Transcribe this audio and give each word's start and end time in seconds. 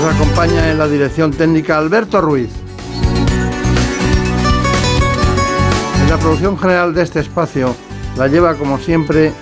Nos 0.00 0.14
acompaña 0.14 0.70
en 0.70 0.78
la 0.78 0.86
dirección 0.86 1.32
técnica 1.32 1.76
Alberto 1.76 2.20
Ruiz. 2.20 2.50
En 6.00 6.08
la 6.08 6.16
producción 6.18 6.56
general 6.56 6.94
de 6.94 7.02
este 7.02 7.18
espacio 7.18 7.74
la 8.16 8.28
lleva 8.28 8.54
como 8.54 8.78
siempre 8.78 9.32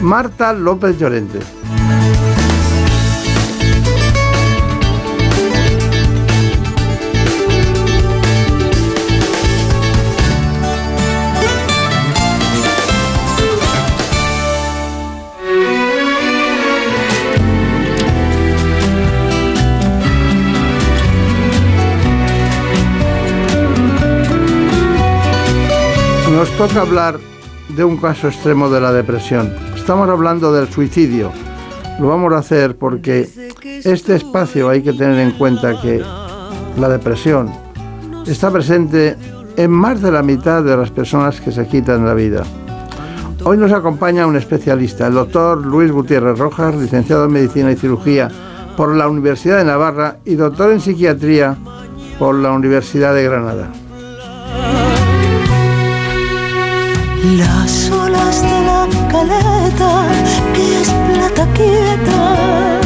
Marta 0.00 0.52
López 0.52 0.96
Llorente. 0.98 1.40
Nos 26.32 26.50
toca 26.56 26.80
hablar 26.80 27.18
de 27.76 27.84
un 27.84 27.98
caso 27.98 28.26
extremo 28.26 28.70
de 28.70 28.80
la 28.80 28.90
depresión. 28.90 29.52
Estamos 29.76 30.08
hablando 30.08 30.50
del 30.50 30.66
suicidio. 30.66 31.30
Lo 32.00 32.08
vamos 32.08 32.32
a 32.32 32.38
hacer 32.38 32.74
porque 32.76 33.28
este 33.84 34.16
espacio 34.16 34.70
hay 34.70 34.82
que 34.82 34.94
tener 34.94 35.18
en 35.18 35.32
cuenta 35.32 35.78
que 35.80 36.02
la 36.78 36.88
depresión 36.88 37.50
está 38.26 38.50
presente 38.50 39.14
en 39.56 39.70
más 39.70 40.00
de 40.00 40.10
la 40.10 40.22
mitad 40.22 40.62
de 40.64 40.74
las 40.74 40.90
personas 40.90 41.38
que 41.38 41.52
se 41.52 41.66
quitan 41.66 42.06
la 42.06 42.14
vida. 42.14 42.44
Hoy 43.44 43.58
nos 43.58 43.70
acompaña 43.70 44.26
un 44.26 44.36
especialista, 44.36 45.08
el 45.08 45.14
doctor 45.14 45.64
Luis 45.64 45.92
Gutiérrez 45.92 46.38
Rojas, 46.38 46.74
licenciado 46.74 47.26
en 47.26 47.32
Medicina 47.32 47.70
y 47.70 47.76
Cirugía 47.76 48.30
por 48.74 48.96
la 48.96 49.06
Universidad 49.06 49.58
de 49.58 49.64
Navarra 49.64 50.16
y 50.24 50.36
doctor 50.36 50.72
en 50.72 50.80
Psiquiatría 50.80 51.56
por 52.18 52.36
la 52.36 52.52
Universidad 52.52 53.14
de 53.14 53.24
Granada. 53.24 53.81
Las 57.22 57.88
olas 57.88 58.42
de 58.42 58.48
la 58.48 58.88
caleta, 59.08 60.08
que 60.54 60.80
es 60.80 60.90
plata 60.90 61.46
quieta, 61.54 62.80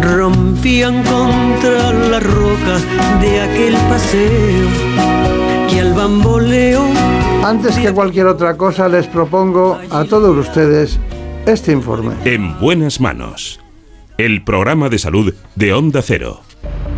rompían 0.00 1.02
contra 1.04 1.92
la 1.92 2.20
roca 2.20 2.80
de 3.20 3.42
aquel 3.42 3.74
paseo 3.90 4.68
que 5.68 5.80
al 5.80 5.92
bamboleo. 5.92 6.86
Antes 7.44 7.76
que 7.76 7.92
cualquier 7.92 8.26
otra 8.26 8.56
cosa, 8.56 8.88
les 8.88 9.06
propongo 9.06 9.78
a 9.90 10.04
todos 10.04 10.34
ustedes 10.34 10.98
este 11.44 11.72
informe. 11.72 12.14
En 12.24 12.58
buenas 12.58 13.02
manos. 13.02 13.60
El 14.16 14.42
programa 14.44 14.88
de 14.88 14.98
salud 14.98 15.34
de 15.56 15.74
Onda 15.74 16.00
Cero. 16.00 16.40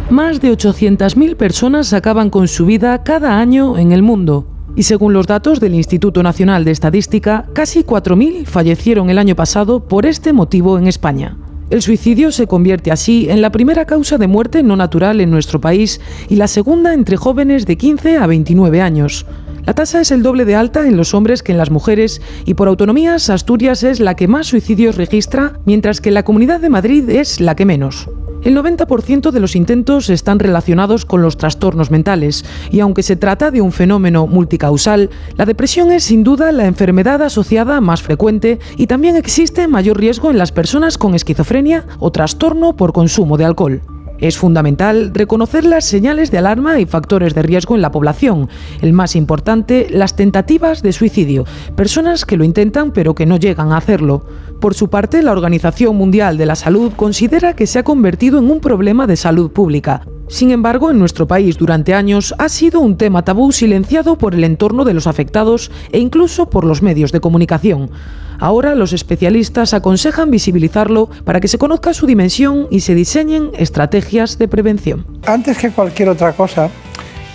Más 0.08 0.40
de 0.40 0.52
800.000 0.52 1.34
personas 1.34 1.92
acaban 1.92 2.30
con 2.30 2.46
su 2.46 2.64
vida 2.64 3.02
cada 3.02 3.40
año 3.40 3.76
en 3.76 3.90
el 3.90 4.04
mundo. 4.04 4.55
Y 4.76 4.82
según 4.82 5.14
los 5.14 5.26
datos 5.26 5.58
del 5.58 5.74
Instituto 5.74 6.22
Nacional 6.22 6.64
de 6.64 6.70
Estadística, 6.70 7.46
casi 7.54 7.82
4.000 7.82 8.44
fallecieron 8.44 9.08
el 9.08 9.18
año 9.18 9.34
pasado 9.34 9.80
por 9.80 10.04
este 10.04 10.34
motivo 10.34 10.78
en 10.78 10.86
España. 10.86 11.38
El 11.70 11.82
suicidio 11.82 12.30
se 12.30 12.46
convierte 12.46 12.92
así 12.92 13.28
en 13.28 13.40
la 13.40 13.50
primera 13.50 13.86
causa 13.86 14.18
de 14.18 14.28
muerte 14.28 14.62
no 14.62 14.76
natural 14.76 15.20
en 15.20 15.30
nuestro 15.30 15.60
país 15.60 16.00
y 16.28 16.36
la 16.36 16.46
segunda 16.46 16.94
entre 16.94 17.16
jóvenes 17.16 17.66
de 17.66 17.76
15 17.76 18.18
a 18.18 18.26
29 18.26 18.82
años. 18.82 19.26
La 19.64 19.74
tasa 19.74 20.00
es 20.00 20.12
el 20.12 20.22
doble 20.22 20.44
de 20.44 20.54
alta 20.54 20.86
en 20.86 20.96
los 20.96 21.12
hombres 21.14 21.42
que 21.42 21.52
en 21.52 21.58
las 21.58 21.72
mujeres 21.72 22.20
y 22.44 22.54
por 22.54 22.68
autonomías 22.68 23.30
Asturias 23.30 23.82
es 23.82 23.98
la 23.98 24.14
que 24.14 24.28
más 24.28 24.46
suicidios 24.46 24.96
registra, 24.96 25.58
mientras 25.64 26.00
que 26.00 26.12
la 26.12 26.22
Comunidad 26.22 26.60
de 26.60 26.68
Madrid 26.68 27.08
es 27.08 27.40
la 27.40 27.56
que 27.56 27.64
menos. 27.64 28.08
El 28.42 28.56
90% 28.56 29.30
de 29.30 29.40
los 29.40 29.56
intentos 29.56 30.08
están 30.08 30.38
relacionados 30.38 31.04
con 31.04 31.22
los 31.22 31.36
trastornos 31.36 31.90
mentales 31.90 32.44
y 32.70 32.80
aunque 32.80 33.02
se 33.02 33.16
trata 33.16 33.50
de 33.50 33.60
un 33.60 33.72
fenómeno 33.72 34.26
multicausal, 34.26 35.10
la 35.36 35.46
depresión 35.46 35.90
es 35.90 36.04
sin 36.04 36.22
duda 36.22 36.52
la 36.52 36.66
enfermedad 36.66 37.22
asociada 37.22 37.80
más 37.80 38.02
frecuente 38.02 38.58
y 38.76 38.86
también 38.86 39.16
existe 39.16 39.66
mayor 39.68 39.98
riesgo 39.98 40.30
en 40.30 40.38
las 40.38 40.52
personas 40.52 40.98
con 40.98 41.14
esquizofrenia 41.14 41.86
o 41.98 42.12
trastorno 42.12 42.76
por 42.76 42.92
consumo 42.92 43.36
de 43.36 43.44
alcohol. 43.44 43.95
Es 44.18 44.38
fundamental 44.38 45.10
reconocer 45.12 45.64
las 45.64 45.84
señales 45.84 46.30
de 46.30 46.38
alarma 46.38 46.80
y 46.80 46.86
factores 46.86 47.34
de 47.34 47.42
riesgo 47.42 47.74
en 47.74 47.82
la 47.82 47.90
población. 47.90 48.48
El 48.80 48.92
más 48.92 49.14
importante, 49.14 49.88
las 49.90 50.16
tentativas 50.16 50.82
de 50.82 50.92
suicidio. 50.92 51.44
Personas 51.74 52.24
que 52.24 52.36
lo 52.36 52.44
intentan 52.44 52.92
pero 52.92 53.14
que 53.14 53.26
no 53.26 53.36
llegan 53.36 53.72
a 53.72 53.76
hacerlo. 53.76 54.24
Por 54.60 54.74
su 54.74 54.88
parte, 54.88 55.22
la 55.22 55.32
Organización 55.32 55.96
Mundial 55.96 56.38
de 56.38 56.46
la 56.46 56.56
Salud 56.56 56.92
considera 56.96 57.54
que 57.54 57.66
se 57.66 57.78
ha 57.78 57.84
convertido 57.84 58.38
en 58.38 58.50
un 58.50 58.60
problema 58.60 59.06
de 59.06 59.16
salud 59.16 59.50
pública. 59.50 60.02
Sin 60.28 60.50
embargo, 60.50 60.90
en 60.90 60.98
nuestro 60.98 61.28
país 61.28 61.56
durante 61.56 61.94
años 61.94 62.34
ha 62.38 62.48
sido 62.48 62.80
un 62.80 62.96
tema 62.96 63.22
tabú 63.22 63.52
silenciado 63.52 64.18
por 64.18 64.34
el 64.34 64.44
entorno 64.44 64.84
de 64.84 64.94
los 64.94 65.06
afectados 65.06 65.70
e 65.92 65.98
incluso 65.98 66.50
por 66.50 66.64
los 66.64 66.82
medios 66.82 67.12
de 67.12 67.20
comunicación. 67.20 67.90
Ahora 68.38 68.74
los 68.74 68.92
especialistas 68.92 69.74
aconsejan 69.74 70.30
visibilizarlo 70.30 71.08
para 71.24 71.40
que 71.40 71.48
se 71.48 71.58
conozca 71.58 71.94
su 71.94 72.06
dimensión 72.06 72.66
y 72.70 72.80
se 72.80 72.94
diseñen 72.94 73.50
estrategias 73.56 74.38
de 74.38 74.48
prevención. 74.48 75.06
Antes 75.26 75.58
que 75.58 75.70
cualquier 75.70 76.08
otra 76.08 76.32
cosa, 76.32 76.70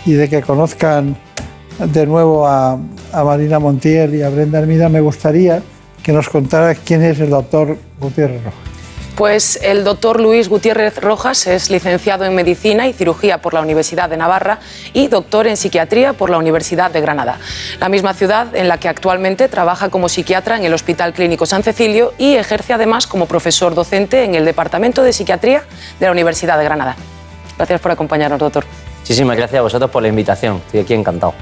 y 0.05 0.13
de 0.13 0.29
que 0.29 0.41
conozcan 0.41 1.15
de 1.79 2.05
nuevo 2.05 2.47
a, 2.47 2.77
Marina 3.13 3.59
Montiel 3.59 4.15
y 4.15 4.21
a 4.21 4.29
Brenda 4.29 4.59
Hermida, 4.59 4.89
me 4.89 5.01
gustaría 5.01 5.61
que 6.01 6.13
nos 6.13 6.29
contara 6.29 6.75
quién 6.75 7.03
es 7.03 7.19
el 7.19 7.29
doctor 7.29 7.77
Gutiérrez 7.99 8.43
Rojas. 8.43 8.70
Pues 9.21 9.59
el 9.61 9.83
doctor 9.83 10.19
Luis 10.19 10.49
Gutiérrez 10.49 10.97
Rojas 10.97 11.45
es 11.45 11.69
licenciado 11.69 12.25
en 12.25 12.33
Medicina 12.33 12.87
y 12.87 12.93
Cirugía 12.93 13.37
por 13.37 13.53
la 13.53 13.61
Universidad 13.61 14.09
de 14.09 14.17
Navarra 14.17 14.57
y 14.93 15.09
doctor 15.09 15.45
en 15.45 15.57
Psiquiatría 15.57 16.13
por 16.13 16.31
la 16.31 16.39
Universidad 16.39 16.89
de 16.89 17.01
Granada, 17.01 17.37
la 17.79 17.87
misma 17.87 18.15
ciudad 18.15 18.55
en 18.55 18.67
la 18.67 18.79
que 18.79 18.89
actualmente 18.89 19.47
trabaja 19.47 19.89
como 19.89 20.09
psiquiatra 20.09 20.57
en 20.57 20.65
el 20.65 20.73
Hospital 20.73 21.13
Clínico 21.13 21.45
San 21.45 21.61
Cecilio 21.61 22.15
y 22.17 22.33
ejerce 22.33 22.73
además 22.73 23.05
como 23.05 23.27
profesor 23.27 23.75
docente 23.75 24.23
en 24.23 24.33
el 24.33 24.43
Departamento 24.43 25.03
de 25.03 25.13
Psiquiatría 25.13 25.65
de 25.99 26.05
la 26.07 26.11
Universidad 26.13 26.57
de 26.57 26.63
Granada. 26.63 26.95
Gracias 27.57 27.79
por 27.79 27.91
acompañarnos, 27.91 28.39
doctor. 28.39 28.65
Muchísimas 29.01 29.37
gracias 29.37 29.59
a 29.59 29.61
vosotros 29.61 29.91
por 29.91 30.01
la 30.01 30.07
invitación. 30.07 30.63
Estoy 30.65 30.79
aquí 30.79 30.95
encantado. 30.95 31.35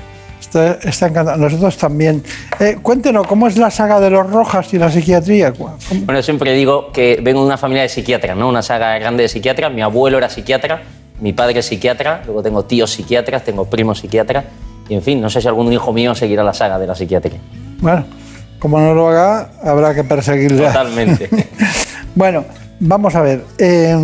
Está, 0.49 0.73
está 0.89 1.07
encantado. 1.07 1.37
Nosotros 1.37 1.77
también. 1.77 2.23
Eh, 2.59 2.77
cuéntenos, 2.81 3.27
¿cómo 3.27 3.47
es 3.47 3.55
la 3.57 3.69
saga 3.69 3.99
de 3.99 4.09
los 4.09 4.27
Rojas 4.29 4.73
y 4.73 4.79
la 4.79 4.89
psiquiatría? 4.91 5.51
¿Cómo- 5.53 5.77
Bueno, 6.05 6.23
siempre 6.23 6.53
digo 6.53 6.91
que 6.91 7.19
vengo 7.21 7.41
de 7.41 7.45
una 7.45 7.57
familia 7.57 7.83
de 7.83 7.89
psiquiatras, 7.89 8.35
¿no? 8.35 8.49
Una 8.49 8.63
saga 8.63 8.97
grande 8.97 9.23
de 9.23 9.29
psiquiatras. 9.29 9.71
Mi 9.71 9.81
abuelo 9.83 10.17
era 10.17 10.27
psiquiatra, 10.29 10.81
mi 11.21 11.33
padre 11.33 11.59
es 11.59 11.67
psiquiatra, 11.67 12.23
luego 12.25 12.41
tengo 12.41 12.65
tíos 12.65 12.91
psiquiatras, 12.91 13.43
tengo 13.43 13.65
primos 13.65 13.99
psiquiatras. 13.99 14.45
Y 14.89 14.95
en 14.95 15.03
fin, 15.03 15.21
no 15.21 15.29
sé 15.29 15.39
si 15.39 15.47
algún 15.47 15.71
hijo 15.71 15.93
mío 15.93 16.15
seguirá 16.15 16.43
la 16.43 16.53
saga 16.53 16.79
de 16.79 16.87
la 16.87 16.95
psiquiatría. 16.95 17.37
Bueno, 17.79 18.05
como 18.57 18.79
no 18.79 18.95
lo 18.95 19.09
haga, 19.09 19.51
habrá 19.63 19.93
que 19.93 20.03
perseguirle. 20.03 20.65
Totalmente. 20.65 21.29
Bueno, 22.15 22.43
vamos 22.79 23.13
a 23.15 23.21
ver. 23.21 23.45
eh, 23.59 23.95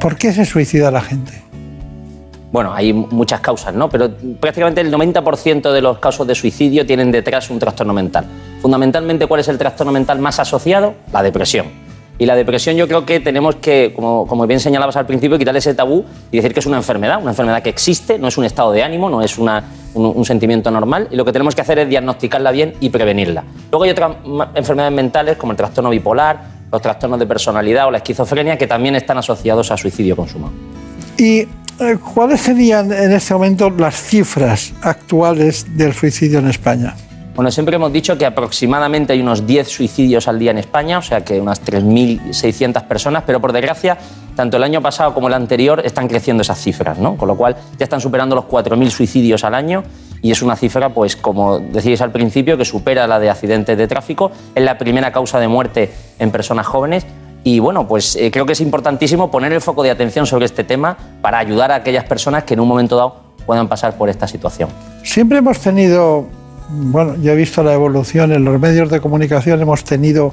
¿Por 0.00 0.16
qué 0.16 0.32
se 0.32 0.44
suicida 0.44 0.90
la 0.90 1.00
gente? 1.00 1.32
Bueno, 2.56 2.72
hay 2.72 2.90
muchas 2.94 3.40
causas, 3.40 3.74
¿no? 3.74 3.90
Pero 3.90 4.08
prácticamente 4.40 4.80
el 4.80 4.90
90% 4.90 5.70
de 5.70 5.82
los 5.82 5.98
casos 5.98 6.26
de 6.26 6.34
suicidio 6.34 6.86
tienen 6.86 7.12
detrás 7.12 7.50
un 7.50 7.58
trastorno 7.58 7.92
mental. 7.92 8.24
Fundamentalmente, 8.62 9.26
¿cuál 9.26 9.40
es 9.40 9.48
el 9.48 9.58
trastorno 9.58 9.92
mental 9.92 10.20
más 10.20 10.40
asociado? 10.40 10.94
La 11.12 11.22
depresión. 11.22 11.66
Y 12.18 12.24
la 12.24 12.34
depresión 12.34 12.74
yo 12.76 12.88
creo 12.88 13.04
que 13.04 13.20
tenemos 13.20 13.56
que, 13.56 13.92
como, 13.94 14.46
bien 14.46 14.58
señalabas 14.58 14.96
al 14.96 15.04
principio, 15.04 15.36
quitarle 15.36 15.58
ese 15.58 15.74
tabú 15.74 16.02
y 16.32 16.38
decir 16.38 16.54
que 16.54 16.60
es 16.60 16.64
una 16.64 16.78
enfermedad, 16.78 17.20
una 17.20 17.32
enfermedad 17.32 17.62
que 17.62 17.68
existe, 17.68 18.18
no 18.18 18.28
es 18.28 18.38
un 18.38 18.46
estado 18.46 18.72
de 18.72 18.82
ánimo, 18.82 19.10
no 19.10 19.20
es 19.20 19.36
un, 19.36 19.50
un 19.92 20.24
sentimiento 20.24 20.70
normal, 20.70 21.08
y 21.10 21.16
lo 21.16 21.26
que 21.26 21.32
tenemos 21.32 21.54
que 21.54 21.60
hacer 21.60 21.78
es 21.80 21.90
diagnosticarla 21.90 22.52
bien 22.52 22.72
y 22.80 22.88
prevenirla. 22.88 23.44
Luego 23.70 23.84
hay 23.84 23.90
otras 23.90 24.16
enfermedades 24.54 24.94
mentales 24.94 25.36
como 25.36 25.52
el 25.52 25.58
trastorno 25.58 25.90
bipolar, 25.90 26.40
los 26.72 26.80
trastornos 26.80 27.18
de 27.18 27.26
personalidad 27.26 27.86
o 27.86 27.90
la 27.90 27.98
esquizofrenia 27.98 28.56
que 28.56 28.66
también 28.66 28.96
están 28.96 29.18
asociados 29.18 29.70
a 29.70 29.76
suicidio 29.76 30.16
consumado. 30.16 30.54
¿Y 31.18 31.40
eh, 31.40 31.48
cuáles 32.14 32.42
serían 32.42 32.92
en 32.92 33.12
este 33.12 33.32
momento 33.32 33.70
las 33.70 33.94
cifras 33.94 34.74
actuales 34.82 35.76
del 35.76 35.94
suicidio 35.94 36.40
en 36.40 36.48
España? 36.48 36.94
Bueno, 37.34 37.50
siempre 37.50 37.76
hemos 37.76 37.92
dicho 37.92 38.16
que 38.16 38.26
aproximadamente 38.26 39.12
hay 39.12 39.20
unos 39.20 39.46
10 39.46 39.68
suicidios 39.68 40.28
al 40.28 40.38
día 40.38 40.50
en 40.50 40.58
España, 40.58 40.98
o 40.98 41.02
sea 41.02 41.22
que 41.22 41.40
unas 41.40 41.62
3.600 41.64 42.82
personas, 42.84 43.24
pero 43.26 43.40
por 43.40 43.52
desgracia, 43.52 43.96
tanto 44.34 44.56
el 44.58 44.62
año 44.62 44.80
pasado 44.82 45.12
como 45.14 45.28
el 45.28 45.34
anterior 45.34 45.82
están 45.84 46.08
creciendo 46.08 46.42
esas 46.42 46.58
cifras, 46.58 46.98
¿no? 46.98 47.16
Con 47.16 47.28
lo 47.28 47.36
cual 47.36 47.56
ya 47.78 47.84
están 47.84 48.00
superando 48.00 48.34
los 48.34 48.46
4.000 48.46 48.90
suicidios 48.90 49.44
al 49.44 49.54
año 49.54 49.84
y 50.22 50.30
es 50.30 50.42
una 50.42 50.56
cifra, 50.56 50.90
pues 50.90 51.16
como 51.16 51.58
decíais 51.58 52.00
al 52.00 52.10
principio, 52.10 52.56
que 52.56 52.64
supera 52.64 53.06
la 53.06 53.18
de 53.18 53.30
accidentes 53.30 53.76
de 53.76 53.86
tráfico, 53.86 54.32
es 54.54 54.64
la 54.64 54.76
primera 54.78 55.12
causa 55.12 55.38
de 55.38 55.48
muerte 55.48 55.92
en 56.18 56.30
personas 56.30 56.66
jóvenes. 56.66 57.06
Y 57.46 57.60
bueno, 57.60 57.86
pues 57.86 58.16
eh, 58.16 58.32
creo 58.32 58.44
que 58.44 58.54
es 58.54 58.60
importantísimo 58.60 59.30
poner 59.30 59.52
el 59.52 59.60
foco 59.60 59.84
de 59.84 59.92
atención 59.92 60.26
sobre 60.26 60.46
este 60.46 60.64
tema 60.64 60.96
para 61.22 61.38
ayudar 61.38 61.70
a 61.70 61.76
aquellas 61.76 62.02
personas 62.02 62.42
que 62.42 62.54
en 62.54 62.60
un 62.60 62.66
momento 62.66 62.96
dado 62.96 63.20
puedan 63.46 63.68
pasar 63.68 63.96
por 63.96 64.08
esta 64.08 64.26
situación. 64.26 64.68
Siempre 65.04 65.38
hemos 65.38 65.60
tenido 65.60 66.26
bueno, 66.68 67.14
yo 67.22 67.30
he 67.30 67.36
visto 67.36 67.62
la 67.62 67.72
evolución 67.72 68.32
en 68.32 68.44
los 68.44 68.60
medios 68.60 68.90
de 68.90 69.00
comunicación, 69.00 69.62
hemos 69.62 69.84
tenido 69.84 70.32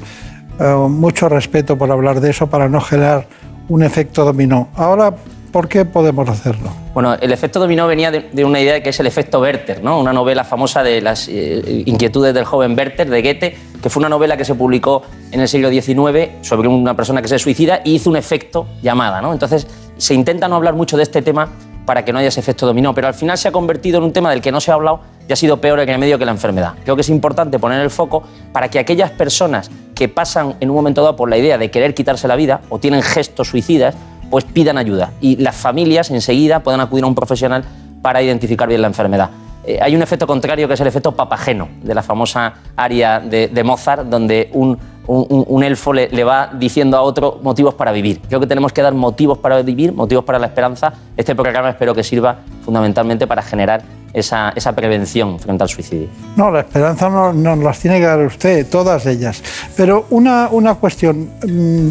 eh, 0.59 0.73
mucho 0.89 1.29
respeto 1.29 1.77
por 1.77 1.91
hablar 1.91 2.19
de 2.19 2.31
eso 2.31 2.47
para 2.47 2.67
no 2.67 2.81
generar 2.81 3.27
un 3.69 3.83
efecto 3.83 4.25
dominó. 4.25 4.69
Ahora, 4.73 5.13
¿por 5.53 5.69
qué 5.69 5.85
podemos 5.85 6.27
hacerlo? 6.27 6.71
Bueno, 6.95 7.13
el 7.13 7.31
efecto 7.31 7.59
dominó 7.59 7.85
venía 7.87 8.11
de, 8.11 8.43
una 8.43 8.59
idea 8.59 8.81
que 8.81 8.89
es 8.89 8.99
el 8.99 9.05
efecto 9.05 9.39
Werther, 9.39 9.83
¿no? 9.83 9.99
una 9.99 10.11
novela 10.11 10.43
famosa 10.43 10.83
de 10.83 10.99
las 10.99 11.29
eh, 11.29 11.83
inquietudes 11.85 12.33
del 12.33 12.43
joven 12.43 12.75
Werther 12.75 13.07
de 13.07 13.21
Goethe, 13.21 13.57
que 13.81 13.89
fue 13.89 14.01
una 14.01 14.09
novela 14.09 14.35
que 14.35 14.43
se 14.43 14.55
publicó 14.55 15.03
en 15.31 15.39
el 15.39 15.47
siglo 15.47 15.69
XIX 15.69 16.31
sobre 16.41 16.67
una 16.67 16.95
persona 16.95 17.21
que 17.21 17.27
se 17.27 17.37
suicida 17.37 17.81
y 17.85 17.93
hizo 17.93 18.09
un 18.09 18.17
efecto 18.17 18.65
llamada. 18.81 19.21
¿no? 19.21 19.31
Entonces, 19.31 19.67
se 19.95 20.15
intenta 20.15 20.47
no 20.47 20.55
hablar 20.55 20.73
mucho 20.73 20.97
de 20.97 21.03
este 21.03 21.21
tema 21.21 21.49
para 21.85 22.03
que 22.03 22.11
no 22.11 22.19
haya 22.19 22.29
ese 22.29 22.39
efecto 22.39 22.65
dominó, 22.65 22.95
pero 22.95 23.07
al 23.07 23.13
final 23.13 23.37
se 23.37 23.47
ha 23.47 23.51
convertido 23.51 23.99
en 23.99 24.05
un 24.05 24.13
tema 24.13 24.31
del 24.31 24.41
que 24.41 24.51
no 24.51 24.59
se 24.59 24.71
ha 24.71 24.73
hablado 24.73 25.01
y 25.27 25.33
ha 25.33 25.35
sido 25.35 25.61
peor 25.61 25.79
el 25.79 25.87
remedio 25.87 26.17
que 26.17 26.25
la 26.25 26.31
enfermedad. 26.31 26.73
Creo 26.83 26.95
que 26.95 27.01
es 27.01 27.09
importante 27.09 27.59
poner 27.59 27.79
el 27.81 27.91
foco 27.91 28.23
para 28.51 28.69
que 28.69 28.79
aquellas 28.79 29.11
personas 29.11 29.69
que 29.93 30.09
pasan 30.09 30.55
en 30.61 30.69
un 30.69 30.75
momento 30.75 31.01
dado 31.01 31.15
por 31.15 31.29
la 31.29 31.37
idea 31.37 31.57
de 31.57 31.69
querer 31.69 31.93
quitarse 31.93 32.27
la 32.27 32.35
vida 32.35 32.61
o 32.69 32.79
tienen 32.79 33.01
gestos 33.03 33.49
suicidas, 33.49 33.95
pues 34.33 34.45
pidan 34.45 34.79
ayuda 34.79 35.11
y 35.21 35.35
las 35.35 35.55
familias 35.55 36.09
enseguida 36.09 36.61
puedan 36.63 36.81
acudir 36.81 37.03
a 37.03 37.07
un 37.07 37.13
profesional 37.13 37.63
para 38.01 38.19
identificar 38.19 38.67
bien 38.67 38.81
la 38.81 38.87
enfermedad. 38.87 39.29
Eh, 39.63 39.77
hay 39.79 39.95
un 39.95 40.01
efecto 40.01 40.25
contrario 40.25 40.67
que 40.67 40.73
es 40.73 40.81
el 40.81 40.87
efecto 40.87 41.11
papageno 41.11 41.67
de 41.83 41.93
la 41.93 42.01
famosa 42.01 42.51
aria 42.75 43.19
de, 43.19 43.63
Mozart, 43.63 44.07
donde 44.07 44.49
un, 44.53 45.63
elfo 45.63 45.93
le, 45.93 46.23
va 46.23 46.49
diciendo 46.51 46.97
a 46.97 47.01
otro 47.01 47.41
motivos 47.43 47.75
para 47.75 47.91
vivir. 47.91 48.21
Creo 48.27 48.39
que 48.39 48.47
tenemos 48.47 48.73
que 48.73 48.81
dar 48.81 48.95
motivos 48.95 49.37
para 49.37 49.61
vivir, 49.61 49.93
motivos 49.93 50.25
para 50.25 50.39
la 50.39 50.47
esperanza. 50.47 50.93
Este 51.15 51.35
programa 51.35 51.69
espero 51.69 51.93
que 51.93 52.03
sirva 52.03 52.39
fundamentalmente 52.65 53.27
para 53.27 53.43
generar 53.43 53.83
esa, 54.13 54.53
prevención 54.75 55.39
frente 55.39 55.63
al 55.63 55.69
suicidio. 55.69 56.07
No, 56.35 56.51
la 56.51 56.61
esperanza 56.61 57.09
nos 57.09 57.35
no 57.35 57.55
las 57.55 57.79
tiene 57.79 57.99
que 57.99 58.05
dar 58.05 58.19
usted, 58.19 58.67
todas 58.69 59.05
ellas. 59.05 59.43
Pero 59.75 60.05
una, 60.09 60.49
una 60.51 60.75
cuestión, 60.75 61.29
mm, 61.45 61.89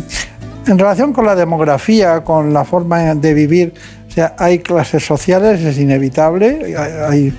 en 0.66 0.78
relación 0.78 1.12
con 1.12 1.26
la 1.26 1.34
demografía, 1.34 2.22
con 2.22 2.52
la 2.52 2.64
forma 2.64 3.14
de 3.14 3.34
vivir, 3.34 3.74
o 4.08 4.10
sea, 4.10 4.34
hay 4.38 4.58
clases 4.58 5.04
sociales, 5.04 5.60
es 5.62 5.78
inevitable, 5.78 6.76
hay, 6.76 7.32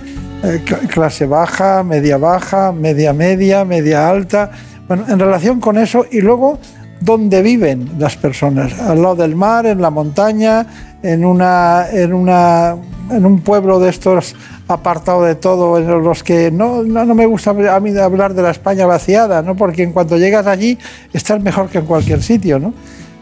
eh, 0.43 0.61
clase 0.87 1.25
baja, 1.25 1.83
media 1.83 2.17
baja, 2.17 2.71
media 2.71 3.13
media, 3.13 3.63
media 3.63 4.09
alta. 4.09 4.51
Bueno, 4.87 5.05
en 5.07 5.19
relación 5.19 5.59
con 5.59 5.77
eso, 5.77 6.05
y 6.11 6.19
luego, 6.19 6.59
¿dónde 6.99 7.41
viven 7.41 7.91
las 7.97 8.17
personas? 8.17 8.77
¿Al 8.79 9.01
lado 9.01 9.15
del 9.15 9.35
mar, 9.35 9.65
en 9.65 9.81
la 9.81 9.89
montaña, 9.89 10.65
en, 11.01 11.23
una, 11.23 11.85
en, 11.91 12.13
una, 12.13 12.75
en 13.09 13.25
un 13.25 13.41
pueblo 13.41 13.79
de 13.79 13.89
estos 13.89 14.35
apartado 14.67 15.23
de 15.23 15.35
todo, 15.35 15.77
en 15.77 16.03
los 16.03 16.23
que 16.23 16.49
no, 16.51 16.83
no, 16.83 17.13
me 17.13 17.25
gusta 17.25 17.51
a 17.51 17.79
mí 17.79 17.97
hablar 17.97 18.33
de 18.33 18.41
la 18.41 18.51
España 18.51 18.85
vaciada, 18.85 19.41
¿no? 19.41 19.55
porque 19.55 19.83
en 19.83 19.91
cuanto 19.91 20.17
llegas 20.17 20.47
allí 20.47 20.77
estás 21.13 21.41
mejor 21.41 21.69
que 21.69 21.79
en 21.79 21.85
cualquier 21.85 22.23
sitio. 22.23 22.59
¿no? 22.59 22.73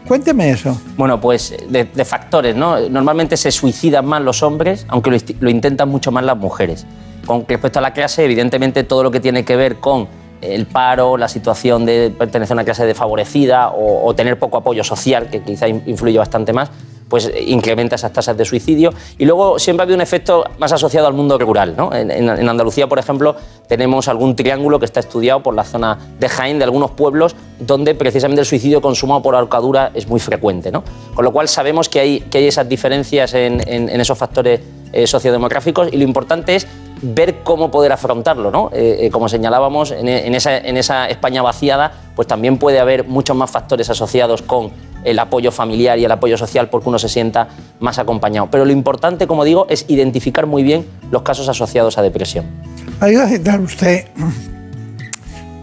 Cuénteme 0.06 0.50
eso. 0.50 0.80
Bueno, 0.96 1.20
pues 1.20 1.54
de, 1.68 2.04
factores, 2.04 2.56
¿no? 2.56 2.78
Normalmente 2.88 3.36
se 3.36 3.50
suicidan 3.50 4.04
más 4.06 4.20
los 4.22 4.42
hombres, 4.42 4.84
aunque 4.88 5.10
lo, 5.40 5.50
intentan 5.50 5.88
mucho 5.88 6.10
más 6.10 6.24
las 6.24 6.36
mujeres. 6.36 6.86
Con 7.26 7.46
respecto 7.46 7.78
a 7.78 7.82
la 7.82 7.92
clase, 7.92 8.24
evidentemente 8.24 8.84
todo 8.84 9.02
lo 9.04 9.10
que 9.10 9.20
tiene 9.20 9.44
que 9.44 9.56
ver 9.56 9.76
con 9.76 10.08
el 10.40 10.66
paro, 10.66 11.16
la 11.16 11.28
situación 11.28 11.86
de 11.86 12.12
pertenecer 12.16 12.54
a 12.54 12.56
una 12.56 12.64
clase 12.64 12.84
desfavorecida 12.84 13.68
o, 13.68 14.04
o 14.04 14.14
tener 14.14 14.38
poco 14.38 14.56
apoyo 14.56 14.82
social, 14.82 15.30
que 15.30 15.40
quizá 15.40 15.68
influye 15.68 16.18
bastante 16.18 16.52
más, 16.52 16.70
pues 17.12 17.30
incrementa 17.46 17.96
esas 17.96 18.10
tasas 18.10 18.38
de 18.38 18.46
suicidio. 18.46 18.90
Y 19.18 19.26
luego 19.26 19.58
siempre 19.58 19.82
ha 19.82 19.84
habido 19.84 19.96
un 19.96 20.00
efecto 20.00 20.46
más 20.56 20.72
asociado 20.72 21.06
al 21.06 21.12
mundo 21.12 21.36
rural. 21.36 21.74
¿no? 21.76 21.92
En, 21.92 22.26
Andalucía, 22.48 22.86
por 22.86 22.98
ejemplo, 22.98 23.36
tenemos 23.68 24.08
algún 24.08 24.34
triángulo 24.34 24.78
que 24.78 24.86
está 24.86 25.00
estudiado 25.00 25.42
por 25.42 25.54
la 25.54 25.62
zona 25.62 25.98
de 26.18 26.26
Jaén, 26.30 26.56
de 26.56 26.64
algunos 26.64 26.92
pueblos, 26.92 27.36
donde 27.58 27.94
precisamente 27.94 28.40
el 28.40 28.46
suicidio 28.46 28.80
consumado 28.80 29.20
por 29.20 29.34
ahorcadura 29.34 29.90
es 29.92 30.08
muy 30.08 30.20
frecuente. 30.20 30.72
¿no? 30.72 30.84
Con 31.14 31.26
lo 31.26 31.32
cual 31.32 31.48
sabemos 31.48 31.90
que 31.90 32.00
hay, 32.00 32.20
que 32.20 32.38
hay 32.38 32.46
esas 32.46 32.66
diferencias 32.66 33.34
en, 33.34 33.60
esos 33.90 34.16
factores 34.16 34.60
eh, 34.94 35.06
sociodemográficos 35.06 35.92
y 35.92 35.98
lo 35.98 36.04
importante 36.04 36.54
es 36.54 36.66
ver 37.02 37.42
cómo 37.42 37.70
poder 37.70 37.92
afrontarlo. 37.92 38.50
¿no? 38.50 38.70
Eh, 38.72 39.00
eh, 39.00 39.10
como 39.10 39.28
señalábamos, 39.28 39.90
en, 39.90 40.08
esa, 40.08 40.56
en 40.56 40.78
esa 40.78 41.08
España 41.08 41.42
vaciada, 41.42 41.92
pues 42.16 42.26
también 42.26 42.56
puede 42.56 42.80
haber 42.80 43.04
muchos 43.04 43.36
más 43.36 43.50
factores 43.50 43.90
asociados 43.90 44.40
con 44.40 44.70
el 45.04 45.18
apoyo 45.18 45.50
familiar 45.50 45.98
y 45.98 46.04
el 46.04 46.12
apoyo 46.12 46.36
social 46.36 46.68
porque 46.68 46.88
uno 46.88 46.98
se 46.98 47.08
sienta 47.08 47.48
más 47.80 47.98
acompañado. 47.98 48.48
Pero 48.50 48.64
lo 48.64 48.72
importante, 48.72 49.26
como 49.26 49.44
digo, 49.44 49.66
es 49.68 49.84
identificar 49.88 50.46
muy 50.46 50.62
bien 50.62 50.86
los 51.10 51.22
casos 51.22 51.48
asociados 51.48 51.98
a 51.98 52.02
depresión. 52.02 52.46
Ido 53.06 53.22
a 53.22 53.28
citar 53.28 53.60
usted 53.60 54.06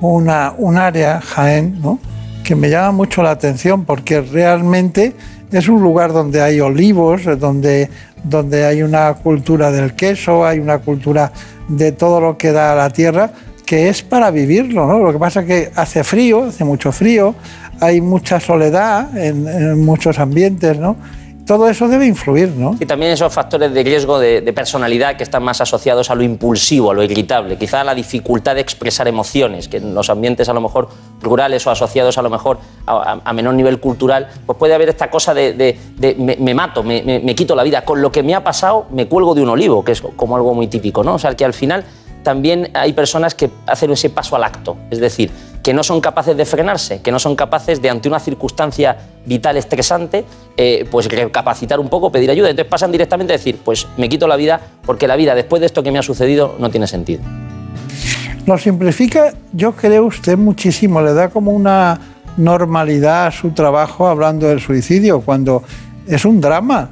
una, 0.01 0.53
un 0.57 0.77
área, 0.77 1.21
Jaén, 1.21 1.81
¿no? 1.81 1.99
que 2.43 2.55
me 2.55 2.69
llama 2.69 2.91
mucho 2.91 3.21
la 3.21 3.31
atención 3.31 3.85
porque 3.85 4.21
realmente 4.21 5.13
es 5.51 5.67
un 5.67 5.81
lugar 5.81 6.13
donde 6.13 6.41
hay 6.41 6.59
olivos, 6.59 7.21
donde, 7.39 7.89
donde 8.23 8.65
hay 8.65 8.81
una 8.81 9.13
cultura 9.13 9.71
del 9.71 9.93
queso, 9.93 10.45
hay 10.45 10.59
una 10.59 10.79
cultura 10.79 11.31
de 11.67 11.91
todo 11.91 12.19
lo 12.19 12.37
que 12.37 12.51
da 12.51 12.75
la 12.75 12.89
tierra, 12.89 13.31
que 13.69 13.87
es 13.87 14.01
para 14.01 14.31
vivirlo, 14.31 14.87
¿no? 14.87 14.97
Lo 14.97 15.13
que 15.13 15.19
pasa 15.19 15.41
es 15.41 15.45
que 15.45 15.71
hace 15.75 16.03
frío, 16.03 16.45
hace 16.45 16.63
mucho 16.63 16.91
frío, 16.91 17.35
hay 17.79 18.01
mucha 18.01 18.39
soledad 18.39 19.15
en, 19.15 19.85
muchos 19.85 20.17
ambientes, 20.17 20.79
¿no? 20.79 20.95
todo 21.45 21.67
eso 21.67 21.87
debe 21.87 22.05
influir, 22.05 22.49
¿no? 22.49 22.77
Y 22.79 22.85
también 22.85 23.11
esos 23.11 23.33
factores 23.33 23.73
de 23.73 23.83
riesgo 23.83 24.19
de, 24.19 24.41
personalidad 24.53 25.17
que 25.17 25.23
están 25.23 25.41
más 25.43 25.61
asociados 25.61 26.11
a 26.11 26.15
lo 26.15 26.21
impulsivo, 26.21 26.91
a 26.91 26.93
lo 26.93 27.03
irritable, 27.03 27.57
quizá 27.57 27.81
a 27.81 27.83
la 27.83 27.95
dificultad 27.95 28.53
de 28.53 28.61
expresar 28.61 29.07
emociones, 29.07 29.67
que 29.67 29.77
en 29.77 29.95
los 29.95 30.11
ambientes 30.11 30.47
a 30.47 30.53
lo 30.53 30.61
mejor 30.61 30.89
rurales 31.21 31.65
o 31.65 31.71
asociados 31.71 32.19
a 32.19 32.21
lo 32.21 32.29
mejor 32.29 32.59
a, 32.85 33.33
menor 33.33 33.55
nivel 33.55 33.79
cultural, 33.79 34.29
pues 34.45 34.59
puede 34.59 34.75
haber 34.75 34.89
esta 34.89 35.09
cosa 35.09 35.33
de, 35.33 35.77
me, 36.17 36.53
mato, 36.53 36.83
me, 36.83 37.01
me, 37.03 37.35
quito 37.35 37.55
la 37.55 37.63
vida. 37.63 37.83
Con 37.83 37.99
lo 37.99 38.11
que 38.11 38.21
me 38.21 38.35
ha 38.35 38.43
pasado, 38.43 38.85
me 38.91 39.07
cuelgo 39.07 39.33
de 39.33 39.41
un 39.41 39.49
olivo, 39.49 39.83
que 39.83 39.93
es 39.93 40.01
como 40.01 40.35
algo 40.35 40.53
muy 40.53 40.67
típico, 40.67 41.03
¿no? 41.03 41.15
O 41.15 41.19
sea, 41.19 41.35
que 41.35 41.45
al 41.45 41.53
final 41.53 41.83
también 42.23 42.69
hay 42.73 42.93
personas 42.93 43.35
que 43.35 43.49
hacen 43.65 43.91
ese 43.91 44.09
paso 44.09 44.35
al 44.35 44.43
acto, 44.43 44.77
es 44.89 44.99
decir, 44.99 45.31
que 45.63 45.73
no 45.73 45.83
son 45.83 46.01
capaces 46.01 46.35
de 46.37 46.45
frenarse, 46.45 47.01
que 47.01 47.11
no 47.11 47.19
son 47.19 47.35
capaces 47.35 47.81
de, 47.81 47.89
ante 47.89 48.07
una 48.07 48.19
circunstancia 48.19 48.97
vital 49.25 49.57
estresante, 49.57 50.25
eh, 50.57 50.87
pues 50.89 51.07
recapacitar 51.07 51.79
un 51.79 51.89
poco, 51.89 52.11
pedir 52.11 52.31
ayuda. 52.31 52.49
Entonces 52.49 52.69
pasan 52.69 52.91
directamente 52.91 53.33
a 53.33 53.37
decir, 53.37 53.59
pues 53.63 53.87
me 53.97 54.07
quito 54.09 54.27
la 54.27 54.35
vida 54.35 54.59
porque 54.85 55.07
la 55.07 55.15
vida 55.15 55.35
después 55.35 55.59
de 55.59 55.65
esto 55.65 55.83
que 55.83 55.91
me 55.91 55.99
ha 55.99 56.03
sucedido 56.03 56.55
no 56.59 56.69
tiene 56.69 56.87
sentido. 56.87 57.21
Lo 58.45 58.57
simplifica, 58.57 59.33
yo 59.51 59.73
creo 59.73 60.05
usted 60.05 60.37
muchísimo, 60.37 61.01
le 61.01 61.13
da 61.13 61.29
como 61.29 61.51
una 61.51 61.99
normalidad 62.37 63.27
a 63.27 63.31
su 63.31 63.51
trabajo 63.51 64.07
hablando 64.07 64.47
del 64.47 64.61
suicidio, 64.61 65.21
cuando 65.21 65.63
es 66.07 66.25
un 66.25 66.41
drama. 66.41 66.89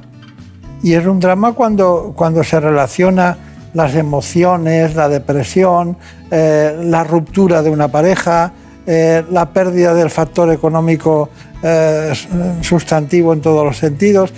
Y 0.84 0.94
es 0.94 1.06
un 1.08 1.20
drama 1.20 1.54
cuando, 1.54 2.14
cuando 2.16 2.44
se 2.44 2.60
relaciona 2.60 3.38
las 3.74 3.96
emociones, 3.96 4.96
la 4.96 5.10
depresión, 5.10 5.98
eh, 6.32 6.78
la 6.84 7.04
ruptura 7.04 7.62
de 7.62 7.70
una 7.70 7.88
pareja, 7.88 8.52
eh, 8.86 9.24
la 9.30 9.50
pérdida 9.50 9.94
del 9.94 10.10
factor 10.10 10.52
económico 10.52 11.30
eh, 11.70 12.14
sustantivo 12.62 13.34
en 13.34 13.42
todos 13.42 13.66
los 13.66 13.78
sentidos. 13.78 14.32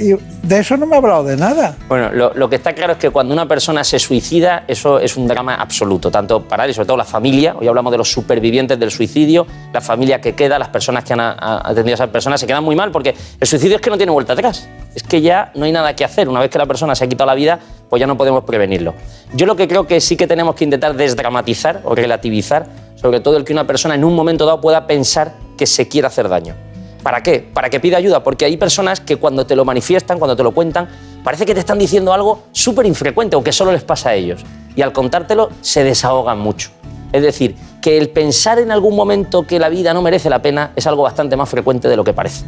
y 0.00 0.14
de 0.46 0.58
eso 0.60 0.76
no 0.76 0.86
me 0.86 0.94
ha 0.94 0.98
hablado 0.98 1.24
de 1.24 1.36
nada. 1.36 1.76
Bueno, 1.88 2.10
lo, 2.12 2.48
que 2.48 2.56
está 2.56 2.74
claro 2.74 2.92
es 2.92 2.98
que 2.98 3.10
cuando 3.10 3.34
una 3.34 3.48
persona 3.48 3.82
se 3.82 3.98
suicida, 3.98 4.64
eso 4.68 5.00
es 5.00 5.16
un 5.16 5.26
drama 5.26 5.56
absoluto, 5.56 6.10
tanto 6.10 6.42
para 6.42 6.64
él 6.64 6.70
y 6.70 6.74
sobre 6.74 6.86
todo 6.86 6.96
la 6.96 7.04
familia. 7.04 7.56
Hoy 7.58 7.66
hablamos 7.66 7.90
de 7.90 7.98
los 7.98 8.10
supervivientes 8.10 8.78
del 8.78 8.92
suicidio, 8.92 9.46
la 9.72 9.80
familia 9.80 10.20
que 10.20 10.34
queda, 10.34 10.58
las 10.58 10.68
personas 10.68 11.02
que 11.02 11.12
han 11.12 11.20
atendido 11.20 11.94
a 11.94 11.96
esas 11.96 12.10
personas 12.10 12.40
se 12.40 12.46
quedan 12.46 12.62
muy 12.62 12.76
mal 12.76 12.92
porque 12.92 13.14
el 13.40 13.46
suicidio 13.46 13.76
es 13.76 13.82
que 13.82 13.90
no 13.90 13.96
tiene 13.96 14.12
vuelta 14.12 14.34
atrás. 14.34 14.68
Es 14.94 15.02
que 15.02 15.20
ya 15.20 15.50
no 15.54 15.64
hay 15.64 15.72
nada 15.72 15.96
que 15.96 16.04
hacer. 16.04 16.28
Una 16.28 16.40
vez 16.40 16.50
que 16.50 16.58
la 16.58 16.66
persona 16.66 16.94
se 16.94 17.04
ha 17.04 17.08
quitado 17.08 17.26
la 17.26 17.34
vida, 17.34 17.58
pues 17.90 18.00
ya 18.00 18.06
no 18.06 18.16
podemos 18.16 18.44
prevenirlo. 18.44 18.94
Yo 19.34 19.46
lo 19.46 19.56
que 19.56 19.66
creo 19.66 19.86
que 19.86 20.00
sí 20.00 20.16
que 20.16 20.26
tenemos 20.26 20.54
que 20.54 20.64
intentar 20.64 20.94
desdramatizar 20.94 21.80
o 21.84 21.94
relativizar, 21.94 22.66
sobre 22.94 23.20
todo 23.20 23.36
el 23.36 23.44
que 23.44 23.52
una 23.52 23.66
persona 23.66 23.94
en 23.94 24.04
un 24.04 24.14
momento 24.14 24.46
dado 24.46 24.60
pueda 24.60 24.86
pensar 24.86 25.34
que 25.58 25.66
se 25.66 25.88
quiere 25.88 26.06
hacer 26.06 26.28
daño. 26.28 26.65
¿Para 27.06 27.22
qué? 27.22 27.38
Para 27.38 27.70
que 27.70 27.78
pida 27.78 27.98
ayuda, 27.98 28.24
porque 28.24 28.44
hay 28.46 28.56
personas 28.56 28.98
que 28.98 29.14
cuando 29.14 29.46
te 29.46 29.54
lo 29.54 29.64
manifiestan, 29.64 30.18
cuando 30.18 30.34
te 30.34 30.42
lo 30.42 30.50
cuentan, 30.50 30.88
parece 31.22 31.46
que 31.46 31.54
te 31.54 31.60
están 31.60 31.78
diciendo 31.78 32.12
algo 32.12 32.42
súper 32.50 32.84
infrecuente 32.84 33.36
o 33.36 33.44
que 33.44 33.52
solo 33.52 33.70
les 33.70 33.84
pasa 33.84 34.08
a 34.08 34.14
ellos. 34.14 34.42
Y 34.74 34.82
al 34.82 34.92
contártelo 34.92 35.50
se 35.60 35.84
desahogan 35.84 36.40
mucho. 36.40 36.70
Es 37.12 37.22
decir, 37.22 37.54
que 37.80 37.96
el 37.96 38.08
pensar 38.08 38.58
en 38.58 38.72
algún 38.72 38.96
momento 38.96 39.46
que 39.46 39.60
la 39.60 39.68
vida 39.68 39.94
no 39.94 40.02
merece 40.02 40.28
la 40.28 40.42
pena 40.42 40.72
es 40.74 40.84
algo 40.88 41.04
bastante 41.04 41.36
más 41.36 41.48
frecuente 41.48 41.88
de 41.88 41.94
lo 41.94 42.02
que 42.02 42.12
parece. 42.12 42.44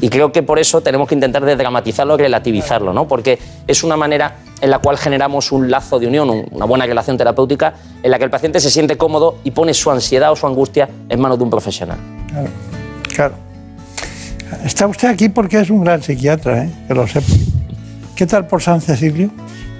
Y 0.00 0.08
creo 0.08 0.32
que 0.32 0.42
por 0.42 0.58
eso 0.58 0.80
tenemos 0.80 1.06
que 1.08 1.14
intentar 1.14 1.44
desdramatizarlo, 1.44 2.16
relativizarlo, 2.16 2.92
¿no? 2.92 3.06
Porque 3.06 3.38
es 3.68 3.84
una 3.84 3.96
manera 3.96 4.38
en 4.60 4.70
la 4.70 4.80
cual 4.80 4.98
generamos 4.98 5.52
un 5.52 5.70
lazo 5.70 6.00
de 6.00 6.08
unión, 6.08 6.28
un- 6.30 6.48
una 6.50 6.64
buena 6.66 6.84
relación 6.84 7.16
terapéutica, 7.16 7.74
en 8.02 8.10
la 8.10 8.18
que 8.18 8.24
el 8.24 8.30
paciente 8.30 8.58
se 8.58 8.72
siente 8.72 8.96
cómodo 8.96 9.36
y 9.44 9.52
pone 9.52 9.72
su 9.72 9.88
ansiedad 9.88 10.32
o 10.32 10.36
su 10.36 10.48
angustia 10.48 10.88
en 11.08 11.20
manos 11.20 11.38
de 11.38 11.44
un 11.44 11.50
profesional. 11.50 11.98
Claro, 12.28 12.48
claro. 13.14 13.49
Está 14.64 14.86
usted 14.86 15.08
aquí 15.08 15.28
porque 15.28 15.60
es 15.60 15.70
un 15.70 15.82
gran 15.84 16.02
psiquiatra, 16.02 16.64
¿eh? 16.64 16.70
que 16.88 16.94
lo 16.94 17.06
sepa. 17.06 17.26
¿Qué 18.16 18.26
tal 18.26 18.46
por 18.46 18.62
San 18.62 18.80
Cecilio? 18.80 19.30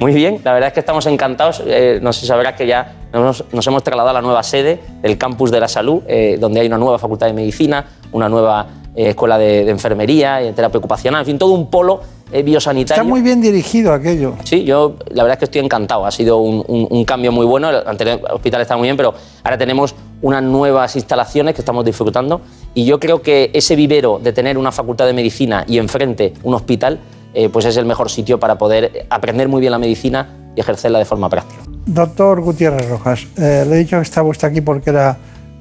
Muy 0.00 0.15
bien, 0.15 0.41
la 0.43 0.55
verdad 0.55 0.69
es 0.69 0.73
que 0.75 0.81
estamos 0.81 1.05
encantados. 1.07 1.62
Eh, 1.67 1.99
no 2.03 2.12
sé 2.12 2.21
si 2.23 2.27
sabrás 2.27 2.55
que 2.55 2.67
ya 2.67 2.95
nos, 3.12 3.45
nos 3.53 3.67
hemos 3.67 3.83
trasladado 3.83 4.11
a 4.11 4.21
la 4.21 4.23
nueva 4.23 4.43
sede 4.43 4.81
del 5.03 5.19
campus 5.19 5.50
de 5.50 5.61
la 5.61 5.69
salud, 5.69 6.03
eh, 6.07 6.39
donde 6.41 6.61
hay 6.61 6.67
una 6.67 6.79
nueva 6.79 6.99
facultad 6.99 7.27
de 7.27 7.35
medicina, 7.35 7.85
una 8.12 8.29
nueva 8.29 8.67
eh, 8.97 9.11
escuela 9.11 9.37
de, 9.37 9.65
de 9.67 9.71
enfermería, 9.71 10.43
y 10.43 10.53
terapia 10.53 10.79
ocupacional, 10.79 11.21
en 11.21 11.27
fin, 11.27 11.39
todo 11.39 11.53
un 11.53 11.69
polo 11.69 12.00
eh, 12.33 12.43
biosanitario. 12.43 13.03
Está 13.03 13.09
muy 13.09 13.21
bien 13.21 13.43
dirigido 13.43 13.93
aquello. 13.93 14.37
Sí, 14.45 14.65
yo 14.65 14.95
la 15.11 15.23
verdad 15.25 15.35
es 15.35 15.39
que 15.41 15.45
estoy 15.47 15.61
encantado. 15.61 16.07
Ha 16.07 16.11
sido 16.11 16.39
un, 16.39 16.65
un- 16.67 16.87
un 16.89 17.05
cambio 17.05 17.31
muy 17.31 17.45
bueno. 17.45 17.69
El 17.69 17.87
anterior 17.87 18.21
hospital 18.33 18.62
está 18.62 18.77
muy 18.79 18.87
bien, 18.87 18.97
pero 18.97 19.12
ahora 19.45 19.59
tenemos 19.59 19.95
unas 20.23 20.43
nuevas 20.43 20.97
instalaciones 20.97 21.55
que 21.55 21.62
estamos 21.62 21.85
disfrutando. 21.85 22.41
Y 22.75 22.85
yo 22.85 23.00
creo 23.00 23.23
que 23.23 23.50
ese 23.53 23.77
vivero 23.77 24.19
de 24.19 24.33
tener 24.33 24.59
una 24.59 24.73
facultad 24.73 25.07
de 25.07 25.12
medicina 25.12 25.65
y 25.67 25.79
enfrente 25.79 26.35
un 26.43 26.55
hospital, 26.55 27.00
eh, 27.35 27.49
pues 27.49 27.65
es 27.65 27.77
el 27.77 27.87
mejor 27.87 28.11
sitio 28.11 28.39
para 28.39 28.59
poder 28.59 29.07
aprender 29.11 29.49
muy 29.49 29.61
bien 29.61 29.73
la 29.73 29.79
medicina 29.79 30.53
y 30.57 30.61
ejercerla 30.61 30.99
de 30.99 31.05
forma 31.05 31.29
práctica. 31.29 31.62
Doctor 31.87 32.41
Gutiérrez 32.41 32.89
Rojas, 32.89 33.27
eh, 33.37 33.65
le 33.67 33.77
he 33.77 33.79
dicho 33.79 33.97
que 33.97 34.03
estaba 34.03 34.29
usted 34.29 34.49
aquí 34.49 34.61
porque 34.61 34.91
era, 34.91 35.17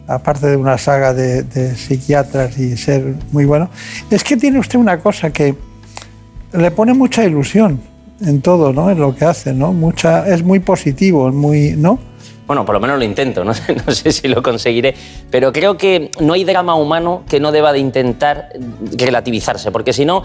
aparte 0.07 0.47
de 0.47 0.57
una 0.57 0.77
saga 0.77 1.13
de, 1.13 1.43
de 1.43 1.75
psiquiatras 1.75 2.57
y 2.57 2.75
ser 2.77 3.15
muy 3.31 3.45
bueno, 3.45 3.69
es 4.09 4.23
que 4.23 4.35
tiene 4.37 4.59
usted 4.59 4.77
una 4.79 4.99
cosa 4.99 5.31
que 5.31 5.55
le 6.53 6.71
pone 6.71 6.93
mucha 6.93 7.23
ilusión 7.23 7.79
en 8.21 8.41
todo, 8.41 8.73
¿no? 8.73 8.89
En 8.89 8.99
lo 8.99 9.15
que 9.15 9.25
hace, 9.25 9.53
¿no? 9.53 9.73
Mucha, 9.73 10.27
es 10.27 10.43
muy 10.43 10.59
positivo, 10.59 11.31
muy, 11.31 11.75
¿no? 11.77 11.99
Bueno, 12.49 12.65
por 12.65 12.73
lo 12.73 12.79
menos 12.79 12.97
lo 12.97 13.05
intento, 13.05 13.43
no 13.43 13.53
sé, 13.53 13.75
no 13.75 13.93
sé 13.93 14.11
si 14.11 14.27
lo 14.27 14.41
conseguiré, 14.41 14.95
pero 15.29 15.53
creo 15.53 15.77
que 15.77 16.09
no 16.19 16.33
hay 16.33 16.43
drama 16.43 16.73
humano 16.73 17.21
que 17.29 17.39
no 17.39 17.51
deba 17.51 17.71
de 17.71 17.77
intentar 17.77 18.49
relativizarse, 18.97 19.71
porque 19.71 19.93
si 19.93 20.03
no, 20.03 20.23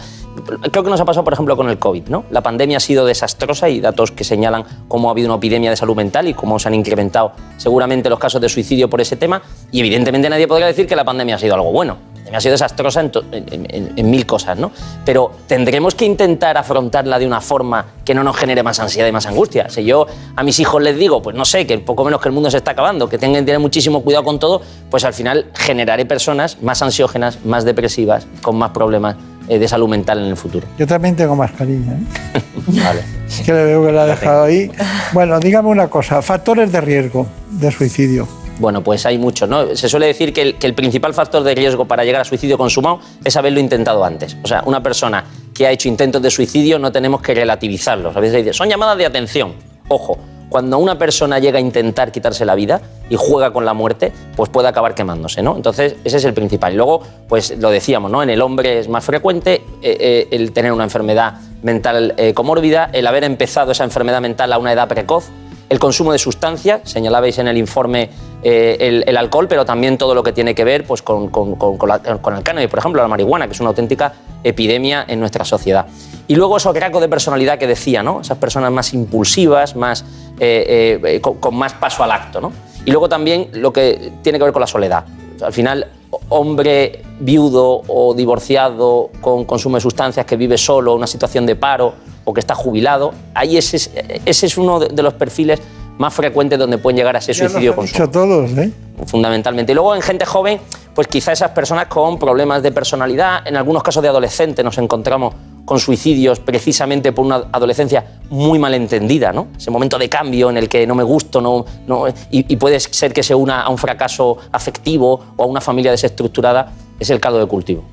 creo 0.72 0.82
que 0.82 0.88
nos 0.88 0.98
ha 1.02 1.04
pasado, 1.04 1.22
por 1.22 1.34
ejemplo, 1.34 1.54
con 1.54 1.68
el 1.68 1.78
COVID, 1.78 2.08
¿no? 2.08 2.24
La 2.30 2.40
pandemia 2.40 2.78
ha 2.78 2.80
sido 2.80 3.04
desastrosa 3.04 3.68
y 3.68 3.78
datos 3.78 4.10
que 4.10 4.24
señalan 4.24 4.64
cómo 4.88 5.08
ha 5.08 5.12
habido 5.12 5.28
una 5.28 5.36
epidemia 5.36 5.68
de 5.68 5.76
salud 5.76 5.96
mental 5.96 6.26
y 6.26 6.32
cómo 6.32 6.58
se 6.58 6.68
han 6.68 6.74
incrementado 6.74 7.32
seguramente 7.58 8.08
los 8.08 8.18
casos 8.18 8.40
de 8.40 8.48
suicidio 8.48 8.88
por 8.88 9.02
ese 9.02 9.16
tema, 9.16 9.42
y 9.70 9.80
evidentemente 9.80 10.30
nadie 10.30 10.48
podría 10.48 10.68
decir 10.68 10.86
que 10.86 10.96
la 10.96 11.04
pandemia 11.04 11.34
ha 11.34 11.38
sido 11.38 11.52
algo 11.52 11.72
bueno. 11.72 12.13
Ha 12.32 12.40
sido 12.40 12.52
desastrosa 12.52 13.00
en, 13.00 13.10
to- 13.10 13.24
en- 13.32 13.66
en- 13.70 13.92
en 13.96 14.10
mil 14.10 14.26
cosas, 14.26 14.58
¿no? 14.58 14.72
Pero 15.04 15.30
tendremos 15.46 15.94
que 15.94 16.04
intentar 16.04 16.56
afrontarla 16.56 17.18
de 17.18 17.26
una 17.26 17.40
forma 17.40 17.84
que 18.04 18.14
no 18.14 18.24
nos 18.24 18.36
genere 18.36 18.62
más 18.62 18.80
ansiedad 18.80 19.06
y 19.06 19.12
más 19.12 19.26
angustia. 19.26 19.68
Si 19.68 19.84
yo 19.84 20.06
a 20.34 20.42
mis 20.42 20.58
hijos 20.58 20.82
les 20.82 20.96
digo, 20.98 21.22
pues 21.22 21.36
no 21.36 21.44
sé, 21.44 21.66
que 21.66 21.78
poco 21.78 22.04
menos 22.04 22.20
que 22.20 22.28
el 22.28 22.34
mundo 22.34 22.50
se 22.50 22.56
está 22.56 22.72
acabando, 22.72 23.08
que 23.08 23.18
tengan 23.18 23.42
que 23.42 23.46
tener 23.46 23.60
muchísimo 23.60 24.02
cuidado 24.02 24.24
con 24.24 24.38
todo, 24.38 24.62
pues 24.90 25.04
al 25.04 25.12
final 25.14 25.46
generaré 25.54 26.06
personas 26.06 26.60
más 26.62 26.82
ansiógenas, 26.82 27.44
más 27.44 27.64
depresivas, 27.64 28.26
con 28.42 28.56
más 28.56 28.70
problemas 28.70 29.16
eh, 29.48 29.58
de 29.58 29.68
salud 29.68 29.88
mental 29.88 30.18
en 30.18 30.24
el 30.24 30.36
futuro. 30.36 30.66
Yo 30.78 30.86
también 30.86 31.14
tengo 31.16 31.36
mascarilla, 31.36 31.92
¿eh? 31.92 32.40
Vale. 32.66 33.00
Es 33.28 33.40
que 33.42 33.52
le 33.52 33.64
veo 33.64 33.84
que 33.86 33.92
la 33.92 34.02
ha 34.02 34.06
dejado 34.06 34.44
ahí. 34.44 34.70
Bueno, 35.12 35.38
dígame 35.38 35.68
una 35.68 35.88
cosa, 35.88 36.20
factores 36.22 36.72
de 36.72 36.80
riesgo 36.80 37.26
de 37.50 37.70
suicidio. 37.70 38.26
Bueno, 38.58 38.82
pues 38.82 39.04
hay 39.04 39.18
muchos, 39.18 39.48
¿no? 39.48 39.74
Se 39.74 39.88
suele 39.88 40.06
decir 40.06 40.32
que 40.32 40.56
el, 40.60 40.74
principal 40.74 41.12
factor 41.12 41.42
de 41.42 41.54
riesgo 41.54 41.86
para 41.86 42.04
llegar 42.04 42.20
a 42.20 42.24
suicidio 42.24 42.56
consumado 42.56 43.00
es 43.24 43.36
haberlo 43.36 43.58
intentado 43.58 44.04
antes. 44.04 44.36
O 44.44 44.46
sea, 44.46 44.62
una 44.66 44.82
persona 44.82 45.24
que 45.52 45.66
ha 45.66 45.72
hecho 45.72 45.88
intentos 45.88 46.22
de 46.22 46.30
suicidio 46.30 46.78
no 46.78 46.92
tenemos 46.92 47.20
que 47.20 47.34
relativizarlos. 47.34 48.16
A 48.16 48.20
veces 48.20 48.44
dice, 48.44 48.52
son 48.52 48.68
llamadas 48.68 48.96
de 48.96 49.06
atención. 49.06 49.54
Ojo, 49.88 50.18
cuando 50.48 50.78
una 50.78 50.96
persona 50.96 51.40
llega 51.40 51.58
a 51.58 51.60
intentar 51.60 52.12
quitarse 52.12 52.44
la 52.44 52.54
vida 52.54 52.80
y 53.10 53.16
juega 53.16 53.52
con 53.52 53.64
la 53.64 53.74
muerte, 53.74 54.12
pues 54.36 54.50
puede 54.50 54.68
acabar 54.68 54.94
quemándose, 54.94 55.42
¿no? 55.42 55.56
Entonces, 55.56 55.96
ese 56.04 56.18
es 56.18 56.24
el 56.24 56.32
principal. 56.32 56.74
Y 56.74 56.76
luego, 56.76 57.02
pues 57.28 57.58
lo 57.58 57.70
decíamos, 57.70 58.08
¿no? 58.08 58.22
En 58.22 58.30
el 58.30 58.40
hombre 58.40 58.78
es 58.78 58.88
más 58.88 59.04
frecuente 59.04 59.54
eh, 59.54 59.96
eh, 59.98 60.28
el 60.30 60.52
tener 60.52 60.70
una 60.70 60.84
enfermedad 60.84 61.40
mental 61.64 62.14
eh, 62.18 62.34
comórbida, 62.34 62.88
el 62.92 63.06
haber 63.08 63.24
empezado 63.24 63.72
esa 63.72 63.82
enfermedad 63.82 64.20
mental 64.20 64.52
a 64.52 64.58
una 64.58 64.72
edad 64.72 64.86
precoz, 64.86 65.24
el 65.68 65.78
consumo 65.78 66.12
de 66.12 66.18
sustancias, 66.18 66.82
señalabais 66.84 67.38
en 67.38 67.48
el 67.48 67.56
informe 67.56 68.10
eh, 68.42 69.02
el, 69.06 69.16
alcohol, 69.16 69.48
pero 69.48 69.64
también 69.64 69.96
todo 69.96 70.14
lo 70.14 70.22
que 70.22 70.32
tiene 70.32 70.54
que 70.54 70.64
ver 70.64 70.84
pues, 70.84 71.00
con, 71.02 71.28
con- 71.28 71.56
con- 71.56 71.90
el 71.90 72.42
cannabis, 72.42 72.68
por 72.68 72.78
ejemplo, 72.78 73.00
la 73.00 73.08
marihuana, 73.08 73.46
que 73.46 73.52
es 73.54 73.60
una 73.60 73.70
auténtica 73.70 74.12
epidemia 74.42 75.04
en 75.08 75.18
nuestra 75.20 75.44
sociedad. 75.44 75.86
Y 76.28 76.34
luego 76.36 76.58
esos 76.58 76.74
rasgos 76.76 77.00
de 77.00 77.08
personalidad 77.08 77.58
que 77.58 77.66
decía, 77.66 78.02
¿no? 78.02 78.20
esas 78.20 78.36
personas 78.38 78.70
más 78.70 78.92
impulsivas, 78.92 79.74
más, 79.76 80.04
eh, 80.38 81.00
eh, 81.02 81.20
con, 81.20 81.36
con 81.38 81.54
más 81.56 81.72
paso 81.72 82.04
al 82.04 82.10
acto. 82.12 82.40
¿no? 82.40 82.52
Y 82.84 82.90
luego 82.90 83.08
también 83.08 83.48
lo 83.52 83.72
que 83.72 84.12
tiene 84.22 84.38
que 84.38 84.44
ver 84.44 84.52
con 84.52 84.60
la 84.60 84.66
soledad. 84.66 85.04
Al 85.42 85.52
final, 85.52 85.86
hombre 86.28 87.02
viudo 87.20 87.82
o 87.88 88.14
divorciado 88.14 89.10
con 89.20 89.44
consumo 89.44 89.76
de 89.76 89.80
sustancias 89.80 90.26
que 90.26 90.36
vive 90.36 90.58
solo, 90.58 90.94
una 90.94 91.06
situación 91.06 91.46
de 91.46 91.56
paro 91.56 91.94
o 92.24 92.32
que 92.34 92.40
está 92.40 92.54
jubilado, 92.54 93.12
ahí 93.34 93.56
ese 93.56 93.76
es, 93.76 93.90
ese 94.24 94.46
es 94.46 94.56
uno 94.58 94.80
de 94.80 95.02
los 95.02 95.14
perfiles 95.14 95.60
más 95.98 96.12
frecuentes 96.12 96.58
donde 96.58 96.78
pueden 96.78 96.96
llegar 96.96 97.14
a 97.14 97.18
ese 97.20 97.32
Ya 97.32 97.48
suicidio 97.48 97.74
dicho 97.80 98.08
todos, 98.10 98.50
¿eh? 98.58 98.72
fundamentalmente. 99.06 99.72
Y 99.72 99.74
luego 99.74 99.94
en 99.94 100.02
gente 100.02 100.24
joven, 100.24 100.58
pues 100.94 101.06
quizá 101.06 101.32
esas 101.32 101.50
personas 101.50 101.86
con 101.86 102.18
problemas 102.18 102.62
de 102.62 102.72
personalidad, 102.72 103.46
en 103.46 103.56
algunos 103.56 103.82
casos 103.82 104.02
de 104.02 104.08
adolescentes 104.08 104.64
nos 104.64 104.76
encontramos 104.78 105.34
con 105.64 105.78
suicidios 105.78 106.40
precisamente 106.40 107.12
por 107.12 107.24
una 107.24 107.44
adolescencia 107.52 108.04
muy 108.28 108.58
malentendida, 108.58 109.32
¿no? 109.32 109.48
Ese 109.56 109.70
momento 109.70 109.98
de 109.98 110.08
cambio 110.08 110.50
en 110.50 110.56
el 110.58 110.68
que 110.68 110.86
no 110.86 110.94
me 110.94 111.02
gusto, 111.04 111.40
no, 111.40 111.64
no- 111.86 112.08
y, 112.08 112.52
y 112.52 112.56
puede 112.56 112.78
ser 112.80 113.12
que 113.12 113.22
se 113.22 113.34
una 113.34 113.62
a 113.62 113.68
un 113.70 113.78
fracaso 113.78 114.36
afectivo 114.52 115.20
o 115.36 115.42
a 115.42 115.46
una 115.46 115.60
familia 115.60 115.90
desestructurada, 115.90 116.72
es 116.98 117.08
el 117.10 117.20
caldo 117.20 117.38
de 117.38 117.46
cultivo. 117.46 117.84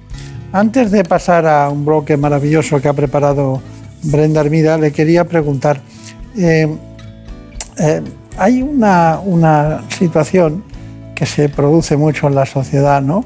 Antes 0.51 0.91
de 0.91 1.03
pasar 1.05 1.45
a 1.47 1.69
un 1.69 1.85
bloque 1.85 2.17
maravilloso 2.17 2.81
que 2.81 2.87
ha 2.89 2.93
preparado 2.93 3.61
Brenda 4.03 4.41
Hermida, 4.41 4.77
le 4.77 4.91
quería 4.91 5.25
preguntar, 5.25 5.81
eh, 6.37 6.67
eh, 7.77 8.01
hay 8.37 8.61
una, 8.61 9.19
una 9.23 9.83
situación 9.89 10.63
que 11.15 11.25
se 11.25 11.49
produce 11.49 11.97
mucho 11.97 12.27
en 12.27 12.35
la 12.35 12.45
sociedad, 12.45 13.01
¿no? 13.01 13.25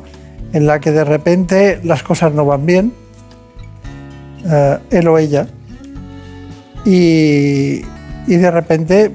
En 0.54 0.66
la 0.68 0.80
que 0.80 0.92
de 0.92 1.04
repente 1.04 1.80
las 1.84 2.04
cosas 2.04 2.34
no 2.34 2.46
van 2.46 2.66
bien, 2.66 2.94
eh, 4.46 4.78
él 4.90 5.08
o 5.08 5.18
ella, 5.18 5.48
y, 6.86 7.82
y 8.28 8.36
de 8.36 8.52
repente 8.52 9.12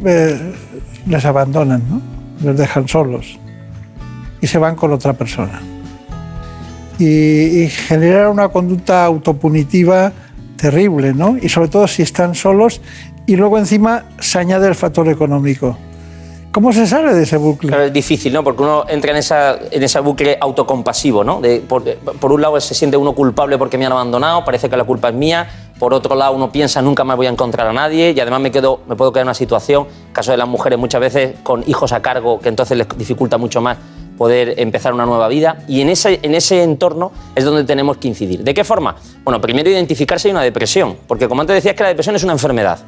les 1.07 1.25
abandonan, 1.25 1.83
¿no? 1.89 2.01
Les 2.43 2.57
dejan 2.57 2.89
solos 2.89 3.39
y 4.41 4.47
se 4.47 4.59
van 4.59 4.75
con 4.75 4.93
otra 4.93 5.13
persona 5.13 5.61
y, 6.99 7.63
y 7.63 7.69
generar 7.69 8.29
una 8.29 8.49
conducta 8.49 9.05
autopunitiva 9.05 10.13
terrible, 10.61 11.15
¿no? 11.15 11.37
Y 11.41 11.49
sobre 11.49 11.69
todo 11.69 11.89
si 11.89 12.03
están 12.03 12.35
solos 12.35 12.83
y 13.27 13.37
luego 13.37 13.57
encima 13.57 14.05
se 14.19 14.39
añade 14.39 14.69
el 14.69 14.75
factor 14.75 15.09
económico. 15.09 15.79
¿Cómo 16.53 16.73
se 16.73 16.87
sale 16.87 17.15
de 17.15 17.23
ese 17.23 17.37
bucle? 17.37 17.69
Claro, 17.69 17.85
es 17.85 17.93
difícil, 17.93 18.33
¿no? 18.33 18.43
Porque 18.43 18.63
uno 18.63 18.85
entra 18.89 19.13
en, 19.13 19.19
esa, 19.19 19.57
en 19.71 19.83
ese 19.83 20.01
bucle 20.01 20.37
autocompasivo, 20.41 21.23
¿no? 21.25 21.41
Por, 21.67 21.85
por 21.95 22.33
un 22.33 22.43
lado 22.43 22.61
se 22.61 22.75
siente 22.75 22.97
uno 22.97 23.15
culpable 23.15 23.57
porque 23.57 23.79
me 23.79 23.87
han 23.87 23.93
abandonado, 23.93 24.45
parece 24.45 24.69
que 24.69 24.77
la 24.77 24.85
culpa 24.85 25.09
es 25.09 25.15
mía. 25.15 25.49
Por 25.79 25.95
otro 25.95 26.15
lado 26.15 26.33
uno 26.33 26.53
piensa 26.53 26.83
nunca 26.83 27.05
más 27.05 27.17
voy 27.17 27.27
a 27.27 27.31
encontrar 27.31 27.69
a 27.69 27.73
nadie 27.73 28.11
y 28.11 28.21
además 28.21 28.41
me, 28.41 28.51
quedo, 28.51 28.81
me 28.87 28.97
puedo 28.97 29.13
quedar 29.13 29.23
en 29.23 29.29
una 29.29 29.35
situación, 29.35 29.87
caso 30.13 30.33
de 30.33 30.37
las 30.37 30.49
mujeres 30.49 30.79
muchas 30.79 31.01
veces 31.01 31.37
con 31.43 31.63
hijos 31.69 31.93
a 31.93 32.03
cargo, 32.03 32.41
que 32.41 32.51
entonces 32.51 32.77
les 32.77 32.87
dificulta 32.99 33.39
mucho 33.39 33.63
más 33.63 33.79
poder 34.21 34.61
empezar 34.61 34.93
una 34.93 35.07
nueva 35.07 35.29
vida. 35.29 35.65
Y 35.67 35.81
en 35.81 35.89
ese, 35.89 36.21
en 36.21 36.35
ese 36.35 36.63
entorno 36.63 37.11
es 37.35 37.43
donde 37.43 37.65
tenemos 37.65 37.97
que 37.97 38.07
incidir. 38.07 38.45
¿De 38.45 38.53
qué 38.53 38.65
forma? 38.65 38.95
Bueno, 39.25 39.41
primero 39.41 39.71
identificar 39.71 40.21
si 40.21 40.29
hay 40.29 40.33
una 40.33 40.43
depresión, 40.43 40.95
porque 41.09 41.27
como 41.27 41.41
antes 41.41 41.55
decías 41.55 41.75
que 41.75 41.85
la 41.85 41.89
depresión 41.89 42.15
es 42.17 42.23
una 42.23 42.35
enfermedad. 42.35 42.81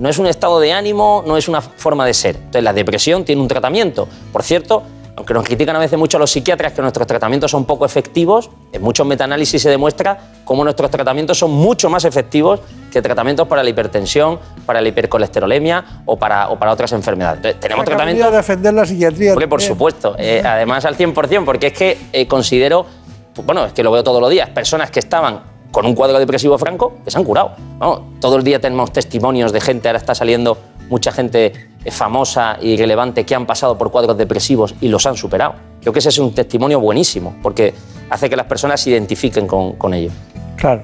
No 0.00 0.08
es 0.08 0.18
un 0.18 0.26
estado 0.26 0.58
de 0.58 0.72
ánimo, 0.72 1.22
no 1.24 1.36
es 1.36 1.46
una 1.46 1.60
forma 1.60 2.04
de 2.04 2.12
ser. 2.12 2.34
Entonces, 2.34 2.64
la 2.64 2.72
depresión 2.72 3.24
tiene 3.24 3.40
un 3.40 3.46
tratamiento. 3.46 4.08
Por 4.32 4.42
cierto, 4.42 4.82
aunque 5.14 5.32
nos 5.32 5.44
critican 5.44 5.76
a 5.76 5.78
veces 5.78 5.96
mucho 5.96 6.16
a 6.16 6.20
los 6.20 6.32
psiquiatras 6.32 6.72
que 6.72 6.82
nuestros 6.82 7.06
tratamientos 7.06 7.52
son 7.52 7.66
poco 7.66 7.86
efectivos, 7.86 8.50
en 8.72 8.82
muchos 8.82 9.06
metaanálisis 9.06 9.62
se 9.62 9.70
demuestra 9.70 10.18
cómo 10.44 10.64
nuestros 10.64 10.90
tratamientos 10.90 11.38
son 11.38 11.52
mucho 11.52 11.88
más 11.88 12.04
efectivos 12.04 12.58
que 12.90 13.00
tratamientos 13.02 13.46
para 13.48 13.62
la 13.62 13.70
hipertensión, 13.70 14.38
para 14.66 14.80
la 14.80 14.88
hipercolesterolemia 14.88 16.02
o 16.04 16.16
para, 16.16 16.48
o 16.50 16.58
para 16.58 16.72
otras 16.72 16.92
enfermedades. 16.92 17.38
Entonces, 17.38 17.60
tenemos 17.60 17.84
tratamientos 17.84 18.32
defender 18.32 18.74
la 18.74 18.86
psiquiatría. 18.86 19.32
Hombre, 19.32 19.48
por 19.48 19.62
supuesto. 19.62 20.14
Eh, 20.18 20.42
además, 20.44 20.84
al 20.84 20.96
100%, 20.96 21.44
porque 21.44 21.68
es 21.68 21.72
que 21.72 21.98
eh, 22.12 22.26
considero, 22.26 22.86
pues, 23.34 23.46
bueno, 23.46 23.64
es 23.64 23.72
que 23.72 23.82
lo 23.82 23.90
veo 23.90 24.02
todos 24.02 24.20
los 24.20 24.30
días, 24.30 24.48
personas 24.50 24.90
que 24.90 24.98
estaban 25.00 25.42
con 25.70 25.86
un 25.86 25.94
cuadro 25.94 26.18
depresivo 26.18 26.58
franco 26.58 26.98
que 27.04 27.10
se 27.10 27.18
han 27.18 27.24
curado. 27.24 27.52
Vamos, 27.78 28.20
todo 28.20 28.36
el 28.36 28.44
día 28.44 28.60
tenemos 28.60 28.92
testimonios 28.92 29.52
de 29.52 29.60
gente, 29.60 29.88
ahora 29.88 29.98
está 29.98 30.14
saliendo 30.14 30.58
mucha 30.88 31.12
gente 31.12 31.70
famosa 31.90 32.58
y 32.60 32.76
relevante 32.76 33.24
que 33.24 33.34
han 33.34 33.46
pasado 33.46 33.78
por 33.78 33.90
cuadros 33.92 34.18
depresivos 34.18 34.74
y 34.80 34.88
los 34.88 35.06
han 35.06 35.16
superado. 35.16 35.54
Creo 35.80 35.92
que 35.92 36.00
ese 36.00 36.08
es 36.08 36.18
un 36.18 36.34
testimonio 36.34 36.80
buenísimo, 36.80 37.36
porque 37.42 37.72
hace 38.10 38.28
que 38.28 38.36
las 38.36 38.46
personas 38.46 38.80
se 38.80 38.90
identifiquen 38.90 39.46
con, 39.46 39.74
con 39.74 39.94
ello. 39.94 40.10
Claro. 40.56 40.82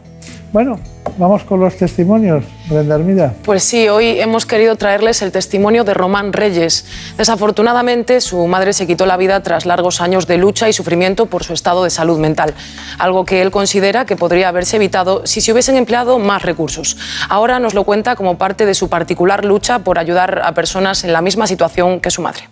Bueno, 0.52 0.78
vamos 1.18 1.42
con 1.44 1.60
los 1.60 1.76
testimonios, 1.76 2.44
Brenda 2.68 2.94
Armida. 2.94 3.34
Pues 3.44 3.64
sí, 3.64 3.88
hoy 3.88 4.20
hemos 4.20 4.46
querido 4.46 4.76
traerles 4.76 5.20
el 5.22 5.32
testimonio 5.32 5.84
de 5.84 5.92
Román 5.92 6.32
Reyes. 6.32 6.86
Desafortunadamente, 7.18 8.20
su 8.20 8.46
madre 8.46 8.72
se 8.72 8.86
quitó 8.86 9.06
la 9.06 9.16
vida 9.16 9.42
tras 9.42 9.66
largos 9.66 10.00
años 10.00 10.26
de 10.26 10.38
lucha 10.38 10.68
y 10.68 10.72
sufrimiento 10.72 11.26
por 11.26 11.42
su 11.44 11.52
estado 11.52 11.84
de 11.84 11.90
salud 11.90 12.18
mental, 12.18 12.54
algo 12.98 13.24
que 13.24 13.42
él 13.42 13.50
considera 13.50 14.06
que 14.06 14.16
podría 14.16 14.48
haberse 14.48 14.76
evitado 14.76 15.26
si 15.26 15.40
se 15.40 15.52
hubiesen 15.52 15.76
empleado 15.76 16.18
más 16.18 16.42
recursos. 16.42 16.96
Ahora 17.28 17.58
nos 17.58 17.74
lo 17.74 17.84
cuenta 17.84 18.14
como 18.14 18.38
parte 18.38 18.64
de 18.64 18.74
su 18.74 18.88
particular 18.88 19.44
lucha 19.44 19.80
por 19.80 19.98
ayudar 19.98 20.42
a 20.44 20.52
personas 20.52 21.04
en 21.04 21.12
la 21.12 21.22
misma 21.22 21.46
situación 21.46 22.00
que 22.00 22.10
su 22.10 22.22
madre. 22.22 22.48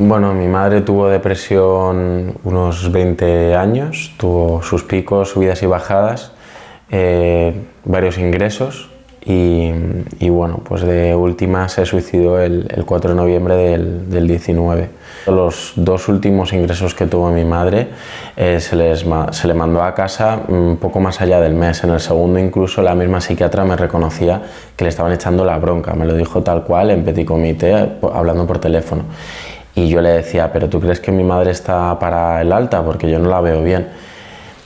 Bueno, 0.00 0.32
mi 0.32 0.46
madre 0.46 0.80
tuvo 0.80 1.08
depresión 1.08 2.36
unos 2.44 2.92
20 2.92 3.56
años, 3.56 4.12
tuvo 4.16 4.62
sus 4.62 4.84
picos, 4.84 5.30
subidas 5.30 5.62
y 5.62 5.66
bajadas 5.66 6.32
eh, 6.90 7.54
varios 7.84 8.18
ingresos 8.18 8.88
y, 9.30 10.28
bueno, 10.30 10.62
pues 10.64 10.82
de 10.82 11.14
última 11.14 11.68
se 11.68 11.84
suicidó 11.84 12.40
el, 12.40 12.66
el 12.74 12.86
4 12.86 13.10
de 13.10 13.16
noviembre 13.16 13.56
del, 13.56 14.08
del, 14.08 14.26
19. 14.26 14.88
Los 15.26 15.72
dos 15.76 16.08
últimos 16.08 16.54
ingresos 16.54 16.94
que 16.94 17.06
tuvo 17.06 17.30
mi 17.30 17.44
madre 17.44 17.88
eh, 18.36 18.58
se, 18.58 18.74
les, 18.74 19.04
se 19.32 19.48
le 19.48 19.52
mandó 19.52 19.82
a 19.82 19.94
casa 19.94 20.44
un 20.48 20.78
poco 20.78 21.00
más 21.00 21.20
allá 21.20 21.40
del 21.40 21.52
mes. 21.52 21.84
En 21.84 21.90
el 21.90 22.00
segundo 22.00 22.38
incluso 22.38 22.80
la 22.80 22.94
misma 22.94 23.20
psiquiatra 23.20 23.64
me 23.64 23.76
reconocía 23.76 24.40
que 24.74 24.84
le 24.84 24.88
estaban 24.88 25.12
echando 25.12 25.44
la 25.44 25.58
bronca. 25.58 25.92
Me 25.92 26.06
lo 26.06 26.14
dijo 26.14 26.42
tal 26.42 26.64
cual 26.64 26.90
en 26.90 27.04
petit 27.04 27.26
comité, 27.26 27.98
hablando 28.14 28.46
por 28.46 28.60
teléfono. 28.60 29.02
Y 29.74 29.88
yo 29.88 30.00
le 30.00 30.08
decía, 30.08 30.50
pero 30.52 30.70
¿tú 30.70 30.80
crees 30.80 31.00
que 31.00 31.12
mi 31.12 31.22
madre 31.22 31.50
está 31.50 31.98
para 31.98 32.40
el 32.40 32.50
alta? 32.50 32.82
Porque 32.82 33.10
yo 33.10 33.18
no 33.18 33.28
la 33.28 33.42
veo 33.42 33.62
bien. 33.62 33.88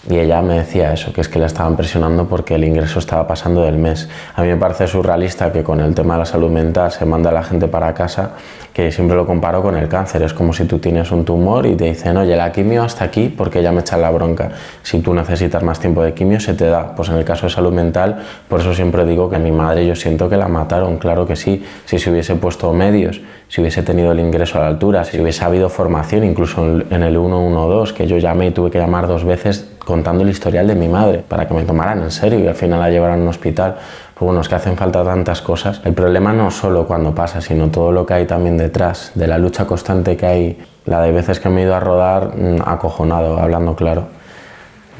Y 0.08 0.18
ella 0.18 0.42
me 0.42 0.58
decía 0.58 0.92
eso, 0.92 1.12
que 1.12 1.20
es 1.20 1.28
que 1.28 1.38
la 1.38 1.46
estaban 1.46 1.76
presionando 1.76 2.26
porque 2.26 2.56
el 2.56 2.64
ingreso 2.64 2.98
estaba 2.98 3.26
pasando 3.26 3.62
del 3.62 3.76
mes. 3.76 4.08
A 4.34 4.42
mí 4.42 4.48
me 4.48 4.56
parece 4.56 4.88
surrealista 4.88 5.52
que 5.52 5.62
con 5.62 5.80
el 5.80 5.94
tema 5.94 6.14
de 6.14 6.20
la 6.20 6.26
salud 6.26 6.50
mental 6.50 6.90
se 6.90 7.04
manda 7.04 7.30
a 7.30 7.32
la 7.32 7.44
gente 7.44 7.68
para 7.68 7.94
casa, 7.94 8.32
que 8.72 8.90
siempre 8.90 9.16
lo 9.16 9.26
comparo 9.26 9.62
con 9.62 9.76
el 9.76 9.88
cáncer. 9.88 10.22
Es 10.22 10.32
como 10.32 10.52
si 10.52 10.64
tú 10.64 10.78
tienes 10.78 11.10
un 11.10 11.24
tumor 11.24 11.66
y 11.66 11.74
te 11.74 11.84
dicen, 11.84 12.16
oye, 12.16 12.36
la 12.36 12.50
quimio 12.52 12.82
hasta 12.82 13.04
aquí 13.04 13.28
porque 13.28 13.62
ya 13.62 13.72
me 13.72 13.80
echan 13.80 14.00
la 14.00 14.10
bronca. 14.10 14.50
Si 14.82 15.00
tú 15.00 15.12
necesitas 15.12 15.62
más 15.62 15.78
tiempo 15.78 16.02
de 16.02 16.14
quimio, 16.14 16.40
se 16.40 16.54
te 16.54 16.66
da. 16.66 16.94
Pues 16.94 17.08
en 17.10 17.16
el 17.16 17.24
caso 17.24 17.46
de 17.46 17.52
salud 17.52 17.72
mental, 17.72 18.22
por 18.48 18.60
eso 18.60 18.74
siempre 18.74 19.04
digo 19.04 19.28
que 19.28 19.36
a 19.36 19.38
mi 19.38 19.52
madre 19.52 19.86
yo 19.86 19.94
siento 19.94 20.28
que 20.28 20.36
la 20.36 20.48
mataron, 20.48 20.98
claro 20.98 21.26
que 21.26 21.36
sí. 21.36 21.64
Si 21.84 21.98
se 21.98 22.10
hubiese 22.10 22.34
puesto 22.36 22.72
medios, 22.72 23.20
si 23.48 23.60
hubiese 23.60 23.82
tenido 23.82 24.12
el 24.12 24.20
ingreso 24.20 24.58
a 24.58 24.62
la 24.62 24.68
altura, 24.68 25.04
si 25.04 25.20
hubiese 25.20 25.44
habido 25.44 25.68
formación, 25.68 26.24
incluso 26.24 26.64
en 26.64 27.02
el 27.02 27.12
112, 27.12 27.94
que 27.94 28.06
yo 28.06 28.16
llamé 28.16 28.46
y 28.46 28.50
tuve 28.52 28.70
que 28.70 28.78
llamar 28.78 29.06
dos 29.06 29.24
veces 29.24 29.68
contando 29.84 30.22
el 30.22 30.30
historial 30.30 30.66
de 30.66 30.74
mi 30.74 30.88
madre 30.88 31.22
para 31.26 31.46
que 31.46 31.54
me 31.54 31.64
tomaran 31.64 32.02
en 32.02 32.10
serio 32.10 32.38
y 32.38 32.46
al 32.46 32.54
final 32.54 32.80
la 32.80 32.88
llevaran 32.88 33.18
a 33.20 33.22
un 33.22 33.28
hospital. 33.28 33.76
Pues 34.22 34.26
bueno, 34.26 34.42
es 34.42 34.48
que 34.48 34.54
hacen 34.54 34.76
falta 34.76 35.02
tantas 35.02 35.42
cosas. 35.42 35.80
El 35.84 35.94
problema 35.94 36.32
no 36.32 36.48
solo 36.52 36.86
cuando 36.86 37.12
pasa, 37.12 37.40
sino 37.40 37.70
todo 37.70 37.90
lo 37.90 38.06
que 38.06 38.14
hay 38.14 38.24
también 38.24 38.56
detrás, 38.56 39.10
de 39.16 39.26
la 39.26 39.36
lucha 39.36 39.66
constante 39.66 40.16
que 40.16 40.26
hay, 40.26 40.58
la 40.86 41.00
de 41.00 41.10
veces 41.10 41.40
que 41.40 41.48
me 41.48 41.60
he 41.60 41.64
ido 41.64 41.74
a 41.74 41.80
rodar 41.80 42.30
acojonado, 42.64 43.40
hablando 43.40 43.74
claro, 43.74 44.04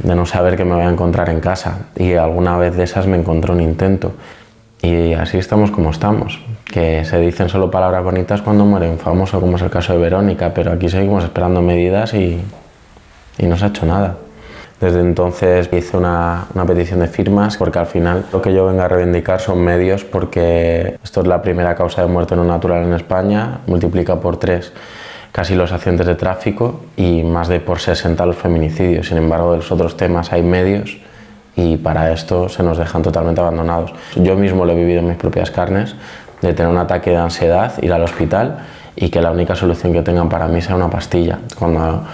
de 0.03 0.17
no 0.17 0.27
saber 0.27 0.57
que 0.57 0.65
me 0.65 0.75
voy 0.75 0.83
a 0.83 0.89
encontrar 0.89 1.29
en 1.29 1.39
casa 1.39 1.87
y 1.95 2.15
alguna 2.15 2.59
vez 2.59 2.75
de 2.75 2.83
esas 2.83 3.07
me 3.07 3.17
encontré 3.17 3.53
un 3.53 3.61
intento. 3.61 4.11
Y 4.83 5.13
así 5.13 5.39
estamos 5.39 5.71
como 5.71 5.91
estamos, 5.91 6.41
que 6.65 7.05
se 7.05 7.21
dicen 7.21 7.49
solo 7.49 7.71
palabras 7.71 8.03
bonitas 8.03 8.43
cuando 8.43 8.65
muere 8.65 8.91
un 8.91 8.99
famoso, 8.99 9.41
como 9.41 9.55
es 9.55 9.63
el 9.63 9.71
caso 9.71 9.93
de 9.93 10.01
Verónica, 10.01 10.53
pero 10.53 10.73
aquí 10.73 10.89
seguimos 10.89 11.23
esperando 11.23 11.63
medidas 11.63 12.13
y, 12.13 12.41
y 13.39 13.47
no 13.47 13.57
se 13.57 13.67
ha 13.67 13.69
hecho 13.69 13.87
nada. 13.87 14.17
Desde 14.83 14.99
entonces 14.99 15.71
hice 15.73 15.97
una, 15.97 16.47
una, 16.55 16.67
petición 16.67 16.99
de 16.99 17.07
firmas 17.07 17.57
porque 17.57 17.79
al 17.79 17.87
final 17.87 18.25
lo 18.33 18.43
que 18.43 18.53
yo 18.53 18.67
vengo 18.67 18.83
a 18.83 18.89
reivindicar 18.89 19.41
son 19.41 19.61
medios 19.63 20.03
porque 20.03 20.99
esto 21.05 21.21
es 21.21 21.29
la 21.29 21.41
primera 21.41 21.77
causa 21.77 22.03
de 22.03 22.09
muerte 22.09 22.35
no 22.35 22.43
natural 22.43 22.83
en 22.83 22.93
España, 22.93 23.61
multiplica 23.69 24.17
por 24.17 24.39
tres 24.39 24.73
casi 25.31 25.55
los 25.55 25.71
accidentes 25.71 26.09
de 26.09 26.17
tráfico 26.17 26.81
y 26.97 27.23
más 27.23 27.47
de 27.47 27.61
por 27.61 27.79
60 27.79 28.27
los 28.27 28.35
feminicidios. 28.35 29.07
Sin 29.07 29.19
embargo, 29.19 29.53
de 29.53 29.59
los 29.59 29.71
otros 29.71 29.97
temas 29.97 30.33
hay 30.33 30.43
medios 30.43 30.99
y 31.55 31.77
para 31.77 32.11
esto 32.11 32.49
se 32.49 32.65
nos 32.65 32.77
dejan 32.77 33.03
totalmente 33.03 33.41
abandonados. 33.41 33.93
Yo 34.17 34.35
mismo 34.35 34.65
lo 34.65 34.73
he 34.73 34.75
vivido 34.75 34.99
en 34.99 35.07
mis 35.07 35.17
propias 35.17 35.53
carnes, 35.53 35.95
de 36.41 36.55
tener 36.55 36.73
un 36.73 36.79
ataque 36.79 37.11
de 37.11 37.19
ansiedad, 37.19 37.73
ir 37.81 37.93
al 37.93 38.03
hospital 38.03 38.59
y 38.97 39.09
que 39.09 39.21
la 39.21 39.31
única 39.31 39.55
solución 39.55 39.93
que 39.93 40.03
tengan 40.03 40.29
para 40.29 40.49
mí 40.49 40.61
sea 40.61 40.77
una 40.77 40.91
pastilla. 40.91 41.39
Cuando 41.59 42.05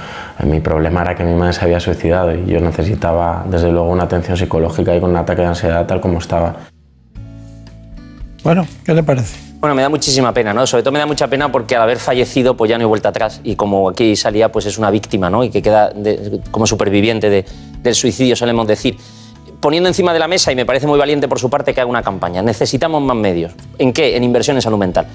mi 0.45 0.61
problema 0.61 1.03
era 1.03 1.15
que 1.15 1.25
mi 1.25 1.35
madre 1.35 1.53
se 1.53 1.65
había 1.65 1.81
suicidado 1.81 2.35
y 2.35 2.47
yo 2.47 2.61
necesitaba, 2.61 3.45
desde 3.49 3.71
luego, 3.71 3.91
una 3.91 4.05
atención 4.05 4.37
psicológica 4.37 4.95
y 4.95 5.01
con 5.01 5.11
un 5.11 5.17
ataque 5.17 5.43
de 5.43 5.49
ansiedad 5.49 5.87
tal 5.87 6.01
como 6.01 6.19
estaba. 6.19 6.57
Bueno, 8.45 8.67
¿qué 8.85 8.95
le 8.95 9.03
parece? 9.03 9.49
Bueno, 9.61 9.75
me 9.75 9.83
da 9.83 9.89
muchísima 9.89 10.33
pena, 10.33 10.55
¿no? 10.55 10.65
Sobre 10.69 10.85
todo 10.85 10.93
me 10.93 11.01
da 11.01 11.07
mucha 11.07 11.27
pena 11.27 11.51
porque 11.51 11.75
al 11.75 11.83
haber 11.83 11.99
fallecido, 11.99 12.57
pues 12.57 12.69
ya 12.69 12.79
no 12.79 12.83
hay 12.83 12.89
vuelta 12.89 13.09
atrás. 13.09 13.41
Y 13.43 13.57
como 13.57 13.89
aquí 13.89 14.15
salía, 14.15 14.53
pues 14.53 14.67
es 14.67 14.79
una 14.79 14.91
víctima, 14.91 15.31
¿no? 15.31 15.43
Y 15.43 15.51
que 15.51 15.61
queda 15.61 15.91
de, 15.91 16.41
como 16.53 16.65
superviviente 16.65 17.29
de, 17.29 17.45
del 17.83 17.95
suicidio, 17.97 18.37
solemos 18.37 18.69
decir. 18.69 18.97
Poniendo 19.61 19.89
encima 19.89 20.13
de 20.13 20.19
la 20.19 20.29
mesa, 20.29 20.53
y 20.53 20.57
me 20.57 20.65
parece 20.65 20.87
muy 20.87 20.99
valiente 20.99 21.29
por 21.29 21.41
su 21.41 21.51
parte, 21.51 21.75
que 21.75 21.81
haga 21.81 21.91
una 21.91 22.03
campaña. 22.03 22.43
Necesitamos 22.43 23.03
más 23.03 23.17
medios. 23.17 23.53
¿En 23.79 23.93
qué? 23.93 24.17
En 24.17 24.25
inversión 24.25 24.57
en 24.57 24.63
salud 24.63 24.79
mental. 24.79 25.07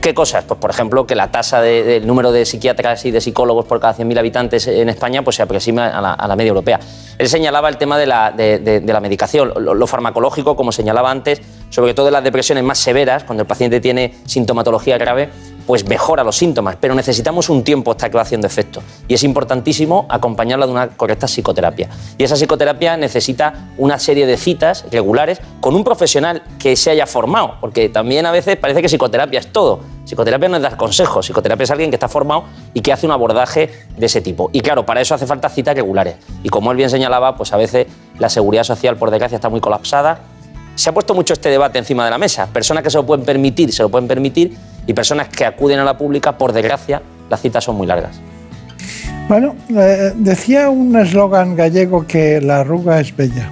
¿Qué 0.00 0.14
cosas? 0.14 0.44
Pues 0.44 0.60
por 0.60 0.70
ejemplo 0.70 1.04
que 1.04 1.16
la 1.16 1.30
tasa 1.30 1.60
del 1.60 1.84
de, 1.84 2.00
de 2.00 2.06
número 2.06 2.30
de 2.30 2.44
psiquiatras 2.44 3.04
y 3.06 3.10
de 3.10 3.20
psicólogos 3.20 3.64
por 3.64 3.80
cada 3.80 3.94
100.000 3.94 4.18
habitantes 4.18 4.68
en 4.68 4.88
España 4.88 5.22
pues 5.22 5.36
se 5.36 5.42
aproxima 5.42 5.88
a 5.88 6.28
la, 6.28 6.36
media 6.36 6.50
europea. 6.50 6.78
Él 7.18 7.28
señalaba 7.28 7.68
el 7.68 7.76
tema 7.76 7.98
de 7.98 8.06
la, 8.06 8.30
de, 8.30 8.58
de 8.60 8.92
la 8.92 9.00
medicación, 9.00 9.52
lo, 9.56 9.74
lo, 9.74 9.86
farmacológico, 9.86 10.54
como 10.54 10.70
señalaba 10.70 11.10
antes, 11.10 11.42
sobre 11.70 11.92
todo 11.92 12.06
en 12.06 12.12
las 12.12 12.24
depresiones 12.24 12.62
más 12.62 12.78
severas, 12.78 13.24
cuando 13.24 13.42
el 13.42 13.46
paciente 13.48 13.80
tiene 13.80 14.14
sintomatología 14.26 14.96
grave, 14.96 15.30
pues 15.66 15.86
mejora 15.86 16.24
los 16.24 16.36
síntomas, 16.36 16.76
pero 16.80 16.94
necesitamos 16.94 17.48
un 17.48 17.64
tiempo 17.64 17.90
hasta 17.90 18.10
que 18.10 18.16
va 18.16 18.22
haciendo 18.22 18.46
efecto. 18.46 18.82
Y 19.08 19.14
es 19.14 19.22
importantísimo 19.22 20.06
acompañarla 20.08 20.66
de 20.66 20.72
una 20.72 20.88
correcta 20.88 21.26
psicoterapia. 21.26 21.88
Y 22.18 22.24
esa 22.24 22.36
psicoterapia 22.36 22.96
necesita 22.96 23.70
una 23.78 23.98
serie 23.98 24.26
de 24.26 24.36
citas 24.36 24.84
regulares 24.90 25.40
con 25.60 25.74
un 25.74 25.84
profesional 25.84 26.42
que 26.58 26.76
se 26.76 26.90
haya 26.90 27.06
formado, 27.06 27.56
porque 27.60 27.88
también 27.88 28.26
a 28.26 28.32
veces 28.32 28.56
parece 28.56 28.82
que 28.82 28.88
psicoterapia 28.88 29.40
es 29.40 29.52
todo. 29.52 29.80
Psicoterapia 30.04 30.48
no 30.48 30.56
es 30.56 30.62
dar 30.62 30.76
consejos, 30.76 31.26
psicoterapia 31.26 31.64
es 31.64 31.70
alguien 31.70 31.90
que 31.90 31.96
está 31.96 32.08
formado 32.08 32.44
y 32.74 32.80
que 32.80 32.92
hace 32.92 33.06
un 33.06 33.12
abordaje 33.12 33.70
de 33.96 34.06
ese 34.06 34.20
tipo. 34.20 34.50
Y 34.52 34.60
claro, 34.60 34.84
para 34.84 35.00
eso 35.00 35.14
hace 35.14 35.26
falta 35.26 35.48
citas 35.48 35.74
regulares. 35.74 36.16
Y 36.42 36.48
como 36.48 36.70
él 36.72 36.76
bien 36.76 36.90
señalaba, 36.90 37.36
pues 37.36 37.52
a 37.52 37.56
veces 37.56 37.86
la 38.18 38.28
seguridad 38.28 38.64
social, 38.64 38.96
por 38.96 39.10
desgracia, 39.10 39.36
está 39.36 39.48
muy 39.48 39.60
colapsada. 39.60 40.20
Se 40.74 40.90
ha 40.90 40.92
puesto 40.92 41.14
mucho 41.14 41.32
este 41.32 41.48
debate 41.48 41.78
encima 41.78 42.04
de 42.04 42.10
la 42.10 42.18
mesa. 42.18 42.46
Personas 42.46 42.82
que 42.82 42.90
se 42.90 42.96
lo 42.96 43.06
pueden 43.06 43.24
permitir, 43.24 43.72
se 43.72 43.82
lo 43.82 43.88
pueden 43.88 44.08
permitir, 44.08 44.56
y 44.86 44.92
personas 44.92 45.28
que 45.28 45.44
acuden 45.44 45.78
a 45.78 45.84
la 45.84 45.96
pública, 45.96 46.36
por 46.36 46.52
desgracia, 46.52 47.02
las 47.30 47.40
citas 47.40 47.64
son 47.64 47.76
muy 47.76 47.86
largas. 47.86 48.20
Bueno, 49.28 49.54
eh, 49.70 50.12
decía 50.16 50.68
un 50.68 50.96
eslogan 50.96 51.54
gallego 51.54 52.06
que 52.06 52.40
la 52.40 52.60
arruga 52.60 53.00
es 53.00 53.16
bella. 53.16 53.50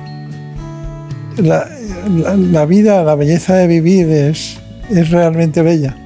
La, 1.37 1.69
la, 2.09 2.35
la, 2.37 2.67
vida, 2.67 3.03
la 3.03 3.15
belleza 3.15 3.55
de 3.55 3.67
vivir 3.67 4.09
es, 4.11 4.59
es 4.91 5.11
realmente 5.11 5.63
bella. 5.63 5.97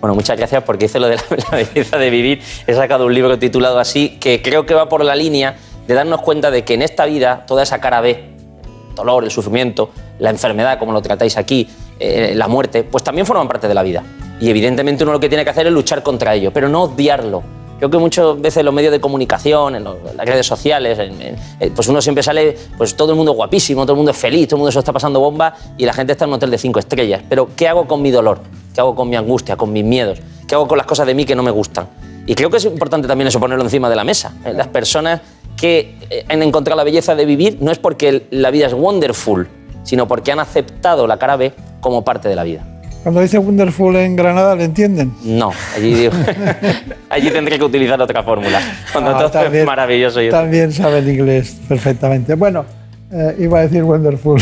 Bueno, 0.00 0.14
muchas 0.14 0.36
gracias 0.36 0.62
porque 0.64 0.86
hice 0.86 0.98
lo 0.98 1.08
de 1.08 1.16
la, 1.16 1.22
la, 1.50 1.56
belleza 1.58 1.98
de 1.98 2.10
vivir. 2.10 2.40
He 2.66 2.74
sacado 2.74 3.06
un 3.06 3.14
libro 3.14 3.38
titulado 3.38 3.78
así 3.78 4.18
que 4.20 4.42
creo 4.42 4.66
que 4.66 4.74
va 4.74 4.88
por 4.88 5.04
la 5.04 5.14
línea 5.14 5.56
de 5.86 5.94
darnos 5.94 6.20
cuenta 6.22 6.50
de 6.50 6.64
que 6.64 6.74
en 6.74 6.82
esta 6.82 7.06
vida 7.06 7.44
toda 7.46 7.62
esa 7.62 7.80
cara 7.80 8.00
B, 8.00 8.24
dolor, 8.94 9.24
el 9.24 9.30
sufrimiento, 9.30 9.90
la 10.18 10.30
enfermedad, 10.30 10.78
como 10.78 10.92
lo 10.92 11.02
tratáis 11.02 11.36
aquí, 11.36 11.68
eh, 11.98 12.32
la 12.34 12.48
muerte, 12.48 12.84
pues 12.84 13.04
también 13.04 13.26
forman 13.26 13.48
parte 13.48 13.68
de 13.68 13.74
la 13.74 13.82
vida. 13.82 14.02
Y 14.40 14.48
evidentemente 14.48 15.04
uno 15.04 15.12
lo 15.12 15.20
que 15.20 15.28
tiene 15.28 15.44
que 15.44 15.50
hacer 15.50 15.66
es 15.66 15.72
luchar 15.72 16.02
contra 16.02 16.34
ello, 16.34 16.52
pero 16.52 16.68
no 16.68 16.84
odiarlo. 16.84 17.42
Creo 17.78 17.90
que 17.90 17.98
muchas 17.98 18.38
veces 18.38 18.58
en 18.58 18.66
los 18.66 18.74
medios 18.74 18.92
de 18.92 19.00
comunicación, 19.00 19.74
en, 19.74 19.84
las 19.84 20.26
redes 20.26 20.46
sociales, 20.46 20.98
en, 20.98 21.72
pues 21.74 21.88
uno 21.88 22.02
siempre 22.02 22.22
sale, 22.22 22.54
pues 22.76 22.94
todo 22.94 23.12
el 23.12 23.16
mundo 23.16 23.32
guapísimo, 23.32 23.84
todo 23.84 23.92
el 23.92 23.96
mundo 23.96 24.10
es 24.10 24.18
feliz, 24.18 24.48
todo 24.48 24.56
el 24.56 24.60
mundo 24.60 24.72
se 24.72 24.78
está 24.78 24.92
pasando 24.92 25.18
bomba 25.18 25.54
y 25.78 25.86
la 25.86 25.94
gente 25.94 26.12
está 26.12 26.26
en 26.26 26.30
un 26.30 26.34
hotel 26.34 26.50
de 26.50 26.58
cinco 26.58 26.78
estrellas. 26.78 27.22
Pero 27.26 27.48
¿qué 27.56 27.68
hago 27.68 27.86
con 27.86 28.02
mi 28.02 28.10
dolor? 28.10 28.40
¿Qué 28.74 28.82
hago 28.82 28.94
con 28.94 29.08
mi 29.08 29.16
angustia, 29.16 29.56
con 29.56 29.72
mis 29.72 29.84
miedos? 29.84 30.18
¿Qué 30.46 30.54
hago 30.54 30.68
con 30.68 30.76
las 30.76 30.86
cosas 30.86 31.06
de 31.06 31.14
mí 31.14 31.24
que 31.24 31.34
no 31.34 31.42
me 31.42 31.50
gustan? 31.50 31.88
Y 32.26 32.34
creo 32.34 32.50
que 32.50 32.58
es 32.58 32.64
importante 32.66 33.08
también 33.08 33.28
eso 33.28 33.40
ponerlo 33.40 33.64
encima 33.64 33.88
de 33.88 33.96
la 33.96 34.04
mesa. 34.04 34.34
¿eh? 34.44 34.52
Las 34.52 34.68
personas 34.68 35.22
que 35.60 35.94
eh, 36.08 36.24
han 36.28 36.42
encontrado 36.42 36.76
la 36.76 36.84
belleza 36.84 37.14
de 37.14 37.26
vivir 37.26 37.58
no 37.60 37.70
es 37.70 37.78
porque 37.78 38.26
la 38.30 38.50
vida 38.50 38.66
es 38.66 38.72
wonderful, 38.72 39.48
sino 39.82 40.08
porque 40.08 40.32
han 40.32 40.40
aceptado 40.40 41.06
la 41.06 41.18
cara 41.18 41.36
B 41.36 41.52
como 41.80 42.02
parte 42.04 42.28
de 42.28 42.36
la 42.36 42.44
vida. 42.44 42.64
Cuando 43.02 43.22
dice 43.22 43.38
Wonderful 43.38 43.96
en 43.96 44.14
Granada, 44.14 44.54
¿le 44.54 44.64
entienden? 44.64 45.14
No, 45.24 45.52
allí, 45.74 45.94
digo, 45.94 46.12
allí 47.10 47.30
tendré 47.30 47.58
que 47.58 47.64
utilizar 47.64 48.00
otra 48.00 48.22
fórmula. 48.22 48.60
Cuando 48.92 49.10
ah, 49.10 49.18
todo 49.18 49.30
también, 49.30 49.62
es 49.62 49.66
maravilloso. 49.66 50.20
También 50.30 50.72
saben 50.72 51.08
inglés 51.08 51.56
perfectamente. 51.66 52.34
Bueno, 52.34 52.66
eh, 53.10 53.36
iba 53.38 53.60
a 53.60 53.62
decir 53.62 53.82
Wonderful. 53.84 54.40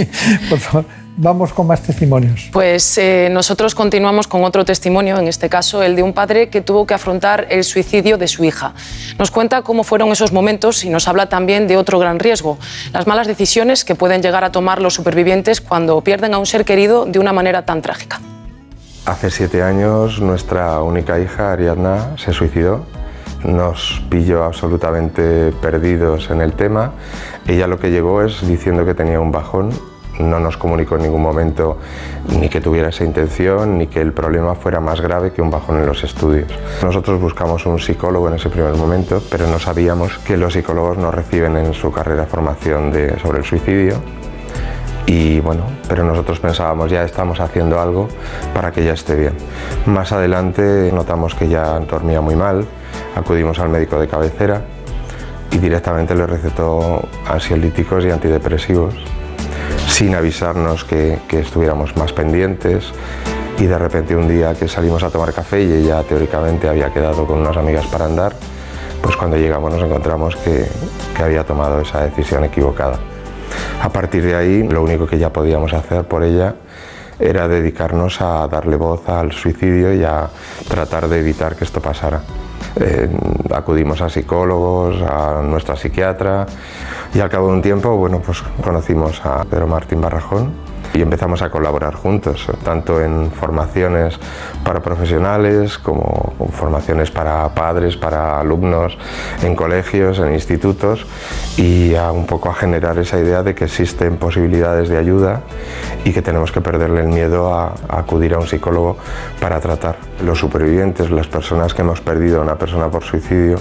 Por 0.50 0.58
favor. 0.58 0.84
Vamos 1.16 1.52
con 1.52 1.66
más 1.66 1.82
testimonios. 1.82 2.48
Pues 2.52 2.98
eh, 2.98 3.28
nosotros 3.30 3.74
continuamos 3.74 4.26
con 4.26 4.44
otro 4.44 4.64
testimonio, 4.64 5.18
en 5.18 5.28
este 5.28 5.48
caso 5.48 5.82
el 5.82 5.96
de 5.96 6.02
un 6.02 6.12
padre 6.12 6.48
que 6.48 6.60
tuvo 6.60 6.86
que 6.86 6.94
afrontar 6.94 7.46
el 7.50 7.64
suicidio 7.64 8.18
de 8.18 8.28
su 8.28 8.44
hija. 8.44 8.74
Nos 9.18 9.30
cuenta 9.30 9.62
cómo 9.62 9.84
fueron 9.84 10.10
esos 10.10 10.32
momentos 10.32 10.84
y 10.84 10.90
nos 10.90 11.08
habla 11.08 11.28
también 11.28 11.68
de 11.68 11.76
otro 11.76 11.98
gran 11.98 12.18
riesgo, 12.18 12.58
las 12.92 13.06
malas 13.06 13.26
decisiones 13.26 13.84
que 13.84 13.94
pueden 13.94 14.22
llegar 14.22 14.44
a 14.44 14.52
tomar 14.52 14.80
los 14.80 14.94
supervivientes 14.94 15.60
cuando 15.60 16.00
pierden 16.00 16.34
a 16.34 16.38
un 16.38 16.46
ser 16.46 16.64
querido 16.64 17.06
de 17.06 17.18
una 17.18 17.32
manera 17.32 17.64
tan 17.64 17.82
trágica. 17.82 18.20
Hace 19.06 19.30
siete 19.30 19.62
años 19.62 20.20
nuestra 20.20 20.80
única 20.82 21.18
hija, 21.18 21.52
Ariadna, 21.52 22.16
se 22.16 22.32
suicidó. 22.32 22.84
Nos 23.44 24.02
pilló 24.10 24.44
absolutamente 24.44 25.52
perdidos 25.62 26.30
en 26.30 26.42
el 26.42 26.52
tema. 26.52 26.92
Ella 27.46 27.66
lo 27.66 27.78
que 27.78 27.90
llegó 27.90 28.22
es 28.22 28.46
diciendo 28.46 28.84
que 28.84 28.92
tenía 28.92 29.18
un 29.18 29.32
bajón 29.32 29.70
no 30.20 30.40
nos 30.40 30.56
comunicó 30.56 30.96
en 30.96 31.02
ningún 31.02 31.22
momento 31.22 31.78
ni 32.38 32.48
que 32.48 32.60
tuviera 32.60 32.88
esa 32.88 33.04
intención 33.04 33.78
ni 33.78 33.86
que 33.86 34.00
el 34.00 34.12
problema 34.12 34.54
fuera 34.54 34.80
más 34.80 35.00
grave 35.00 35.32
que 35.32 35.42
un 35.42 35.50
bajón 35.50 35.78
en 35.78 35.86
los 35.86 36.04
estudios. 36.04 36.50
Nosotros 36.82 37.20
buscamos 37.20 37.66
un 37.66 37.78
psicólogo 37.78 38.28
en 38.28 38.34
ese 38.34 38.50
primer 38.50 38.74
momento, 38.74 39.22
pero 39.30 39.46
no 39.46 39.58
sabíamos 39.58 40.18
que 40.18 40.36
los 40.36 40.52
psicólogos 40.52 40.98
no 40.98 41.10
reciben 41.10 41.56
en 41.56 41.74
su 41.74 41.90
carrera 41.90 42.26
formación 42.26 42.92
sobre 43.22 43.38
el 43.38 43.44
suicidio. 43.44 43.94
Y 45.06 45.40
bueno, 45.40 45.64
pero 45.88 46.04
nosotros 46.04 46.38
pensábamos 46.38 46.90
ya 46.90 47.02
estamos 47.02 47.40
haciendo 47.40 47.80
algo 47.80 48.08
para 48.54 48.70
que 48.70 48.82
ella 48.82 48.92
esté 48.92 49.16
bien. 49.16 49.32
Más 49.86 50.12
adelante 50.12 50.90
notamos 50.92 51.34
que 51.34 51.48
ya 51.48 51.80
dormía 51.80 52.20
muy 52.20 52.36
mal, 52.36 52.64
acudimos 53.16 53.58
al 53.58 53.70
médico 53.70 53.98
de 53.98 54.06
cabecera 54.06 54.62
y 55.50 55.58
directamente 55.58 56.14
le 56.14 56.26
recetó 56.26 57.02
ansiolíticos 57.26 58.04
y 58.04 58.10
antidepresivos 58.10 58.94
sin 60.00 60.14
avisarnos 60.14 60.82
que, 60.84 61.18
estuviéramos 61.30 61.94
más 61.94 62.14
pendientes 62.14 62.90
y 63.58 63.66
de 63.66 63.78
repente 63.78 64.16
un 64.16 64.28
día 64.28 64.54
que 64.54 64.66
salimos 64.66 65.02
a 65.02 65.10
tomar 65.10 65.34
café 65.34 65.62
y 65.62 65.70
ella 65.70 66.02
teóricamente 66.04 66.70
había 66.70 66.90
quedado 66.90 67.26
con 67.26 67.40
unas 67.40 67.54
amigas 67.58 67.84
para 67.88 68.06
andar, 68.06 68.32
pues 69.02 69.14
cuando 69.14 69.36
llegamos 69.36 69.70
nos 69.74 69.82
encontramos 69.82 70.36
que, 70.36 70.66
que 71.14 71.22
había 71.22 71.44
tomado 71.44 71.82
esa 71.82 72.02
decisión 72.02 72.44
equivocada. 72.44 72.98
A 73.82 73.90
partir 73.90 74.24
de 74.24 74.34
ahí 74.34 74.62
lo 74.66 74.82
único 74.82 75.06
que 75.06 75.18
ya 75.18 75.30
podíamos 75.30 75.74
hacer 75.74 76.04
por 76.04 76.22
ella 76.22 76.54
era 77.18 77.46
dedicarnos 77.46 78.22
a 78.22 78.48
darle 78.48 78.76
voz 78.76 79.06
al 79.06 79.32
suicidio 79.32 79.92
y 79.92 80.02
a 80.02 80.30
tratar 80.66 81.08
de 81.08 81.18
evitar 81.18 81.56
que 81.56 81.64
esto 81.64 81.82
pasara. 81.82 82.22
Eh, 82.76 83.08
acudimos 83.52 84.00
a 84.00 84.08
psicólogos, 84.08 85.02
a 85.02 85.42
nuestra 85.42 85.76
psiquiatra 85.76 86.46
y 87.12 87.20
al 87.20 87.28
cabo 87.28 87.48
de 87.48 87.54
un 87.54 87.62
tiempo, 87.62 87.96
bueno, 87.96 88.20
pues 88.24 88.42
conocimos 88.62 89.20
a 89.24 89.44
Pedro 89.44 89.66
Martín 89.66 90.00
Barrajón 90.00 90.69
y 90.92 91.02
empezamos 91.02 91.42
a 91.42 91.50
colaborar 91.50 91.94
juntos, 91.94 92.46
tanto 92.64 93.00
en 93.00 93.30
formaciones 93.30 94.18
para 94.64 94.80
profesionales 94.80 95.78
como 95.78 96.34
formaciones 96.52 97.10
para 97.10 97.48
padres, 97.54 97.96
para 97.96 98.40
alumnos, 98.40 98.98
en 99.42 99.54
colegios, 99.54 100.18
en 100.18 100.32
institutos 100.32 101.06
y 101.56 101.94
a 101.94 102.10
un 102.12 102.26
poco 102.26 102.50
a 102.50 102.54
generar 102.54 102.98
esa 102.98 103.18
idea 103.18 103.42
de 103.42 103.54
que 103.54 103.64
existen 103.64 104.16
posibilidades 104.16 104.88
de 104.88 104.98
ayuda 104.98 105.42
y 106.04 106.12
que 106.12 106.22
tenemos 106.22 106.50
que 106.52 106.60
perderle 106.60 107.02
el 107.02 107.08
miedo 107.08 107.54
a, 107.54 107.74
a 107.88 108.00
acudir 108.00 108.34
a 108.34 108.38
un 108.38 108.46
psicólogo 108.46 108.96
para 109.40 109.60
tratar. 109.60 109.96
Los 110.24 110.38
supervivientes, 110.38 111.10
las 111.10 111.26
personas 111.28 111.74
que 111.74 111.82
hemos 111.82 112.00
perdido 112.00 112.40
a 112.40 112.42
una 112.42 112.56
persona 112.56 112.88
por 112.88 113.04
suicidio, 113.04 113.58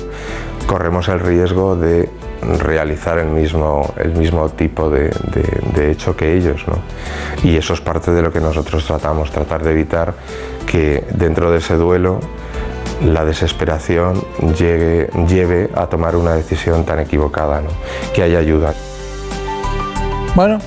corremos 0.68 1.08
el 1.10 1.20
riesgo 1.20 1.76
de 1.76 2.10
realizar 2.42 3.18
el 3.18 3.28
mismo, 3.28 3.94
el 3.98 4.14
mismo 4.14 4.50
tipo 4.50 4.90
de, 4.90 5.12
hecho 5.92 6.16
que 6.16 6.36
ellos. 6.36 6.64
Y 7.44 7.58
eso 7.58 7.74
es 7.74 7.82
parte 7.82 8.12
de 8.12 8.22
lo 8.22 8.32
que 8.32 8.40
nosotros 8.40 8.86
tratamos, 8.86 9.32
tratar 9.32 9.64
de 9.64 9.72
evitar 9.72 10.14
que 10.66 11.04
dentro 11.12 11.52
de 11.52 11.60
ese 11.60 11.76
duelo 11.76 12.20
la 13.06 13.24
desesperación 13.24 14.24
llegue, 14.58 15.10
lleve 15.28 15.70
a 15.74 15.88
tomar 15.88 16.16
una 16.16 16.34
decisión 16.34 16.86
tan 16.86 17.00
equivocada, 17.00 17.62
que 18.14 18.24
haya 18.24 18.40
ayuda. 18.40 18.74
Bueno, 20.36 20.60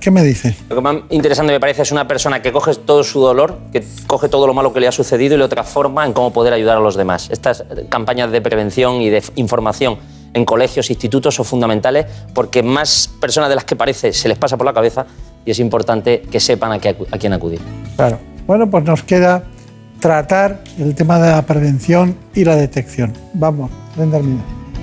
¿qué 0.00 0.10
me 0.10 0.22
dice? 0.22 0.56
Lo 0.68 0.76
que 0.76 0.82
más 0.82 0.96
interesante 1.10 1.52
me 1.52 1.60
parece 1.60 1.82
es 1.82 1.92
una 1.92 2.08
persona 2.08 2.40
que 2.40 2.52
coge 2.52 2.74
todo 2.74 3.04
su 3.04 3.20
dolor, 3.20 3.58
que 3.72 3.84
coge 4.06 4.28
todo 4.28 4.46
lo 4.46 4.54
malo 4.54 4.72
que 4.72 4.80
le 4.80 4.88
ha 4.88 4.92
sucedido 4.92 5.34
y 5.34 5.38
lo 5.38 5.48
transforma 5.48 6.06
en 6.06 6.12
cómo 6.12 6.32
poder 6.32 6.54
ayudar 6.54 6.78
a 6.78 6.80
los 6.80 6.96
demás. 6.96 7.28
Estas 7.30 7.64
campañas 7.90 8.32
de 8.32 8.40
prevención 8.40 9.02
y 9.02 9.10
de 9.10 9.22
información 9.36 9.98
en 10.34 10.44
colegios, 10.44 10.90
institutos 10.90 11.34
son 11.34 11.44
fundamentales 11.44 12.06
porque 12.34 12.62
más 12.62 13.08
personas 13.20 13.48
de 13.48 13.54
las 13.54 13.64
que 13.64 13.76
parece 13.76 14.12
se 14.12 14.28
les 14.28 14.36
pasa 14.36 14.56
por 14.56 14.66
la 14.66 14.72
cabeza 14.72 15.06
y 15.44 15.50
es 15.50 15.58
importante 15.60 16.22
que 16.22 16.40
sepan 16.40 16.72
a, 16.72 16.78
quién 16.78 17.32
acudir. 17.32 17.60
Claro. 17.96 18.18
Bueno, 18.46 18.68
pues 18.68 18.84
nos 18.84 19.02
queda 19.02 19.44
tratar 20.00 20.62
el 20.78 20.94
tema 20.94 21.18
de 21.18 21.30
la 21.30 21.42
prevención 21.42 22.16
y 22.34 22.44
la 22.44 22.56
detección. 22.56 23.12
Vamos, 23.32 23.70
Brenda 23.96 24.20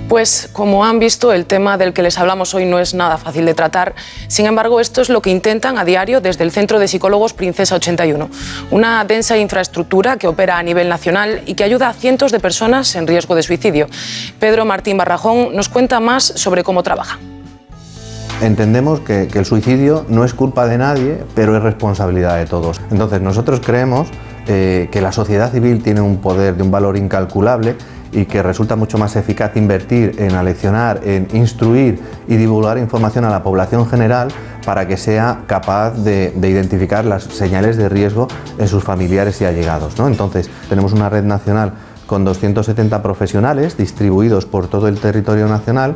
pues 0.08 0.48
como 0.52 0.84
han 0.84 0.98
visto, 0.98 1.32
el 1.32 1.46
tema 1.46 1.78
del 1.78 1.92
que 1.92 2.02
les 2.02 2.18
hablamos 2.18 2.54
hoy 2.54 2.64
no 2.64 2.78
es 2.78 2.94
nada 2.94 3.16
fácil 3.18 3.44
de 3.44 3.54
tratar. 3.54 3.94
Sin 4.28 4.46
embargo, 4.46 4.80
esto 4.80 5.00
es 5.00 5.08
lo 5.08 5.22
que 5.22 5.30
intentan 5.30 5.78
a 5.78 5.84
diario 5.84 6.20
desde 6.20 6.44
el 6.44 6.52
Centro 6.52 6.78
de 6.78 6.88
Psicólogos 6.88 7.32
Princesa 7.32 7.74
81, 7.76 8.28
una 8.70 9.04
densa 9.04 9.36
infraestructura 9.38 10.16
que 10.16 10.28
opera 10.28 10.58
a 10.58 10.62
nivel 10.62 10.88
nacional 10.88 11.42
y 11.46 11.54
que 11.54 11.64
ayuda 11.64 11.88
a 11.88 11.92
cientos 11.94 12.32
de 12.32 12.40
personas 12.40 12.94
en 12.94 13.06
riesgo 13.06 13.34
de 13.34 13.42
suicidio. 13.42 13.86
Pedro 14.38 14.64
Martín 14.64 14.96
Barrajón 14.96 15.54
nos 15.54 15.68
cuenta 15.68 16.00
más 16.00 16.24
sobre 16.24 16.62
cómo 16.62 16.82
trabaja. 16.82 17.18
Entendemos 18.42 19.00
que, 19.00 19.28
el 19.32 19.44
suicidio 19.44 20.04
no 20.08 20.24
es 20.24 20.34
culpa 20.34 20.66
de 20.66 20.76
nadie, 20.76 21.22
pero 21.34 21.56
es 21.56 21.62
responsabilidad 21.62 22.38
de 22.38 22.46
todos. 22.46 22.80
Entonces 22.90 23.20
nosotros 23.20 23.60
creemos 23.64 24.08
eh, 24.48 24.88
que 24.90 25.00
la 25.00 25.12
sociedad 25.12 25.52
civil 25.52 25.80
tiene 25.80 26.00
un 26.00 26.16
poder 26.16 26.56
de 26.56 26.64
un 26.64 26.72
valor 26.72 26.96
incalculable 26.96 27.76
y 28.12 28.26
que 28.26 28.42
resulta 28.42 28.76
mucho 28.76 28.98
más 28.98 29.16
eficaz 29.16 29.56
invertir 29.56 30.16
en 30.18 30.34
aleccionar, 30.34 31.00
en 31.04 31.26
instruir 31.32 32.00
y 32.28 32.36
divulgar 32.36 32.78
información 32.78 33.24
a 33.24 33.30
la 33.30 33.42
población 33.42 33.88
general 33.88 34.28
para 34.64 34.86
que 34.86 34.96
sea 34.96 35.40
capaz 35.46 35.92
de, 35.92 36.32
identificar 36.42 37.04
las 37.04 37.24
señales 37.24 37.76
de 37.76 37.88
riesgo 37.88 38.28
en 38.58 38.68
sus 38.68 38.84
familiares 38.84 39.40
y 39.40 39.44
allegados. 39.44 39.98
¿no? 39.98 40.06
Entonces, 40.06 40.50
tenemos 40.68 40.92
una 40.92 41.08
red 41.08 41.24
nacional 41.24 41.72
con 42.06 42.24
270 42.24 43.02
profesionales 43.02 43.76
distribuidos 43.76 44.44
por 44.44 44.68
todo 44.68 44.88
el 44.88 45.00
territorio 45.00 45.48
nacional 45.48 45.94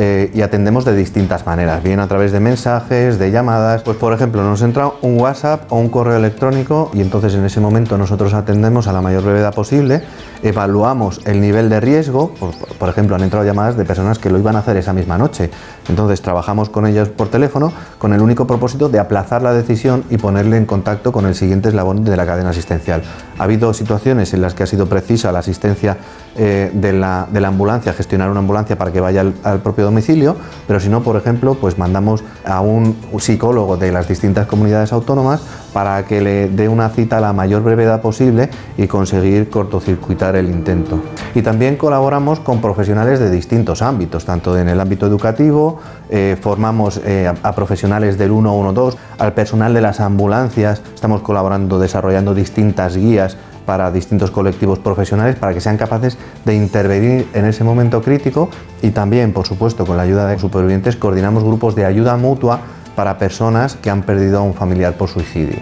eh, 0.00 0.30
y 0.32 0.42
atendemos 0.42 0.84
de 0.84 0.94
distintas 0.94 1.44
maneras, 1.44 1.82
bien 1.82 1.98
a 1.98 2.06
través 2.06 2.30
de 2.30 2.38
mensajes, 2.38 3.18
de 3.18 3.32
llamadas. 3.32 3.82
Pues 3.82 3.96
por 3.96 4.12
ejemplo, 4.12 4.44
nos 4.44 4.62
entra 4.62 4.92
un 5.02 5.20
WhatsApp 5.20 5.72
o 5.72 5.76
un 5.76 5.88
correo 5.88 6.16
electrónico 6.16 6.88
y 6.94 7.00
entonces 7.00 7.34
en 7.34 7.44
ese 7.44 7.58
momento 7.58 7.98
nosotros 7.98 8.32
atendemos 8.32 8.86
a 8.86 8.92
la 8.92 9.02
mayor 9.02 9.24
brevedad 9.24 9.52
posible, 9.52 10.02
evaluamos 10.44 11.20
el 11.26 11.40
nivel 11.40 11.68
de 11.68 11.80
riesgo, 11.80 12.32
por, 12.78 12.88
ejemplo, 12.88 13.16
han 13.16 13.22
entrado 13.22 13.44
llamadas 13.44 13.76
de 13.76 13.84
personas 13.84 14.20
que 14.20 14.30
lo 14.30 14.38
iban 14.38 14.54
a 14.54 14.60
hacer 14.60 14.76
esa 14.76 14.92
misma 14.92 15.18
noche. 15.18 15.50
Entonces 15.88 16.22
trabajamos 16.22 16.68
con 16.68 16.86
ellos 16.86 17.08
por 17.08 17.28
teléfono 17.28 17.72
con 17.98 18.12
el 18.12 18.20
único 18.20 18.46
propósito 18.46 18.88
de 18.88 18.98
aplazar 18.98 19.42
la 19.42 19.52
decisión 19.52 20.04
y 20.10 20.18
ponerle 20.18 20.56
en 20.56 20.66
contacto 20.66 21.12
con 21.12 21.26
el 21.26 21.34
siguiente 21.34 21.68
eslabón 21.68 22.04
de 22.04 22.16
la 22.16 22.26
cadena 22.26 22.50
asistencial. 22.50 23.02
Ha 23.38 23.44
habido 23.44 23.72
situaciones 23.72 24.34
en 24.34 24.42
las 24.42 24.54
que 24.54 24.62
ha 24.62 24.66
sido 24.66 24.86
precisa 24.86 25.32
la 25.32 25.40
asistencia 25.40 25.96
eh, 26.36 26.70
de, 26.72 26.92
la, 26.92 27.26
ambulancia, 27.46 27.92
gestionar 27.92 28.30
una 28.30 28.40
ambulancia 28.40 28.76
para 28.76 28.92
que 28.92 29.00
vaya 29.00 29.20
al, 29.42 29.60
propio 29.60 29.84
domicilio, 29.84 30.36
pero 30.66 30.78
si 30.78 30.88
no, 30.88 31.02
por 31.02 31.16
ejemplo, 31.16 31.54
pues 31.54 31.78
mandamos 31.78 32.22
a 32.44 32.60
un 32.60 32.96
psicólogo 33.18 33.76
de 33.76 33.90
las 33.90 34.06
distintas 34.06 34.46
comunidades 34.46 34.92
autónomas 34.92 35.40
para 35.78 36.04
que 36.04 36.20
le 36.20 36.48
dé 36.48 36.68
una 36.68 36.88
cita 36.88 37.18
a 37.18 37.20
la 37.20 37.32
mayor 37.32 37.62
brevedad 37.62 38.02
posible 38.02 38.50
y 38.76 38.88
conseguir 38.88 39.48
cortocircuitar 39.48 40.34
el 40.34 40.50
intento. 40.50 40.98
Y 41.36 41.42
también 41.42 41.76
colaboramos 41.76 42.40
con 42.40 42.60
profesionales 42.60 43.20
de 43.20 43.30
distintos 43.30 43.80
ámbitos, 43.80 44.24
tanto 44.24 44.58
en 44.58 44.68
el 44.68 44.80
ámbito 44.80 45.06
educativo, 45.06 45.78
eh, 46.10 46.36
formamos 46.40 47.00
eh, 47.04 47.32
a, 47.40 47.52
profesionales 47.52 48.18
del 48.18 48.30
112, 48.30 48.98
al 49.18 49.34
personal 49.34 49.72
de 49.72 49.80
las 49.80 50.00
ambulancias, 50.00 50.82
estamos 50.92 51.22
colaborando, 51.22 51.78
desarrollando 51.78 52.34
distintas 52.34 52.96
guías 52.96 53.36
para 53.64 53.92
distintos 53.92 54.32
colectivos 54.32 54.80
profesionales 54.80 55.36
para 55.36 55.54
que 55.54 55.60
sean 55.60 55.76
capaces 55.76 56.18
de 56.44 56.56
intervenir 56.56 57.28
en 57.34 57.44
ese 57.44 57.62
momento 57.62 58.02
crítico 58.02 58.48
y 58.82 58.90
también, 58.90 59.32
por 59.32 59.46
supuesto, 59.46 59.86
con 59.86 59.96
la 59.96 60.02
ayuda 60.02 60.26
de 60.26 60.40
supervivientes, 60.40 60.96
coordinamos 60.96 61.44
grupos 61.44 61.76
de 61.76 61.84
ayuda 61.84 62.16
mutua 62.16 62.62
para 62.98 63.16
personas 63.16 63.76
que 63.76 63.90
han 63.90 64.02
perdido 64.02 64.40
a 64.40 64.42
un 64.42 64.54
familiar 64.54 64.94
por 64.94 65.08
suicidio. 65.08 65.54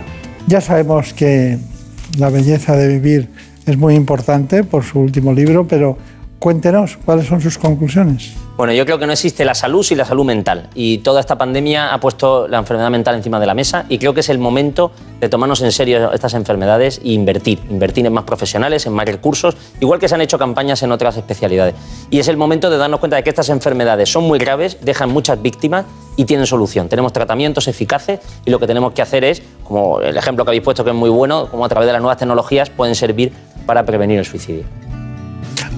Ya 0.47 0.63
sabemos 0.63 1.13
que 1.13 1.59
la 2.17 2.31
belleza 2.31 2.75
de 2.75 2.89
vivir 2.89 3.29
es 3.67 3.77
muy 3.77 3.95
importante 3.95 4.65
por 4.65 4.85
su 4.85 5.01
último 5.01 5.35
libro, 5.35 5.69
pero 5.69 5.99
cuéntenos 6.39 6.99
cuáles 7.05 7.27
son 7.27 7.41
sus 7.41 7.59
conclusiones. 7.59 8.35
Bueno, 8.57 8.73
yo 8.73 8.87
creo 8.87 8.99
que 8.99 9.07
no 9.07 9.13
existe 9.13 9.45
la 9.45 9.55
salud 9.55 9.83
sin 9.83 9.99
la 9.99 10.07
salud 10.07 10.25
mental. 10.25 10.71
Y 10.75 10.99
toda 10.99 11.21
esta 11.21 11.37
pandemia 11.37 11.93
ha 11.93 12.01
puesto 12.01 12.49
la 12.49 12.57
enfermedad 12.57 12.91
mental 12.91 13.15
encima 13.15 13.39
de 13.39 13.45
la 13.45 13.53
mesa 13.53 13.85
y 13.91 13.99
creo 13.99 14.15
que 14.15 14.21
es 14.21 14.31
el 14.31 14.39
momento 14.39 14.93
de 15.21 15.29
tomarnos 15.29 15.61
en 15.61 15.73
serio 15.73 16.11
estas 16.13 16.33
enfermedades 16.33 16.99
e 17.05 17.11
invertir. 17.11 17.61
Invertir 17.69 18.07
en 18.07 18.15
más 18.15 18.25
profesionales, 18.25 18.87
en 18.87 18.95
más 18.95 19.05
recursos, 19.05 19.57
igual 19.81 20.01
que 20.01 20.09
se 20.09 20.15
han 20.15 20.23
hecho 20.23 20.39
campañas 20.39 20.83
en 20.83 20.91
otras 20.91 21.19
especialidades. 21.19 21.75
Y 22.09 22.19
es 22.19 22.29
el 22.29 22.39
momento 22.39 22.71
de 22.71 22.79
darnos 22.79 22.99
cuenta 22.99 23.17
de 23.17 23.25
que 23.25 23.31
estas 23.31 23.51
enfermedades 23.51 24.11
son 24.11 24.25
muy 24.25 24.39
graves, 24.39 24.79
dejan 24.81 25.11
muchas 25.11 25.43
víctimas 25.43 25.85
y 26.17 26.25
tienen 26.25 26.47
solución. 26.47 26.89
Tenemos 26.89 27.13
tratamientos 27.13 27.69
eficaces 27.69 28.21
y 28.47 28.51
lo 28.51 28.59
que 28.59 28.67
tenemos 28.67 28.95
que 28.95 29.03
hacer 29.03 29.23
es, 29.25 29.43
como 29.65 30.01
el 30.01 30.17
ejemplo 30.17 30.47
que 30.47 30.51
habéis 30.51 30.63
puesto 30.63 30.83
que 30.83 30.91
es 30.91 30.97
muy 30.97 31.11
bueno, 31.11 31.49
como 31.51 31.67
a 31.67 31.69
través 31.69 31.87
de 31.87 31.93
las 31.93 32.01
nuevas 32.01 32.17
tecnologías 32.17 32.71
pueden 32.71 32.95
servir 32.95 33.35
para 33.67 33.85
prevenir 33.85 34.19
el 34.19 34.25
suicidio. 34.25 34.65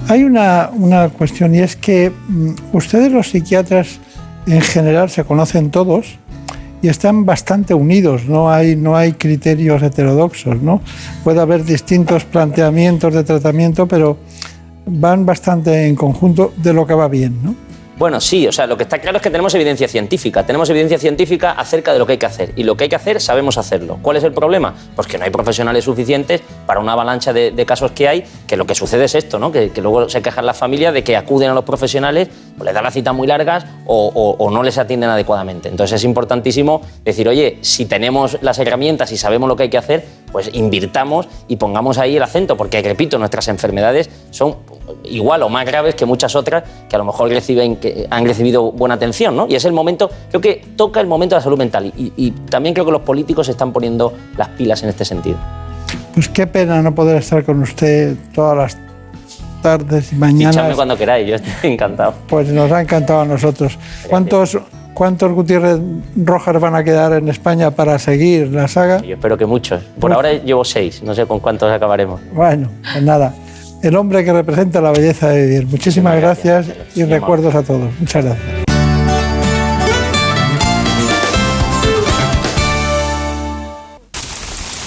Hay 0.09 0.23
una, 0.23 0.71
una 0.73 1.09
cuestión 1.09 1.53
y 1.53 1.59
es 1.59 1.75
que 1.75 2.09
mm, 2.09 2.53
ustedes 2.73 3.11
los 3.11 3.29
psiquiatras 3.29 3.99
en 4.47 4.61
general 4.61 5.11
se 5.11 5.23
conocen 5.23 5.69
todos 5.69 6.17
y 6.81 6.87
están 6.87 7.25
bastante 7.25 7.75
unidos, 7.75 8.25
no 8.25 8.49
hay, 8.49 8.75
no 8.75 8.97
hay 8.97 9.13
criterios 9.13 9.83
heterodoxos, 9.83 10.63
¿no? 10.63 10.81
Puede 11.23 11.41
haber 11.41 11.63
distintos 11.63 12.25
planteamientos 12.25 13.13
de 13.13 13.23
tratamiento, 13.23 13.87
pero 13.87 14.17
van 14.87 15.27
bastante 15.27 15.85
en 15.85 15.95
conjunto 15.95 16.53
de 16.57 16.73
lo 16.73 16.87
que 16.87 16.95
va 16.95 17.07
bien, 17.07 17.37
¿no? 17.43 17.68
Bueno, 17.99 18.21
sí, 18.21 18.47
o 18.47 18.51
sea, 18.53 18.65
lo 18.65 18.77
que 18.77 18.83
está 18.83 18.99
claro 18.99 19.17
es 19.17 19.21
que 19.23 19.29
tenemos 19.29 19.53
evidencia 19.55 19.85
científica. 19.89 20.45
Tenemos 20.45 20.69
evidencia 20.69 20.97
científica 20.97 21.51
acerca 21.51 21.91
de 21.91 21.99
lo 21.99 22.05
que 22.05 22.13
hay 22.13 22.17
que 22.17 22.25
hacer. 22.25 22.53
Y 22.55 22.63
lo 22.63 22.77
que 22.77 22.85
hay 22.85 22.89
que 22.89 22.95
hacer, 22.95 23.19
sabemos 23.19 23.57
hacerlo. 23.57 23.99
¿Cuál 24.01 24.15
es 24.15 24.23
el 24.23 24.31
problema? 24.31 24.73
Pues 24.95 25.05
que 25.05 25.17
no 25.17 25.25
hay 25.25 25.31
profesionales 25.31 25.83
suficientes 25.83 26.41
para 26.65 26.79
una 26.79 26.93
avalancha 26.93 27.33
de, 27.33 27.65
casos 27.65 27.91
que 27.91 28.07
hay, 28.07 28.23
que 28.47 28.55
lo 28.55 28.65
que 28.65 28.73
sucede 28.73 29.03
es 29.03 29.15
esto, 29.15 29.37
¿no? 29.37 29.51
Que, 29.51 29.69
luego 29.81 30.07
se 30.07 30.21
quejan 30.21 30.45
las 30.45 30.55
familias 30.57 30.93
de 30.93 31.03
que 31.03 31.17
acuden 31.17 31.49
a 31.49 31.53
los 31.53 31.65
profesionales, 31.65 32.29
o 32.57 32.63
les 32.63 32.73
dan 32.73 32.85
las 32.85 32.93
citas 32.93 33.13
muy 33.13 33.27
largas 33.27 33.65
o, 33.85 34.09
o- 34.15 34.45
o 34.45 34.49
no 34.49 34.63
les 34.63 34.77
atienden 34.77 35.09
adecuadamente. 35.09 35.67
Entonces 35.67 35.97
es 35.97 36.05
importantísimo 36.05 36.81
decir, 37.03 37.27
oye, 37.27 37.57
si 37.61 37.85
tenemos 37.85 38.37
las 38.41 38.59
herramientas 38.59 39.11
y 39.11 39.17
sabemos 39.17 39.49
lo 39.49 39.57
que 39.57 39.63
hay 39.63 39.69
que 39.69 39.77
hacer, 39.77 40.05
pues 40.31 40.49
invirtamos 40.53 41.27
y 41.49 41.57
pongamos 41.57 41.97
ahí 41.97 42.15
el 42.15 42.23
acento, 42.23 42.55
porque, 42.55 42.81
repito, 42.81 43.17
nuestras 43.17 43.49
enfermedades 43.49 44.09
son 44.31 44.55
igual 45.03 45.43
o 45.43 45.49
más 45.49 45.65
graves 45.65 45.95
que 45.95 46.05
muchas 46.05 46.35
otras 46.35 46.63
que 46.89 46.95
a 46.95 46.99
lo 46.99 47.05
mejor 47.05 47.29
reciben, 47.29 47.77
que 47.77 48.07
han 48.09 48.25
recibido 48.25 48.71
buena 48.71 48.95
atención, 48.95 49.35
¿no? 49.35 49.47
Y 49.47 49.55
es 49.55 49.65
el 49.65 49.73
momento, 49.73 50.09
creo 50.29 50.41
que 50.41 50.61
toca 50.75 50.99
el 50.99 51.07
momento 51.07 51.35
de 51.35 51.39
la 51.39 51.43
salud 51.43 51.57
mental 51.57 51.91
y, 51.95 52.13
y 52.15 52.31
también 52.31 52.73
creo 52.73 52.85
que 52.85 52.91
los 52.91 53.01
políticos 53.01 53.45
se 53.45 53.53
están 53.53 53.71
poniendo 53.71 54.13
las 54.37 54.49
pilas 54.49 54.83
en 54.83 54.89
este 54.89 55.05
sentido. 55.05 55.37
Pues 56.13 56.29
qué 56.29 56.47
pena 56.47 56.81
no 56.81 56.93
poder 56.93 57.17
estar 57.17 57.43
con 57.43 57.61
usted 57.61 58.15
todas 58.33 58.57
las 58.57 58.77
tardes 59.61 60.11
y 60.11 60.15
mañanas. 60.15 60.75
cuando 60.75 60.97
queráis, 60.97 61.27
yo 61.27 61.35
estoy 61.35 61.71
encantado. 61.71 62.13
Pues 62.27 62.49
nos 62.49 62.71
ha 62.71 62.81
encantado 62.81 63.21
a 63.21 63.25
nosotros. 63.25 63.77
¿Cuántos, 64.09 64.57
¿Cuántos 64.93 65.31
Gutiérrez 65.31 65.79
Rojas 66.15 66.59
van 66.59 66.75
a 66.75 66.83
quedar 66.83 67.13
en 67.13 67.29
España 67.29 67.71
para 67.71 67.99
seguir 67.99 68.51
la 68.51 68.67
saga? 68.67 69.01
Yo 69.01 69.15
espero 69.15 69.37
que 69.37 69.45
muchos. 69.45 69.83
Por 69.99 70.11
Uf. 70.11 70.15
ahora 70.15 70.33
llevo 70.33 70.63
seis, 70.65 71.01
no 71.03 71.13
sé 71.13 71.25
con 71.25 71.39
cuántos 71.39 71.71
acabaremos. 71.71 72.19
Bueno, 72.33 72.69
pues 72.91 73.03
nada. 73.03 73.33
El 73.81 73.95
hombre 73.95 74.25
que 74.25 74.33
representa 74.33 74.81
la 74.81 74.91
belleza 74.91 75.29
de 75.29 75.45
vivir. 75.45 75.67
Muchísimas 75.67 76.15
gracias 76.19 76.67
y 76.95 77.01
Muy 77.01 77.09
recuerdos 77.09 77.55
a 77.55 77.63
todos. 77.63 77.89
Muchas 77.99 78.25
gracias. 78.25 78.69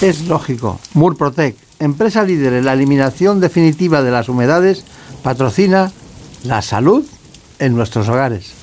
Es 0.01 0.27
lógico. 0.27 0.79
Murprotec, 0.93 1.55
empresa 1.79 2.23
líder 2.23 2.53
en 2.53 2.65
la 2.65 2.73
eliminación 2.73 3.39
definitiva 3.39 4.03
de 4.03 4.11
las 4.11 4.29
humedades, 4.29 4.83
patrocina 5.23 5.91
la 6.43 6.61
salud 6.61 7.05
en 7.57 7.75
nuestros 7.75 8.09
hogares. 8.09 8.62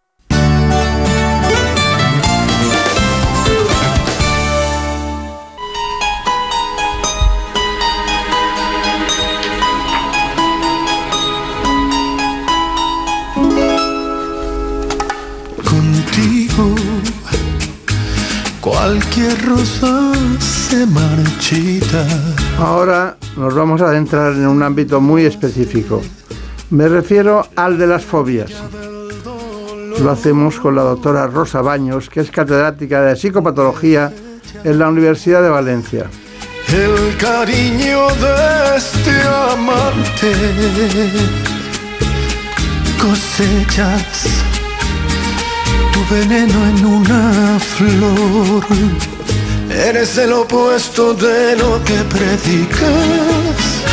Cualquier 18.91 19.45
rosa 19.45 20.11
se 20.39 20.85
marchita. 20.85 22.05
Ahora 22.59 23.15
nos 23.37 23.55
vamos 23.55 23.81
a 23.81 23.85
adentrar 23.85 24.33
en 24.33 24.45
un 24.45 24.61
ámbito 24.61 24.99
muy 24.99 25.23
específico. 25.23 26.01
Me 26.71 26.89
refiero 26.89 27.47
al 27.55 27.77
de 27.77 27.87
las 27.87 28.03
fobias. 28.03 28.51
Lo 30.01 30.11
hacemos 30.11 30.59
con 30.59 30.75
la 30.75 30.81
doctora 30.81 31.25
Rosa 31.27 31.61
Baños, 31.61 32.09
que 32.09 32.19
es 32.19 32.31
catedrática 32.31 33.01
de 33.01 33.15
psicopatología 33.15 34.11
en 34.61 34.77
la 34.77 34.89
Universidad 34.89 35.41
de 35.41 35.49
Valencia. 35.49 36.07
El 36.67 37.15
cariño 37.15 38.07
de 38.07 38.75
este 38.75 39.21
amante 39.53 40.33
cosechas 42.99 44.60
tu 46.07 46.13
veneno 46.13 46.67
en 46.67 46.85
una 46.85 47.59
flor. 47.59 48.63
Eres 49.69 50.17
el 50.17 50.33
opuesto 50.33 51.13
de 51.13 51.55
lo 51.57 51.83
que 51.83 51.97
predicas. 52.09 53.83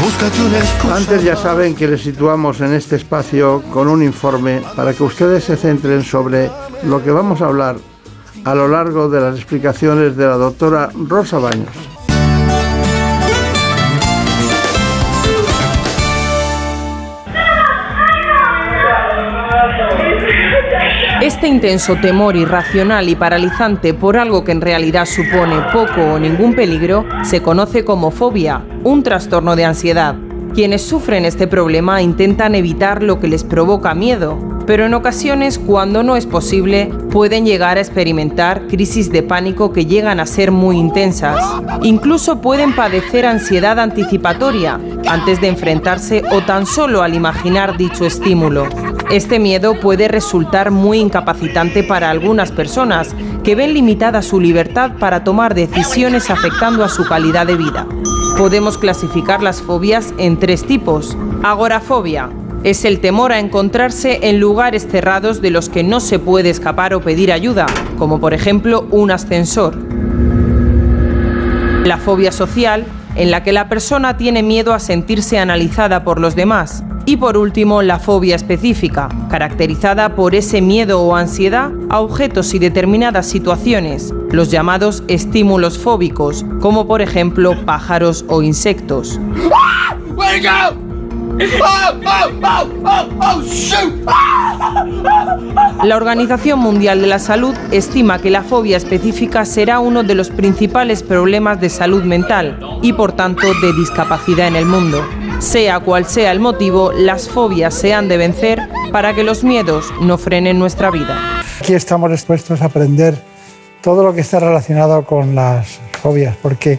Búscate 0.00 0.40
una 0.42 0.58
excusa. 0.58 0.96
Antes 0.96 1.22
ya 1.22 1.36
saben 1.36 1.74
que 1.74 1.86
les 1.86 2.02
situamos 2.02 2.60
en 2.60 2.72
este 2.74 2.96
espacio 2.96 3.62
con 3.72 3.88
un 3.88 4.02
informe 4.02 4.62
para 4.76 4.92
que 4.92 5.02
ustedes 5.02 5.44
se 5.44 5.56
centren 5.56 6.02
sobre 6.02 6.50
lo 6.84 7.02
que 7.02 7.10
vamos 7.10 7.40
a 7.42 7.46
hablar 7.46 7.76
a 8.44 8.54
lo 8.54 8.68
largo 8.68 9.08
de 9.08 9.20
las 9.20 9.36
explicaciones 9.36 10.16
de 10.16 10.26
la 10.26 10.36
doctora 10.36 10.90
Rosa 10.94 11.38
Baños. 11.38 11.74
Este 21.30 21.46
intenso 21.46 21.94
temor 21.94 22.34
irracional 22.34 23.08
y 23.08 23.14
paralizante 23.14 23.94
por 23.94 24.18
algo 24.18 24.42
que 24.42 24.50
en 24.50 24.60
realidad 24.60 25.06
supone 25.06 25.60
poco 25.72 26.14
o 26.14 26.18
ningún 26.18 26.56
peligro 26.56 27.04
se 27.22 27.40
conoce 27.40 27.84
como 27.84 28.10
fobia, 28.10 28.64
un 28.82 29.04
trastorno 29.04 29.54
de 29.54 29.64
ansiedad. 29.64 30.16
Quienes 30.54 30.82
sufren 30.82 31.24
este 31.24 31.46
problema 31.46 32.02
intentan 32.02 32.56
evitar 32.56 33.04
lo 33.04 33.20
que 33.20 33.28
les 33.28 33.44
provoca 33.44 33.94
miedo, 33.94 34.36
pero 34.66 34.86
en 34.86 34.92
ocasiones, 34.92 35.60
cuando 35.60 36.02
no 36.02 36.16
es 36.16 36.26
posible, 36.26 36.92
pueden 37.12 37.46
llegar 37.46 37.76
a 37.76 37.80
experimentar 37.80 38.66
crisis 38.66 39.12
de 39.12 39.22
pánico 39.22 39.72
que 39.72 39.86
llegan 39.86 40.18
a 40.18 40.26
ser 40.26 40.50
muy 40.50 40.78
intensas. 40.78 41.40
Incluso 41.82 42.40
pueden 42.40 42.74
padecer 42.74 43.24
ansiedad 43.24 43.78
anticipatoria 43.78 44.80
antes 45.08 45.40
de 45.40 45.46
enfrentarse 45.46 46.24
o 46.32 46.40
tan 46.40 46.66
solo 46.66 47.02
al 47.02 47.14
imaginar 47.14 47.76
dicho 47.76 48.04
estímulo. 48.04 48.66
Este 49.10 49.40
miedo 49.40 49.74
puede 49.80 50.06
resultar 50.06 50.70
muy 50.70 51.00
incapacitante 51.00 51.82
para 51.82 52.10
algunas 52.10 52.52
personas 52.52 53.12
que 53.42 53.56
ven 53.56 53.74
limitada 53.74 54.22
su 54.22 54.40
libertad 54.40 54.92
para 55.00 55.24
tomar 55.24 55.56
decisiones 55.56 56.30
afectando 56.30 56.84
a 56.84 56.88
su 56.88 57.04
calidad 57.04 57.44
de 57.44 57.56
vida. 57.56 57.88
Podemos 58.38 58.78
clasificar 58.78 59.42
las 59.42 59.62
fobias 59.62 60.14
en 60.16 60.38
tres 60.38 60.64
tipos. 60.64 61.16
Agorafobia 61.42 62.30
es 62.62 62.84
el 62.84 63.00
temor 63.00 63.32
a 63.32 63.40
encontrarse 63.40 64.28
en 64.28 64.38
lugares 64.38 64.86
cerrados 64.88 65.42
de 65.42 65.50
los 65.50 65.68
que 65.68 65.82
no 65.82 65.98
se 65.98 66.20
puede 66.20 66.50
escapar 66.50 66.94
o 66.94 67.00
pedir 67.00 67.32
ayuda, 67.32 67.66
como 67.98 68.20
por 68.20 68.32
ejemplo 68.32 68.86
un 68.92 69.10
ascensor. 69.10 69.76
La 71.84 71.98
fobia 71.98 72.30
social, 72.30 72.86
en 73.14 73.30
la 73.30 73.42
que 73.42 73.52
la 73.52 73.68
persona 73.68 74.16
tiene 74.16 74.42
miedo 74.42 74.74
a 74.74 74.78
sentirse 74.78 75.38
analizada 75.38 76.04
por 76.04 76.20
los 76.20 76.34
demás. 76.36 76.84
Y 77.06 77.16
por 77.16 77.36
último, 77.36 77.82
la 77.82 77.98
fobia 77.98 78.36
específica, 78.36 79.08
caracterizada 79.30 80.14
por 80.14 80.34
ese 80.34 80.60
miedo 80.60 81.00
o 81.00 81.16
ansiedad 81.16 81.70
a 81.88 82.00
objetos 82.00 82.54
y 82.54 82.58
determinadas 82.58 83.26
situaciones, 83.26 84.12
los 84.30 84.50
llamados 84.50 85.02
estímulos 85.08 85.78
fóbicos, 85.78 86.44
como 86.60 86.86
por 86.86 87.00
ejemplo 87.00 87.54
pájaros 87.64 88.24
o 88.28 88.42
insectos. 88.42 89.18
Where'd 90.16 90.89
La 95.84 95.96
Organización 95.96 96.58
Mundial 96.58 97.00
de 97.00 97.06
la 97.06 97.18
Salud 97.18 97.54
estima 97.70 98.18
que 98.18 98.28
la 98.28 98.42
fobia 98.42 98.76
específica 98.76 99.46
será 99.46 99.80
uno 99.80 100.02
de 100.02 100.14
los 100.14 100.28
principales 100.28 101.02
problemas 101.02 101.58
de 101.58 101.70
salud 101.70 102.02
mental 102.02 102.58
y 102.82 102.92
por 102.92 103.12
tanto 103.12 103.46
de 103.54 103.72
discapacidad 103.72 104.48
en 104.48 104.56
el 104.56 104.66
mundo. 104.66 105.02
Sea 105.38 105.80
cual 105.80 106.04
sea 106.04 106.32
el 106.32 106.40
motivo, 106.40 106.92
las 106.92 107.30
fobias 107.30 107.72
se 107.72 107.94
han 107.94 108.08
de 108.08 108.18
vencer 108.18 108.60
para 108.92 109.14
que 109.14 109.24
los 109.24 109.42
miedos 109.42 109.86
no 110.02 110.18
frenen 110.18 110.58
nuestra 110.58 110.90
vida. 110.90 111.40
Aquí 111.58 111.72
estamos 111.72 112.10
dispuestos 112.10 112.60
a 112.60 112.66
aprender 112.66 113.16
todo 113.80 114.04
lo 114.04 114.12
que 114.12 114.20
está 114.20 114.40
relacionado 114.40 115.06
con 115.06 115.34
las 115.34 115.80
fobias, 116.02 116.36
porque 116.42 116.78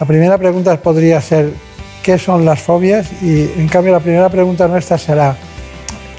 la 0.00 0.06
primera 0.06 0.38
pregunta 0.38 0.76
podría 0.76 1.20
ser 1.20 1.52
¿qué 2.02 2.18
son 2.18 2.44
las 2.44 2.60
fobias? 2.60 3.06
Y 3.22 3.44
en 3.56 3.68
cambio 3.68 3.92
la 3.92 4.00
primera 4.00 4.28
pregunta 4.28 4.68
nuestra 4.68 4.98
será 4.98 5.36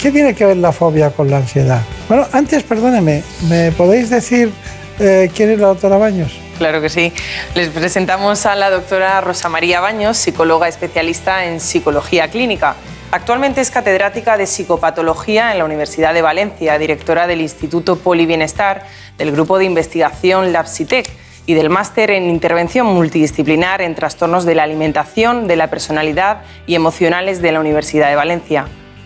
¿qué 0.03 0.11
tiene 0.11 0.33
que 0.33 0.45
ver 0.45 0.57
la 0.57 0.71
fobia 0.71 1.11
con 1.11 1.29
la 1.29 1.37
ansiedad? 1.37 1.81
Bueno, 2.09 2.27
antes, 2.33 2.63
perdóneme, 2.63 3.23
¿me 3.47 3.71
podéis 3.71 4.09
decir 4.09 4.51
eh, 4.99 5.31
quién 5.33 5.49
es 5.49 5.59
la 5.59 5.67
doctora 5.67 5.97
Baños? 5.97 6.37
Claro 6.57 6.81
que 6.81 6.89
sí. 6.89 7.13
Les 7.55 7.69
presentamos 7.69 8.45
a 8.45 8.55
la 8.55 8.69
doctora 8.69 9.21
Rosa 9.21 9.47
María 9.49 9.79
Baños, 9.79 10.17
psicóloga 10.17 10.67
especialista 10.67 11.45
en 11.45 11.59
psicología 11.59 12.27
clínica. 12.27 12.75
Actualmente 13.11 13.61
es 13.61 13.71
catedrática 13.71 14.37
de 14.37 14.45
psicopatología 14.45 15.51
en 15.51 15.59
la 15.59 15.65
Universidad 15.65 16.13
de 16.13 16.21
Valencia, 16.21 16.77
directora 16.77 17.25
del 17.25 17.41
Instituto 17.41 17.95
Polibienestar, 17.95 18.85
del 19.17 19.31
grupo 19.31 19.57
de 19.57 19.65
investigación 19.65 20.51
LabSitec 20.51 21.09
y 21.45 21.53
del 21.53 21.69
máster 21.69 22.11
en 22.11 22.29
intervención 22.29 22.87
multidisciplinar 22.87 23.81
en 23.81 23.95
trastornos 23.95 24.45
de 24.45 24.55
la 24.55 24.63
alimentación, 24.63 25.47
de 25.47 25.55
la 25.55 25.69
personalidad 25.69 26.41
y 26.67 26.75
emocionales 26.75 27.41
de 27.41 27.51
la 27.51 27.59
Universidad 27.59 28.09
de 28.09 28.15
Valencia. 28.15 28.65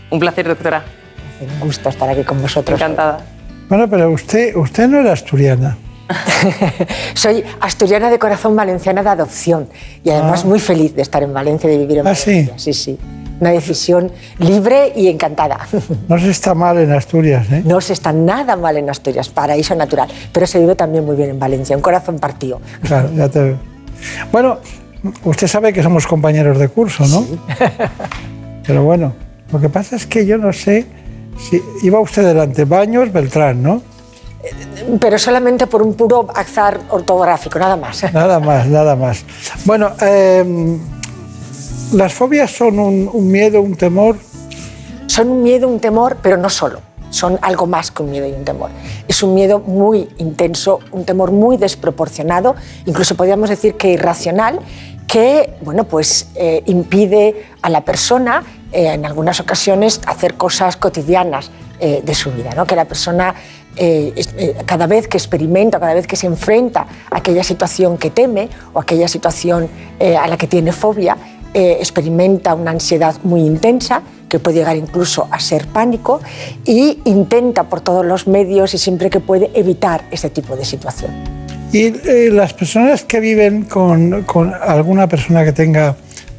Un 0.09 0.19
placer, 0.19 0.47
doctora. 0.47 0.83
Un 1.39 1.59
gusto 1.59 1.89
estar 1.89 2.09
aquí 2.09 2.23
con 2.23 2.41
vosotros. 2.41 2.79
Encantada. 2.79 3.19
Bueno, 3.69 3.89
pero 3.89 4.11
usted, 4.11 4.55
usted 4.55 4.87
no 4.87 4.99
era 4.99 5.13
asturiana. 5.13 5.77
Soy 7.13 7.43
asturiana 7.59 8.09
de 8.09 8.19
corazón, 8.19 8.55
valenciana 8.55 9.03
de 9.03 9.09
adopción 9.09 9.67
y 10.03 10.09
además 10.09 10.41
Ah. 10.43 10.47
muy 10.47 10.59
feliz 10.59 10.95
de 10.95 11.01
estar 11.01 11.21
en 11.23 11.33
Valencia, 11.33 11.69
de 11.69 11.77
vivir 11.77 11.97
en 11.99 12.07
¿Ah, 12.07 12.15
sí? 12.15 12.31
Valencia. 12.31 12.53
Sí, 12.57 12.73
sí. 12.73 12.97
Una 13.39 13.51
decisión 13.51 14.11
libre 14.39 14.93
y 14.95 15.09
encantada. 15.09 15.59
No 16.07 16.17
se 16.17 16.31
está 16.31 16.55
mal 16.55 16.77
en 16.79 16.91
Asturias, 16.91 17.45
¿eh? 17.51 17.61
No 17.65 17.79
se 17.81 17.93
está 17.93 18.11
nada 18.11 18.55
mal 18.55 18.77
en 18.77 18.89
Asturias, 18.89 19.29
paraíso 19.29 19.75
natural, 19.75 20.07
pero 20.31 20.47
se 20.47 20.59
vive 20.59 20.73
también 20.75 21.05
muy 21.05 21.15
bien 21.15 21.29
en 21.29 21.39
Valencia, 21.39 21.75
un 21.75 21.83
corazón 21.83 22.17
partido. 22.19 22.59
Claro, 22.81 23.09
ya 23.15 23.29
te 23.29 23.39
veo. 23.39 23.57
Bueno, 24.31 24.57
usted 25.23 25.47
sabe 25.47 25.71
que 25.71 25.83
somos 25.83 26.07
compañeros 26.07 26.57
de 26.57 26.67
curso, 26.69 27.05
¿no? 27.07 27.25
Pero 28.65 28.83
bueno, 28.83 29.13
lo 29.51 29.59
que 29.61 29.69
pasa 29.69 29.95
es 29.95 30.05
que 30.07 30.25
yo 30.25 30.37
no 30.37 30.51
sé 30.51 30.85
si 31.39 31.61
iba 31.83 31.99
usted 31.99 32.23
delante, 32.25 32.65
Baños, 32.65 33.11
Beltrán, 33.13 33.61
¿no? 33.61 33.81
Pero 34.99 35.17
solamente 35.17 35.67
por 35.67 35.81
un 35.81 35.93
puro 35.93 36.27
azar 36.33 36.79
ortográfico, 36.89 37.59
nada 37.59 37.75
más. 37.75 38.11
Nada 38.13 38.39
más, 38.41 38.67
nada 38.67 38.95
más. 38.95 39.23
Bueno, 39.65 39.91
eh, 40.01 40.77
las 41.93 42.13
fobias 42.13 42.51
son 42.51 42.79
un, 42.79 43.09
un 43.11 43.31
miedo, 43.31 43.61
un 43.61 43.75
temor. 43.75 44.17
Son 45.07 45.29
un 45.29 45.43
miedo, 45.43 45.67
un 45.67 45.79
temor, 45.79 46.17
pero 46.21 46.37
no 46.37 46.49
solo. 46.49 46.81
Son 47.09 47.39
algo 47.41 47.67
más 47.67 47.91
que 47.91 48.03
un 48.03 48.11
miedo 48.11 48.27
y 48.27 48.33
un 48.33 48.43
temor. 48.43 48.69
Es 49.07 49.23
un 49.23 49.33
miedo 49.33 49.59
muy 49.59 50.09
intenso, 50.17 50.79
un 50.91 51.05
temor 51.05 51.31
muy 51.31 51.57
desproporcionado, 51.57 52.55
incluso 52.85 53.15
podríamos 53.15 53.49
decir 53.49 53.75
que 53.75 53.89
irracional, 53.89 54.59
que 55.07 55.53
bueno, 55.61 55.85
pues, 55.85 56.27
eh, 56.35 56.63
impide 56.65 57.45
a 57.61 57.69
la 57.69 57.81
persona 57.81 58.43
eh, 58.71 58.93
en 58.93 59.05
algunas 59.05 59.39
ocasiones 59.39 60.01
hacer 60.05 60.35
cosas 60.35 60.75
cotidianas 60.75 61.49
eh, 61.79 62.01
de 62.03 62.13
su 62.13 62.31
vida, 62.31 62.51
¿no? 62.55 62.65
que 62.65 62.75
la 62.75 62.85
persona 62.85 63.33
eh, 63.77 64.13
eh, 64.37 64.55
cada 64.65 64.87
vez 64.87 65.07
que 65.07 65.17
experimenta, 65.17 65.79
cada 65.79 65.93
vez 65.93 66.07
que 66.07 66.15
se 66.15 66.27
enfrenta 66.27 66.87
a 67.11 67.17
aquella 67.17 67.43
situación 67.43 67.97
que 67.97 68.09
teme 68.09 68.49
o 68.73 68.79
aquella 68.79 69.07
situación 69.07 69.69
eh, 69.99 70.17
a 70.17 70.27
la 70.27 70.37
que 70.37 70.47
tiene 70.47 70.71
fobia, 70.71 71.17
experimenta 71.53 72.53
una 72.53 72.69
ansiedad 72.69 73.15
muy 73.23 73.41
intensa 73.41 74.03
que 74.29 74.37
puede 74.37 74.57
llegar 74.57 74.75
incluso 74.75 75.27
a 75.31 75.39
ser 75.39 75.65
pánico 75.65 76.21
y 76.65 76.99
intenta 77.05 77.63
por 77.63 77.81
todos 77.81 78.05
los 78.05 78.27
medios 78.27 78.75
y 78.75 78.77
siempre 78.77 79.09
que 79.09 79.19
puede 79.19 79.49
evitar 79.55 80.03
ese 80.11 80.29
tipo 80.29 80.55
de 80.55 80.65
situación. 80.65 81.09
Y 81.73 82.29
las 82.29 82.53
personas 82.53 83.03
que 83.05 83.19
viven 83.19 83.63
con 83.63 84.53
alguna 84.53 85.07
persona 85.07 85.43
que 85.43 85.51
tenga 85.51 85.95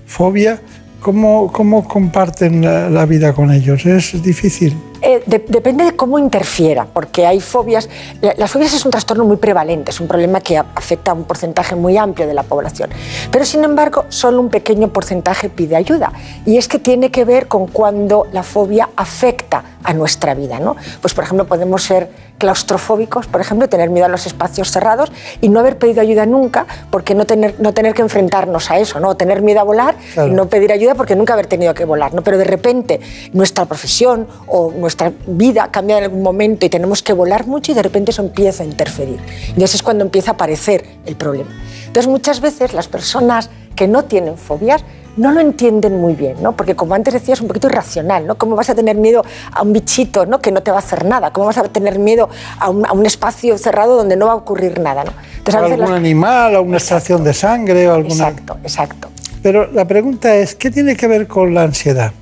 fobia, 0.06 0.60
¿cómo, 1.00 1.50
cómo 1.52 1.86
comparten 1.86 2.92
la, 2.94 3.06
vida 3.06 3.32
con 3.32 3.50
ellos? 3.52 3.84
¿Es 3.86 4.22
difícil? 4.22 4.76
Eh, 5.00 5.22
de- 5.26 5.44
depende 5.48 5.84
de 5.84 5.92
cómo 5.94 6.18
interfiera, 6.18 6.84
porque 6.84 7.24
hay 7.24 7.40
fobias. 7.40 7.88
la- 8.20 8.34
Las 8.36 8.50
fobias 8.50 8.74
es 8.74 8.84
un 8.84 8.90
trastorno 8.90 9.24
muy 9.24 9.36
prevalente, 9.36 9.92
es 9.92 10.00
un 10.00 10.08
problema 10.08 10.40
que 10.40 10.56
afecta 10.58 11.12
a 11.12 11.14
un 11.14 11.22
porcentaje 11.24 11.76
muy 11.76 11.96
amplio 11.96 12.26
de 12.26 12.34
la 12.34 12.42
población. 12.42 12.90
Pero 13.30 13.44
sin 13.44 13.62
embargo, 13.62 14.06
solo 14.08 14.40
un 14.40 14.48
pequeño 14.48 14.88
porcentaje 14.88 15.48
pide 15.50 15.76
ayuda. 15.76 16.12
Y 16.44 16.56
es 16.56 16.66
que 16.66 16.78
tiene 16.80 17.10
que 17.12 17.24
ver 17.24 17.46
con 17.46 17.68
cuando 17.68 18.26
la 18.32 18.42
fobia 18.42 18.88
afecta 18.96 19.62
a 19.84 19.92
nuestra 19.94 20.34
vida. 20.34 20.58
¿no? 20.58 20.74
Pues, 21.00 21.14
por 21.14 21.22
ejemplo, 21.24 21.46
podemos 21.46 21.82
ser 21.84 22.10
claustrofóbicos, 22.38 23.26
por 23.26 23.40
ejemplo, 23.40 23.68
tener 23.68 23.90
miedo 23.90 24.06
a 24.06 24.08
los 24.08 24.26
espacios 24.26 24.70
cerrados 24.70 25.10
y 25.40 25.48
no 25.48 25.60
haber 25.60 25.76
pedido 25.78 26.00
ayuda 26.00 26.24
nunca 26.26 26.66
porque 26.90 27.14
no 27.14 27.26
tener, 27.26 27.56
no 27.58 27.74
tener 27.74 27.94
que 27.94 28.02
enfrentarnos 28.02 28.70
a 28.70 28.78
eso, 28.78 29.00
¿no? 29.00 29.16
Tener 29.16 29.42
miedo 29.42 29.60
a 29.60 29.64
volar 29.64 29.96
Claro. 30.14 30.28
y 30.28 30.32
no 30.32 30.48
pedir 30.48 30.72
ayuda 30.72 30.94
porque 30.94 31.14
nunca 31.16 31.34
haber 31.34 31.46
tenido 31.46 31.74
que 31.74 31.84
volar, 31.84 32.14
¿no? 32.14 32.22
Pero 32.22 32.38
de 32.38 32.44
repente 32.44 33.00
nuestra 33.32 33.64
profesión 33.66 34.26
o 34.46 34.72
nuestra 34.72 35.12
vida 35.26 35.68
cambia 35.70 35.98
en 35.98 36.04
algún 36.04 36.22
momento 36.22 36.64
y 36.64 36.68
tenemos 36.70 37.02
que 37.02 37.12
volar 37.12 37.46
mucho 37.46 37.72
y 37.72 37.74
de 37.74 37.82
repente 37.82 38.12
eso 38.12 38.22
empieza 38.22 38.62
a 38.62 38.66
interferir. 38.66 39.18
Entonces 39.48 39.74
es 39.76 39.82
cuando 39.82 40.04
empieza 40.04 40.30
a 40.30 40.34
aparecer 40.34 40.84
el 41.06 41.16
problema. 41.16 41.50
Entonces 41.86 42.06
muchas 42.08 42.40
veces 42.40 42.72
las 42.74 42.86
personas 42.88 43.50
que 43.78 43.86
no 43.86 44.04
tienen 44.04 44.36
fobias 44.36 44.84
no 45.16 45.32
lo 45.32 45.40
entienden 45.40 46.00
muy 46.00 46.14
bien, 46.14 46.36
¿no? 46.42 46.52
Porque 46.52 46.76
como 46.76 46.94
antes 46.94 47.12
decías, 47.14 47.38
es 47.38 47.42
un 47.42 47.48
poquito 47.48 47.66
irracional, 47.68 48.24
¿no? 48.26 48.36
¿Cómo 48.38 48.54
vas 48.54 48.70
a 48.70 48.74
tener 48.76 48.96
miedo 48.96 49.24
a 49.52 49.62
un 49.62 49.72
bichito, 49.72 50.26
¿no? 50.26 50.40
Que 50.40 50.52
no 50.52 50.62
te 50.62 50.70
va 50.70 50.76
a 50.76 50.80
hacer 50.80 51.04
nada. 51.04 51.32
¿Cómo 51.32 51.46
vas 51.46 51.58
a 51.58 51.64
tener 51.64 51.98
miedo 51.98 52.28
a 52.60 52.70
un, 52.70 52.86
a 52.86 52.92
un 52.92 53.04
espacio 53.04 53.58
cerrado 53.58 53.96
donde 53.96 54.14
no 54.16 54.26
va 54.26 54.32
a 54.32 54.36
ocurrir 54.36 54.78
nada, 54.78 55.02
¿no? 55.04 55.12
Entonces, 55.38 55.54
a 55.60 55.64
¿Algún 55.64 55.80
las- 55.80 55.90
animal 55.90 56.54
o 56.56 56.62
una 56.62 56.76
extracción 56.76 57.24
de 57.24 57.34
sangre 57.34 57.88
o 57.88 57.94
alguna... 57.94 58.14
Exacto, 58.28 58.58
exacto. 58.62 59.08
Pero 59.42 59.66
la 59.72 59.86
pregunta 59.86 60.34
es, 60.36 60.54
¿qué 60.54 60.70
tiene 60.70 60.96
que 60.96 61.08
ver 61.08 61.26
con 61.26 61.52
la 61.52 61.62
ansiedad? 61.62 62.12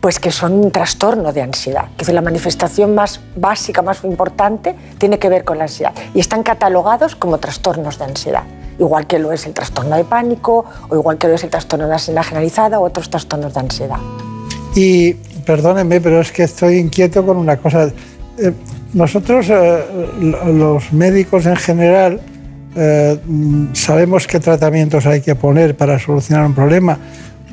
Pues 0.00 0.20
que 0.20 0.30
son 0.30 0.52
un 0.52 0.70
trastorno 0.70 1.32
de 1.32 1.42
ansiedad. 1.42 1.86
Que 1.96 2.04
es 2.04 2.12
la 2.12 2.22
manifestación 2.22 2.94
más 2.94 3.20
básica, 3.34 3.82
más 3.82 4.04
importante, 4.04 4.76
tiene 4.98 5.18
que 5.18 5.28
ver 5.28 5.42
con 5.44 5.58
la 5.58 5.64
ansiedad. 5.64 5.92
Y 6.14 6.20
están 6.20 6.44
catalogados 6.44 7.16
como 7.16 7.38
trastornos 7.38 7.98
de 7.98 8.04
ansiedad. 8.04 8.42
Igual 8.78 9.06
que 9.06 9.18
lo 9.18 9.32
es 9.32 9.46
el 9.46 9.52
trastorno 9.52 9.96
de 9.96 10.04
pánico, 10.04 10.64
o 10.88 10.94
igual 10.96 11.16
que 11.18 11.28
lo 11.28 11.34
es 11.34 11.44
el 11.44 11.50
trastorno 11.50 11.86
de 11.86 11.92
ansiedad 11.94 12.22
generalizada, 12.22 12.78
o 12.80 12.84
otros 12.84 13.08
trastornos 13.10 13.54
de 13.54 13.60
ansiedad. 13.60 13.98
Y 14.74 15.14
perdónenme, 15.46 16.00
pero 16.00 16.20
es 16.20 16.32
que 16.32 16.42
estoy 16.44 16.78
inquieto 16.78 17.24
con 17.24 17.36
una 17.36 17.56
cosa. 17.56 17.90
Eh, 18.38 18.52
nosotros, 18.92 19.46
eh, 19.50 19.84
lo- 20.20 20.52
los 20.52 20.92
médicos 20.92 21.46
en 21.46 21.56
general, 21.56 22.20
eh, 22.76 23.18
sabemos 23.72 24.26
qué 24.26 24.40
tratamientos 24.40 25.06
hay 25.06 25.20
que 25.20 25.34
poner 25.36 25.76
para 25.76 25.98
solucionar 25.98 26.46
un 26.46 26.54
problema. 26.54 26.98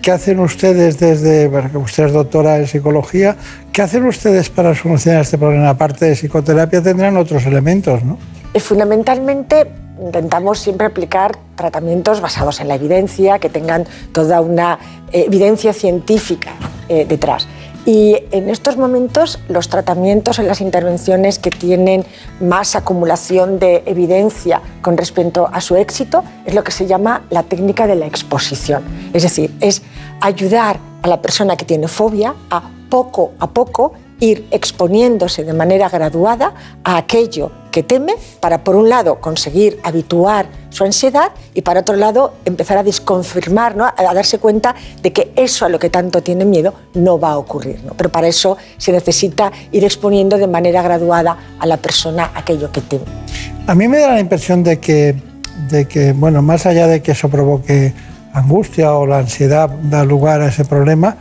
¿Qué 0.01 0.09
hacen 0.11 0.39
ustedes 0.39 0.97
desde, 0.97 1.47
porque 1.47 1.77
usted 1.77 2.05
es 2.07 2.13
doctora 2.13 2.57
en 2.57 2.65
psicología, 2.65 3.35
qué 3.71 3.83
hacen 3.83 4.03
ustedes 4.05 4.49
para 4.49 4.73
solucionar 4.73 5.21
este 5.21 5.37
problema? 5.37 5.69
Aparte 5.69 6.05
de 6.05 6.15
psicoterapia 6.15 6.81
tendrán 6.81 7.17
otros 7.17 7.45
elementos, 7.45 8.03
¿no? 8.03 8.17
Y 8.55 8.59
fundamentalmente 8.59 9.67
intentamos 10.01 10.59
siempre 10.59 10.87
aplicar 10.87 11.37
tratamientos 11.55 12.21
basados 12.21 12.59
en 12.59 12.67
la 12.67 12.75
evidencia, 12.75 13.39
que 13.39 13.49
tengan 13.49 13.85
toda 14.11 14.41
una 14.41 14.79
eh, 15.11 15.25
evidencia 15.27 15.73
científica 15.73 16.51
eh, 16.89 17.05
detrás. 17.05 17.47
Y 17.85 18.15
en 18.31 18.49
estos 18.49 18.77
momentos 18.77 19.39
los 19.47 19.67
tratamientos 19.67 20.37
en 20.37 20.47
las 20.47 20.61
intervenciones 20.61 21.39
que 21.39 21.49
tienen 21.49 22.05
más 22.39 22.75
acumulación 22.75 23.57
de 23.57 23.81
evidencia 23.87 24.61
con 24.83 24.97
respecto 24.97 25.49
a 25.51 25.61
su 25.61 25.75
éxito 25.75 26.23
es 26.45 26.53
lo 26.53 26.63
que 26.63 26.71
se 26.71 26.85
llama 26.85 27.23
la 27.31 27.43
técnica 27.43 27.87
de 27.87 27.95
la 27.95 28.05
exposición. 28.05 28.83
Es 29.13 29.23
decir, 29.23 29.55
es 29.61 29.81
ayudar 30.19 30.79
a 31.01 31.07
la 31.07 31.21
persona 31.23 31.57
que 31.57 31.65
tiene 31.65 31.87
fobia 31.87 32.35
a 32.51 32.69
poco 32.89 33.31
a 33.39 33.47
poco 33.47 33.93
ir 34.19 34.47
exponiéndose 34.51 35.43
de 35.43 35.53
manera 35.53 35.89
graduada 35.89 36.53
a 36.83 36.97
aquello 36.97 37.51
que 37.71 37.83
teme 37.83 38.13
para, 38.39 38.63
por 38.63 38.75
un 38.75 38.89
lado, 38.89 39.19
conseguir 39.19 39.79
habituar 39.83 40.47
su 40.69 40.83
ansiedad 40.83 41.31
y, 41.53 41.61
para 41.61 41.81
otro 41.81 41.95
lado, 41.95 42.33
empezar 42.45 42.77
a 42.77 42.83
desconfirmar, 42.83 43.75
¿no? 43.75 43.85
a 43.85 44.13
darse 44.13 44.37
cuenta 44.39 44.75
de 45.01 45.11
que 45.11 45.31
eso 45.35 45.65
a 45.65 45.69
lo 45.69 45.79
que 45.79 45.89
tanto 45.89 46.21
tiene 46.21 46.45
miedo 46.45 46.73
no 46.93 47.19
va 47.19 47.31
a 47.31 47.37
ocurrir. 47.37 47.79
¿no? 47.83 47.93
Pero 47.93 48.09
para 48.09 48.27
eso 48.27 48.57
se 48.77 48.91
necesita 48.91 49.51
ir 49.71 49.83
exponiendo 49.83 50.37
de 50.37 50.47
manera 50.47 50.81
graduada 50.81 51.37
a 51.59 51.65
la 51.65 51.77
persona 51.77 52.31
aquello 52.35 52.71
que 52.71 52.81
teme. 52.81 53.05
A 53.67 53.75
mí 53.75 53.87
me 53.87 53.99
da 53.99 54.11
la 54.11 54.19
impresión 54.19 54.63
de 54.63 54.79
que, 54.79 55.15
de 55.69 55.87
que, 55.87 56.13
bueno, 56.13 56.41
más 56.41 56.65
allá 56.65 56.87
de 56.87 57.01
que 57.01 57.11
eso 57.11 57.29
provoque 57.29 57.93
angustia 58.33 58.93
o 58.93 59.05
la 59.05 59.19
ansiedad 59.19 59.69
da 59.69 60.05
lugar 60.05 60.41
a 60.41 60.47
ese 60.47 60.65
problema, 60.65 61.17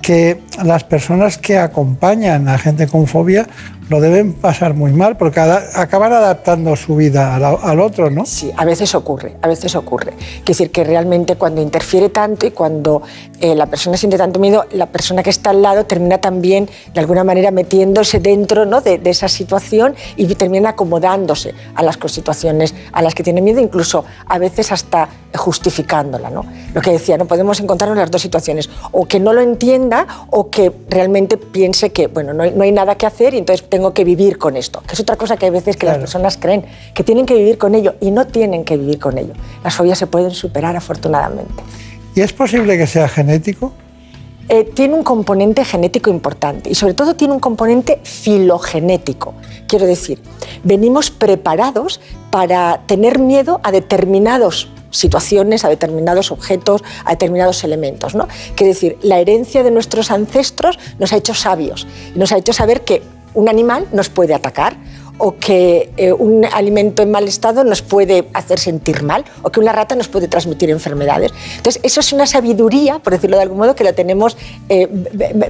que 0.00 0.40
las 0.64 0.84
personas 0.84 1.38
que 1.38 1.58
acompañan 1.58 2.48
a 2.48 2.58
gente 2.58 2.88
con 2.88 3.06
fobia 3.06 3.46
lo 3.92 4.00
deben 4.00 4.32
pasar 4.32 4.72
muy 4.72 4.92
mal 4.92 5.18
porque 5.18 5.38
acaban 5.38 6.12
adaptando 6.14 6.74
su 6.76 6.96
vida 6.96 7.36
al, 7.36 7.44
al 7.44 7.80
otro, 7.80 8.10
¿no? 8.10 8.24
Sí, 8.24 8.50
a 8.56 8.64
veces 8.64 8.94
ocurre, 8.94 9.36
a 9.42 9.48
veces 9.48 9.74
ocurre. 9.76 10.12
Quiere 10.12 10.44
decir 10.46 10.70
que 10.70 10.82
realmente 10.82 11.36
cuando 11.36 11.60
interfiere 11.60 12.08
tanto 12.08 12.46
y 12.46 12.52
cuando 12.52 13.02
eh, 13.38 13.54
la 13.54 13.66
persona 13.66 13.98
siente 13.98 14.16
tanto 14.16 14.40
miedo, 14.40 14.64
la 14.72 14.86
persona 14.86 15.22
que 15.22 15.28
está 15.28 15.50
al 15.50 15.60
lado 15.60 15.84
termina 15.84 16.18
también 16.18 16.70
de 16.94 17.00
alguna 17.00 17.22
manera 17.22 17.50
metiéndose 17.50 18.18
dentro 18.18 18.64
¿no? 18.64 18.80
de, 18.80 18.96
de 18.96 19.10
esa 19.10 19.28
situación 19.28 19.94
y 20.16 20.26
termina 20.36 20.70
acomodándose 20.70 21.54
a 21.74 21.82
las 21.82 21.98
situaciones 22.06 22.74
a 22.92 23.02
las 23.02 23.14
que 23.14 23.22
tiene 23.22 23.42
miedo, 23.42 23.60
incluso 23.60 24.06
a 24.26 24.38
veces 24.38 24.72
hasta 24.72 25.08
justificándola. 25.36 26.30
¿no? 26.30 26.44
Lo 26.74 26.80
que 26.80 26.92
decía, 26.92 27.18
no 27.18 27.26
podemos 27.26 27.60
encontrarnos 27.60 27.98
las 27.98 28.10
dos 28.10 28.22
situaciones, 28.22 28.70
o 28.90 29.06
que 29.06 29.20
no 29.20 29.32
lo 29.32 29.40
entienda 29.40 30.06
o 30.30 30.50
que 30.50 30.72
realmente 30.88 31.36
piense 31.36 31.90
que 31.90 32.06
bueno, 32.06 32.32
no 32.32 32.42
hay, 32.42 32.52
no 32.52 32.62
hay 32.64 32.72
nada 32.72 32.94
que 32.96 33.06
hacer 33.06 33.34
y 33.34 33.38
entonces 33.38 33.68
tengo 33.68 33.81
que 33.90 34.04
vivir 34.04 34.38
con 34.38 34.56
esto, 34.56 34.82
que 34.86 34.94
es 34.94 35.00
otra 35.00 35.16
cosa 35.16 35.36
que 35.36 35.46
hay 35.46 35.50
veces 35.50 35.76
que 35.76 35.86
las 35.86 35.98
personas 35.98 36.36
creen, 36.36 36.64
que 36.94 37.02
tienen 37.02 37.26
que 37.26 37.34
vivir 37.34 37.58
con 37.58 37.74
ello 37.74 37.94
y 38.00 38.10
no 38.10 38.26
tienen 38.26 38.64
que 38.64 38.76
vivir 38.76 38.98
con 38.98 39.18
ello. 39.18 39.32
Las 39.64 39.74
fobias 39.74 39.98
se 39.98 40.06
pueden 40.06 40.30
superar 40.30 40.76
afortunadamente. 40.76 41.62
¿Y 42.14 42.20
es 42.20 42.32
posible 42.32 42.78
que 42.78 42.86
sea 42.86 43.08
genético? 43.08 43.72
Eh, 44.48 44.64
tiene 44.64 44.94
un 44.94 45.04
componente 45.04 45.64
genético 45.64 46.10
importante 46.10 46.70
y 46.70 46.74
sobre 46.74 46.94
todo 46.94 47.14
tiene 47.14 47.32
un 47.34 47.40
componente 47.40 48.00
filogenético. 48.02 49.34
Quiero 49.66 49.86
decir, 49.86 50.20
venimos 50.64 51.10
preparados 51.10 52.00
para 52.30 52.82
tener 52.86 53.18
miedo 53.18 53.60
a 53.62 53.72
determinados 53.72 54.68
situaciones, 54.90 55.64
a 55.64 55.68
determinados 55.68 56.30
objetos, 56.30 56.82
a 57.04 57.10
determinados 57.10 57.64
elementos. 57.64 58.14
¿no? 58.14 58.28
Quiere 58.54 58.74
decir, 58.74 58.98
la 59.02 59.18
herencia 59.18 59.62
de 59.62 59.70
nuestros 59.70 60.10
ancestros 60.10 60.78
nos 60.98 61.12
ha 61.12 61.16
hecho 61.16 61.34
sabios 61.34 61.86
y 62.14 62.18
nos 62.18 62.32
ha 62.32 62.36
hecho 62.36 62.52
saber 62.52 62.82
que 62.82 63.02
un 63.34 63.48
animal 63.48 63.86
nos 63.92 64.08
puede 64.08 64.34
atacar 64.34 64.76
o 65.18 65.36
que 65.38 65.92
eh, 65.96 66.12
un 66.12 66.44
alimento 66.44 67.02
en 67.02 67.10
mal 67.10 67.28
estado 67.28 67.62
nos 67.62 67.80
puede 67.80 68.28
hacer 68.34 68.58
sentir 68.58 69.04
mal 69.04 69.24
o 69.42 69.50
que 69.50 69.60
una 69.60 69.70
rata 69.72 69.94
nos 69.94 70.08
puede 70.08 70.26
transmitir 70.26 70.68
enfermedades. 70.70 71.32
Entonces, 71.56 71.80
eso 71.84 72.00
es 72.00 72.12
una 72.12 72.26
sabiduría, 72.26 72.98
por 72.98 73.12
decirlo 73.12 73.36
de 73.36 73.44
algún 73.44 73.58
modo, 73.58 73.76
que 73.76 73.84
la 73.84 73.92
tenemos 73.92 74.36
eh, 74.68 74.88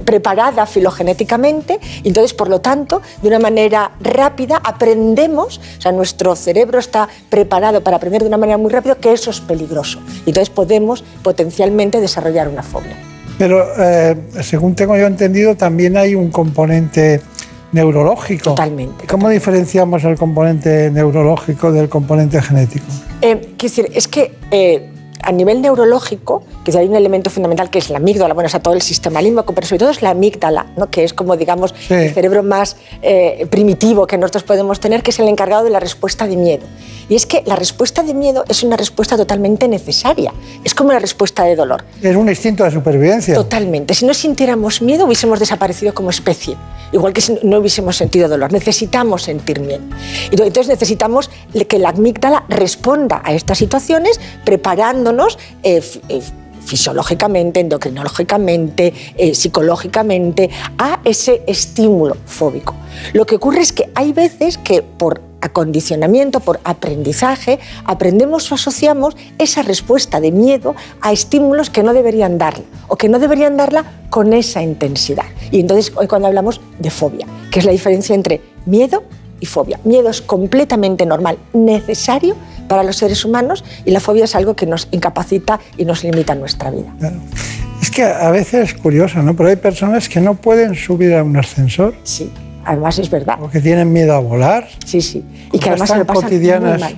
preparada 0.05 0.67
filogenéticamente 0.67 1.79
y 2.03 2.09
entonces, 2.09 2.35
por 2.35 2.49
lo 2.49 2.61
tanto, 2.61 3.01
de 3.23 3.27
una 3.27 3.39
manera 3.39 3.91
rápida 3.99 4.61
aprendemos, 4.63 5.59
o 5.79 5.81
sea, 5.81 5.91
nuestro 5.91 6.35
cerebro 6.35 6.77
está 6.77 7.09
preparado 7.29 7.81
para 7.81 7.97
aprender 7.97 8.21
de 8.21 8.27
una 8.27 8.37
manera 8.37 8.57
muy 8.59 8.71
rápida 8.71 8.95
que 8.95 9.11
eso 9.11 9.31
es 9.31 9.39
peligroso. 9.39 9.99
Y 10.25 10.29
entonces 10.29 10.51
podemos 10.51 11.03
potencialmente 11.23 11.99
desarrollar 11.99 12.47
una 12.47 12.61
fobia. 12.61 12.95
Pero 13.37 13.65
eh, 13.77 14.15
según 14.41 14.75
tengo 14.75 14.95
yo 14.95 15.07
entendido, 15.07 15.55
también 15.55 15.97
hay 15.97 16.13
un 16.13 16.29
componente 16.29 17.21
neurológico. 17.73 18.51
Totalmente. 18.51 19.05
¿Cómo 19.07 19.29
diferenciamos 19.29 20.03
el 20.05 20.17
componente 20.17 20.89
neurológico 20.91 21.71
del 21.71 21.89
componente 21.89 22.41
genético? 22.41 22.85
Eh, 23.21 23.53
quiero 23.57 23.75
decir, 23.75 23.89
es 23.93 24.07
que 24.07 24.31
eh, 24.51 24.89
a 25.23 25.31
nivel 25.31 25.61
neurológico, 25.61 26.43
que 26.63 26.77
hay 26.77 26.87
un 26.87 26.95
elemento 26.95 27.29
fundamental 27.29 27.69
que 27.69 27.79
es 27.79 27.89
la 27.89 27.97
amígdala, 27.97 28.33
bueno, 28.33 28.47
o 28.47 28.49
sea, 28.49 28.61
todo 28.61 28.73
el 28.73 28.81
sistema 28.81 29.21
límbico, 29.21 29.53
pero 29.53 29.65
sobre 29.65 29.79
todo 29.79 29.89
es 29.89 30.01
la 30.01 30.11
amígdala, 30.11 30.67
¿no? 30.77 30.89
que 30.89 31.03
es 31.03 31.13
como, 31.13 31.35
digamos, 31.37 31.73
el 31.89 32.13
cerebro 32.13 32.43
más 32.43 32.77
eh, 33.01 33.47
primitivo 33.49 34.05
que 34.07 34.17
nosotros 34.17 34.43
podemos 34.43 34.79
tener, 34.79 35.03
que 35.03 35.11
es 35.11 35.19
el 35.19 35.27
encargado 35.27 35.63
de 35.63 35.69
la 35.69 35.79
respuesta 35.79 36.27
de 36.27 36.35
miedo. 36.35 36.65
Y 37.09 37.15
es 37.15 37.25
que 37.25 37.43
la 37.45 37.55
respuesta 37.55 38.03
de 38.03 38.13
miedo 38.13 38.45
es 38.47 38.63
una 38.63 38.77
respuesta 38.77 39.17
totalmente 39.17 39.67
necesaria, 39.67 40.33
es 40.63 40.73
como 40.73 40.91
la 40.91 40.99
respuesta 40.99 41.43
de 41.43 41.55
dolor. 41.55 41.83
Es 42.01 42.15
un 42.15 42.29
instinto 42.29 42.63
de 42.63 42.71
supervivencia. 42.71 43.35
Totalmente. 43.35 43.93
Si 43.93 44.05
no 44.05 44.13
sintiéramos 44.13 44.81
miedo, 44.81 45.05
hubiésemos 45.05 45.39
desaparecido 45.39 45.93
como 45.93 46.09
especie. 46.09 46.55
Igual 46.91 47.11
que 47.11 47.21
si 47.21 47.39
no 47.43 47.57
hubiésemos 47.57 47.97
sentido 47.97 48.29
dolor. 48.29 48.51
Necesitamos 48.51 49.23
sentir 49.23 49.59
miedo. 49.59 49.83
Entonces 50.31 50.67
necesitamos 50.67 51.29
que 51.67 51.79
la 51.79 51.89
amígdala 51.89 52.45
responda 52.49 53.21
a 53.23 53.33
estas 53.33 53.57
situaciones 53.57 54.19
preparándonos 54.45 55.12
eh, 55.63 55.81
eh, 56.09 56.21
fisiológicamente, 56.63 57.59
endocrinológicamente, 57.59 58.93
eh, 59.17 59.35
psicológicamente 59.35 60.49
a 60.77 60.99
ese 61.03 61.43
estímulo 61.47 62.17
fóbico. 62.25 62.75
Lo 63.13 63.25
que 63.25 63.35
ocurre 63.35 63.61
es 63.61 63.73
que 63.73 63.89
hay 63.95 64.13
veces 64.13 64.57
que 64.57 64.81
por 64.81 65.21
acondicionamiento, 65.41 66.39
por 66.39 66.61
aprendizaje, 66.63 67.59
aprendemos 67.83 68.49
o 68.51 68.55
asociamos 68.55 69.17
esa 69.37 69.61
respuesta 69.61 70.21
de 70.21 70.31
miedo 70.31 70.73
a 71.01 71.11
estímulos 71.11 71.69
que 71.69 71.83
no 71.83 71.93
deberían 71.93 72.37
darla 72.37 72.63
o 72.87 72.95
que 72.95 73.09
no 73.09 73.19
deberían 73.19 73.57
darla 73.57 73.83
con 74.09 74.31
esa 74.31 74.61
intensidad. 74.61 75.25
Y 75.51 75.59
entonces 75.59 75.91
hoy 75.95 76.07
cuando 76.07 76.29
hablamos 76.29 76.61
de 76.79 76.89
fobia, 76.89 77.27
que 77.51 77.59
es 77.59 77.65
la 77.65 77.73
diferencia 77.73 78.15
entre 78.15 78.41
miedo 78.65 79.03
y 79.43 79.45
fobia. 79.45 79.77
Miedo 79.83 80.09
es 80.09 80.21
completamente 80.21 81.05
normal, 81.05 81.37
necesario 81.51 82.33
para 82.69 82.81
los 82.81 82.95
seres 82.95 83.25
humanos 83.25 83.65
y 83.83 83.91
la 83.91 83.99
fobia 83.99 84.23
es 84.23 84.35
algo 84.35 84.55
que 84.55 84.65
nos 84.65 84.87
incapacita 84.91 85.59
y 85.77 85.83
nos 85.83 86.01
limita 86.05 86.33
nuestra 86.33 86.71
vida. 86.71 86.93
Es 87.81 87.91
que 87.91 88.03
a 88.05 88.31
veces 88.31 88.69
es 88.69 88.73
curioso, 88.75 89.21
¿no? 89.21 89.35
Pero 89.35 89.49
hay 89.49 89.57
personas 89.57 90.07
que 90.07 90.21
no 90.21 90.35
pueden 90.35 90.75
subir 90.75 91.13
a 91.13 91.23
un 91.23 91.35
ascensor. 91.35 91.93
Sí, 92.03 92.31
además 92.63 92.97
es 92.99 93.09
verdad. 93.09 93.37
O 93.43 93.49
que 93.49 93.59
tienen 93.59 93.91
miedo 93.91 94.13
a 94.13 94.19
volar. 94.19 94.69
Sí, 94.85 95.01
sí. 95.01 95.21
Y 95.51 95.59
que 95.59 95.69
además 95.71 95.89
se 95.89 95.97
lo 95.97 96.05
pasan 96.05 96.23
cotidianas. 96.23 96.71
muy 96.79 96.79
mal. 96.79 96.97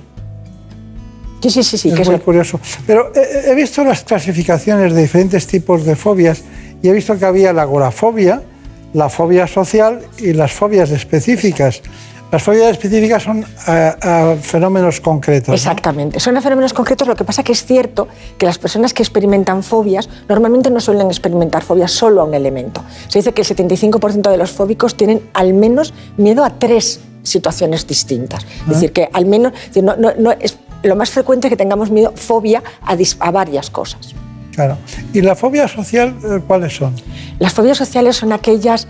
Sí, 1.42 1.50
sí, 1.50 1.62
sí, 1.64 1.78
sí. 1.78 1.88
es 1.88 1.94
que 1.96 2.04
muy 2.04 2.14
eso- 2.14 2.24
curioso. 2.24 2.60
Pero 2.86 3.10
he, 3.12 3.50
he 3.50 3.54
visto 3.56 3.82
las 3.82 4.02
clasificaciones 4.04 4.94
de 4.94 5.02
diferentes 5.02 5.48
tipos 5.48 5.84
de 5.84 5.96
fobias 5.96 6.42
y 6.80 6.88
he 6.88 6.92
visto 6.92 7.18
que 7.18 7.24
había 7.24 7.52
la 7.52 7.62
agorafobia, 7.62 8.40
la 8.94 9.08
fobia 9.08 9.48
social 9.48 10.02
y 10.18 10.32
las 10.32 10.52
fobias 10.52 10.92
específicas. 10.92 11.82
Las 12.32 12.42
fobias 12.42 12.70
específicas 12.72 13.22
son 13.22 13.44
a, 13.66 14.32
a 14.32 14.36
fenómenos 14.36 15.00
concretos. 15.00 15.48
¿no? 15.48 15.54
Exactamente. 15.54 16.18
Son 16.20 16.36
a 16.36 16.40
fenómenos 16.42 16.72
concretos. 16.72 17.06
Lo 17.06 17.14
que 17.14 17.24
pasa 17.24 17.42
que 17.44 17.52
es 17.52 17.64
cierto 17.64 18.08
que 18.36 18.46
las 18.46 18.58
personas 18.58 18.92
que 18.92 19.02
experimentan 19.02 19.62
fobias 19.62 20.08
normalmente 20.28 20.70
no 20.70 20.80
suelen 20.80 21.06
experimentar 21.06 21.62
fobias 21.62 21.92
solo 21.92 22.20
a 22.20 22.24
un 22.24 22.34
elemento. 22.34 22.82
Se 23.08 23.20
dice 23.20 23.32
que 23.32 23.42
el 23.42 23.48
75% 23.48 24.28
de 24.30 24.36
los 24.36 24.50
fóbicos 24.50 24.96
tienen 24.96 25.22
al 25.34 25.54
menos 25.54 25.94
miedo 26.16 26.44
a 26.44 26.50
tres 26.50 27.00
situaciones 27.22 27.86
distintas. 27.86 28.44
Es 28.62 28.68
decir, 28.74 28.92
que 28.92 29.08
al 29.12 29.26
menos 29.26 29.52
es 29.54 29.68
decir, 29.68 29.84
no, 29.84 29.96
no- 29.96 30.12
no 30.18 30.32
es 30.32 30.58
lo 30.82 30.94
más 30.96 31.10
frecuente 31.10 31.48
que 31.48 31.56
tengamos 31.56 31.90
miedo, 31.90 32.12
fobia 32.16 32.62
a, 32.82 32.96
dis- 32.96 33.16
a 33.20 33.30
varias 33.30 33.70
cosas. 33.70 34.14
Claro. 34.54 34.78
¿Y 35.12 35.20
la 35.20 35.34
fobia 35.34 35.68
social 35.68 36.16
eh, 36.24 36.40
cuáles 36.46 36.74
son? 36.76 36.94
Las 37.38 37.52
fobias 37.52 37.76
sociales 37.76 38.16
son 38.16 38.32
aquellas, 38.32 38.88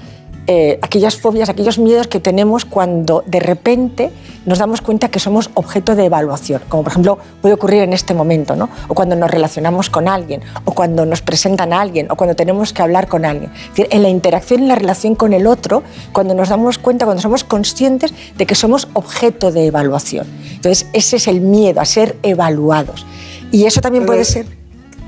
eh, 0.48 0.78
aquellas 0.80 1.16
fobias, 1.16 1.48
aquellos 1.48 1.78
miedos 1.78 2.06
que 2.06 2.20
tenemos 2.20 2.64
cuando 2.64 3.24
de 3.26 3.40
repente 3.40 4.12
nos 4.44 4.58
damos 4.58 4.80
cuenta 4.80 5.08
que 5.08 5.18
somos 5.18 5.50
objeto 5.54 5.96
de 5.96 6.04
evaluación, 6.04 6.62
como 6.68 6.84
por 6.84 6.92
ejemplo 6.92 7.18
puede 7.42 7.54
ocurrir 7.54 7.82
en 7.82 7.92
este 7.92 8.14
momento, 8.14 8.54
¿no? 8.54 8.68
o 8.86 8.94
cuando 8.94 9.16
nos 9.16 9.28
relacionamos 9.28 9.90
con 9.90 10.06
alguien, 10.06 10.42
o 10.64 10.72
cuando 10.72 11.04
nos 11.04 11.20
presentan 11.20 11.72
a 11.72 11.80
alguien, 11.80 12.10
o 12.10 12.16
cuando 12.16 12.36
tenemos 12.36 12.72
que 12.72 12.80
hablar 12.80 13.08
con 13.08 13.24
alguien. 13.24 13.50
Es 13.52 13.68
decir, 13.70 13.88
en 13.90 14.02
la 14.02 14.08
interacción, 14.08 14.60
en 14.60 14.68
la 14.68 14.76
relación 14.76 15.16
con 15.16 15.32
el 15.32 15.48
otro, 15.48 15.82
cuando 16.12 16.32
nos 16.34 16.48
damos 16.48 16.78
cuenta, 16.78 17.06
cuando 17.06 17.22
somos 17.22 17.42
conscientes 17.42 18.14
de 18.36 18.46
que 18.46 18.54
somos 18.54 18.88
objeto 18.92 19.50
de 19.50 19.66
evaluación. 19.66 20.28
Entonces, 20.54 20.86
ese 20.92 21.16
es 21.16 21.26
el 21.26 21.40
miedo 21.40 21.80
a 21.80 21.84
ser 21.84 22.16
evaluados. 22.22 23.04
Y 23.50 23.64
eso 23.64 23.80
también 23.80 24.06
puede 24.06 24.24
ser 24.24 24.46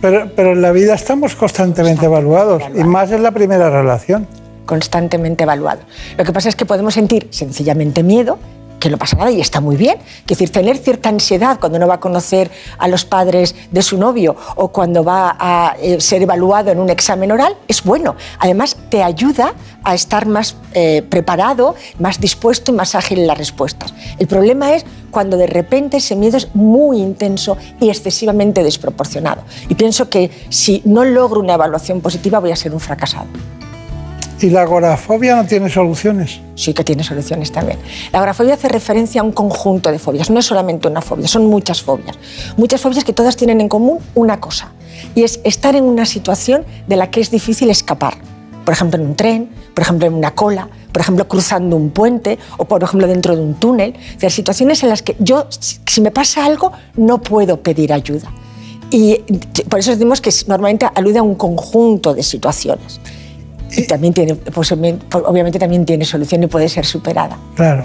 Pero, 0.01 0.31
pero 0.35 0.53
en 0.53 0.63
la 0.63 0.73
vida 0.73 0.95
estamos 0.95 1.37
constantemente 1.37 2.07
evaluados, 2.07 2.63
y 2.75 2.83
más 2.83 3.13
en 3.13 3.23
la 3.23 3.31
primera 3.31 3.71
relación. 3.71 4.27
Constantemente 4.69 5.45
evaluado. 5.45 5.81
Lo 6.19 6.25
que 6.25 6.33
pasa 6.33 6.51
es 6.51 6.55
que 6.55 6.67
podemos 6.67 6.93
sentir 6.93 7.29
sencillamente 7.31 8.03
miedo, 8.03 8.39
que 8.79 8.91
no 8.91 8.99
pasa 8.99 9.17
nada 9.17 9.31
y 9.31 9.41
está 9.41 9.61
muy 9.61 9.77
bien. 9.77 9.97
Es 10.21 10.27
decir, 10.27 10.51
tener 10.51 10.77
cierta 10.77 11.09
ansiedad 11.09 11.59
cuando 11.59 11.79
uno 11.79 11.89
va 11.89 11.95
a 11.95 12.01
conocer 12.01 12.51
a 12.77 12.87
los 12.87 13.07
padres 13.07 13.55
de 13.71 13.83
su 13.83 13.97
novio 13.97 14.37
o 14.57 14.69
cuando 14.69 15.03
va 15.03 15.37
a 15.41 15.75
eh, 15.81 16.01
ser 16.03 16.23
evaluado 16.23 16.71
en 16.71 16.81
un 16.81 16.91
examen 16.91 17.33
oral 17.33 17.57
es 17.67 17.83
bueno. 17.83 18.15
Además, 18.39 18.77
te 18.91 19.03
ayuda 19.03 19.55
a 19.85 19.95
estar 19.95 20.27
más 20.27 20.57
eh, 20.75 21.03
preparado, 21.09 21.75
más 21.99 22.21
dispuesto 22.21 22.71
y 22.71 22.75
más 22.75 22.95
ágil 22.95 23.21
en 23.21 23.27
las 23.27 23.39
respuestas. 23.39 23.95
El 24.19 24.27
problema 24.27 24.75
es 24.75 24.85
cuando 25.11 25.39
de 25.39 25.47
repente 25.47 25.97
ese 25.97 26.15
miedo 26.15 26.37
es 26.37 26.55
muy 26.55 27.01
intenso 27.01 27.57
y 27.81 27.89
excesivamente 27.89 28.63
desproporcionado. 28.63 29.45
Y 29.71 29.75
pienso 29.77 30.11
que 30.11 30.31
si 30.51 30.83
no 30.85 31.05
logro 31.05 31.41
una 31.41 31.55
evaluación 31.55 32.03
positiva 32.03 32.39
voy 32.39 32.53
a 32.53 32.57
ser 32.57 32.75
un 32.75 32.81
fracasado. 32.81 33.29
¿Y 34.41 34.51
la 34.51 34.63
agorafobia 34.63 35.35
no 35.35 35.47
tiene 35.47 35.69
soluciones? 35.69 36.41
Sí 36.55 36.73
que 36.73 36.85
tiene 36.85 37.03
soluciones 37.03 37.51
también. 37.51 37.79
La 38.13 38.21
agorafobia 38.21 38.55
hace 38.55 38.69
referencia 38.69 39.21
a 39.21 39.25
un 39.25 39.33
conjunto 39.33 39.91
de 39.91 39.99
fobias, 39.99 40.31
no 40.31 40.39
es 40.39 40.47
solamente 40.47 40.87
una 40.87 41.03
fobia, 41.03 41.27
son 41.27 41.47
muchas 41.47 41.83
fobias. 41.83 42.17
Muchas 42.57 42.81
fobias 42.81 43.03
que 43.03 43.13
todas 43.13 43.37
tienen 43.37 43.61
en 43.61 43.69
común 43.69 43.99
una 44.15 44.41
cosa, 44.41 44.73
y 45.15 45.25
es 45.25 45.41
estar 45.43 45.75
en 45.75 45.85
una 45.85 46.07
situación 46.07 46.65
de 46.87 46.97
la 46.97 47.11
que 47.11 47.21
es 47.21 47.31
difícil 47.31 47.69
escapar. 47.71 48.17
Por 48.65 48.75
ejemplo, 48.75 49.01
en 49.01 49.09
un 49.09 49.17
tren, 49.17 49.49
por 49.75 49.83
ejemplo, 49.83 50.07
en 50.07 50.15
una 50.15 50.35
cola, 50.35 50.69
por 50.93 51.01
ejemplo, 51.01 51.27
cruzando 51.27 51.75
un 51.75 51.91
puente 51.91 52.39
o, 52.59 52.65
por 52.67 52.83
ejemplo, 52.83 53.09
dentro 53.09 53.35
de 53.35 53.43
un 53.43 53.55
túnel. 53.55 53.95
O 54.17 54.21
sea, 54.21 54.31
situaciones 54.31 54.83
en 54.83 54.91
las 54.91 55.03
que 55.03 55.17
yo, 55.19 55.47
si 55.51 56.01
me 56.01 56.11
pasa 56.11 56.45
algo, 56.45 56.73
no 56.97 57.23
puedo 57.23 57.61
pedir 57.61 57.93
ayuda. 57.93 58.31
Y 58.91 59.17
por 59.69 59.81
eso 59.81 59.91
decimos 59.91 60.21
que 60.21 60.31
normalmente 60.47 60.87
alude 60.95 61.19
a 61.19 61.23
un 61.23 61.35
conjunto 61.35 62.15
de 62.15 62.23
situaciones. 62.23 63.01
Y 63.77 63.87
también 63.87 64.15
tiene, 64.15 64.35
pues, 64.35 64.73
obviamente 64.73 65.59
también 65.59 65.85
tiene 65.85 66.05
solución 66.05 66.43
y 66.43 66.47
puede 66.47 66.69
ser 66.69 66.85
superada. 66.85 67.39
Claro. 67.55 67.85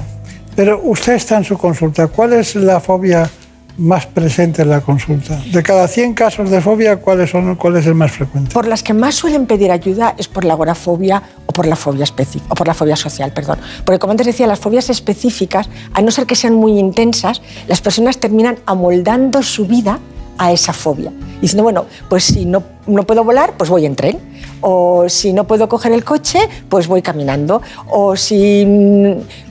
Pero 0.56 0.82
usted 0.84 1.14
está 1.14 1.38
en 1.38 1.44
su 1.44 1.58
consulta. 1.58 2.08
¿Cuál 2.08 2.34
es 2.34 2.56
la 2.56 2.80
fobia 2.80 3.30
más 3.78 4.06
presente 4.06 4.62
en 4.62 4.70
la 4.70 4.82
consulta? 4.82 5.42
De 5.52 5.64
cada 5.64 5.88
100 5.88 6.14
casos 6.14 6.52
de 6.52 6.62
fobia, 6.62 6.98
¿cuáles 6.98 7.32
son, 7.32 7.56
¿cuál 7.56 7.78
es 7.78 7.88
el 7.88 7.96
más 7.96 8.12
frecuente? 8.12 8.54
Por 8.54 8.68
las 8.68 8.84
que 8.84 8.94
más 8.94 9.16
suelen 9.16 9.48
pedir 9.48 9.72
ayuda 9.72 10.14
es 10.18 10.28
por 10.28 10.46
la 10.46 10.54
agorafobia 10.54 11.24
o 11.48 11.54
por 11.54 11.66
la 11.66 11.76
fobia 11.76 12.04
específica, 12.04 12.46
o 12.50 12.56
por 12.56 12.68
la 12.68 12.76
fobia 12.76 12.96
social, 12.96 13.34
perdón. 13.34 13.58
Porque 13.84 13.98
como 13.98 14.12
antes 14.12 14.28
decía, 14.28 14.46
las 14.46 14.60
fobias 14.60 14.92
específicas, 14.92 15.70
a 15.94 16.02
no 16.02 16.12
ser 16.12 16.28
que 16.28 16.36
sean 16.36 16.54
muy 16.54 16.78
intensas, 16.78 17.42
las 17.68 17.82
personas 17.82 18.20
terminan 18.20 18.58
amoldando 18.68 19.42
su 19.42 19.66
vida 19.66 20.00
a 20.38 20.52
esa 20.52 20.74
fobia. 20.74 21.12
Diciendo, 21.42 21.64
bueno, 21.64 21.86
pues 22.10 22.24
si 22.24 22.46
no, 22.46 22.64
no 22.88 23.04
puedo 23.04 23.24
volar, 23.24 23.54
pues 23.58 23.70
voy 23.70 23.86
en 23.86 23.96
tren. 23.96 24.20
O 24.62 25.10
si 25.10 25.34
no 25.34 25.46
puedo 25.46 25.68
coger 25.68 25.92
el 25.92 26.04
coche, 26.04 26.40
pues 26.70 26.88
voy 26.88 27.02
caminando. 27.02 27.62
O 27.90 28.16
si 28.16 28.66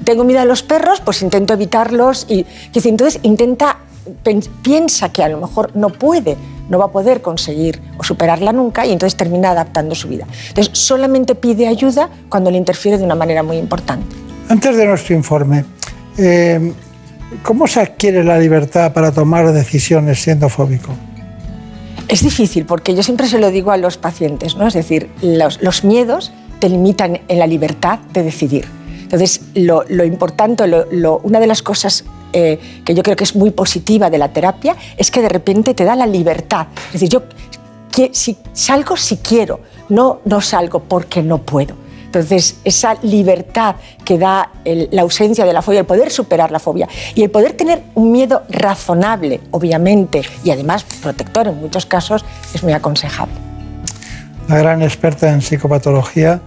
tengo 0.05 0.25
miedo 0.25 0.41
a 0.41 0.45
los 0.45 0.63
perros, 0.63 1.01
pues 1.01 1.23
intento 1.23 1.53
evitarlos. 1.53 2.27
Y 2.29 2.47
entonces 2.75 3.21
intenta, 3.23 3.79
piensa 4.63 5.11
que 5.11 5.23
a 5.23 5.29
lo 5.29 5.39
mejor 5.39 5.77
no 5.77 5.91
puede, 5.91 6.37
no 6.71 6.79
va 6.79 6.87
a 6.87 6.93
poder 6.93 7.21
conseguir 7.21 7.81
o 7.99 8.05
superarla 8.05 8.53
nunca 8.53 8.87
y 8.87 8.93
entonces 8.93 9.17
termina 9.17 9.51
adaptando 9.51 9.95
su 9.95 10.09
vida. 10.09 10.27
Entonces 10.49 10.71
solamente 10.79 11.35
pide 11.35 11.69
ayuda 11.69 12.09
cuando 12.29 12.51
le 12.51 12.57
interfiere 12.57 12.97
de 12.97 13.05
una 13.05 13.15
manera 13.15 13.43
muy 13.43 13.59
importante. 13.59 14.17
Antes 14.49 14.77
de 14.77 14.87
nuestro 14.87 15.15
informe, 15.15 15.65
eh, 16.17 16.73
¿Cómo 17.43 17.67
se 17.67 17.81
adquiere 17.81 18.25
la 18.25 18.39
libertad 18.39 18.93
para 18.93 19.13
tomar 19.13 19.53
decisiones 19.53 20.21
siendo 20.21 20.49
fóbico? 20.49 20.93
Es 22.09 22.23
difícil 22.23 22.67
porque 22.67 22.95
yo 22.95 23.03
siempre 23.03 23.27
se 23.27 23.39
lo 23.39 23.51
digo 23.51 23.71
a 23.71 23.77
los 23.77 23.97
pacientes, 23.97 24.57
¿no? 24.57 24.67
Es 24.67 24.75
decir, 24.75 25.11
los, 25.23 25.85
miedos 25.85 26.33
te 26.59 26.69
limitan 26.69 27.21
en 27.29 27.39
la 27.39 27.47
libertad 27.47 27.99
de 28.13 28.23
decidir. 28.23 28.67
Entonces, 29.03 29.41
lo, 29.55 29.85
importante, 30.05 30.65
una 31.23 31.41
de 31.41 31.47
las 31.47 31.63
cosas 31.63 32.05
eh, 32.33 32.59
que 32.85 32.95
yo 32.95 33.03
creo 33.03 33.17
que 33.17 33.25
es 33.25 33.35
muy 33.35 33.51
positiva 33.51 34.11
de 34.11 34.19
la 34.19 34.33
terapia 34.33 34.77
es 34.97 35.11
que 35.11 35.21
de 35.21 35.29
repente 35.29 35.75
te 35.75 35.85
da 35.85 35.97
la 35.97 36.07
libertad. 36.07 36.67
Es 36.87 37.01
decir, 37.01 37.09
yo 37.09 37.23
si 38.13 38.37
salgo 38.53 38.97
si 38.97 39.19
quiero, 39.19 39.61
no, 39.89 40.21
no 40.25 40.41
salgo 40.41 40.81
porque 40.81 41.23
no 41.23 41.39
puedo. 41.39 41.82
Entonces, 42.15 42.57
esa 42.63 42.99
libertad 43.01 43.77
que 44.05 44.19
da 44.19 44.51
la 44.67 45.01
ausencia 45.01 45.47
de 45.47 45.55
la 45.55 45.63
fobia, 45.63 45.81
el 45.81 45.87
poder 45.87 46.11
superar 46.11 46.51
la 46.51 46.59
fobia 46.59 46.87
y 47.15 47.23
el 47.23 47.31
poder 47.31 47.55
tener 47.55 47.81
un 47.95 48.13
miedo 48.13 48.43
razonable, 48.51 49.41
obviamente, 49.51 50.21
y 50.45 50.51
además 50.51 50.85
protector 51.01 51.49
en 51.49 51.59
muchos 51.59 51.87
casos, 51.87 52.23
es 52.53 52.63
muy 52.63 52.75
aconsejable. 52.75 53.35
La 54.47 54.59
gran 54.59 54.83
experta 54.83 55.33
en 55.33 55.41
psicopatología, 55.41 56.43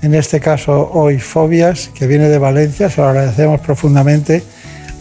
en 0.00 0.14
este 0.14 0.40
caso 0.40 0.90
hoy 0.90 1.18
fobias, 1.18 1.88
que 1.88 2.06
viene 2.06 2.30
de 2.30 2.38
Valencia, 2.38 2.88
se 2.88 3.02
lo 3.02 3.08
agradecemos 3.08 3.60
profundamente, 3.60 4.42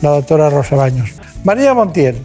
la 0.02 0.10
doctora 0.10 0.50
Rosa 0.50 0.76
Baños. 0.76 1.12
María 1.46 1.74
Montiel, 1.74 2.18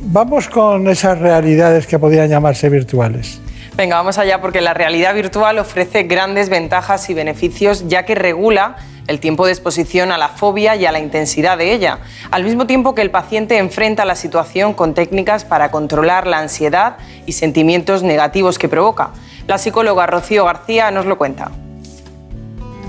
vamos 0.00 0.48
con 0.48 0.86
esas 0.88 1.18
realidades 1.18 1.86
que 1.86 1.98
podrían 1.98 2.28
llamarse 2.28 2.68
virtuales. 2.68 3.40
Venga, 3.76 3.96
vamos 3.96 4.18
allá 4.18 4.40
porque 4.40 4.60
la 4.60 4.74
realidad 4.74 5.14
virtual 5.14 5.58
ofrece 5.58 6.02
grandes 6.02 6.48
ventajas 6.48 7.08
y 7.08 7.14
beneficios 7.14 7.88
ya 7.88 8.04
que 8.04 8.14
regula 8.14 8.76
el 9.06 9.20
tiempo 9.20 9.46
de 9.46 9.52
exposición 9.52 10.12
a 10.12 10.18
la 10.18 10.28
fobia 10.28 10.76
y 10.76 10.86
a 10.86 10.92
la 10.92 11.00
intensidad 11.00 11.58
de 11.58 11.72
ella, 11.72 11.98
al 12.30 12.44
mismo 12.44 12.66
tiempo 12.66 12.94
que 12.94 13.02
el 13.02 13.10
paciente 13.10 13.58
enfrenta 13.58 14.04
la 14.04 14.14
situación 14.14 14.74
con 14.74 14.94
técnicas 14.94 15.44
para 15.44 15.70
controlar 15.70 16.26
la 16.26 16.38
ansiedad 16.38 16.96
y 17.26 17.32
sentimientos 17.32 18.02
negativos 18.02 18.58
que 18.58 18.68
provoca. 18.68 19.10
La 19.46 19.58
psicóloga 19.58 20.06
Rocío 20.06 20.44
García 20.44 20.90
nos 20.90 21.06
lo 21.06 21.18
cuenta. 21.18 21.50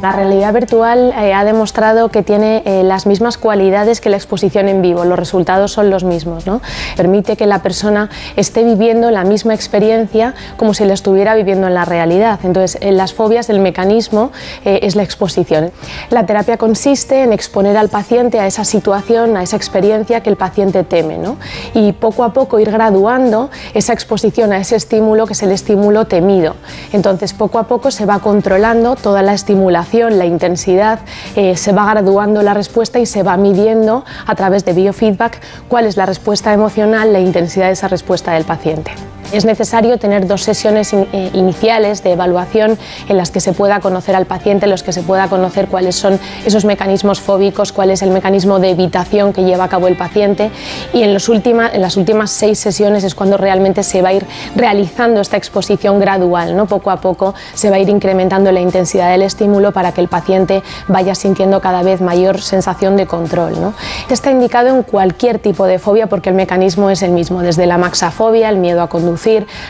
La 0.02 0.12
realidad 0.12 0.52
virtual 0.52 1.14
eh, 1.16 1.32
ha 1.32 1.44
demostrado 1.44 2.10
que 2.10 2.24
tiene 2.24 2.64
eh, 2.66 2.82
las 2.84 3.06
mismas 3.06 3.38
cualidades 3.38 4.02
que 4.02 4.10
la 4.10 4.18
exposición 4.18 4.68
en 4.68 4.82
vivo, 4.82 5.06
los 5.06 5.20
resultados 5.20 5.74
son 5.74 5.92
los 5.92 6.04
mismos. 6.04 6.48
¿no? 6.48 6.60
Permite 6.98 7.38
que 7.38 7.46
la 7.46 7.62
persona 7.62 8.10
esté 8.36 8.64
viviendo 8.64 9.12
la 9.12 9.24
misma 9.24 9.54
experiencia 9.54 10.34
como 10.58 10.74
si 10.74 10.86
la 10.86 10.96
estuviera 10.96 11.36
viviendo 11.36 11.68
en 11.68 11.76
la 11.76 11.86
realidad. 11.86 12.40
Entonces, 12.44 12.82
en 12.82 12.98
las 12.98 13.14
fobias 13.14 13.52
el 13.52 13.60
mecanismo 13.60 14.32
eh, 14.66 14.80
es 14.82 14.96
la 14.96 15.04
exposición. 15.04 15.72
La 16.10 16.26
terapia 16.26 16.58
consiste 16.58 17.22
en 17.22 17.32
exponer 17.32 17.78
al 17.78 17.90
paciente 17.90 18.40
a 18.40 18.48
esa 18.48 18.66
situación, 18.66 19.38
a 19.38 19.44
esa 19.44 19.56
experiencia 19.56 20.22
que 20.24 20.32
el 20.32 20.36
paciente 20.36 20.84
teme 20.84 21.20
¿no? 21.20 21.38
y 21.76 21.92
poco 21.92 22.24
a 22.24 22.34
poco 22.34 22.60
ir 22.60 22.72
graduando 22.72 23.52
esa 23.76 23.94
exposición 23.94 24.52
a 24.52 24.58
ese 24.58 24.78
estímulo 24.78 25.28
que 25.28 25.34
es 25.34 25.44
el 25.44 25.52
estímulo 25.52 26.06
temido. 26.06 26.56
Entonces, 26.92 27.34
poco 27.34 27.60
a 27.60 27.68
poco 27.68 27.92
se 27.92 28.08
va 28.08 28.18
controlando 28.18 28.96
toda 28.96 29.22
la 29.22 29.36
estimulación 29.36 29.91
la 30.00 30.26
intensidad, 30.26 31.00
eh, 31.36 31.56
se 31.56 31.72
va 31.74 31.86
graduando 31.92 32.42
la 32.42 32.54
respuesta 32.54 33.00
y 33.00 33.06
se 33.06 33.24
va 33.24 33.38
midiendo 33.38 34.06
a 34.26 34.36
través 34.36 34.66
de 34.66 34.74
biofeedback 34.74 35.40
cuál 35.68 35.86
es 35.86 35.98
la 35.98 36.06
respuesta 36.06 36.54
emocional, 36.54 37.14
la 37.14 37.20
intensidad 37.20 37.68
de 37.68 37.74
esa 37.74 37.88
respuesta 37.88 38.34
del 38.34 38.46
paciente. 38.46 38.92
Es 39.32 39.46
necesario 39.46 39.98
tener 39.98 40.28
dos 40.28 40.44
sesiones 40.44 40.94
eh, 40.94 41.30
iniciales 41.34 42.04
de 42.04 42.12
evaluación 42.12 42.78
en 43.08 43.18
las 43.18 43.32
que 43.32 43.40
se 43.40 43.54
pueda 43.54 43.80
conocer 43.80 44.16
al 44.16 44.26
paciente, 44.26 44.66
en 44.66 44.72
los 44.72 44.84
que 44.84 44.92
se 44.92 45.04
pueda 45.04 45.30
conocer 45.30 45.68
cuáles 45.68 45.96
son 45.96 46.20
esos 46.46 46.66
mecanismos 46.66 47.22
fóbicos, 47.22 47.72
cuál 47.72 47.92
es 47.92 48.02
el 48.02 48.12
mecanismo 48.12 48.60
de 48.60 48.72
evitación 48.72 49.32
que 49.32 49.44
lleva 49.44 49.66
a 49.66 49.70
cabo 49.70 49.88
el 49.88 49.96
paciente 49.96 50.52
y 50.94 51.04
en, 51.04 51.14
las 51.14 51.30
últimas 51.30 52.32
seis 52.32 52.60
sesiones 52.60 53.06
es 53.06 53.16
cuando 53.16 53.38
realmente 53.38 53.84
se 53.84 54.02
va 54.02 54.10
a 54.10 54.14
ir 54.14 54.26
realizando 54.56 55.22
esta 55.22 55.38
exposición 55.38 56.00
gradual, 56.00 56.56
¿no? 56.56 56.66
poco 56.66 56.92
a 56.92 56.98
poco 56.98 57.34
se 57.54 57.70
va 57.70 57.78
a 57.78 57.80
ir 57.80 57.90
incrementando 57.90 58.52
la 58.52 58.60
intensidad 58.60 59.12
del 59.12 59.22
estímulo 59.22 59.72
para 59.72 59.94
que 59.94 60.02
el 60.02 60.10
paciente 60.10 60.62
vaya 60.88 61.16
sintiendo 61.16 61.62
cada 61.62 61.84
vez 61.84 62.02
mayor 62.02 62.42
sensación 62.42 62.98
de 62.98 63.06
control. 63.06 63.74
Está 64.10 64.32
indicado 64.32 64.76
en 64.76 64.84
cualquier 64.84 65.40
tipo 65.40 65.66
de 65.66 65.80
fobia 65.80 66.08
porque 66.08 66.30
el 66.30 66.36
mecanismo 66.36 66.90
es 66.90 67.02
el 67.02 67.12
mismo, 67.12 67.42
desde 67.42 67.66
la 67.66 67.78
maxafobia, 67.78 68.50
el 68.50 68.58
miedo 68.58 68.82
a 68.82 68.90
conducir, 68.90 69.21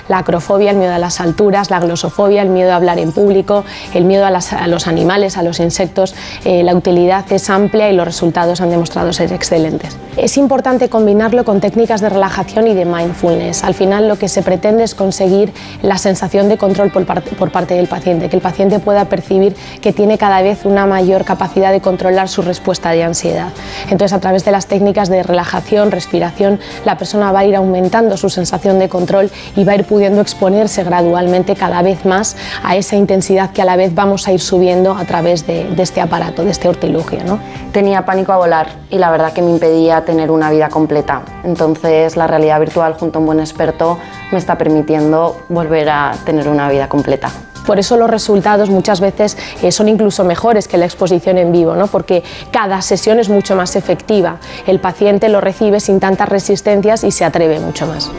la 0.08 0.20
acrofobia, 0.20 0.72
el 0.72 0.78
miedo 0.78 0.94
a 0.94 1.00
las 1.00 1.20
alturas, 1.20 1.70
la 1.70 1.80
glosofobia, 1.80 2.42
el 2.42 2.50
miedo 2.50 2.72
a 2.72 2.76
hablar 2.76 3.00
en 3.00 3.12
público, 3.12 3.64
el 3.94 4.06
miedo 4.06 4.26
a, 4.26 4.68
los 4.68 4.88
animales, 4.88 5.38
a 5.38 5.44
los 5.44 5.60
insectos. 5.60 6.16
Eh, 6.46 6.64
la 6.64 6.76
utilidad 6.76 7.32
es 7.32 7.50
amplia 7.50 7.90
y 7.90 7.96
los 7.96 8.06
resultados 8.06 8.62
han 8.62 8.70
demostrado 8.70 9.14
ser 9.14 9.34
excelentes. 9.34 9.98
Es 10.18 10.38
importante 10.38 10.90
combinarlo 10.90 11.46
con 11.46 11.62
técnicas 11.62 12.02
de 12.02 12.10
relajación 12.10 12.68
y 12.68 12.74
de 12.74 12.86
mindfulness. 12.86 13.64
Al 13.64 13.74
final 13.74 14.08
lo 14.08 14.18
que 14.18 14.28
se 14.28 14.42
pretende 14.42 14.84
es 14.84 14.96
conseguir 14.96 15.54
la 15.82 15.98
sensación 15.98 16.50
de 16.50 16.58
control 16.58 16.92
por 16.92 17.52
parte 17.52 17.76
del 17.76 17.88
paciente, 17.88 18.30
que 18.30 18.36
el 18.36 18.42
paciente 18.42 18.80
pueda 18.80 19.06
percibir 19.06 19.56
que 19.82 19.94
tiene 19.94 20.18
cada 20.18 20.42
vez 20.42 20.66
una 20.66 20.86
mayor 20.86 21.26
capacidad 21.26 21.72
de 21.72 21.82
controlar 21.82 22.28
su 22.28 22.42
respuesta 22.42 22.92
de 22.92 23.04
ansiedad. 23.04 23.50
Entonces, 23.90 24.14
a 24.14 24.20
través 24.20 24.46
de 24.46 24.52
las 24.52 24.68
técnicas 24.68 25.10
de 25.10 25.24
relajación, 25.24 25.92
respiración, 25.92 26.60
la 26.86 26.98
persona 26.98 27.32
va 27.32 27.40
a 27.40 27.46
ir 27.46 27.56
aumentando 27.56 28.18
su 28.18 28.30
sensación 28.30 28.80
de 28.80 28.90
control 28.90 29.32
y 29.56 29.64
va 29.64 29.74
a 29.74 29.76
ir 29.76 29.86
pudiendo 29.86 30.22
exponerse 30.22 30.84
gradualmente 30.84 31.56
cada 31.56 31.82
vez 31.82 32.06
más 32.06 32.36
a 32.64 32.76
esa 32.76 32.96
intensidad 32.96 33.52
que 33.52 33.62
a 33.62 33.66
la 33.66 33.76
vez 33.76 33.94
vamos 33.94 34.28
a 34.28 34.32
ir 34.32 34.40
subiendo 34.40 34.94
a 34.94 35.06
través 35.06 35.46
de, 35.48 35.74
este 35.78 36.02
aparato, 36.02 36.44
de 36.44 36.52
este 36.52 36.68
hortilugio. 36.68 37.24
¿no? 37.26 37.40
Tenía 37.72 38.06
pánico 38.06 38.32
a 38.32 38.38
volar 38.38 38.68
y 38.90 38.98
la 38.98 39.12
verdad 39.12 39.34
que 39.34 39.42
me 39.42 39.52
impedía 39.52 40.06
tener 40.06 40.32
una 40.32 40.50
vida 40.52 40.70
completa. 40.70 41.24
Entonces 41.44 42.18
la 42.18 42.28
realidad 42.28 42.60
virtual 42.60 42.94
junto 42.94 43.18
a 43.18 43.22
un 43.22 43.26
buen 43.26 43.40
experto 43.40 43.98
me 44.32 44.38
está 44.38 44.58
permitiendo 44.58 45.38
volver 45.50 45.90
a 45.90 46.14
tener 46.26 46.48
una 46.48 46.70
vida 46.70 46.88
completa. 46.88 47.32
Por 47.66 47.80
eso 47.80 47.98
los 47.98 48.10
resultados 48.10 48.70
muchas 48.70 49.00
veces 49.00 49.38
eh, 49.62 49.72
son 49.72 49.88
incluso 49.88 50.24
mejores 50.24 50.68
que 50.68 50.78
la 50.78 50.86
exposición 50.86 51.38
en 51.38 51.52
vivo, 51.52 51.76
¿no? 51.76 51.88
porque 51.88 52.24
cada 52.52 52.82
sesión 52.82 53.20
es 53.20 53.30
mucho 53.30 53.56
más 53.56 53.76
efectiva. 53.76 54.38
El 54.66 54.80
paciente 54.80 55.30
lo 55.30 55.42
recibe 55.42 55.80
sin 55.80 56.00
tantas 56.00 56.30
resistencias 56.30 57.04
y 57.04 57.12
se 57.12 57.24
atreve 57.24 57.60
mucho 57.60 57.86
más 57.88 58.10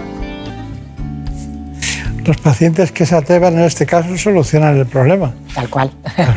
los 2.25 2.37
pacientes 2.39 2.93
que 2.93 3.07
se 3.07 3.15
atrevan 3.15 3.55
en 3.55 3.65
este 3.65 3.87
caso 3.87 4.17
solucionan 4.17 4.77
el 4.77 4.87
problema. 4.87 5.33
Tal 5.55 5.69
cual. 5.69 5.91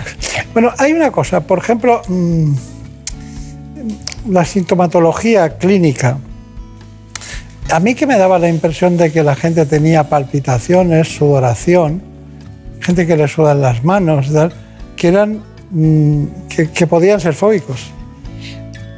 bueno, 0.53 0.71
hay 0.77 0.93
una 0.93 1.11
cosa, 1.11 1.41
por 1.41 1.59
ejemplo, 1.59 2.01
mm, 2.07 2.53
la 4.29 4.45
sintomatología 4.45 5.57
clínica. 5.57 6.17
A 7.71 7.79
mí 7.79 7.95
que 7.95 8.05
me 8.05 8.17
daba 8.17 8.39
la 8.39 8.49
impresión 8.49 8.97
de 8.97 9.11
que 9.11 9.23
la 9.23 9.35
gente 9.35 9.65
tenía 9.65 10.09
palpitaciones, 10.09 11.15
sudoración, 11.15 12.01
gente 12.79 13.07
que 13.07 13.17
le 13.17 13.27
sudan 13.27 13.61
las 13.61 13.83
manos, 13.83 14.27
que 14.95 15.07
eran 15.07 15.41
mm, 15.71 16.25
que, 16.73 16.87
podían 16.87 17.19
ser 17.19 17.33
fóbicos. 17.33 17.91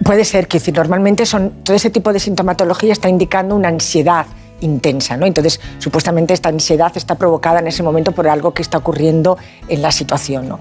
Puede 0.03 0.25
ser 0.25 0.47
que 0.47 0.59
si 0.59 0.71
normalmente 0.71 1.25
son 1.25 1.63
todo 1.63 1.75
ese 1.75 1.89
tipo 1.89 2.13
de 2.13 2.19
sintomatología 2.19 2.93
está 2.93 3.09
indicando 3.09 3.55
una 3.55 3.69
ansiedad 3.69 4.25
intensa. 4.61 5.17
¿no? 5.17 5.25
Entonces, 5.25 5.59
supuestamente 5.79 6.33
esta 6.33 6.49
ansiedad 6.49 6.91
está 6.95 7.15
provocada 7.15 7.59
en 7.59 7.67
ese 7.67 7.83
momento 7.83 8.11
por 8.11 8.27
algo 8.27 8.53
que 8.53 8.61
está 8.61 8.77
ocurriendo 8.77 9.37
en 9.67 9.81
la 9.81 9.91
situación. 9.91 10.49
¿no? 10.49 10.59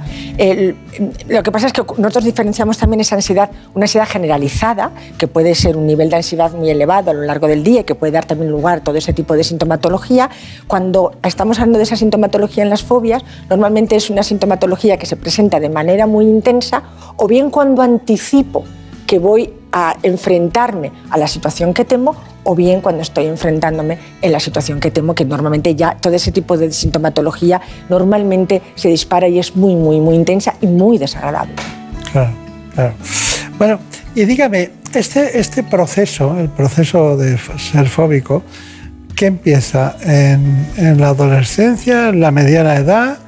Lo 1.28 1.42
que 1.42 1.52
pasa 1.52 1.66
es 1.66 1.72
que 1.72 1.82
nosotros 1.98 2.24
diferenciamos 2.24 2.78
también 2.78 3.00
esa 3.00 3.16
ansiedad, 3.16 3.50
una 3.74 3.84
ansiedad 3.84 4.06
generalizada, 4.08 4.92
que 5.18 5.28
puede 5.28 5.54
ser 5.54 5.76
un 5.76 5.86
nivel 5.86 6.10
de 6.10 6.16
ansiedad 6.16 6.52
muy 6.52 6.70
elevado 6.70 7.10
a 7.10 7.14
lo 7.14 7.22
largo 7.22 7.46
del 7.46 7.62
día 7.62 7.80
y 7.80 7.84
que 7.84 7.94
puede 7.94 8.12
dar 8.12 8.24
también 8.24 8.50
lugar 8.50 8.78
a 8.78 8.80
todo 8.82 8.96
ese 8.96 9.12
tipo 9.12 9.34
de 9.34 9.44
sintomatología. 9.44 10.30
Cuando 10.66 11.12
estamos 11.22 11.58
hablando 11.58 11.78
de 11.78 11.84
esa 11.84 11.96
sintomatología 11.96 12.62
en 12.62 12.70
las 12.70 12.82
fobias, 12.82 13.22
normalmente 13.48 13.96
es 13.96 14.10
una 14.10 14.22
sintomatología 14.22 14.96
que 14.98 15.06
se 15.06 15.16
presenta 15.16 15.60
de 15.60 15.68
manera 15.68 16.06
muy 16.06 16.26
intensa 16.26 16.82
o 17.16 17.26
bien 17.26 17.50
cuando 17.50 17.82
anticipo 17.82 18.64
que 19.06 19.18
voy 19.18 19.52
a 19.78 19.94
enfrentarme 20.02 20.90
a 21.10 21.18
la 21.18 21.28
situación 21.28 21.74
que 21.74 21.84
temo 21.84 22.16
o 22.44 22.54
bien 22.54 22.80
cuando 22.80 23.02
estoy 23.02 23.26
enfrentándome 23.26 23.98
en 24.22 24.32
la 24.32 24.40
situación 24.40 24.80
que 24.80 24.90
temo, 24.90 25.14
que 25.14 25.26
normalmente 25.26 25.74
ya 25.74 25.98
todo 26.00 26.14
ese 26.14 26.32
tipo 26.32 26.56
de 26.56 26.72
sintomatología 26.72 27.60
normalmente 27.90 28.62
se 28.74 28.88
dispara 28.88 29.28
y 29.28 29.38
es 29.38 29.54
muy, 29.54 29.76
muy, 29.76 30.00
muy 30.00 30.14
intensa 30.14 30.54
y 30.62 30.66
muy 30.66 30.96
desagradable. 30.96 31.52
Claro, 32.10 32.30
claro. 32.74 32.94
Bueno, 33.58 33.78
y 34.14 34.24
dígame, 34.24 34.70
este, 34.94 35.38
este 35.38 35.62
proceso, 35.62 36.40
el 36.40 36.48
proceso 36.48 37.18
de 37.18 37.36
ser 37.36 37.86
fóbico, 37.86 38.44
¿qué 39.14 39.26
empieza 39.26 39.94
en, 40.00 40.68
en 40.78 40.98
la 40.98 41.08
adolescencia, 41.08 42.08
en 42.08 42.20
la 42.20 42.30
mediana 42.30 42.76
edad, 42.76 43.18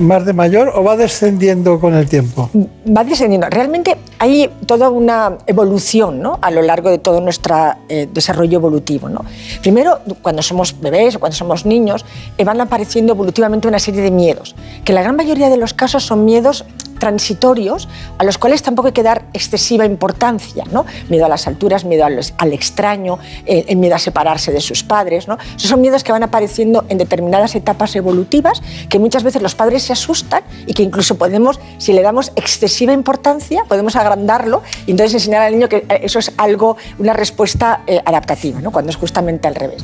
más 0.00 0.24
de 0.24 0.32
mayor 0.32 0.72
o 0.74 0.82
va 0.82 0.96
descendiendo 0.96 1.78
con 1.80 1.94
el 1.94 2.08
tiempo? 2.08 2.50
va 2.86 3.04
descendiendo. 3.04 3.48
Realmente 3.50 3.96
hay 4.18 4.50
toda 4.66 4.90
una 4.90 5.38
evolución 5.46 6.20
¿no? 6.20 6.38
a 6.42 6.50
lo 6.50 6.62
largo 6.62 6.90
de 6.90 6.98
todo 6.98 7.20
nuestro 7.20 7.56
eh, 7.88 8.08
desarrollo 8.12 8.58
evolutivo. 8.58 9.08
¿no? 9.08 9.24
Primero, 9.62 10.00
cuando 10.22 10.42
somos 10.42 10.80
bebés 10.80 11.16
o 11.16 11.20
cuando 11.20 11.36
somos 11.36 11.66
niños, 11.66 12.04
eh, 12.38 12.44
van 12.44 12.60
apareciendo 12.60 13.12
evolutivamente 13.12 13.68
una 13.68 13.78
serie 13.78 14.02
de 14.02 14.10
miedos, 14.10 14.54
que 14.84 14.92
la 14.92 15.02
gran 15.02 15.16
mayoría 15.16 15.48
de 15.48 15.56
los 15.56 15.74
casos 15.74 16.04
son 16.04 16.24
miedos 16.24 16.64
transitorios 17.04 17.86
a 18.16 18.24
los 18.24 18.38
cuales 18.38 18.62
tampoco 18.62 18.86
hay 18.88 18.92
que 18.94 19.02
dar 19.02 19.26
excesiva 19.34 19.84
importancia. 19.84 20.64
¿no? 20.72 20.86
Miedo 21.10 21.26
a 21.26 21.28
las 21.28 21.46
alturas, 21.46 21.84
miedo 21.84 22.04
al, 22.06 22.52
extraño, 22.52 23.18
eh, 23.44 23.66
el 23.68 23.76
miedo 23.76 23.94
a 23.94 23.98
separarse 23.98 24.52
de 24.52 24.60
sus 24.62 24.82
padres. 24.82 25.28
¿no? 25.28 25.36
Esos 25.56 25.68
son 25.68 25.82
miedos 25.82 26.02
que 26.02 26.12
van 26.12 26.22
apareciendo 26.22 26.84
en 26.88 26.96
determinadas 26.96 27.54
etapas 27.54 27.94
evolutivas 27.94 28.62
que 28.88 28.98
muchas 28.98 29.22
veces 29.22 29.42
los 29.42 29.54
padres 29.54 29.82
se 29.82 29.92
asustan 29.92 30.42
y 30.66 30.72
que 30.72 30.82
incluso 30.82 31.16
podemos, 31.18 31.60
si 31.76 31.92
le 31.92 32.00
damos 32.00 32.32
excesiva 32.36 32.94
importancia, 32.94 33.64
podemos 33.68 33.96
agrandarlo 33.96 34.62
y 34.86 34.92
entonces 34.92 35.14
enseñar 35.14 35.42
al 35.42 35.52
niño 35.52 35.68
que 35.68 35.76
eh, 35.88 36.00
eso 36.04 36.18
es 36.18 36.32
algo, 36.38 36.76
una 36.98 37.12
respuesta 37.12 37.82
eh, 37.86 38.00
adaptativa, 38.04 38.60
¿no? 38.62 38.70
cuando 38.70 38.90
es 38.90 38.96
justamente 38.96 39.46
al 39.46 39.54
revés. 39.56 39.82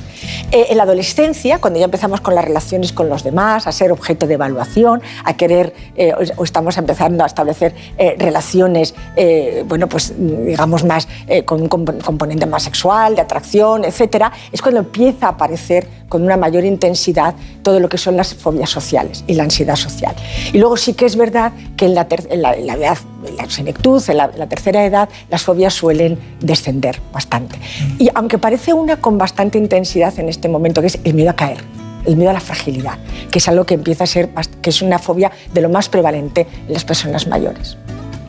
Eh, 0.53 0.69
en 0.71 0.77
la 0.79 0.85
adolescencia, 0.85 1.59
cuando 1.61 1.79
ya 1.79 1.85
empezamos 1.85 2.23
con 2.23 2.35
las 2.35 2.45
relaciones 2.47 2.93
con 2.95 3.11
los 3.11 3.23
demás, 3.25 3.67
a 3.67 3.73
ser 3.73 3.93
objeto 3.93 4.27
de 4.27 4.35
evaluación, 4.35 5.03
a 5.25 5.37
querer, 5.37 5.75
eh, 5.97 6.15
o- 6.37 6.45
estamos 6.45 6.79
a 7.19 7.27
establecer 7.27 7.75
eh, 7.99 8.15
relaciones, 8.19 8.95
eh, 9.17 9.65
bueno, 9.67 9.89
pues 9.89 10.15
digamos 10.19 10.85
más 10.85 11.09
eh, 11.27 11.45
con 11.45 11.63
un 11.63 11.69
comp- 11.69 12.03
componente 12.03 12.47
más 12.47 12.63
sexual, 12.63 13.15
de 13.17 13.23
atracción, 13.23 13.85
etcétera, 13.85 14.33
es 14.53 14.61
cuando 14.63 14.81
empieza 14.81 15.27
a 15.27 15.31
aparecer 15.31 15.87
con 16.09 16.23
una 16.23 16.37
mayor 16.37 16.65
intensidad 16.65 17.35
todo 17.63 17.79
lo 17.81 17.89
que 17.89 17.97
son 17.99 18.17
las 18.17 18.35
fobias 18.35 18.69
sociales 18.71 19.25
y 19.27 19.35
la 19.35 19.45
ansiedad 19.45 19.77
social. 19.77 20.15
Y 20.53 20.59
luego 20.59 20.77
sí 20.77 20.95
que 20.95 21.07
es 21.07 21.17
verdad 21.17 21.53
que 21.77 21.87
en 21.87 21.95
la, 21.95 22.07
ter- 22.09 22.27
en 22.31 22.43
la- 22.43 22.55
en 22.55 22.67
la 22.67 22.75
edad, 22.75 22.99
en 23.27 23.37
la 23.37 23.49
senectud, 23.49 24.03
en 24.09 24.17
la, 24.17 24.25
en 24.33 24.39
la 24.39 24.49
tercera 24.49 24.85
edad, 24.85 25.09
las 25.31 25.43
fobias 25.43 25.73
suelen 25.75 26.19
descender 26.41 27.01
bastante. 27.13 27.59
Y 27.99 28.09
aunque 28.15 28.39
parece 28.39 28.73
una 28.75 28.97
con 29.01 29.19
bastante 29.19 29.59
intensidad 29.59 30.19
en 30.19 30.29
este 30.29 30.49
momento, 30.49 30.81
que 30.81 30.89
es 30.89 30.99
el 31.05 31.15
miedo 31.15 31.31
a 31.31 31.37
caer, 31.37 31.59
el 32.07 32.17
miedo 32.17 32.31
a 32.31 32.35
la 32.35 32.41
fragilidad, 32.41 32.99
que 33.31 33.39
es 33.39 33.49
algo 33.49 33.65
que 33.65 33.75
empieza 33.75 34.05
a 34.05 34.07
ser, 34.07 34.31
que 34.63 34.71
es 34.71 34.83
una 34.83 34.99
fobia 34.99 35.31
de 35.53 35.61
lo 35.61 35.69
más 35.69 35.89
prevalente 35.89 36.47
en 36.67 36.73
las 36.73 36.85
personas 36.85 37.27
mayores. 37.27 37.77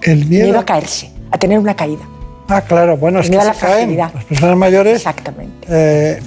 El 0.01 0.26
miedo, 0.26 0.45
Miedo 0.45 0.59
a 0.59 0.65
caerse, 0.65 1.11
a 1.32 1.38
tener 1.38 1.59
una 1.59 1.76
caída. 1.76 2.01
Ah, 2.47 2.61
claro, 2.61 2.97
bueno, 2.97 3.19
es 3.19 3.28
El 3.28 3.32
que 3.32 3.38
miedo 3.38 3.49
a 3.49 3.53
se 3.53 3.59
la 3.61 3.67
caen. 3.67 3.78
fragilidad. 3.80 4.13
Las 4.13 4.24
personas 4.26 4.57
mayores, 4.57 4.95
Exactamente. 4.97 5.67
eh, 5.69 6.19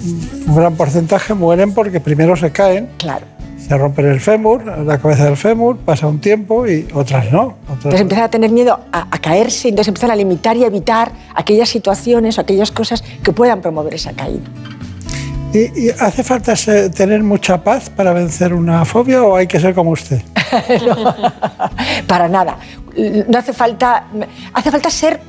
un 0.47 0.55
gran 0.55 0.75
porcentaje 0.75 1.33
mueren 1.35 1.73
porque 1.73 1.99
primero 1.99 2.35
se 2.35 2.51
caen, 2.51 2.89
Claro. 2.97 3.25
se 3.59 3.77
rompen 3.77 4.05
el 4.07 4.19
fémur, 4.19 4.63
la 4.65 4.97
cabeza 4.97 5.25
del 5.25 5.37
fémur, 5.37 5.77
pasa 5.77 6.07
un 6.07 6.19
tiempo 6.19 6.65
y 6.67 6.87
otras 6.93 7.31
no. 7.31 7.55
Otras 7.65 7.75
Entonces 7.75 8.01
empiezan 8.01 8.25
a 8.25 8.29
tener 8.31 8.49
miedo 8.51 8.79
a, 8.91 9.07
a 9.11 9.19
caerse, 9.19 9.67
entonces 9.69 9.89
empiezan 9.89 10.09
a 10.11 10.15
limitar 10.15 10.57
y 10.57 10.63
a 10.63 10.67
evitar 10.67 11.11
aquellas 11.35 11.69
situaciones 11.69 12.37
o 12.39 12.41
aquellas 12.41 12.71
cosas 12.71 13.03
que 13.21 13.31
puedan 13.31 13.61
promover 13.61 13.93
esa 13.93 14.13
caída. 14.13 14.41
¿Y, 15.55 15.85
y 15.87 15.89
hace 15.89 16.23
falta 16.23 16.55
se- 16.55 16.89
tener 16.89 17.23
mucha 17.23 17.63
paz 17.63 17.89
para 17.89 18.11
vencer 18.13 18.53
una 18.53 18.83
fobia 18.85 19.23
o 19.23 19.35
hay 19.35 19.47
que 19.47 19.59
ser 19.59 19.73
como 19.73 19.91
usted? 19.91 20.21
Para 22.07 22.27
nada. 22.27 22.57
No 23.27 23.37
hace 23.37 23.53
falta, 23.53 24.05
hace 24.53 24.71
falta 24.71 24.89
ser 24.89 25.19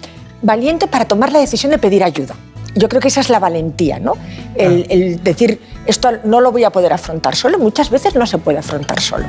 valiente 0.43 0.87
para 0.87 1.05
tomar 1.07 1.33
la 1.33 1.41
decisión 1.41 1.73
de 1.73 1.79
pedir 1.79 2.05
ayuda. 2.05 2.35
Yo 2.75 2.89
creo 2.91 3.01
que 3.01 3.09
esa 3.09 3.21
es 3.21 3.31
la 3.31 3.39
valentía, 3.39 3.99
¿no? 3.99 4.13
El, 4.55 4.87
el 4.91 5.23
decir, 5.25 5.61
esto 5.87 6.11
no 6.25 6.41
lo 6.43 6.53
voy 6.53 6.65
a 6.65 6.71
poder 6.71 6.93
afrontar 6.93 7.35
solo, 7.35 7.59
muchas 7.59 7.89
veces 7.89 8.15
no 8.15 8.27
se 8.27 8.37
puede 8.37 8.59
afrontar 8.59 9.01
solo. 9.01 9.25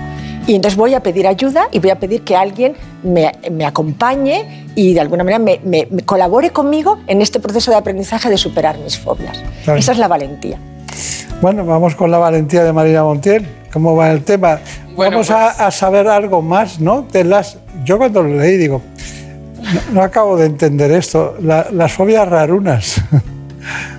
Y 0.48 0.56
entonces 0.56 0.78
voy 0.78 0.94
a 0.94 1.02
pedir 1.02 1.28
ayuda 1.28 1.68
y 1.72 1.80
voy 1.80 1.90
a 1.92 2.00
pedir 2.00 2.24
que 2.24 2.36
alguien 2.36 2.76
me, 3.04 3.32
me 3.50 3.66
acompañe 3.66 4.66
y 4.76 4.94
de 4.94 5.00
alguna 5.00 5.24
manera 5.24 5.40
me, 5.40 5.62
me- 5.64 5.88
me 5.90 6.02
colabore 6.04 6.50
conmigo 6.52 7.00
en 7.08 7.22
este 7.22 7.40
proceso 7.40 7.72
de 7.72 7.78
aprendizaje 7.78 8.30
de 8.30 8.38
superar 8.38 8.78
mis 8.80 8.98
fobias. 8.98 9.42
Claro. 9.64 9.80
Esa 9.80 9.94
es 9.94 9.98
la 9.98 10.08
valentía. 10.10 10.60
Bueno, 11.42 11.66
vamos 11.66 11.96
con 11.96 12.10
la 12.12 12.18
valentía 12.18 12.64
de 12.64 12.74
Marina 12.74 13.04
Montiel. 13.04 13.48
¿Cómo 13.72 13.96
va 13.96 14.12
el 14.12 14.24
tema? 14.24 14.60
vamos 14.96 15.30
a, 15.30 15.50
a 15.68 15.70
saber 15.72 16.08
algo 16.08 16.42
más, 16.42 16.80
¿no? 16.80 17.04
De 17.12 17.24
las, 17.24 17.60
yo 17.84 17.98
cuando 18.00 18.24
lo 18.24 18.36
leí 18.36 18.58
digo, 18.58 18.82
no, 19.62 19.82
no 19.94 20.02
acabo 20.02 20.36
de 20.38 20.48
entender 20.48 20.92
esto, 20.92 21.36
la- 21.42 21.68
las 21.72 21.94
fobias 21.94 22.28
rarunas. 22.28 23.02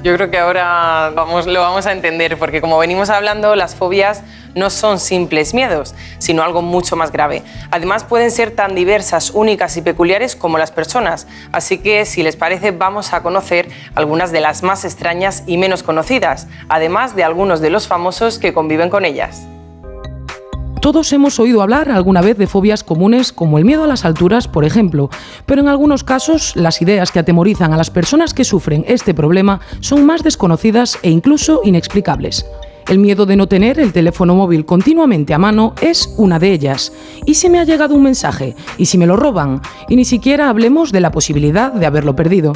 Yo 0.02 0.14
creo 0.16 0.30
que 0.30 0.38
ahora 0.38 1.12
vamos, 1.14 1.46
lo 1.46 1.60
vamos 1.60 1.86
a 1.86 1.92
entender, 1.92 2.36
porque 2.38 2.60
como 2.60 2.78
venimos 2.78 3.10
hablando, 3.10 3.54
las 3.54 3.74
fobias 3.74 4.22
no 4.54 4.70
son 4.70 4.98
simples 5.00 5.54
miedos, 5.54 5.94
sino 6.18 6.42
algo 6.42 6.62
mucho 6.62 6.96
más 6.96 7.12
grave. 7.12 7.42
Además, 7.70 8.04
pueden 8.04 8.30
ser 8.30 8.50
tan 8.50 8.74
diversas, 8.74 9.30
únicas 9.30 9.76
y 9.76 9.82
peculiares 9.82 10.36
como 10.36 10.58
las 10.58 10.70
personas. 10.70 11.26
Así 11.52 11.78
que, 11.78 12.04
si 12.04 12.22
les 12.22 12.36
parece, 12.36 12.70
vamos 12.70 13.12
a 13.12 13.22
conocer 13.22 13.68
algunas 13.94 14.32
de 14.32 14.40
las 14.40 14.62
más 14.62 14.84
extrañas 14.84 15.44
y 15.46 15.56
menos 15.56 15.82
conocidas, 15.82 16.46
además 16.68 17.16
de 17.16 17.24
algunos 17.24 17.60
de 17.60 17.70
los 17.70 17.86
famosos 17.86 18.38
que 18.38 18.52
conviven 18.52 18.90
con 18.90 19.04
ellas. 19.04 19.46
Todos 20.80 21.12
hemos 21.12 21.40
oído 21.40 21.60
hablar 21.60 21.90
alguna 21.90 22.20
vez 22.20 22.38
de 22.38 22.46
fobias 22.46 22.84
comunes 22.84 23.32
como 23.32 23.58
el 23.58 23.64
miedo 23.64 23.82
a 23.82 23.88
las 23.88 24.04
alturas, 24.04 24.46
por 24.46 24.64
ejemplo, 24.64 25.10
pero 25.44 25.60
en 25.60 25.68
algunos 25.68 26.04
casos 26.04 26.54
las 26.54 26.80
ideas 26.80 27.10
que 27.10 27.18
atemorizan 27.18 27.72
a 27.72 27.76
las 27.76 27.90
personas 27.90 28.32
que 28.32 28.44
sufren 28.44 28.84
este 28.86 29.12
problema 29.12 29.60
son 29.80 30.06
más 30.06 30.22
desconocidas 30.22 30.98
e 31.02 31.10
incluso 31.10 31.62
inexplicables. 31.64 32.46
El 32.88 32.98
miedo 32.98 33.26
de 33.26 33.36
no 33.36 33.46
tener 33.46 33.78
el 33.78 33.92
teléfono 33.92 34.34
móvil 34.34 34.64
continuamente 34.64 35.34
a 35.34 35.38
mano 35.38 35.74
es 35.82 36.14
una 36.16 36.38
de 36.38 36.52
ellas. 36.52 36.90
¿Y 37.26 37.34
si 37.34 37.50
me 37.50 37.58
ha 37.58 37.64
llegado 37.64 37.94
un 37.94 38.02
mensaje? 38.02 38.56
¿Y 38.78 38.86
si 38.86 38.96
me 38.96 39.06
lo 39.06 39.14
roban? 39.14 39.60
Y 39.90 39.96
ni 39.96 40.06
siquiera 40.06 40.48
hablemos 40.48 40.90
de 40.90 41.00
la 41.02 41.10
posibilidad 41.10 41.70
de 41.70 41.84
haberlo 41.84 42.16
perdido. 42.16 42.54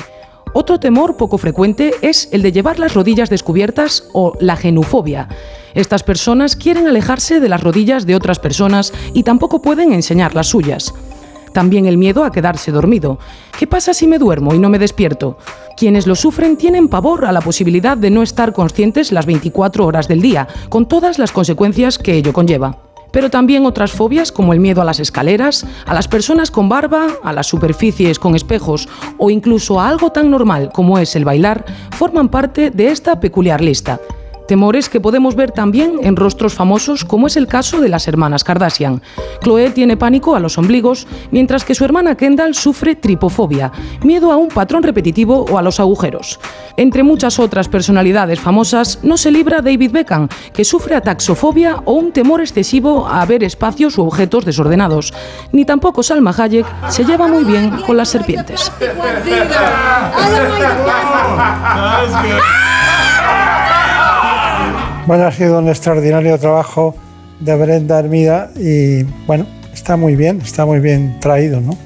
Otro 0.54 0.80
temor 0.80 1.18
poco 1.18 1.36
frecuente 1.36 1.92
es 2.00 2.30
el 2.32 2.40
de 2.40 2.50
llevar 2.50 2.78
las 2.78 2.94
rodillas 2.94 3.28
descubiertas 3.28 4.08
o 4.14 4.32
la 4.40 4.56
genufobia. 4.56 5.28
Estas 5.74 6.02
personas 6.02 6.56
quieren 6.56 6.86
alejarse 6.86 7.38
de 7.38 7.48
las 7.50 7.62
rodillas 7.62 8.06
de 8.06 8.16
otras 8.16 8.38
personas 8.38 8.94
y 9.12 9.24
tampoco 9.24 9.60
pueden 9.60 9.92
enseñar 9.92 10.34
las 10.34 10.46
suyas. 10.46 10.94
También 11.52 11.86
el 11.86 11.98
miedo 11.98 12.24
a 12.24 12.32
quedarse 12.32 12.72
dormido. 12.72 13.18
¿Qué 13.58 13.66
pasa 13.66 13.94
si 13.94 14.06
me 14.06 14.18
duermo 14.18 14.54
y 14.54 14.58
no 14.58 14.70
me 14.70 14.78
despierto? 14.78 15.38
Quienes 15.76 16.06
lo 16.06 16.14
sufren 16.14 16.56
tienen 16.56 16.88
pavor 16.88 17.24
a 17.24 17.32
la 17.32 17.40
posibilidad 17.40 17.96
de 17.96 18.10
no 18.10 18.22
estar 18.22 18.52
conscientes 18.52 19.12
las 19.12 19.26
24 19.26 19.86
horas 19.86 20.08
del 20.08 20.22
día, 20.22 20.48
con 20.68 20.86
todas 20.86 21.18
las 21.18 21.32
consecuencias 21.32 21.98
que 21.98 22.14
ello 22.14 22.32
conlleva. 22.32 22.78
Pero 23.12 23.28
también 23.28 23.66
otras 23.66 23.92
fobias 23.92 24.32
como 24.32 24.54
el 24.54 24.60
miedo 24.60 24.80
a 24.80 24.86
las 24.86 24.98
escaleras, 24.98 25.66
a 25.86 25.92
las 25.92 26.08
personas 26.08 26.50
con 26.50 26.68
barba, 26.68 27.08
a 27.22 27.32
las 27.32 27.46
superficies 27.46 28.18
con 28.18 28.34
espejos 28.34 28.88
o 29.18 29.28
incluso 29.30 29.78
a 29.78 29.88
algo 29.88 30.10
tan 30.10 30.30
normal 30.30 30.70
como 30.72 30.98
es 30.98 31.14
el 31.14 31.26
bailar, 31.26 31.64
forman 31.90 32.30
parte 32.30 32.70
de 32.70 32.90
esta 32.90 33.20
peculiar 33.20 33.60
lista. 33.60 34.00
Temores 34.52 34.90
que 34.90 35.00
podemos 35.00 35.34
ver 35.34 35.50
también 35.50 35.94
en 36.02 36.14
rostros 36.14 36.52
famosos 36.52 37.06
como 37.06 37.26
es 37.26 37.38
el 37.38 37.46
caso 37.46 37.80
de 37.80 37.88
las 37.88 38.06
hermanas 38.06 38.44
Kardashian. 38.44 39.00
Chloe 39.42 39.70
tiene 39.70 39.96
pánico 39.96 40.36
a 40.36 40.40
los 40.40 40.58
ombligos, 40.58 41.06
mientras 41.30 41.64
que 41.64 41.74
su 41.74 41.86
hermana 41.86 42.18
Kendall 42.18 42.54
sufre 42.54 42.94
tripofobia, 42.94 43.72
miedo 44.02 44.30
a 44.30 44.36
un 44.36 44.48
patrón 44.48 44.82
repetitivo 44.82 45.46
o 45.50 45.56
a 45.56 45.62
los 45.62 45.80
agujeros. 45.80 46.38
Entre 46.76 47.02
muchas 47.02 47.38
otras 47.38 47.68
personalidades 47.68 48.40
famosas, 48.40 48.98
no 49.02 49.16
se 49.16 49.30
libra 49.30 49.62
David 49.62 49.90
Beckham, 49.90 50.28
que 50.52 50.66
sufre 50.66 50.96
ataxofobia 50.96 51.76
o 51.86 51.94
un 51.94 52.12
temor 52.12 52.42
excesivo 52.42 53.08
a 53.08 53.24
ver 53.24 53.44
espacios 53.44 53.96
u 53.96 54.02
objetos 54.02 54.44
desordenados. 54.44 55.14
Ni 55.52 55.64
tampoco 55.64 56.02
Salma 56.02 56.34
Hayek 56.36 56.66
se 56.90 57.06
lleva 57.06 57.26
muy 57.26 57.44
bien 57.44 57.70
con 57.86 57.96
las 57.96 58.10
serpientes. 58.10 58.70
Bueno, 65.04 65.24
ha 65.24 65.32
sido 65.32 65.58
un 65.58 65.68
extraordinario 65.68 66.38
trabajo 66.38 66.94
de 67.40 67.56
Brenda 67.56 67.98
Hermida 67.98 68.50
y 68.54 69.02
bueno, 69.26 69.46
está 69.74 69.96
muy 69.96 70.14
bien, 70.14 70.40
está 70.40 70.64
muy 70.64 70.78
bien 70.78 71.18
traído, 71.18 71.60
¿no? 71.60 71.76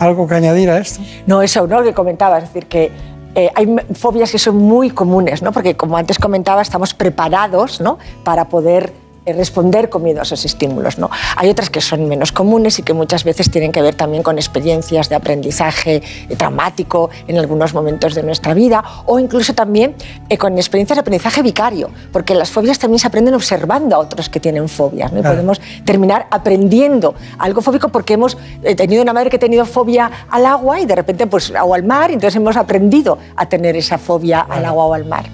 ¿Algo 0.00 0.26
que 0.26 0.34
añadir 0.34 0.68
a 0.68 0.78
esto? 0.78 1.00
No, 1.28 1.40
eso, 1.40 1.68
¿no? 1.68 1.78
Lo 1.78 1.84
que 1.84 1.94
comentaba, 1.94 2.38
es 2.38 2.44
decir, 2.44 2.66
que 2.66 2.90
eh, 3.36 3.48
hay 3.54 3.76
fobias 3.94 4.32
que 4.32 4.40
son 4.40 4.56
muy 4.56 4.90
comunes, 4.90 5.40
¿no? 5.40 5.52
Porque 5.52 5.76
como 5.76 5.96
antes 5.96 6.18
comentaba, 6.18 6.60
estamos 6.60 6.94
preparados, 6.94 7.80
¿no? 7.80 7.98
Para 8.24 8.48
poder 8.48 8.92
responder 9.32 9.88
con 9.88 10.02
miedo 10.02 10.20
a 10.20 10.22
esos 10.22 10.44
estímulos. 10.44 10.98
¿no? 10.98 11.10
Hay 11.36 11.48
otras 11.48 11.70
que 11.70 11.80
son 11.80 12.08
menos 12.08 12.32
comunes 12.32 12.78
y 12.78 12.82
que 12.82 12.92
muchas 12.92 13.24
veces 13.24 13.50
tienen 13.50 13.72
que 13.72 13.82
ver 13.82 13.94
también 13.94 14.22
con 14.22 14.38
experiencias 14.38 15.08
de 15.08 15.16
aprendizaje 15.16 16.02
eh, 16.28 16.36
traumático 16.36 17.10
en 17.26 17.38
algunos 17.38 17.74
momentos 17.74 18.14
de 18.14 18.22
nuestra 18.22 18.54
vida 18.54 18.82
o 19.06 19.18
incluso 19.18 19.54
también 19.54 19.94
eh, 20.28 20.38
con 20.38 20.56
experiencias 20.56 20.96
de 20.96 21.00
aprendizaje 21.00 21.42
vicario, 21.42 21.90
porque 22.12 22.34
las 22.34 22.50
fobias 22.50 22.78
también 22.78 22.98
se 22.98 23.06
aprenden 23.06 23.34
observando 23.34 23.96
a 23.96 23.98
otros 23.98 24.28
que 24.28 24.40
tienen 24.40 24.68
fobias. 24.68 25.12
¿no? 25.12 25.20
Y 25.20 25.22
podemos 25.22 25.60
terminar 25.84 26.26
aprendiendo 26.30 27.14
algo 27.38 27.60
fóbico 27.60 27.88
porque 27.88 28.14
hemos 28.14 28.36
tenido 28.76 29.02
una 29.02 29.12
madre 29.12 29.30
que 29.30 29.36
ha 29.36 29.40
tenido 29.40 29.64
fobia 29.66 30.10
al 30.30 30.46
agua 30.46 30.80
y 30.80 30.86
de 30.86 30.94
repente 30.94 31.26
pues 31.26 31.50
o 31.50 31.74
al 31.74 31.84
mar, 31.84 32.10
y 32.10 32.14
entonces 32.14 32.36
hemos 32.36 32.56
aprendido 32.56 33.18
a 33.36 33.48
tener 33.48 33.76
esa 33.76 33.98
fobia 33.98 34.40
al 34.40 34.64
agua 34.64 34.86
o 34.86 34.94
al 34.94 35.04
mar. 35.04 35.26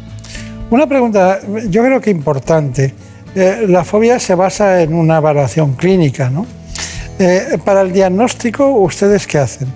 Una 0.71 0.87
pregunta, 0.87 1.41
yo 1.69 1.83
creo 1.83 2.01
que 2.01 2.11
importante. 2.11 2.95
Eh, 3.35 3.67
la 3.69 3.85
fobia 3.85 4.19
se 4.21 4.35
basa 4.35 4.83
en 4.83 4.95
una 4.95 5.17
evaluación 5.17 5.75
clínica, 5.75 6.31
¿no? 6.31 6.47
Eh, 7.19 7.59
para 7.65 7.81
el 7.81 7.93
diagnóstico, 7.93 8.69
¿ustedes 8.69 9.27
qué 9.27 9.39
hacen? 9.39 9.69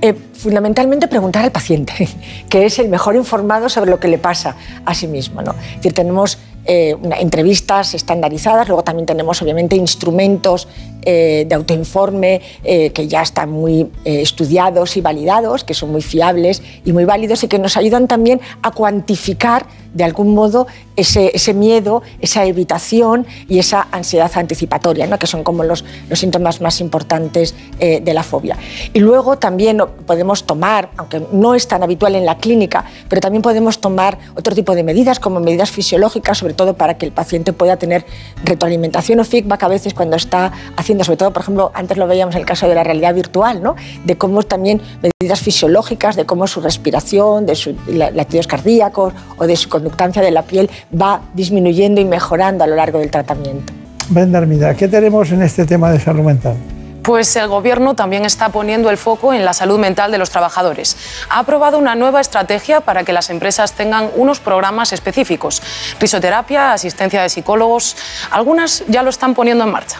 Eh, 0.00 0.14
fundamentalmente 0.32 1.06
preguntar 1.06 1.44
al 1.44 1.52
paciente, 1.52 2.08
que 2.48 2.64
es 2.64 2.78
el 2.78 2.88
mejor 2.88 3.16
informado 3.16 3.68
sobre 3.68 3.90
lo 3.90 4.00
que 4.00 4.08
le 4.08 4.16
pasa 4.16 4.56
a 4.86 4.94
sí 4.94 5.06
mismo. 5.06 5.42
¿no? 5.42 5.52
Es 5.52 5.76
decir, 5.76 5.92
tenemos 5.92 6.38
entrevistas 6.66 7.94
estandarizadas, 7.94 8.68
luego 8.68 8.84
también 8.84 9.06
tenemos 9.06 9.40
obviamente 9.42 9.74
instrumentos 9.76 10.68
de 11.04 11.54
autoinforme 11.54 12.40
que 12.62 13.08
ya 13.08 13.22
están 13.22 13.50
muy 13.50 13.90
estudiados 14.04 14.96
y 14.96 15.00
validados, 15.00 15.64
que 15.64 15.74
son 15.74 15.92
muy 15.92 16.02
fiables 16.02 16.62
y 16.84 16.92
muy 16.92 17.04
válidos 17.04 17.42
y 17.44 17.48
que 17.48 17.58
nos 17.58 17.76
ayudan 17.76 18.08
también 18.08 18.40
a 18.62 18.70
cuantificar 18.70 19.66
de 19.94 20.04
algún 20.04 20.34
modo 20.34 20.66
ese, 20.96 21.54
miedo, 21.54 22.02
esa 22.20 22.44
evitación 22.44 23.26
y 23.48 23.58
esa 23.58 23.88
ansiedad 23.90 24.30
anticipatoria, 24.34 25.06
¿no? 25.06 25.18
que 25.18 25.26
son 25.26 25.42
como 25.42 25.64
los, 25.64 25.84
los 26.08 26.18
síntomas 26.18 26.60
más 26.60 26.80
importantes 26.80 27.54
eh, 27.78 28.00
de 28.00 28.14
la 28.14 28.22
fobia. 28.22 28.56
Y 28.92 29.00
luego 29.00 29.38
también 29.38 29.80
podemos 30.06 30.44
tomar, 30.44 30.90
aunque 30.96 31.22
no 31.32 31.54
es 31.54 31.66
tan 31.66 31.82
habitual 31.82 32.14
en 32.14 32.26
la 32.26 32.36
clínica, 32.36 32.84
pero 33.08 33.20
también 33.20 33.42
podemos 33.42 33.80
tomar 33.80 34.18
otro 34.36 34.54
tipo 34.54 34.74
de 34.74 34.82
medidas, 34.82 35.18
como 35.20 35.40
medidas 35.40 35.70
fisiológicas, 35.70 36.38
sobre 36.38 36.54
todo 36.54 36.74
para 36.74 36.98
que 36.98 37.06
el 37.06 37.12
paciente 37.12 37.52
pueda 37.52 37.76
tener 37.76 38.04
retroalimentación 38.44 39.20
o 39.20 39.24
feedback 39.24 39.62
a 39.62 39.68
veces 39.68 39.94
cuando 39.94 40.16
está 40.16 40.52
haciendo, 40.76 40.89
sobre 41.04 41.16
todo, 41.16 41.32
por 41.32 41.42
ejemplo, 41.42 41.70
antes 41.74 41.96
lo 41.96 42.06
veíamos 42.06 42.34
en 42.34 42.40
el 42.40 42.46
caso 42.46 42.68
de 42.68 42.74
la 42.74 42.84
realidad 42.84 43.14
virtual, 43.14 43.62
¿no? 43.62 43.76
de 44.04 44.16
cómo 44.16 44.42
también 44.42 44.80
medidas 45.02 45.40
fisiológicas, 45.40 46.16
de 46.16 46.26
cómo 46.26 46.46
su 46.46 46.60
respiración, 46.60 47.46
de 47.46 47.54
sus 47.54 47.74
latidos 47.86 48.46
cardíacos 48.46 49.14
o 49.38 49.46
de 49.46 49.56
su 49.56 49.68
conductancia 49.68 50.22
de 50.22 50.30
la 50.30 50.42
piel 50.42 50.70
va 51.00 51.22
disminuyendo 51.34 52.00
y 52.00 52.04
mejorando 52.04 52.64
a 52.64 52.66
lo 52.66 52.76
largo 52.76 52.98
del 52.98 53.10
tratamiento. 53.10 53.72
Brenda 54.08 54.38
Armida, 54.38 54.74
¿qué 54.74 54.88
tenemos 54.88 55.30
en 55.30 55.42
este 55.42 55.64
tema 55.64 55.90
de 55.92 56.00
salud 56.00 56.24
mental? 56.24 56.56
Pues 57.02 57.34
el 57.36 57.48
Gobierno 57.48 57.94
también 57.94 58.24
está 58.24 58.50
poniendo 58.50 58.90
el 58.90 58.98
foco 58.98 59.32
en 59.32 59.44
la 59.44 59.54
salud 59.54 59.78
mental 59.78 60.12
de 60.12 60.18
los 60.18 60.30
trabajadores. 60.30 60.96
Ha 61.30 61.38
aprobado 61.40 61.78
una 61.78 61.94
nueva 61.94 62.20
estrategia 62.20 62.80
para 62.82 63.04
que 63.04 63.12
las 63.12 63.30
empresas 63.30 63.72
tengan 63.72 64.10
unos 64.16 64.38
programas 64.38 64.92
específicos. 64.92 65.62
Risoterapia, 65.98 66.72
asistencia 66.72 67.22
de 67.22 67.28
psicólogos, 67.28 67.96
algunas 68.30 68.84
ya 68.88 69.02
lo 69.02 69.10
están 69.10 69.34
poniendo 69.34 69.64
en 69.64 69.70
marcha. 69.70 69.98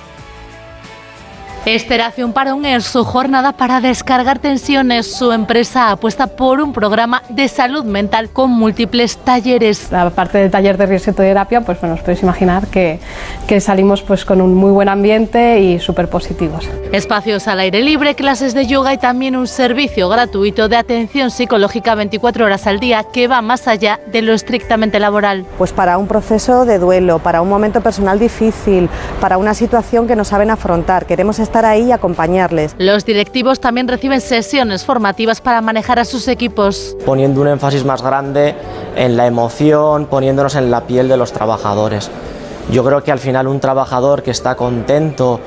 Esteración 1.66 2.32
para 2.32 2.54
un 2.54 2.64
en 2.64 2.80
su 2.80 3.04
jornada 3.04 3.52
para 3.52 3.82
descargar 3.82 4.38
tensiones. 4.38 5.14
Su 5.14 5.30
empresa 5.30 5.90
apuesta 5.90 6.26
por 6.26 6.62
un 6.62 6.72
programa 6.72 7.22
de 7.28 7.48
salud 7.48 7.84
mental 7.84 8.30
con 8.30 8.50
múltiples 8.50 9.18
talleres. 9.18 9.92
Aparte 9.92 10.38
del 10.38 10.50
taller 10.50 10.78
de 10.78 10.86
risoterapia, 10.86 11.60
pues 11.60 11.78
bueno, 11.78 11.96
os 11.96 12.00
podéis 12.00 12.22
imaginar 12.22 12.66
que, 12.68 12.98
que 13.46 13.60
salimos 13.60 14.00
pues 14.00 14.24
con 14.24 14.40
un 14.40 14.54
muy 14.54 14.70
buen 14.70 14.88
ambiente 14.88 15.60
y 15.60 15.78
súper 15.78 16.08
positivos. 16.08 16.66
Espacios 16.92 17.46
al 17.46 17.60
aire 17.60 17.82
libre, 17.82 18.14
clases 18.14 18.54
de 18.54 18.66
yoga 18.66 18.94
y 18.94 18.98
también 18.98 19.36
un 19.36 19.46
servicio 19.46 20.08
gratuito 20.08 20.70
de 20.70 20.76
atención 20.76 21.30
psicológica 21.30 21.94
24 21.94 22.46
horas 22.46 22.66
al 22.66 22.80
día 22.80 23.04
que 23.12 23.28
va 23.28 23.42
más 23.42 23.68
allá 23.68 24.00
de 24.10 24.22
lo 24.22 24.32
estrictamente 24.32 24.98
laboral. 24.98 25.44
Pues 25.58 25.74
para 25.74 25.98
un 25.98 26.06
proceso 26.06 26.64
de 26.64 26.78
duelo, 26.78 27.18
para 27.18 27.42
un 27.42 27.50
momento 27.50 27.82
personal 27.82 28.18
difícil, 28.18 28.88
para 29.20 29.36
una 29.36 29.52
situación 29.52 30.06
que 30.06 30.16
no 30.16 30.24
saben 30.24 30.50
afrontar. 30.50 31.04
Queremos 31.04 31.38
estar 31.38 31.49
ahí 31.58 31.88
y 31.88 31.92
acompañarles. 31.92 32.74
Los 32.78 33.04
directivos 33.04 33.60
también 33.60 33.88
reciben 33.88 34.20
sesiones 34.20 34.84
formativas 34.84 35.40
para 35.40 35.60
manejar 35.60 35.98
a 35.98 36.04
sus 36.04 36.28
equipos. 36.28 36.96
Poniendo 37.04 37.40
un 37.40 37.48
énfasis 37.48 37.84
más 37.84 38.02
grande 38.02 38.54
en 38.96 39.16
la 39.16 39.26
emoción, 39.26 40.06
poniéndonos 40.06 40.54
en 40.54 40.70
la 40.70 40.82
piel 40.82 41.08
de 41.08 41.16
los 41.16 41.32
trabajadores. 41.32 42.10
Yo 42.70 42.84
creo 42.84 43.02
que 43.02 43.12
al 43.12 43.18
final 43.18 43.48
un 43.48 43.60
trabajador 43.60 44.22
que 44.22 44.30
está 44.30 44.54
contento, 44.54 45.40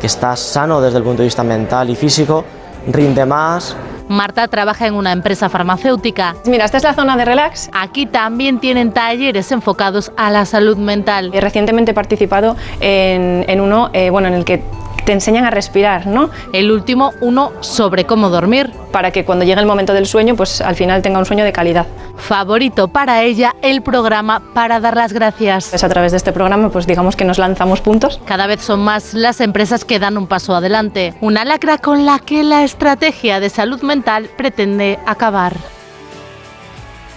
que 0.00 0.06
está 0.06 0.34
sano 0.36 0.80
desde 0.80 0.98
el 0.98 1.04
punto 1.04 1.18
de 1.18 1.26
vista 1.26 1.44
mental 1.44 1.90
y 1.90 1.96
físico, 1.96 2.44
rinde 2.86 3.26
más, 3.26 3.76
Marta 4.10 4.48
trabaja 4.48 4.88
en 4.88 4.94
una 4.94 5.12
empresa 5.12 5.48
farmacéutica. 5.48 6.34
Mira, 6.44 6.64
esta 6.64 6.78
es 6.78 6.82
la 6.82 6.94
zona 6.94 7.16
de 7.16 7.24
relax. 7.24 7.70
Aquí 7.72 8.06
también 8.06 8.58
tienen 8.58 8.90
talleres 8.90 9.52
enfocados 9.52 10.10
a 10.16 10.32
la 10.32 10.46
salud 10.46 10.76
mental. 10.76 11.30
Recientemente 11.32 11.92
he 11.92 11.94
participado 11.94 12.56
en, 12.80 13.44
en 13.46 13.60
uno 13.60 13.88
eh, 13.92 14.10
bueno, 14.10 14.26
en 14.26 14.34
el 14.34 14.44
que 14.44 14.64
te 15.04 15.12
enseñan 15.12 15.44
a 15.44 15.50
respirar, 15.50 16.06
¿no? 16.06 16.30
El 16.52 16.70
último, 16.70 17.12
uno 17.20 17.52
sobre 17.60 18.04
cómo 18.04 18.28
dormir. 18.28 18.70
Para 18.92 19.10
que 19.10 19.24
cuando 19.24 19.44
llegue 19.44 19.60
el 19.60 19.66
momento 19.66 19.92
del 19.92 20.06
sueño, 20.06 20.34
pues 20.34 20.60
al 20.60 20.74
final 20.74 21.02
tenga 21.02 21.18
un 21.18 21.26
sueño 21.26 21.44
de 21.44 21.52
calidad. 21.52 21.86
Favorito 22.16 22.88
para 22.88 23.22
ella 23.22 23.54
el 23.62 23.82
programa 23.82 24.42
para 24.52 24.80
dar 24.80 24.96
las 24.96 25.12
gracias. 25.12 25.72
Es 25.72 25.84
a 25.84 25.88
través 25.88 26.12
de 26.12 26.18
este 26.18 26.32
programa, 26.32 26.70
pues 26.70 26.86
digamos 26.86 27.16
que 27.16 27.24
nos 27.24 27.38
lanzamos 27.38 27.80
puntos. 27.80 28.20
Cada 28.26 28.46
vez 28.46 28.60
son 28.60 28.80
más 28.80 29.14
las 29.14 29.40
empresas 29.40 29.84
que 29.84 29.98
dan 29.98 30.18
un 30.18 30.26
paso 30.26 30.54
adelante. 30.54 31.14
Una 31.20 31.44
lacra 31.44 31.78
con 31.78 32.04
la 32.04 32.18
que 32.18 32.42
la 32.42 32.64
estrategia 32.64 33.40
de 33.40 33.48
salud 33.48 33.82
mental 33.82 34.28
pretende 34.36 34.98
acabar. 35.06 35.54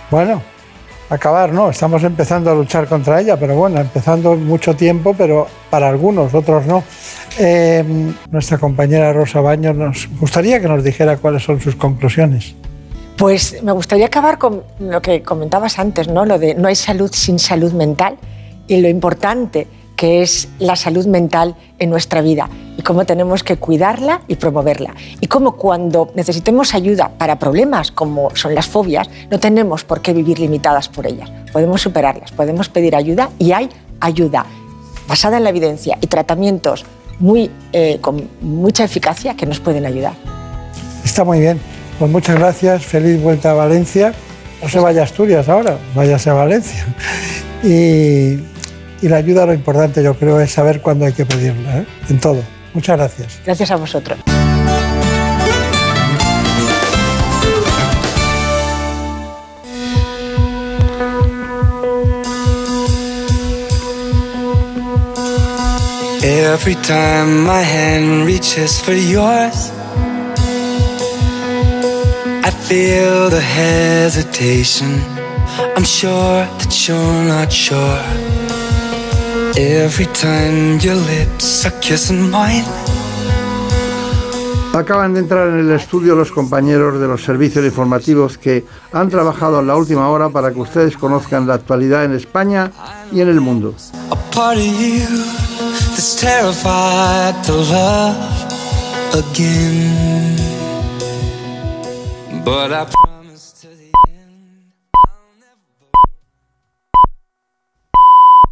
Bueno, 0.09 0.43
acabar, 1.09 1.53
no, 1.53 1.69
estamos 1.69 2.03
empezando 2.03 2.51
a 2.51 2.55
luchar 2.55 2.87
contra 2.87 3.21
ella, 3.21 3.37
pero 3.37 3.55
bueno, 3.55 3.79
empezando 3.79 4.35
mucho 4.35 4.75
tiempo, 4.75 5.13
pero 5.17 5.47
para 5.69 5.89
algunos, 5.89 6.33
otros 6.33 6.65
no. 6.65 6.83
Eh, 7.39 7.83
nuestra 8.31 8.57
compañera 8.57 9.11
Rosa 9.13 9.41
Baños 9.41 9.75
nos 9.75 10.07
gustaría 10.19 10.59
que 10.59 10.67
nos 10.67 10.83
dijera 10.83 11.17
cuáles 11.17 11.43
son 11.43 11.59
sus 11.59 11.75
conclusiones. 11.75 12.55
Pues 13.17 13.61
me 13.63 13.71
gustaría 13.71 14.07
acabar 14.07 14.37
con 14.37 14.63
lo 14.79 15.01
que 15.01 15.21
comentabas 15.21 15.77
antes, 15.79 16.07
¿no? 16.07 16.25
Lo 16.25 16.39
de 16.39 16.55
no 16.55 16.67
hay 16.67 16.75
salud 16.75 17.11
sin 17.13 17.39
salud 17.39 17.71
mental 17.73 18.17
y 18.67 18.81
lo 18.81 18.89
importante 18.89 19.67
que 20.03 20.21
es 20.21 20.49
la 20.59 20.75
salud 20.75 21.05
mental 21.05 21.55
en 21.79 21.89
nuestra 21.89 22.21
vida 22.21 22.49
y 22.77 22.81
cómo 22.81 23.05
tenemos 23.05 23.41
que 23.41 23.55
cuidarla 23.55 24.19
y 24.27 24.35
promoverla. 24.35 24.93
Y 25.21 25.27
cómo 25.27 25.53
cuando 25.53 26.11
necesitemos 26.13 26.73
ayuda 26.73 27.13
para 27.17 27.39
problemas 27.39 27.89
como 27.89 28.35
son 28.35 28.53
las 28.53 28.67
fobias, 28.67 29.09
no 29.31 29.39
tenemos 29.39 29.85
por 29.85 30.01
qué 30.01 30.11
vivir 30.11 30.39
limitadas 30.39 30.89
por 30.89 31.07
ellas. 31.07 31.31
Podemos 31.53 31.81
superarlas, 31.81 32.33
podemos 32.33 32.67
pedir 32.67 32.97
ayuda 32.97 33.29
y 33.39 33.53
hay 33.53 33.69
ayuda 34.01 34.45
basada 35.07 35.37
en 35.37 35.45
la 35.45 35.51
evidencia 35.51 35.97
y 36.01 36.07
tratamientos 36.07 36.83
muy, 37.19 37.49
eh, 37.71 37.99
con 38.01 38.27
mucha 38.41 38.83
eficacia 38.83 39.37
que 39.37 39.45
nos 39.45 39.61
pueden 39.61 39.85
ayudar. 39.85 40.15
Está 41.05 41.23
muy 41.23 41.39
bien. 41.39 41.61
Pues 41.97 42.11
muchas 42.11 42.35
gracias. 42.35 42.83
Feliz 42.83 43.23
vuelta 43.23 43.51
a 43.51 43.53
Valencia. 43.53 44.13
No 44.61 44.67
se 44.67 44.81
vaya 44.81 44.99
a 44.99 45.03
Asturias 45.05 45.47
ahora, 45.47 45.77
váyase 45.95 46.29
a 46.29 46.33
Valencia. 46.33 46.85
Y 49.03 49.09
la 49.09 49.17
ayuda, 49.17 49.45
lo 49.45 49.53
importante 49.53 50.01
yo 50.01 50.15
creo, 50.17 50.39
es 50.39 50.53
saber 50.53 50.79
cuándo 50.79 51.05
hay 51.05 51.11
que 51.11 51.25
pedirla, 51.25 51.79
¿eh? 51.79 51.85
en 52.09 52.19
todo. 52.21 52.41
Muchas 52.73 52.97
gracias. 52.97 53.39
Gracias 53.43 53.69
a 53.69 53.75
vosotros. 53.75 54.17
Every 66.23 66.75
time 66.75 67.43
my 67.43 67.61
hand 67.61 68.25
reaches 68.25 68.81
for 68.81 68.93
yours, 68.93 69.69
I 72.41 72.51
feel 72.69 73.29
the 73.29 73.41
hesitation. 73.41 75.01
I'm 75.75 75.83
sure 75.83 76.45
that 76.45 76.87
you're 76.87 77.25
not 77.25 77.51
sure. 77.51 78.42
Every 79.55 80.07
time 80.07 80.79
your 80.79 80.95
lips 80.95 81.63
are 81.65 81.79
kissing 81.79 82.31
mine, 82.31 82.65
Acaban 84.73 85.13
de 85.13 85.19
entrar 85.19 85.49
en 85.49 85.59
el 85.59 85.71
estudio 85.71 86.15
los 86.15 86.31
compañeros 86.31 86.99
de 86.99 87.07
los 87.07 87.23
servicios 87.23 87.63
informativos 87.63 88.39
que 88.39 88.65
han 88.91 89.09
trabajado 89.09 89.59
en 89.59 89.67
la 89.67 89.75
última 89.75 90.09
hora 90.09 90.29
para 90.29 90.51
que 90.51 90.59
ustedes 90.59 90.97
conozcan 90.97 91.45
la 91.45 91.53
actualidad 91.53 92.03
en 92.03 92.13
España 92.13 92.71
y 93.11 93.21
en 93.21 93.29
el 93.29 93.39
mundo. 93.39 93.75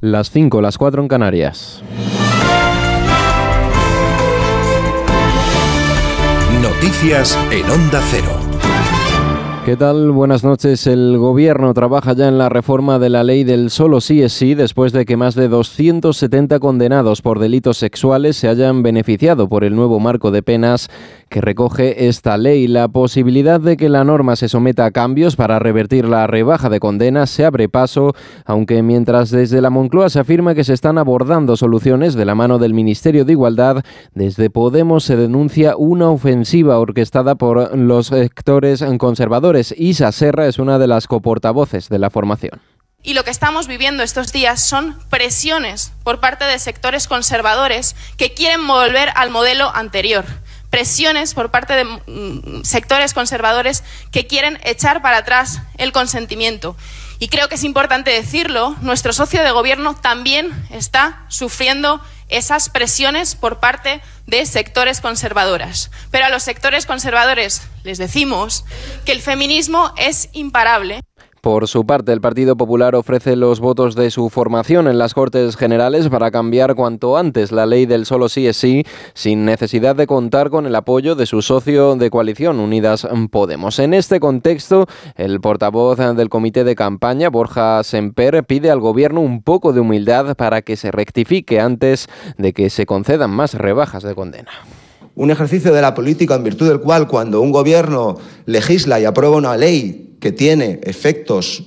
Las 0.03 0.31
5, 0.31 0.61
las 0.61 0.79
4 0.79 1.03
en 1.03 1.07
Canarias. 1.07 1.83
Noticias 6.59 7.37
en 7.51 7.69
Onda 7.69 8.01
Cero. 8.09 8.51
¿Qué 9.63 9.75
tal? 9.77 10.09
Buenas 10.09 10.43
noches. 10.43 10.87
El 10.87 11.19
Gobierno 11.19 11.71
trabaja 11.75 12.13
ya 12.13 12.27
en 12.27 12.39
la 12.39 12.49
reforma 12.49 12.97
de 12.97 13.11
la 13.11 13.23
ley 13.23 13.43
del 13.43 13.69
solo 13.69 14.01
sí 14.01 14.23
es 14.23 14.33
sí 14.33 14.55
después 14.55 14.91
de 14.91 15.05
que 15.05 15.17
más 15.17 15.35
de 15.35 15.49
270 15.49 16.59
condenados 16.59 17.21
por 17.21 17.37
delitos 17.37 17.77
sexuales 17.77 18.37
se 18.37 18.47
hayan 18.47 18.81
beneficiado 18.81 19.47
por 19.49 19.63
el 19.63 19.75
nuevo 19.75 19.99
marco 19.99 20.31
de 20.31 20.41
penas 20.41 20.89
que 21.31 21.41
recoge 21.41 22.07
esta 22.07 22.37
ley. 22.37 22.67
La 22.67 22.89
posibilidad 22.89 23.59
de 23.59 23.77
que 23.77 23.89
la 23.89 24.03
norma 24.03 24.35
se 24.35 24.49
someta 24.49 24.85
a 24.85 24.91
cambios 24.91 25.37
para 25.37 25.57
revertir 25.57 26.05
la 26.05 26.27
rebaja 26.27 26.69
de 26.69 26.81
condenas 26.81 27.29
se 27.29 27.45
abre 27.45 27.69
paso, 27.69 28.13
aunque 28.45 28.83
mientras 28.83 29.31
desde 29.31 29.61
la 29.61 29.69
Moncloa 29.69 30.09
se 30.09 30.19
afirma 30.19 30.53
que 30.53 30.65
se 30.65 30.73
están 30.73 30.97
abordando 30.97 31.55
soluciones 31.55 32.13
de 32.15 32.25
la 32.25 32.35
mano 32.35 32.59
del 32.59 32.73
Ministerio 32.73 33.23
de 33.23 33.31
Igualdad, 33.31 33.83
desde 34.13 34.49
Podemos 34.49 35.05
se 35.05 35.15
denuncia 35.15 35.77
una 35.77 36.09
ofensiva 36.09 36.77
orquestada 36.77 37.35
por 37.35 37.77
los 37.77 38.07
sectores 38.07 38.83
conservadores. 38.99 39.73
Isa 39.77 40.11
Serra 40.11 40.47
es 40.47 40.59
una 40.59 40.77
de 40.79 40.87
las 40.87 41.07
coportavoces 41.07 41.87
de 41.87 41.99
la 41.99 42.09
formación. 42.09 42.59
Y 43.03 43.13
lo 43.13 43.23
que 43.23 43.31
estamos 43.31 43.67
viviendo 43.67 44.03
estos 44.03 44.33
días 44.33 44.61
son 44.61 44.99
presiones 45.09 45.93
por 46.03 46.19
parte 46.19 46.43
de 46.43 46.59
sectores 46.59 47.07
conservadores 47.07 47.95
que 48.17 48.33
quieren 48.33 48.67
volver 48.67 49.09
al 49.15 49.31
modelo 49.31 49.73
anterior. 49.73 50.25
Presiones 50.71 51.35
por 51.35 51.51
parte 51.51 51.73
de 51.73 51.83
mm, 51.83 52.63
sectores 52.63 53.13
conservadores 53.13 53.83
que 54.11 54.25
quieren 54.25 54.59
echar 54.63 55.03
para 55.03 55.17
atrás 55.17 55.61
el 55.77 55.91
consentimiento. 55.91 56.75
Y 57.19 57.27
creo 57.27 57.47
que 57.49 57.55
es 57.55 57.63
importante 57.63 58.09
decirlo, 58.09 58.75
nuestro 58.81 59.13
socio 59.13 59.43
de 59.43 59.51
gobierno 59.51 59.95
también 59.95 60.51
está 60.71 61.23
sufriendo 61.27 62.01
esas 62.29 62.69
presiones 62.69 63.35
por 63.35 63.59
parte 63.59 64.01
de 64.25 64.43
sectores 64.47 65.01
conservadoras. 65.01 65.91
Pero 66.09 66.25
a 66.25 66.29
los 66.29 66.41
sectores 66.41 66.87
conservadores 66.87 67.61
les 67.83 67.99
decimos 67.99 68.65
que 69.05 69.11
el 69.11 69.21
feminismo 69.21 69.93
es 69.97 70.29
imparable. 70.31 71.01
Por 71.41 71.67
su 71.67 71.87
parte, 71.87 72.13
el 72.13 72.21
Partido 72.21 72.55
Popular 72.55 72.93
ofrece 72.93 73.35
los 73.35 73.59
votos 73.59 73.95
de 73.95 74.11
su 74.11 74.29
formación 74.29 74.87
en 74.87 74.99
las 74.99 75.15
Cortes 75.15 75.57
Generales 75.57 76.07
para 76.07 76.29
cambiar 76.29 76.75
cuanto 76.75 77.17
antes 77.17 77.51
la 77.51 77.65
ley 77.65 77.87
del 77.87 78.05
solo 78.05 78.29
sí 78.29 78.45
es 78.45 78.57
sí, 78.57 78.83
sin 79.15 79.43
necesidad 79.43 79.95
de 79.95 80.05
contar 80.05 80.51
con 80.51 80.67
el 80.67 80.75
apoyo 80.75 81.15
de 81.15 81.25
su 81.25 81.41
socio 81.41 81.95
de 81.95 82.11
coalición, 82.11 82.59
Unidas 82.59 83.07
Podemos. 83.31 83.79
En 83.79 83.95
este 83.95 84.19
contexto, 84.19 84.85
el 85.15 85.41
portavoz 85.41 85.97
del 85.97 86.29
comité 86.29 86.63
de 86.63 86.75
campaña, 86.75 87.31
Borja 87.31 87.83
Semper, 87.83 88.43
pide 88.43 88.69
al 88.69 88.79
Gobierno 88.79 89.21
un 89.21 89.41
poco 89.41 89.73
de 89.73 89.79
humildad 89.79 90.35
para 90.35 90.61
que 90.61 90.77
se 90.77 90.91
rectifique 90.91 91.59
antes 91.59 92.07
de 92.37 92.53
que 92.53 92.69
se 92.69 92.85
concedan 92.85 93.31
más 93.31 93.55
rebajas 93.55 94.03
de 94.03 94.13
condena 94.13 94.51
un 95.13 95.29
ejercicio 95.29 95.73
de 95.73 95.81
la 95.81 95.93
política 95.93 96.35
en 96.35 96.43
virtud 96.45 96.69
del 96.69 96.79
cual 96.79 97.07
cuando 97.07 97.41
un 97.41 97.51
gobierno 97.51 98.17
legisla 98.45 98.99
y 98.99 99.05
aprueba 99.05 99.35
una 99.35 99.57
ley 99.57 100.10
que 100.21 100.31
tiene 100.31 100.79
efectos 100.83 101.65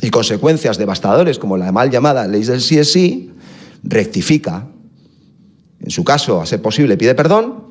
y 0.00 0.10
consecuencias 0.10 0.78
devastadores, 0.78 1.38
como 1.38 1.56
la 1.56 1.72
mal 1.72 1.90
llamada 1.90 2.28
ley 2.28 2.44
del 2.44 2.60
sí 2.60 2.78
es 2.78 2.92
sí, 2.92 3.32
rectifica. 3.82 4.68
En 5.80 5.90
su 5.90 6.04
caso, 6.04 6.40
a 6.40 6.46
ser 6.46 6.62
posible, 6.62 6.96
pide 6.96 7.16
perdón 7.16 7.61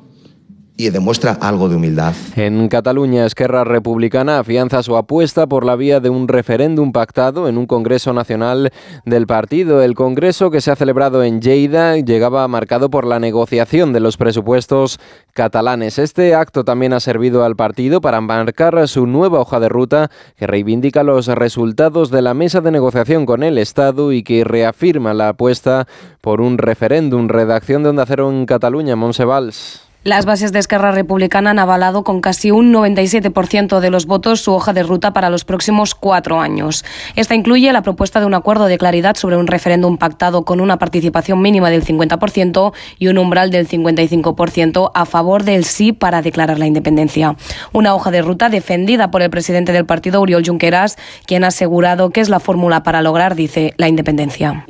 y 0.77 0.89
demuestra 0.89 1.33
algo 1.33 1.69
de 1.69 1.75
humildad. 1.75 2.13
En 2.35 2.67
Cataluña, 2.67 3.25
Esquerra 3.25 3.63
Republicana 3.63 4.39
afianza 4.39 4.81
su 4.81 4.97
apuesta 4.97 5.47
por 5.47 5.65
la 5.65 5.75
vía 5.75 5.99
de 5.99 6.09
un 6.09 6.27
referéndum 6.27 6.91
pactado 6.91 7.47
en 7.47 7.57
un 7.57 7.67
Congreso 7.67 8.13
Nacional 8.13 8.71
del 9.05 9.27
partido. 9.27 9.83
El 9.83 9.93
Congreso 9.93 10.49
que 10.49 10.61
se 10.61 10.71
ha 10.71 10.75
celebrado 10.75 11.23
en 11.23 11.41
Lleida 11.41 11.97
llegaba 11.97 12.47
marcado 12.47 12.89
por 12.89 13.05
la 13.05 13.19
negociación 13.19 13.93
de 13.93 13.99
los 13.99 14.17
presupuestos 14.17 14.99
catalanes. 15.33 15.99
Este 15.99 16.33
acto 16.33 16.63
también 16.63 16.93
ha 16.93 16.99
servido 16.99 17.45
al 17.45 17.55
partido 17.55 18.01
para 18.01 18.21
marcar 18.21 18.87
su 18.87 19.05
nueva 19.05 19.39
hoja 19.39 19.59
de 19.59 19.69
ruta 19.69 20.09
que 20.35 20.47
reivindica 20.47 21.03
los 21.03 21.27
resultados 21.27 22.09
de 22.09 22.21
la 22.21 22.33
mesa 22.33 22.61
de 22.61 22.71
negociación 22.71 23.25
con 23.25 23.43
el 23.43 23.57
Estado 23.57 24.11
y 24.11 24.23
que 24.23 24.43
reafirma 24.43 25.13
la 25.13 25.29
apuesta 25.29 25.87
por 26.21 26.41
un 26.41 26.57
referéndum. 26.57 27.27
Redacción 27.27 27.83
de 27.83 27.89
Onda 27.89 28.05
Cero 28.05 28.31
en 28.31 28.45
Cataluña, 28.45 28.95
Monsevals. 28.95 29.90
Las 30.03 30.25
bases 30.25 30.51
de 30.51 30.57
Esquerra 30.57 30.91
Republicana 30.91 31.51
han 31.51 31.59
avalado 31.59 32.03
con 32.03 32.21
casi 32.21 32.49
un 32.49 32.73
97% 32.73 33.79
de 33.79 33.91
los 33.91 34.07
votos 34.07 34.41
su 34.41 34.51
hoja 34.51 34.73
de 34.73 34.81
ruta 34.81 35.13
para 35.13 35.29
los 35.29 35.45
próximos 35.45 35.93
cuatro 35.93 36.39
años. 36.39 36.83
Esta 37.15 37.35
incluye 37.35 37.71
la 37.71 37.83
propuesta 37.83 38.19
de 38.19 38.25
un 38.25 38.33
acuerdo 38.33 38.65
de 38.65 38.79
claridad 38.79 39.15
sobre 39.15 39.37
un 39.37 39.45
referéndum 39.45 39.99
pactado 39.99 40.43
con 40.43 40.59
una 40.59 40.79
participación 40.79 41.39
mínima 41.39 41.69
del 41.69 41.85
50% 41.85 42.73
y 42.97 43.09
un 43.09 43.19
umbral 43.19 43.51
del 43.51 43.67
55% 43.67 44.89
a 44.91 45.05
favor 45.05 45.43
del 45.43 45.65
sí 45.65 45.91
para 45.91 46.23
declarar 46.23 46.57
la 46.57 46.65
independencia. 46.65 47.35
Una 47.71 47.93
hoja 47.93 48.09
de 48.09 48.23
ruta 48.23 48.49
defendida 48.49 49.11
por 49.11 49.21
el 49.21 49.29
presidente 49.29 49.71
del 49.71 49.85
partido, 49.85 50.19
Oriol 50.19 50.43
Junqueras, 50.43 50.97
quien 51.27 51.43
ha 51.43 51.49
asegurado 51.49 52.09
que 52.09 52.21
es 52.21 52.29
la 52.29 52.39
fórmula 52.39 52.81
para 52.81 53.03
lograr, 53.03 53.35
dice, 53.35 53.75
la 53.77 53.87
independencia. 53.87 54.65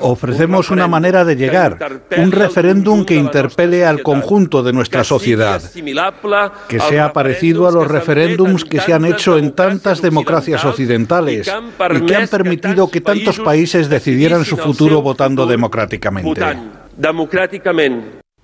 Ofrecemos 0.00 0.70
una 0.70 0.88
manera 0.88 1.26
de 1.26 1.36
llegar, 1.36 1.78
un 2.16 2.32
referéndum 2.32 2.93
que 3.02 3.16
interpele 3.16 3.84
al 3.86 4.02
conjunto 4.02 4.62
de 4.62 4.72
nuestra 4.72 5.04
sociedad, 5.04 5.62
que 6.68 6.80
sea 6.80 7.12
parecido 7.12 7.66
a 7.66 7.72
los 7.72 7.88
referéndums 7.88 8.64
que 8.64 8.80
se 8.80 8.92
han 8.92 9.06
hecho 9.06 9.38
en 9.38 9.52
tantas 9.52 10.02
democracias 10.02 10.64
occidentales 10.64 11.48
y 11.48 12.00
que 12.06 12.16
han 12.16 12.28
permitido 12.28 12.90
que 12.90 13.00
tantos 13.00 13.40
países 13.40 13.88
decidieran 13.88 14.44
su 14.44 14.56
futuro 14.56 15.00
votando 15.02 15.46
democráticamente. 15.46 16.42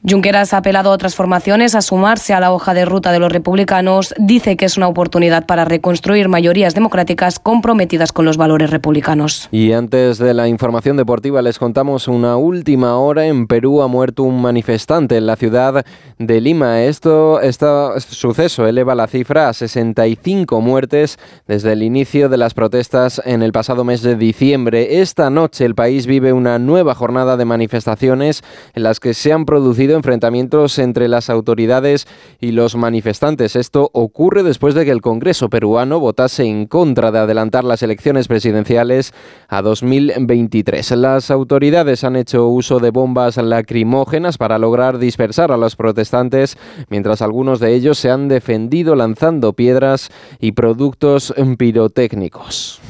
Junqueras 0.08 0.54
ha 0.54 0.56
apelado 0.56 0.90
a 0.90 0.94
otras 0.94 1.14
formaciones 1.14 1.74
a 1.74 1.82
sumarse 1.82 2.32
a 2.32 2.40
la 2.40 2.52
hoja 2.52 2.72
de 2.72 2.86
ruta 2.86 3.12
de 3.12 3.18
los 3.18 3.30
republicanos. 3.30 4.14
Dice 4.16 4.56
que 4.56 4.64
es 4.64 4.78
una 4.78 4.88
oportunidad 4.88 5.44
para 5.44 5.66
reconstruir 5.66 6.30
mayorías 6.30 6.74
democráticas 6.74 7.38
comprometidas 7.38 8.10
con 8.10 8.24
los 8.24 8.38
valores 8.38 8.70
republicanos. 8.70 9.46
Y 9.50 9.72
antes 9.72 10.16
de 10.16 10.32
la 10.32 10.48
información 10.48 10.96
deportiva 10.96 11.42
les 11.42 11.58
contamos 11.58 12.08
una 12.08 12.38
última 12.38 12.96
hora. 12.96 13.26
En 13.26 13.46
Perú 13.46 13.82
ha 13.82 13.88
muerto 13.88 14.22
un 14.22 14.40
manifestante 14.40 15.18
en 15.18 15.26
la 15.26 15.36
ciudad 15.36 15.84
de 16.18 16.40
Lima. 16.40 16.80
Esto, 16.80 17.42
este 17.42 17.66
suceso 17.98 18.66
eleva 18.66 18.94
la 18.94 19.06
cifra 19.06 19.50
a 19.50 19.52
65 19.52 20.62
muertes 20.62 21.18
desde 21.46 21.74
el 21.74 21.82
inicio 21.82 22.30
de 22.30 22.38
las 22.38 22.54
protestas 22.54 23.20
en 23.26 23.42
el 23.42 23.52
pasado 23.52 23.84
mes 23.84 24.00
de 24.00 24.16
diciembre. 24.16 25.02
Esta 25.02 25.28
noche 25.28 25.66
el 25.66 25.74
país 25.74 26.06
vive 26.06 26.32
una 26.32 26.58
nueva 26.58 26.94
jornada 26.94 27.36
de 27.36 27.44
manifestaciones 27.44 28.42
en 28.72 28.82
las 28.82 28.98
que 28.98 29.12
se 29.12 29.34
han 29.34 29.44
producido 29.44 29.89
enfrentamientos 29.96 30.78
entre 30.78 31.08
las 31.08 31.30
autoridades 31.30 32.06
y 32.40 32.52
los 32.52 32.76
manifestantes. 32.76 33.56
Esto 33.56 33.90
ocurre 33.92 34.42
después 34.42 34.74
de 34.74 34.84
que 34.84 34.90
el 34.90 35.00
Congreso 35.00 35.48
peruano 35.48 36.00
votase 36.00 36.44
en 36.44 36.66
contra 36.66 37.10
de 37.10 37.18
adelantar 37.18 37.64
las 37.64 37.82
elecciones 37.82 38.28
presidenciales 38.28 39.12
a 39.48 39.62
2023. 39.62 40.90
Las 40.92 41.30
autoridades 41.30 42.04
han 42.04 42.16
hecho 42.16 42.48
uso 42.48 42.78
de 42.78 42.90
bombas 42.90 43.36
lacrimógenas 43.36 44.38
para 44.38 44.58
lograr 44.58 44.98
dispersar 44.98 45.52
a 45.52 45.56
los 45.56 45.76
protestantes, 45.76 46.56
mientras 46.88 47.22
algunos 47.22 47.60
de 47.60 47.74
ellos 47.74 47.98
se 47.98 48.10
han 48.10 48.28
defendido 48.28 48.94
lanzando 48.94 49.52
piedras 49.52 50.10
y 50.38 50.52
productos 50.52 51.34
pirotécnicos. 51.58 52.80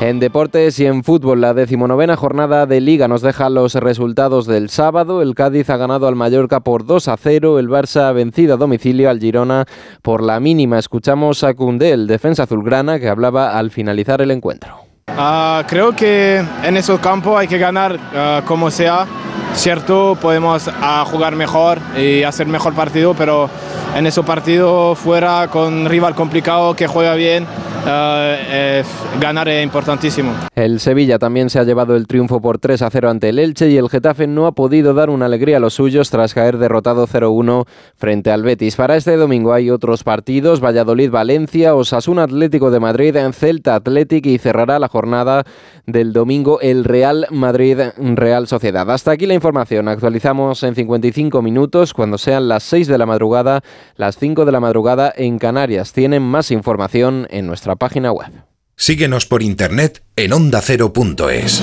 En 0.00 0.18
deportes 0.18 0.80
y 0.80 0.86
en 0.86 1.04
fútbol, 1.04 1.42
la 1.42 1.52
decimonovena 1.52 2.16
jornada 2.16 2.64
de 2.64 2.80
Liga 2.80 3.06
nos 3.06 3.20
deja 3.20 3.50
los 3.50 3.74
resultados 3.74 4.46
del 4.46 4.70
sábado. 4.70 5.20
El 5.20 5.34
Cádiz 5.34 5.68
ha 5.68 5.76
ganado 5.76 6.08
al 6.08 6.16
Mallorca 6.16 6.60
por 6.60 6.86
2 6.86 7.08
a 7.08 7.18
0. 7.18 7.58
El 7.58 7.68
Barça 7.68 8.08
ha 8.08 8.12
vencido 8.12 8.54
a 8.54 8.56
domicilio 8.56 9.10
al 9.10 9.20
Girona 9.20 9.66
por 10.00 10.22
la 10.22 10.40
mínima. 10.40 10.78
Escuchamos 10.78 11.44
a 11.44 11.52
Cundé, 11.52 11.92
el 11.92 12.06
defensa 12.06 12.44
azulgrana, 12.44 12.98
que 12.98 13.10
hablaba 13.10 13.58
al 13.58 13.70
finalizar 13.70 14.22
el 14.22 14.30
encuentro. 14.30 14.74
Uh, 15.08 15.66
creo 15.68 15.94
que 15.94 16.42
en 16.64 16.76
ese 16.78 16.96
campo 16.98 17.36
hay 17.36 17.46
que 17.46 17.58
ganar 17.58 17.96
uh, 17.96 18.42
como 18.46 18.70
sea. 18.70 19.06
Cierto, 19.54 20.16
podemos 20.20 20.68
uh, 20.68 21.04
jugar 21.04 21.36
mejor 21.36 21.78
y 21.98 22.22
hacer 22.22 22.46
mejor 22.46 22.74
partido, 22.74 23.14
pero 23.14 23.50
en 23.94 24.06
ese 24.06 24.22
partido 24.22 24.94
fuera 24.94 25.48
con 25.48 25.86
rival 25.86 26.14
complicado 26.14 26.74
que 26.74 26.86
juega 26.86 27.14
bien, 27.14 27.46
eh, 27.86 28.82
ganar 29.20 29.48
es 29.48 29.62
importantísimo. 29.64 30.32
El 30.54 30.80
Sevilla 30.80 31.18
también 31.18 31.50
se 31.50 31.58
ha 31.58 31.64
llevado 31.64 31.96
el 31.96 32.06
triunfo 32.06 32.40
por 32.40 32.58
3 32.58 32.82
a 32.82 32.90
0 32.90 33.10
ante 33.10 33.28
el 33.30 33.38
Elche 33.38 33.68
y 33.68 33.76
el 33.76 33.88
Getafe 33.88 34.26
no 34.26 34.46
ha 34.46 34.52
podido 34.52 34.94
dar 34.94 35.10
una 35.10 35.26
alegría 35.26 35.56
a 35.56 35.60
los 35.60 35.74
suyos 35.74 36.10
tras 36.10 36.34
caer 36.34 36.58
derrotado 36.58 37.06
0-1 37.06 37.66
frente 37.96 38.30
al 38.30 38.42
Betis. 38.42 38.76
Para 38.76 38.96
este 38.96 39.16
domingo 39.16 39.52
hay 39.52 39.70
otros 39.70 40.04
partidos, 40.04 40.60
Valladolid-Valencia, 40.60 41.74
Osasuna 41.74 42.24
Atlético 42.24 42.70
de 42.70 42.80
Madrid, 42.80 43.16
Celta 43.32 43.74
Atlético 43.74 44.28
y 44.28 44.38
cerrará 44.38 44.78
la 44.78 44.88
jornada 44.88 45.44
del 45.86 46.12
domingo 46.12 46.60
el 46.60 46.84
Real 46.84 47.26
Madrid-Real 47.30 48.46
Sociedad. 48.46 48.90
Hasta 48.90 49.12
aquí 49.12 49.26
la 49.26 49.34
información. 49.40 49.88
Actualizamos 49.88 50.62
en 50.62 50.74
55 50.74 51.40
minutos 51.40 51.94
cuando 51.94 52.18
sean 52.18 52.46
las 52.46 52.62
6 52.64 52.88
de 52.88 52.98
la 52.98 53.06
madrugada, 53.06 53.62
las 53.96 54.18
5 54.18 54.44
de 54.44 54.52
la 54.52 54.60
madrugada 54.60 55.10
en 55.16 55.38
Canarias. 55.38 55.94
Tienen 55.94 56.22
más 56.22 56.50
información 56.50 57.26
en 57.30 57.46
nuestra 57.46 57.74
página 57.76 58.12
web. 58.12 58.30
Síguenos 58.76 59.24
por 59.24 59.42
internet 59.42 60.02
en 60.16 60.34
ondacero.es. 60.34 61.62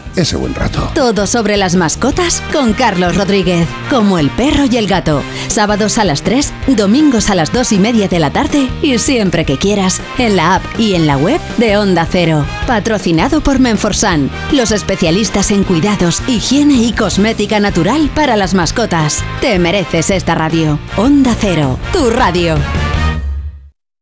ese 0.15 0.35
buen 0.35 0.53
rato. 0.55 0.91
Todo 0.93 1.27
sobre 1.27 1.57
las 1.57 1.75
mascotas 1.75 2.41
con 2.51 2.73
Carlos 2.73 3.15
Rodríguez. 3.15 3.67
Como 3.89 4.19
el 4.19 4.29
perro 4.29 4.65
y 4.65 4.77
el 4.77 4.87
gato. 4.87 5.23
Sábados 5.47 5.97
a 5.97 6.03
las 6.03 6.21
3, 6.23 6.51
domingos 6.75 7.29
a 7.29 7.35
las 7.35 7.51
2 7.51 7.73
y 7.73 7.79
media 7.79 8.07
de 8.07 8.19
la 8.19 8.31
tarde 8.31 8.69
y 8.81 8.97
siempre 8.97 9.45
que 9.45 9.57
quieras 9.57 10.01
en 10.17 10.35
la 10.35 10.55
app 10.55 10.63
y 10.77 10.95
en 10.95 11.07
la 11.07 11.17
web 11.17 11.39
de 11.57 11.77
Onda 11.77 12.07
Cero. 12.09 12.45
Patrocinado 12.67 13.41
por 13.41 13.59
Menforsan, 13.59 14.29
los 14.51 14.71
especialistas 14.71 15.51
en 15.51 15.63
cuidados, 15.63 16.21
higiene 16.27 16.75
y 16.75 16.93
cosmética 16.93 17.59
natural 17.59 18.09
para 18.13 18.35
las 18.35 18.53
mascotas. 18.53 19.23
Te 19.41 19.59
mereces 19.59 20.09
esta 20.09 20.35
radio. 20.35 20.79
Onda 20.97 21.35
Cero, 21.39 21.77
tu 21.93 22.09
radio. 22.09 22.55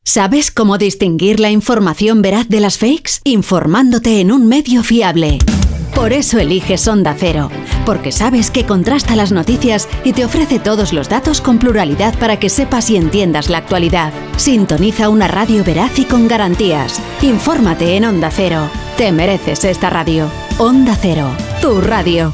¿Sabes 0.03 0.49
cómo 0.49 0.79
distinguir 0.79 1.39
la 1.39 1.51
información 1.51 2.23
veraz 2.23 2.49
de 2.49 2.61
las 2.61 2.79
fakes? 2.79 3.21
Informándote 3.25 4.21
en 4.21 4.31
un 4.31 4.47
medio 4.47 4.81
fiable. 4.81 5.37
Por 5.99 6.13
eso 6.13 6.39
eliges 6.39 6.87
Onda 6.87 7.13
Cero, 7.13 7.49
porque 7.85 8.13
sabes 8.13 8.51
que 8.51 8.65
contrasta 8.65 9.17
las 9.17 9.33
noticias 9.33 9.89
y 10.05 10.13
te 10.13 10.23
ofrece 10.23 10.57
todos 10.57 10.93
los 10.93 11.09
datos 11.09 11.41
con 11.41 11.59
pluralidad 11.59 12.17
para 12.17 12.39
que 12.39 12.47
sepas 12.47 12.89
y 12.89 12.95
entiendas 12.95 13.49
la 13.49 13.57
actualidad. 13.57 14.13
Sintoniza 14.37 15.09
una 15.09 15.27
radio 15.27 15.61
veraz 15.61 15.99
y 15.99 16.05
con 16.05 16.29
garantías. 16.29 17.01
Infórmate 17.21 17.97
en 17.97 18.05
Onda 18.05 18.31
Cero. 18.31 18.69
Te 18.97 19.11
mereces 19.11 19.65
esta 19.65 19.89
radio. 19.89 20.29
Onda 20.57 20.97
Cero, 20.97 21.27
tu 21.61 21.81
radio. 21.81 22.33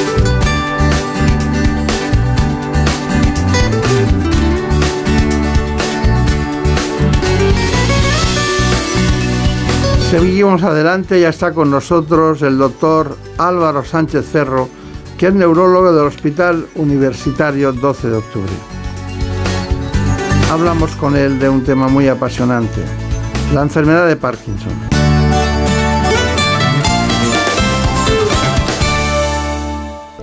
Seguimos 10.11 10.61
adelante, 10.63 11.21
ya 11.21 11.29
está 11.29 11.53
con 11.53 11.71
nosotros 11.71 12.41
el 12.41 12.57
doctor 12.57 13.15
Álvaro 13.37 13.85
Sánchez 13.85 14.29
Cerro, 14.29 14.67
que 15.17 15.27
es 15.27 15.33
neurólogo 15.33 15.93
del 15.93 16.05
Hospital 16.05 16.67
Universitario 16.75 17.71
12 17.71 18.09
de 18.09 18.17
Octubre. 18.17 18.51
Hablamos 20.51 20.91
con 20.97 21.15
él 21.15 21.39
de 21.39 21.47
un 21.47 21.63
tema 21.63 21.87
muy 21.87 22.09
apasionante, 22.09 22.81
la 23.53 23.61
enfermedad 23.61 24.05
de 24.05 24.17
Parkinson. 24.17 24.73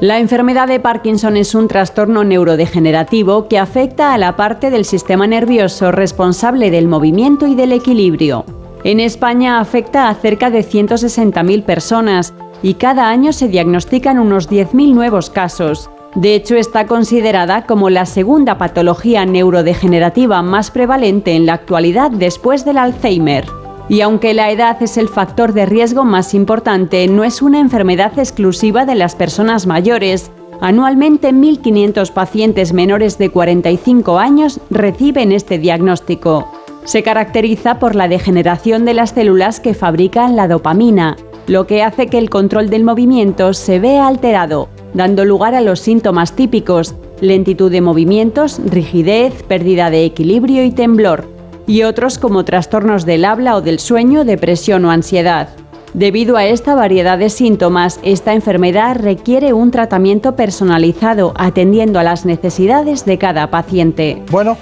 La 0.00 0.18
enfermedad 0.18 0.68
de 0.68 0.80
Parkinson 0.80 1.38
es 1.38 1.54
un 1.54 1.66
trastorno 1.66 2.24
neurodegenerativo 2.24 3.48
que 3.48 3.58
afecta 3.58 4.12
a 4.12 4.18
la 4.18 4.36
parte 4.36 4.70
del 4.70 4.84
sistema 4.84 5.26
nervioso 5.26 5.92
responsable 5.92 6.70
del 6.70 6.88
movimiento 6.88 7.46
y 7.46 7.54
del 7.54 7.72
equilibrio. 7.72 8.57
En 8.84 9.00
España 9.00 9.58
afecta 9.58 10.08
a 10.08 10.14
cerca 10.14 10.50
de 10.50 10.60
160.000 10.60 11.64
personas 11.64 12.32
y 12.62 12.74
cada 12.74 13.08
año 13.08 13.32
se 13.32 13.48
diagnostican 13.48 14.18
unos 14.18 14.48
10.000 14.48 14.94
nuevos 14.94 15.30
casos. 15.30 15.90
De 16.14 16.34
hecho, 16.34 16.56
está 16.56 16.86
considerada 16.86 17.66
como 17.66 17.90
la 17.90 18.06
segunda 18.06 18.56
patología 18.56 19.26
neurodegenerativa 19.26 20.42
más 20.42 20.70
prevalente 20.70 21.34
en 21.34 21.46
la 21.46 21.54
actualidad 21.54 22.10
después 22.10 22.64
del 22.64 22.78
Alzheimer. 22.78 23.44
Y 23.88 24.00
aunque 24.00 24.34
la 24.34 24.50
edad 24.50 24.82
es 24.82 24.96
el 24.96 25.08
factor 25.08 25.52
de 25.52 25.66
riesgo 25.66 26.04
más 26.04 26.34
importante, 26.34 27.06
no 27.08 27.24
es 27.24 27.42
una 27.42 27.60
enfermedad 27.60 28.18
exclusiva 28.18 28.84
de 28.84 28.94
las 28.94 29.14
personas 29.14 29.66
mayores. 29.66 30.30
Anualmente 30.60 31.32
1.500 31.32 32.12
pacientes 32.12 32.72
menores 32.72 33.18
de 33.18 33.30
45 33.30 34.18
años 34.18 34.60
reciben 34.70 35.32
este 35.32 35.58
diagnóstico. 35.58 36.57
Se 36.88 37.02
caracteriza 37.02 37.78
por 37.78 37.94
la 37.94 38.08
degeneración 38.08 38.86
de 38.86 38.94
las 38.94 39.10
células 39.10 39.60
que 39.60 39.74
fabrican 39.74 40.36
la 40.36 40.48
dopamina, 40.48 41.18
lo 41.46 41.66
que 41.66 41.82
hace 41.82 42.06
que 42.06 42.16
el 42.16 42.30
control 42.30 42.70
del 42.70 42.82
movimiento 42.82 43.52
se 43.52 43.78
vea 43.78 44.06
alterado, 44.06 44.70
dando 44.94 45.26
lugar 45.26 45.54
a 45.54 45.60
los 45.60 45.80
síntomas 45.80 46.32
típicos, 46.32 46.94
lentitud 47.20 47.70
de 47.70 47.82
movimientos, 47.82 48.58
rigidez, 48.64 49.42
pérdida 49.42 49.90
de 49.90 50.06
equilibrio 50.06 50.64
y 50.64 50.70
temblor, 50.70 51.28
y 51.66 51.82
otros 51.82 52.16
como 52.16 52.46
trastornos 52.46 53.04
del 53.04 53.26
habla 53.26 53.56
o 53.56 53.60
del 53.60 53.80
sueño, 53.80 54.24
depresión 54.24 54.86
o 54.86 54.90
ansiedad. 54.90 55.50
Debido 55.92 56.38
a 56.38 56.46
esta 56.46 56.74
variedad 56.74 57.18
de 57.18 57.28
síntomas, 57.28 58.00
esta 58.02 58.32
enfermedad 58.32 58.96
requiere 58.96 59.52
un 59.52 59.70
tratamiento 59.70 60.36
personalizado 60.36 61.34
atendiendo 61.36 61.98
a 61.98 62.02
las 62.02 62.24
necesidades 62.24 63.04
de 63.04 63.18
cada 63.18 63.50
paciente. 63.50 64.22
Bueno, 64.30 64.56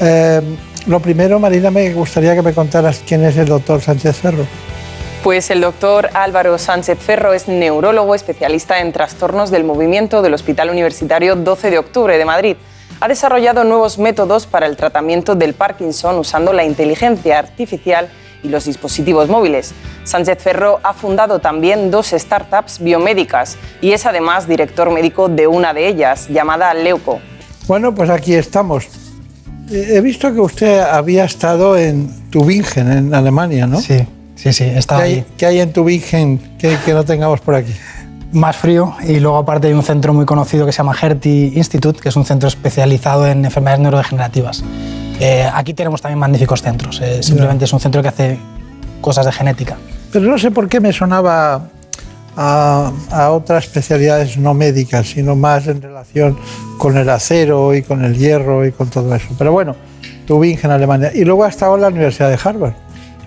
eh, 0.00 0.40
lo 0.86 1.00
primero, 1.00 1.38
Marina, 1.38 1.70
me 1.70 1.92
gustaría 1.92 2.34
que 2.34 2.42
me 2.42 2.52
contaras 2.52 3.02
quién 3.06 3.24
es 3.24 3.36
el 3.36 3.46
doctor 3.46 3.80
Sánchez 3.80 4.16
Ferro. 4.16 4.46
Pues 5.22 5.50
el 5.50 5.62
doctor 5.62 6.10
Álvaro 6.12 6.58
Sánchez 6.58 6.98
Ferro 6.98 7.32
es 7.32 7.48
neurólogo 7.48 8.14
especialista 8.14 8.80
en 8.80 8.92
trastornos 8.92 9.50
del 9.50 9.64
movimiento 9.64 10.20
del 10.20 10.34
Hospital 10.34 10.68
Universitario 10.68 11.36
12 11.36 11.70
de 11.70 11.78
Octubre 11.78 12.18
de 12.18 12.24
Madrid. 12.26 12.56
Ha 13.00 13.08
desarrollado 13.08 13.64
nuevos 13.64 13.98
métodos 13.98 14.46
para 14.46 14.66
el 14.66 14.76
tratamiento 14.76 15.34
del 15.34 15.54
Parkinson 15.54 16.18
usando 16.18 16.52
la 16.52 16.64
inteligencia 16.64 17.38
artificial 17.38 18.10
y 18.42 18.48
los 18.48 18.66
dispositivos 18.66 19.30
móviles. 19.30 19.72
Sánchez 20.04 20.42
Ferro 20.42 20.80
ha 20.82 20.92
fundado 20.92 21.38
también 21.38 21.90
dos 21.90 22.08
startups 22.08 22.78
biomédicas 22.78 23.56
y 23.80 23.92
es 23.92 24.04
además 24.04 24.46
director 24.46 24.90
médico 24.90 25.30
de 25.30 25.46
una 25.46 25.72
de 25.72 25.88
ellas, 25.88 26.28
llamada 26.28 26.74
Leuco. 26.74 27.20
Bueno, 27.66 27.94
pues 27.94 28.10
aquí 28.10 28.34
estamos. 28.34 29.03
He 29.70 30.00
visto 30.00 30.32
que 30.32 30.40
usted 30.40 30.80
había 30.80 31.24
estado 31.24 31.76
en 31.76 32.08
Tübingen, 32.30 32.90
en 32.90 33.14
Alemania, 33.14 33.66
¿no? 33.66 33.80
Sí, 33.80 34.06
sí, 34.34 34.52
sí, 34.52 34.64
está 34.64 34.96
¿Qué 34.96 35.02
hay, 35.02 35.12
ahí. 35.14 35.24
¿Qué 35.36 35.46
hay 35.46 35.60
en 35.60 35.72
Tübingen 35.72 36.38
que, 36.58 36.76
que 36.84 36.92
no 36.92 37.04
tengamos 37.04 37.40
por 37.40 37.54
aquí? 37.54 37.72
más 38.34 38.56
frío 38.56 38.94
y 39.06 39.20
luego 39.20 39.38
aparte 39.38 39.68
hay 39.68 39.72
un 39.72 39.82
centro 39.82 40.12
muy 40.12 40.26
conocido 40.26 40.66
que 40.66 40.72
se 40.72 40.78
llama 40.78 40.94
Hertie 41.00 41.52
Institute, 41.54 42.00
que 42.00 42.08
es 42.08 42.16
un 42.16 42.24
centro 42.24 42.48
especializado 42.48 43.26
en 43.26 43.44
enfermedades 43.44 43.80
neurodegenerativas. 43.80 44.64
Eh, 45.20 45.48
aquí 45.52 45.72
tenemos 45.74 46.02
también 46.02 46.18
magníficos 46.18 46.60
centros, 46.60 47.00
eh, 47.00 47.22
simplemente 47.22 47.64
es 47.64 47.72
un 47.72 47.80
centro 47.80 48.02
que 48.02 48.08
hace 48.08 48.38
cosas 49.00 49.26
de 49.26 49.32
genética. 49.32 49.76
Pero 50.12 50.26
no 50.26 50.38
sé 50.38 50.50
por 50.50 50.68
qué 50.68 50.80
me 50.80 50.92
sonaba 50.92 51.68
a, 52.36 52.92
a, 53.10 53.30
otras 53.30 53.64
especialidades 53.64 54.36
no 54.36 54.54
médicas, 54.54 55.08
sino 55.08 55.36
más 55.36 55.66
en 55.66 55.80
relación 55.80 56.36
con 56.78 56.96
el 56.96 57.08
acero 57.08 57.74
y 57.74 57.82
con 57.82 58.04
el 58.04 58.16
hierro 58.16 58.66
y 58.66 58.72
con 58.72 58.88
todo 58.88 59.14
eso. 59.14 59.28
Pero 59.38 59.52
bueno, 59.52 59.76
Tübingen, 60.26 60.70
Alemania. 60.70 61.10
Y 61.14 61.24
luego 61.24 61.44
ha 61.44 61.48
estado 61.48 61.74
en 61.74 61.82
la 61.82 61.88
Universidad 61.88 62.28
de 62.28 62.38
Harvard. 62.42 62.74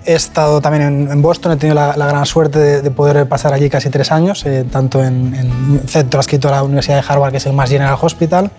He 0.05 0.14
estado 0.14 0.62
también 0.62 0.84
en, 0.84 1.12
en 1.12 1.22
Boston, 1.22 1.51
he 1.51 1.58
tenido 1.58 1.76
la, 1.76 1.97
la 1.97 2.08
gran 2.08 2.26
suerte 2.26 2.60
de, 2.60 2.82
de, 2.82 2.91
poder 2.91 3.28
pasar 3.28 3.53
allí 3.53 3.70
casi 3.70 3.89
tres 3.89 4.12
años, 4.12 4.45
eh, 4.45 4.66
tanto 4.72 5.03
en, 5.03 5.34
un 5.36 5.82
centro 5.86 6.20
adscrito 6.20 6.47
a 6.47 6.51
la 6.51 6.64
Universidad 6.64 7.01
de 7.01 7.03
Harvard, 7.08 7.32
que 7.32 7.38
es 7.38 7.45
el 7.45 7.51
Mass 7.51 7.70
General 7.70 7.97
Hospital, 8.01 8.49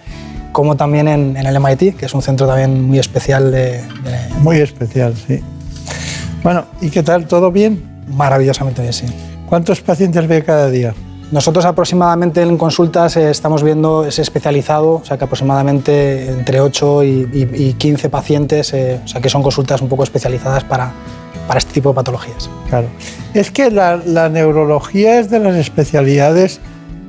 como 0.53 0.76
también 0.76 1.09
en, 1.09 1.36
en, 1.38 1.46
el 1.46 1.59
MIT, 1.59 1.96
que 1.96 2.05
es 2.05 2.12
un 2.12 2.20
centro 2.20 2.46
también 2.46 2.82
muy 2.82 2.99
especial. 2.99 3.51
De, 3.51 3.78
de... 3.78 4.34
Muy 4.40 4.59
especial, 4.59 5.14
sí. 5.26 5.42
Bueno, 6.42 6.66
¿y 6.82 6.90
qué 6.90 7.03
tal? 7.03 7.26
¿Todo 7.26 7.51
bien? 7.51 7.82
Maravillosamente 8.09 8.82
bien, 8.82 8.92
sí. 8.92 9.07
¿Cuántos 9.49 9.80
pacientes 9.80 10.26
ve 10.28 10.44
cada 10.44 10.68
día? 10.70 10.94
Nosotros 11.32 11.64
aproximadamente 11.64 12.42
en 12.42 12.59
consultas 12.59 13.16
eh, 13.16 13.30
estamos 13.30 13.62
viendo 13.62 14.05
ese 14.05 14.20
especializado, 14.22 14.96
o 14.96 15.05
sea 15.05 15.16
que 15.16 15.24
aproximadamente 15.24 16.30
entre 16.30 16.61
8 16.61 17.05
y, 17.05 17.09
y, 17.32 17.68
y 17.68 17.72
15 17.72 18.11
pacientes, 18.11 18.72
eh, 18.74 19.01
o 19.03 19.09
sea 19.09 19.20
que 19.20 19.28
son 19.30 19.42
consultas 19.42 19.80
un 19.80 19.88
poco 19.88 20.05
especializadas 20.05 20.64
para, 20.64 20.92
para 21.46 21.59
este 21.59 21.72
tipo 21.72 21.90
de 21.90 21.94
patologías. 21.94 22.51
Claro. 22.68 22.88
Es 23.32 23.51
que 23.51 23.70
la, 23.70 23.96
la 23.96 24.28
neurología 24.28 25.18
es 25.18 25.30
de 25.30 25.38
las 25.38 25.57
especialidades 25.57 26.61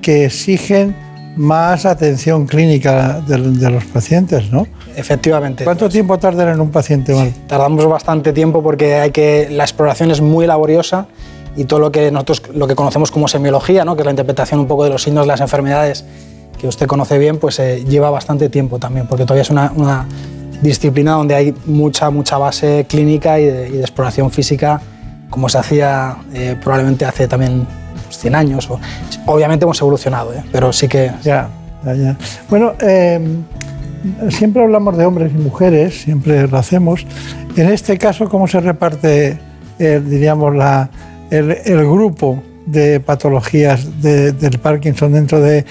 que 0.02 0.26
exigen 0.26 0.96
más 1.36 1.86
atención 1.86 2.46
clínica 2.46 3.22
de, 3.22 3.38
de, 3.38 3.70
los 3.70 3.86
pacientes, 3.86 4.52
¿no? 4.52 4.68
Efectivamente. 4.96 5.64
¿Cuánto 5.64 5.88
tiempo 5.88 6.18
tardan 6.18 6.50
en 6.50 6.60
un 6.60 6.72
paciente 6.72 7.14
mal? 7.14 7.32
Tardamos 7.48 7.86
bastante 7.86 8.34
tiempo 8.34 8.62
porque 8.62 8.96
hay 8.96 9.12
que, 9.12 9.48
la 9.50 9.64
exploración 9.64 10.12
es 10.12 10.20
muy 10.20 10.48
laboriosa 10.48 11.08
y 11.60 11.66
todo 11.66 11.80
lo 11.80 11.92
que 11.92 12.10
nosotros 12.10 12.44
lo 12.54 12.68
que 12.68 12.76
conocemos 12.76 13.12
como 13.12 13.28
semiología, 13.28 13.84
¿no? 13.84 13.96
que 13.96 14.02
es 14.02 14.06
la 14.06 14.12
interpretación 14.12 14.62
un 14.62 14.68
poco 14.68 14.86
de 14.86 14.92
los 14.92 15.04
signos 15.04 15.24
de 15.24 15.28
las 15.28 15.42
enfermedades, 15.42 16.06
que 16.58 16.68
usted 16.68 16.88
conoce 16.88 17.18
bien, 17.18 17.38
pues 17.38 17.60
eh, 17.60 17.84
lleva 17.86 18.10
bastante 18.10 18.48
tiempo 18.48 18.80
también, 18.80 19.08
porque 19.08 19.26
todavía 19.26 19.42
es 19.42 19.50
una, 19.50 20.08
disciplina 20.62 21.14
donde 21.14 21.36
hay 21.36 21.56
mucha, 21.66 22.10
mucha 22.10 22.38
base 22.38 22.86
clínica 22.90 23.40
y 23.40 23.46
de, 23.46 23.80
exploración 23.80 24.32
física, 24.32 24.82
como 25.30 25.48
se 25.50 25.58
hacía 25.58 26.18
eh, 26.34 26.58
probablemente 26.62 27.06
hace 27.06 27.28
también 27.28 27.68
100 28.10 28.36
años. 28.36 28.70
Obviamente 29.26 29.66
hemos 29.66 29.80
evolucionado, 29.82 30.34
¿eh? 30.34 30.44
pero 30.52 30.74
sí 30.74 30.88
que... 30.88 31.12
Ya, 31.24 31.50
ya, 31.86 31.94
ya. 31.94 32.18
Bueno, 32.50 32.74
eh, 32.82 33.20
siempre 34.30 34.64
hablamos 34.64 34.98
de 34.98 35.06
hombres 35.06 35.32
y 35.34 35.38
mujeres, 35.38 36.02
siempre 36.02 36.48
lo 36.48 36.58
hacemos. 36.58 37.06
En 37.56 37.70
este 37.70 37.98
caso, 37.98 38.30
¿cómo 38.30 38.48
se 38.48 38.60
reparte, 38.60 39.40
eh, 39.80 40.02
diríamos, 40.04 40.56
la, 40.56 40.90
el, 41.30 41.52
el, 41.52 41.86
grupo 41.86 42.42
de 42.66 43.00
patologías 43.00 44.02
de, 44.02 44.32
del 44.32 44.60
Parkinson 44.60 45.14
dentro 45.14 45.40
de 45.40 45.66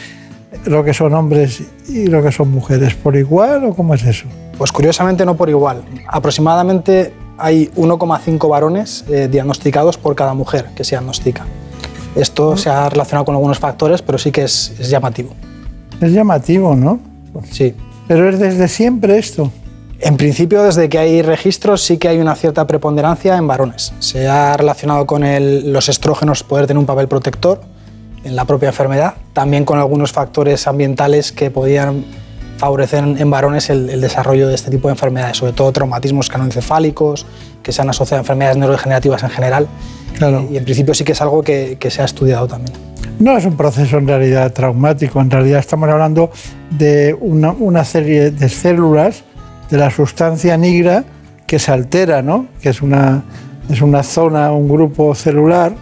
lo 0.64 0.84
que 0.84 0.94
son 0.94 1.14
hombres 1.14 1.62
y 1.88 2.06
lo 2.06 2.22
que 2.22 2.32
son 2.32 2.50
mujeres? 2.50 2.94
¿Por 2.94 3.16
igual 3.16 3.64
o 3.64 3.74
cómo 3.74 3.94
es 3.94 4.04
eso? 4.04 4.26
Pues 4.56 4.72
curiosamente 4.72 5.24
no 5.24 5.36
por 5.36 5.48
igual. 5.48 5.82
Aproximadamente 6.06 7.12
hay 7.36 7.70
1,5 7.76 8.48
varones 8.48 9.04
eh, 9.08 9.28
diagnosticados 9.30 9.96
por 9.96 10.14
cada 10.14 10.34
mujer 10.34 10.66
que 10.74 10.84
se 10.84 10.96
diagnostica. 10.96 11.46
Esto 12.16 12.56
se 12.56 12.68
ha 12.68 12.88
relacionado 12.88 13.24
con 13.24 13.34
algunos 13.34 13.58
factores, 13.58 14.02
pero 14.02 14.18
sí 14.18 14.32
que 14.32 14.42
es, 14.42 14.74
es 14.78 14.90
llamativo. 14.90 15.30
Es 16.00 16.12
llamativo, 16.12 16.74
¿no? 16.74 16.98
Sí. 17.50 17.74
Pero 18.08 18.28
es 18.28 18.38
desde 18.38 18.66
siempre 18.68 19.18
esto. 19.18 19.52
En 20.00 20.16
principio, 20.16 20.62
desde 20.62 20.88
que 20.88 20.98
hay 20.98 21.22
registros, 21.22 21.82
sí 21.82 21.98
que 21.98 22.08
hay 22.08 22.18
una 22.18 22.36
cierta 22.36 22.66
preponderancia 22.66 23.36
en 23.36 23.48
varones. 23.48 23.92
Se 23.98 24.28
ha 24.28 24.56
relacionado 24.56 25.06
con 25.06 25.24
el, 25.24 25.72
los 25.72 25.88
estrógenos 25.88 26.44
poder 26.44 26.66
tener 26.68 26.78
un 26.78 26.86
papel 26.86 27.08
protector 27.08 27.60
en 28.22 28.36
la 28.36 28.44
propia 28.44 28.68
enfermedad, 28.68 29.14
también 29.32 29.64
con 29.64 29.78
algunos 29.78 30.12
factores 30.12 30.68
ambientales 30.68 31.32
que 31.32 31.50
podían 31.50 32.04
favorecer 32.58 33.02
en 33.02 33.30
varones 33.30 33.70
el, 33.70 33.90
el, 33.90 34.00
desarrollo 34.00 34.48
de 34.48 34.54
este 34.54 34.70
tipo 34.70 34.88
de 34.88 34.92
enfermedades, 34.92 35.36
sobre 35.36 35.52
todo 35.52 35.72
traumatismos 35.72 36.28
canoencefálicos, 36.28 37.26
que 37.62 37.72
se 37.72 37.82
han 37.82 37.90
asociado 37.90 38.18
a 38.18 38.22
enfermedades 38.22 38.56
neurodegenerativas 38.56 39.22
en 39.24 39.30
general. 39.30 39.68
Claro. 40.16 40.46
Y 40.50 40.56
en 40.56 40.64
principio 40.64 40.94
sí 40.94 41.04
que 41.04 41.12
es 41.12 41.20
algo 41.20 41.42
que, 41.42 41.76
que, 41.78 41.90
se 41.90 42.02
ha 42.02 42.04
estudiado 42.04 42.46
también. 42.46 42.76
No 43.18 43.36
es 43.36 43.44
un 43.44 43.56
proceso 43.56 43.98
en 43.98 44.06
realidad 44.06 44.52
traumático, 44.52 45.20
en 45.20 45.30
realidad 45.30 45.60
estamos 45.60 45.88
hablando 45.88 46.30
de 46.70 47.16
una, 47.20 47.50
una 47.52 47.84
serie 47.84 48.30
de 48.30 48.48
células 48.48 49.24
de 49.70 49.76
la 49.76 49.90
sustancia 49.90 50.56
nigra 50.56 51.04
que 51.46 51.58
se 51.58 51.72
altera, 51.72 52.22
¿no? 52.22 52.46
que 52.60 52.70
es 52.70 52.82
una, 52.82 53.22
es 53.70 53.80
una 53.80 54.02
zona, 54.02 54.52
un 54.52 54.68
grupo 54.68 55.14
celular 55.14 55.72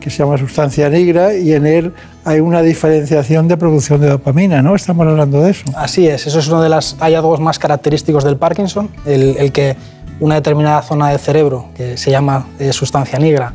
que 0.00 0.10
se 0.10 0.18
llama 0.18 0.36
sustancia 0.38 0.88
negra 0.90 1.34
y 1.34 1.52
en 1.52 1.66
él 1.66 1.92
hay 2.24 2.40
una 2.40 2.60
diferenciación 2.62 3.48
de 3.48 3.56
producción 3.56 4.00
de 4.00 4.08
dopamina, 4.08 4.60
¿no? 4.60 4.74
Estamos 4.74 5.06
hablando 5.06 5.40
de 5.40 5.52
eso. 5.52 5.64
Así 5.74 6.06
es, 6.06 6.26
eso 6.26 6.38
es 6.38 6.48
uno 6.48 6.60
de 6.60 6.68
los 6.68 6.96
hallazgos 6.98 7.40
más 7.40 7.58
característicos 7.58 8.24
del 8.24 8.36
Parkinson, 8.36 8.90
el, 9.06 9.36
el 9.38 9.52
que 9.52 9.76
una 10.20 10.36
determinada 10.36 10.82
zona 10.82 11.10
del 11.10 11.18
cerebro, 11.18 11.68
que 11.76 11.96
se 11.96 12.10
llama 12.10 12.46
eh, 12.58 12.72
sustancia 12.72 13.18
negra, 13.18 13.52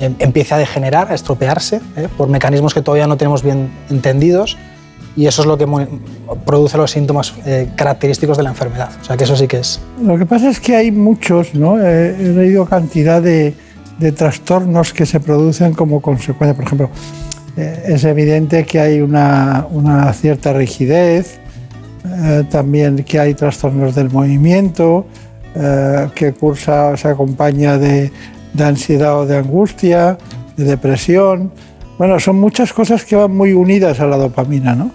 eh, 0.00 0.12
empiece 0.18 0.54
a 0.54 0.58
degenerar, 0.58 1.10
a 1.10 1.14
estropearse, 1.14 1.80
eh, 1.96 2.08
por 2.16 2.28
mecanismos 2.28 2.74
que 2.74 2.82
todavía 2.82 3.06
no 3.06 3.16
tenemos 3.16 3.42
bien 3.42 3.70
entendidos, 3.90 4.56
y 5.16 5.26
eso 5.26 5.42
es 5.42 5.46
lo 5.46 5.58
que 5.58 5.66
produce 6.46 6.76
los 6.76 6.90
síntomas 6.90 7.34
eh, 7.44 7.68
característicos 7.76 8.36
de 8.36 8.42
la 8.42 8.50
enfermedad. 8.50 8.90
O 9.00 9.04
sea 9.04 9.16
que 9.16 9.24
eso 9.24 9.36
sí 9.36 9.46
que 9.46 9.58
es. 9.58 9.80
Lo 10.02 10.16
que 10.16 10.26
pasa 10.26 10.48
es 10.48 10.60
que 10.60 10.74
hay 10.76 10.90
muchos, 10.90 11.54
¿no? 11.54 11.78
he 11.80 12.16
leído 12.16 12.64
cantidad 12.66 13.20
de, 13.20 13.54
de 13.98 14.12
trastornos 14.12 14.92
que 14.92 15.06
se 15.06 15.20
producen 15.20 15.74
como 15.74 16.00
consecuencia. 16.00 16.54
Por 16.54 16.64
ejemplo, 16.64 16.90
eh, 17.56 17.82
es 17.86 18.04
evidente 18.04 18.64
que 18.64 18.80
hay 18.80 19.00
una, 19.00 19.66
una 19.70 20.12
cierta 20.12 20.52
rigidez, 20.52 21.38
eh, 22.04 22.44
también 22.50 23.04
que 23.04 23.20
hay 23.20 23.34
trastornos 23.34 23.94
del 23.94 24.10
movimiento, 24.10 25.06
eh, 25.54 26.08
que 26.14 26.32
cursa, 26.32 26.96
se 26.96 27.08
acompaña 27.08 27.78
de, 27.78 28.10
de, 28.54 28.64
ansiedad 28.64 29.20
o 29.20 29.26
de 29.26 29.36
angustia, 29.36 30.18
de 30.56 30.64
depresión. 30.64 31.52
Bueno, 32.02 32.18
son 32.18 32.40
muchas 32.40 32.72
cosas 32.72 33.04
que 33.04 33.14
van 33.14 33.30
muy 33.30 33.52
unidas 33.52 34.00
a 34.00 34.06
la 34.06 34.16
dopamina, 34.16 34.74
¿no? 34.74 34.90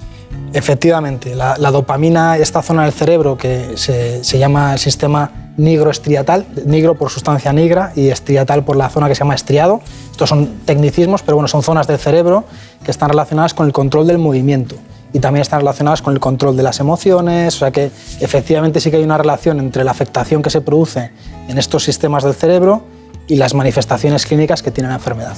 Efectivamente, 0.51 1.35
la, 1.35 1.55
la 1.57 1.71
dopamina, 1.71 2.35
esta 2.35 2.61
zona 2.61 2.83
del 2.83 2.91
cerebro 2.91 3.37
que 3.37 3.77
se, 3.77 4.25
se 4.25 4.37
llama 4.37 4.73
el 4.73 4.79
sistema 4.79 5.31
negro 5.55 5.89
estriatal, 5.89 6.45
negro 6.65 6.95
por 6.95 7.09
sustancia 7.09 7.53
negra 7.53 7.93
y 7.95 8.09
estriatal 8.09 8.65
por 8.65 8.75
la 8.75 8.89
zona 8.89 9.07
que 9.07 9.15
se 9.15 9.19
llama 9.19 9.35
estriado. 9.35 9.79
Estos 10.11 10.27
son 10.27 10.47
tecnicismos, 10.65 11.21
pero 11.21 11.37
bueno, 11.37 11.47
son 11.47 11.63
zonas 11.63 11.87
del 11.87 11.97
cerebro 11.97 12.43
que 12.83 12.91
están 12.91 13.07
relacionadas 13.07 13.53
con 13.53 13.67
el 13.67 13.71
control 13.71 14.05
del 14.05 14.17
movimiento 14.17 14.75
y 15.13 15.19
también 15.19 15.43
están 15.43 15.61
relacionadas 15.61 16.01
con 16.01 16.13
el 16.13 16.19
control 16.19 16.57
de 16.57 16.63
las 16.63 16.81
emociones, 16.81 17.55
o 17.55 17.59
sea 17.59 17.71
que 17.71 17.89
efectivamente 18.19 18.81
sí 18.81 18.91
que 18.91 18.97
hay 18.97 19.03
una 19.05 19.17
relación 19.17 19.59
entre 19.59 19.85
la 19.85 19.91
afectación 19.91 20.41
que 20.41 20.49
se 20.49 20.59
produce 20.59 21.11
en 21.47 21.57
estos 21.57 21.85
sistemas 21.85 22.25
del 22.25 22.33
cerebro 22.33 22.83
y 23.27 23.37
las 23.37 23.53
manifestaciones 23.53 24.25
clínicas 24.25 24.61
que 24.61 24.71
tiene 24.71 24.89
la 24.89 24.95
enfermedad. 24.95 25.37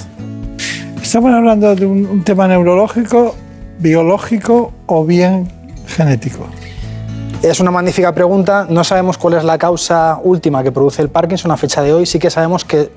Estamos 1.10 1.34
hablando 1.34 1.74
de 1.74 1.86
un, 1.86 2.06
un 2.06 2.22
tema 2.22 2.46
neurológico, 2.46 3.34
biológico 3.80 4.72
o 4.86 5.04
bien 5.04 5.50
genético. 5.88 6.46
Es 7.42 7.58
una 7.58 7.72
magnífica 7.72 8.14
pregunta. 8.14 8.64
No 8.70 8.84
sabemos 8.84 9.18
cuál 9.18 9.34
es 9.34 9.42
la 9.42 9.58
causa 9.58 10.20
última 10.22 10.62
que 10.62 10.70
produce 10.70 11.02
el 11.02 11.08
Parkinson 11.08 11.50
a 11.50 11.56
fecha 11.56 11.82
de 11.82 11.92
hoy. 11.92 12.06
Sí 12.06 12.20
que 12.20 12.30
sabemos 12.30 12.64
que 12.64 12.92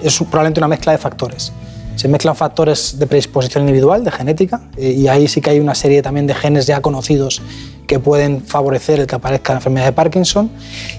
es 0.00 0.16
probablemente 0.18 0.60
una 0.60 0.68
mezcla 0.68 0.92
de 0.92 0.98
factores. 0.98 1.52
Se 1.96 2.08
mezclan 2.08 2.36
factores 2.36 2.98
de 2.98 3.06
predisposición 3.06 3.64
individual, 3.64 4.04
de 4.04 4.12
genética, 4.12 4.60
eh, 4.76 4.92
y 4.92 5.08
ahí 5.08 5.26
sí 5.28 5.40
que 5.40 5.50
hay 5.50 5.60
una 5.60 5.74
serie 5.74 6.02
también 6.02 6.26
de 6.26 6.34
genes 6.34 6.66
ya 6.66 6.80
conocidos 6.80 7.42
que 7.86 7.98
pueden 7.98 8.42
favorecer 8.42 9.00
el 9.00 9.06
que 9.06 9.14
aparezca 9.14 9.52
la 9.52 9.58
enfermedad 9.58 9.86
de 9.86 9.92
Parkinson. 9.92 10.50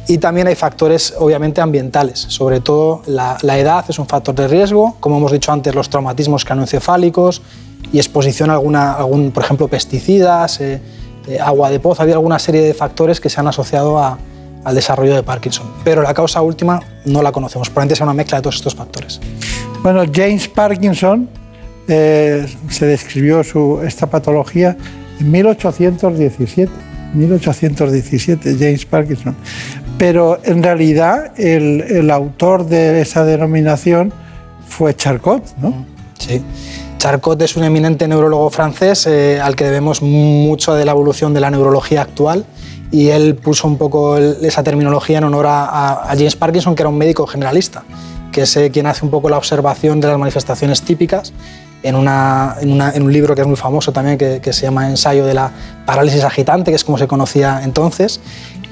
Y 0.08 0.18
también 0.18 0.48
hay 0.48 0.56
factores, 0.56 1.14
obviamente, 1.18 1.62
ambientales. 1.62 2.20
Sobre 2.20 2.60
todo 2.60 3.04
la, 3.06 3.38
edad 3.58 3.86
es 3.88 4.00
un 4.00 4.08
factor 4.08 4.36
de 4.36 4.48
riesgo, 4.48 4.98
como 5.00 5.18
hemos 5.18 5.32
dicho 5.32 5.52
antes, 5.52 5.74
los 5.76 5.90
traumatismos 5.90 6.44
craneoencefálicos 6.46 7.42
y 7.94 7.98
exposición 7.98 8.50
a 8.50 8.94
algún, 8.94 9.32
por 9.32 9.44
ejemplo, 9.44 9.68
pesticidas. 9.68 10.60
Eh, 10.62 10.82
eh, 11.28 11.40
agua 11.42 11.70
de 11.70 11.80
pozo, 11.80 12.02
había 12.02 12.16
alguna 12.16 12.40
serie 12.40 12.62
de 12.62 12.74
factores 12.74 13.20
que 13.20 13.30
se 13.30 13.40
han 13.40 13.48
asociado 13.48 14.00
al 14.00 14.76
desarrollo 14.76 15.14
de 15.14 15.24
Parkinson. 15.24 15.68
Pero 15.84 16.02
la 16.02 16.14
causa 16.14 16.42
última 16.42 16.82
no 17.06 17.22
la 17.22 17.34
conocemos, 17.34 17.70
probablemente 17.70 17.98
sea 17.98 18.06
una 18.06 18.14
mezcla 18.14 18.38
de 18.38 18.44
todos 18.44 18.56
estos 18.56 18.76
factores. 18.76 19.20
Bueno, 19.84 20.04
James 20.14 20.48
Parkinson 20.48 21.30
eh, 21.88 22.46
se 22.70 22.86
describió 22.86 23.44
su, 23.44 23.82
esta 23.86 24.08
patología 24.08 24.76
en 25.20 25.32
1817. 25.32 26.72
1817, 27.14 28.56
James 28.60 28.86
Parkinson. 28.86 29.36
Pero 29.98 30.40
en 30.44 30.62
realidad 30.62 31.32
el, 31.40 31.82
el 31.82 32.12
autor 32.12 32.66
de 32.68 33.02
esa 33.02 33.24
denominación 33.24 34.12
fue 34.68 34.96
Charcot, 34.96 35.58
¿no? 35.58 35.86
Sí. 36.20 36.42
Charcot 36.98 37.40
es 37.42 37.56
un 37.56 37.64
eminente 37.64 38.08
neurólogo 38.08 38.50
francés 38.50 39.06
eh, 39.06 39.40
al 39.40 39.56
que 39.56 39.66
debemos 39.66 40.02
mucho 40.02 40.74
de 40.74 40.84
la 40.84 40.92
evolución 40.92 41.34
de 41.34 41.40
la 41.40 41.52
neurología 41.52 42.02
actual 42.02 42.46
y 42.92 43.10
él 43.10 43.36
puso 43.36 43.68
un 43.68 43.78
poco 43.78 44.18
esa 44.18 44.64
terminología 44.64 45.20
en 45.20 45.26
honor 45.26 45.46
a, 45.48 46.08
James 46.10 46.36
Parkinson, 46.36 46.76
que 46.76 46.84
era 46.84 46.90
un 46.90 46.98
médico 46.98 47.28
generalista, 47.28 47.84
que 48.38 48.44
es 48.44 48.56
eh, 48.56 48.70
quien 48.70 48.86
hace 48.86 49.04
un 49.04 49.10
poco 49.10 49.30
la 49.30 49.38
observación 49.40 50.00
de 50.00 50.10
las 50.10 50.20
manifestaciones 50.20 50.84
típicas 50.84 51.34
en, 51.82 51.96
un 51.96 53.12
libro 53.12 53.34
que 53.34 53.42
es 53.42 53.48
muy 53.48 53.56
famoso 53.56 53.92
también, 53.92 54.16
que, 54.16 54.54
se 54.54 54.62
llama 54.62 54.88
Ensayo 54.92 55.26
de 55.26 55.34
la 55.34 55.50
parálisis 55.88 56.24
agitante, 56.24 56.70
que 56.70 56.76
es 56.76 56.84
como 56.84 57.00
se 57.00 57.08
conocía 57.08 57.62
entonces, 57.64 58.20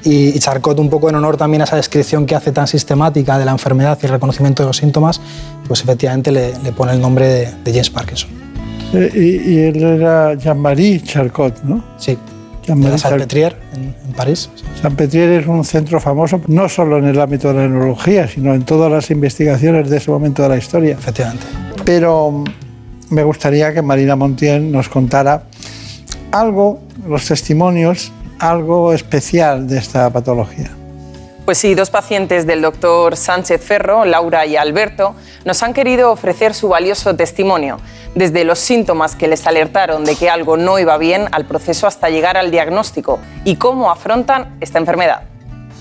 y, 0.03 0.37
Charcot 0.37 0.77
un 0.77 0.91
poco 0.91 1.09
en 1.09 1.15
honor 1.15 1.35
también 1.35 1.61
a 1.61 1.63
esa 1.63 1.77
descripción 1.77 2.27
que 2.27 2.35
hace 2.35 2.51
tan 2.51 2.67
sistemática 2.67 3.39
de 3.39 3.45
la 3.45 3.53
enfermedad 3.53 3.97
y 4.03 4.05
el 4.05 4.11
reconocimiento 4.11 4.61
de 4.61 4.67
los 4.67 4.77
síntomas, 4.77 5.19
pues 5.67 5.81
efectivamente 5.81 6.31
le, 6.31 6.51
pone 6.77 6.91
el 6.91 7.01
nombre 7.01 7.27
de, 7.63 7.71
James 7.71 7.89
Parkinson. 7.89 8.29
Eh, 8.93 9.41
y, 9.47 9.57
él 9.61 9.81
era 9.81 10.35
Jean-Marie 10.35 11.01
Charcot, 11.01 11.63
¿no? 11.63 11.83
Sí. 11.97 12.19
Jean-Marie 12.65 12.97
Salpetriere, 12.97 13.55
en, 13.73 13.95
en 14.07 14.13
París. 14.13 14.49
Salpetriere 14.81 15.37
es 15.37 15.47
un 15.47 15.63
centro 15.63 15.99
famoso 15.99 16.41
no 16.47 16.67
solo 16.67 16.97
en 16.97 17.05
el 17.05 17.19
ámbito 17.19 17.49
de 17.49 17.61
la 17.61 17.67
neurología, 17.67 18.27
sino 18.27 18.53
en 18.53 18.63
todas 18.63 18.91
las 18.91 19.11
investigaciones 19.11 19.89
de 19.89 19.97
ese 19.97 20.11
momento 20.11 20.43
de 20.43 20.49
la 20.49 20.57
historia. 20.57 20.93
Efectivamente. 20.93 21.45
Pero 21.83 22.43
me 23.09 23.23
gustaría 23.23 23.73
que 23.73 23.81
Marina 23.81 24.15
Montiel 24.15 24.71
nos 24.71 24.89
contara 24.89 25.43
algo, 26.31 26.79
los 27.07 27.27
testimonios, 27.27 28.11
algo 28.39 28.93
especial 28.93 29.67
de 29.67 29.77
esta 29.77 30.09
patología. 30.09 30.71
Pues 31.45 31.59
sí, 31.59 31.75
dos 31.75 31.91
pacientes 31.91 32.47
del 32.47 32.63
doctor 32.63 33.15
Sánchez 33.15 33.61
Ferro, 33.61 34.03
Laura 34.03 34.47
y 34.47 34.57
Alberto, 34.57 35.15
nos 35.45 35.61
han 35.61 35.73
querido 35.73 36.11
ofrecer 36.11 36.55
su 36.55 36.69
valioso 36.69 37.15
testimonio, 37.15 37.77
desde 38.15 38.45
los 38.45 38.59
síntomas 38.59 39.15
que 39.15 39.27
les 39.27 39.45
alertaron 39.45 40.05
de 40.05 40.15
que 40.15 40.29
algo 40.29 40.57
no 40.57 40.79
iba 40.79 40.97
bien 40.97 41.25
al 41.31 41.45
proceso 41.45 41.85
hasta 41.85 42.09
llegar 42.09 42.37
al 42.37 42.49
diagnóstico 42.49 43.19
y 43.43 43.57
cómo 43.57 43.91
afrontan 43.91 44.57
esta 44.61 44.79
enfermedad. 44.79 45.23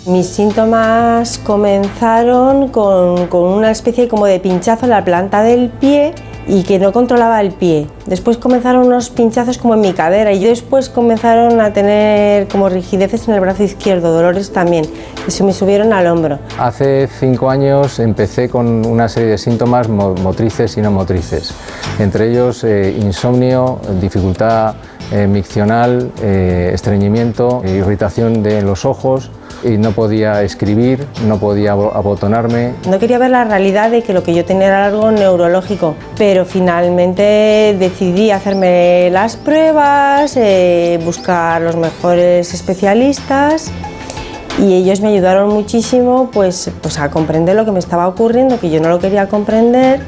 Mis 0.07 0.29
síntomas 0.29 1.39
comenzaron 1.39 2.69
con, 2.69 3.33
una 3.33 3.71
especie 3.71 4.07
como 4.07 4.27
de 4.27 4.39
pinchazo 4.39 4.85
en 4.85 4.91
la 4.91 5.03
planta 5.03 5.43
del 5.43 5.71
pie 5.71 6.13
y 6.47 6.63
que 6.63 6.79
no 6.79 6.93
controlaba 6.93 7.41
el 7.41 7.53
pie. 7.53 7.87
Después 8.07 8.37
comenzaron 8.37 8.87
unos 8.87 9.11
pinchazos 9.11 9.59
como 9.59 9.75
en 9.75 9.81
mi 9.81 9.93
cadera 9.93 10.33
y 10.33 10.45
después 10.45 10.89
comenzaron 10.89 11.61
a 11.61 11.73
tener 11.73 12.49
como 12.49 12.69
rigideces 12.69 13.29
en 13.29 13.35
el 13.35 13.41
brazo 13.41 13.63
izquierdo, 13.63 14.13
dolores 14.13 14.53
también, 14.53 14.85
y 15.27 15.31
se 15.31 15.45
me 15.45 15.53
subieron 15.53 15.93
al 15.93 16.07
hombro. 16.07 16.39
Hace 16.59 17.09
cinco 17.19 17.51
años 17.51 17.99
empecé 17.99 18.49
con 18.49 18.87
una 18.87 19.09
serie 19.09 19.31
de 19.31 19.39
síntomas 19.39 19.89
motrices 19.89 20.77
y 20.77 20.81
no 20.81 20.91
motrices, 20.91 21.55
entre 21.99 22.31
ellos 22.31 22.65
eh, 22.65 22.95
insomnio, 23.01 23.81
dificultad 24.01 24.75
eh, 25.13 25.27
miccional, 25.27 26.11
eh, 26.23 26.71
estreñimiento, 26.73 27.63
irritación 27.65 28.43
de 28.43 28.63
los 28.63 28.85
ojos, 28.85 29.31
y 29.65 29.79
no 29.79 29.93
podía 29.93 30.43
escribir, 30.43 31.07
no 31.27 31.39
podía 31.39 31.73
abotonarme. 31.73 32.75
No 32.89 32.99
quería 32.99 33.19
ver 33.19 33.31
la 33.31 33.45
realidad 33.45 33.91
de 33.91 34.03
que 34.03 34.13
lo 34.13 34.23
que 34.23 34.35
yo 34.35 34.45
tenía 34.45 34.69
era 34.69 34.87
algo 34.87 35.11
neurológico, 35.11 35.97
pero 36.17 36.45
finalmente 36.45 37.75
decidí 37.79 38.31
hacerme 38.31 39.11
las 39.11 39.37
pruebas, 39.37 40.37
eh, 40.37 41.01
buscar 41.05 41.63
los 41.63 41.77
mejores 41.77 42.53
especialistas 42.53 43.73
y 44.59 44.75
ellos 44.75 45.01
me 45.01 45.09
ayudaron 45.09 45.49
muchísimo 45.49 46.31
pues, 46.33 46.71
pues 46.81 46.99
a 46.99 47.11
comprender 47.11 47.57
lo 47.57 47.65
que 47.65 47.73
me 47.73 47.79
estaba 47.79 48.07
ocurriendo, 48.07 48.61
que 48.61 48.71
yo 48.71 48.81
no 48.81 48.89
lo 48.89 48.99
quería 48.99 49.29
comprender 49.29 50.01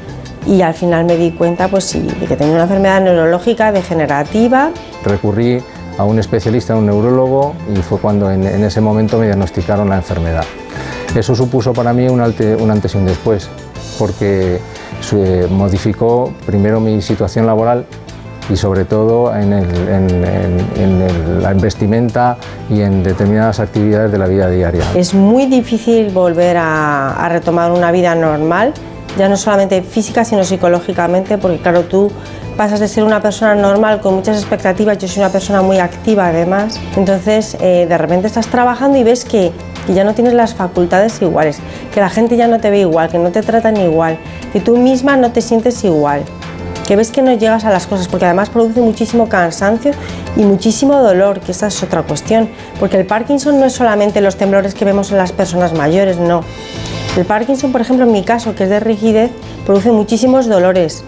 y 0.47 0.63
al 0.63 0.75
final 0.75 1.05
me 1.05 1.17
di 1.17 1.33
cuenta 1.33 1.69
pues 1.69 1.85
sí, 1.85 2.01
de 2.01 2.27
que 2.27 2.37
tenía 2.37 2.55
una 2.55 2.65
enfermedad 2.65 3.01
neurológica 3.01 3.73
degenerativa. 3.73 4.71
Recurrí 5.05 5.63
a 5.99 6.05
un 6.05 6.19
especialista, 6.19 6.77
un 6.77 6.87
neurólogo, 6.87 7.55
y 7.75 7.77
fue 7.83 7.99
cuando 7.99 8.31
en, 8.31 8.45
ese 8.45 8.81
momento 8.81 9.19
me 9.19 9.27
diagnosticaron 9.27 9.89
la 9.89 9.97
enfermedad. 9.97 10.45
Eso 11.15 11.35
supuso 11.35 11.73
para 11.73 11.93
mí 11.93 12.09
un, 12.09 12.21
antes 12.21 12.95
y 12.95 12.99
un 12.99 13.07
después, 13.07 13.49
porque 13.99 14.61
se 15.01 15.47
modificó 15.49 16.33
primero 16.45 16.81
mi 16.81 17.01
situación 17.01 17.47
laboral 17.47 17.87
y 18.49 18.57
sobre 18.57 18.85
todo 18.85 19.35
en, 19.35 19.51
la 21.43 21.53
vestimenta 21.55 22.37
y 22.71 22.81
en 22.81 23.03
determinadas 23.03 23.59
actividades 23.59 24.13
de 24.13 24.19
la 24.19 24.27
vida 24.27 24.49
diaria. 24.51 24.85
Es 24.95 25.15
muy 25.15 25.47
difícil 25.47 26.11
volver 26.11 26.57
a 26.59 27.27
retomar 27.29 27.73
una 27.73 27.91
vida 27.91 28.15
normal, 28.15 28.73
ya 29.17 29.29
no 29.29 29.37
solamente 29.37 29.83
física, 29.83 30.25
sino 30.25 30.45
psicológicamente, 30.45 31.39
porque 31.39 31.59
claro, 31.59 31.85
tú 31.85 32.11
pasas 32.57 32.81
de 32.81 32.89
ser 32.89 33.05
una 33.05 33.21
persona 33.21 33.55
normal 33.55 34.01
con 34.01 34.15
muchas 34.15 34.39
expectativas, 34.39 34.99
yo 34.99 35.09
soy 35.09 35.21
una 35.21 35.31
persona 35.31 35.63
muy 35.63 35.79
activa 35.79 36.29
además, 36.29 36.81
entonces 36.97 37.57
eh, 37.61 37.87
de 37.87 37.99
repente 37.99 38.27
estás 38.27 38.49
trabajando 38.49 38.99
y 38.99 39.05
ves 39.05 39.25
que, 39.25 39.53
ya 39.89 40.03
no 40.03 40.15
tienes 40.15 40.33
las 40.35 40.55
facultades 40.55 41.23
iguales, 41.23 41.61
que 41.95 42.01
la 42.01 42.09
gente 42.09 42.37
ya 42.37 42.49
no 42.49 42.59
te 42.59 42.71
ve 42.71 42.81
igual, 42.81 43.09
que 43.09 43.21
no 43.21 43.31
te 43.31 43.43
tratan 43.43 43.77
igual, 43.77 44.19
que 44.53 44.59
tú 44.59 44.77
misma 44.77 45.17
no 45.17 45.31
te 45.31 45.41
sientes 45.41 45.85
igual, 45.85 46.23
que 46.89 46.97
ves 46.97 47.13
que 47.13 47.23
no 47.23 47.33
llegas 47.33 47.65
a 47.65 47.71
las 47.71 47.87
cosas, 47.87 48.09
porque 48.09 48.25
además 48.25 48.51
produce 48.51 48.81
muchísimo 48.81 49.29
cansancio 49.29 49.93
y 50.37 50.43
muchísimo 50.43 51.01
dolor, 51.01 51.39
que 51.39 51.53
esa 51.53 51.69
es 51.69 51.81
otra 51.85 52.03
cuestión, 52.03 52.49
porque 52.81 52.97
el 52.97 53.07
Parkinson 53.07 53.61
no 53.61 53.67
es 53.67 53.75
solamente 53.75 54.21
los 54.21 54.35
temblores 54.35 54.75
que 54.75 54.85
vemos 54.85 55.13
en 55.13 55.19
las 55.19 55.31
personas 55.31 55.73
mayores, 55.73 56.19
no. 56.19 56.43
El 57.17 57.25
Parkinson, 57.25 57.71
por 57.71 57.81
ejemplo, 57.81 58.07
en 58.07 58.13
mi 58.13 58.25
caso, 58.25 58.57
que 58.57 58.65
es 58.65 58.71
de 58.71 58.81
rigidez, 58.81 59.31
produce 59.65 59.93
muchísimos 59.93 60.49
dolores, 60.49 61.05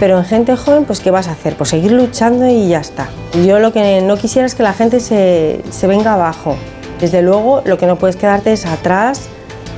pero 0.00 0.16
en 0.16 0.24
gente 0.24 0.56
joven, 0.56 0.86
pues 0.86 0.98
¿qué 1.00 1.10
vas 1.10 1.28
a 1.28 1.32
hacer? 1.32 1.54
Pues 1.56 1.68
seguir 1.68 1.92
luchando 1.92 2.48
y 2.48 2.68
ya 2.68 2.80
está. 2.80 3.10
Yo 3.46 3.58
lo 3.58 3.70
que 3.70 4.00
no 4.00 4.16
quisiera 4.16 4.46
es 4.46 4.54
que 4.54 4.62
la 4.62 4.72
gente 4.72 4.98
se, 4.98 5.60
se 5.70 5.86
venga 5.86 6.14
abajo. 6.14 6.56
Desde 6.98 7.20
luego, 7.20 7.62
lo 7.66 7.76
que 7.76 7.86
no 7.86 7.96
puedes 7.96 8.16
quedarte 8.16 8.52
es 8.52 8.64
atrás 8.64 9.28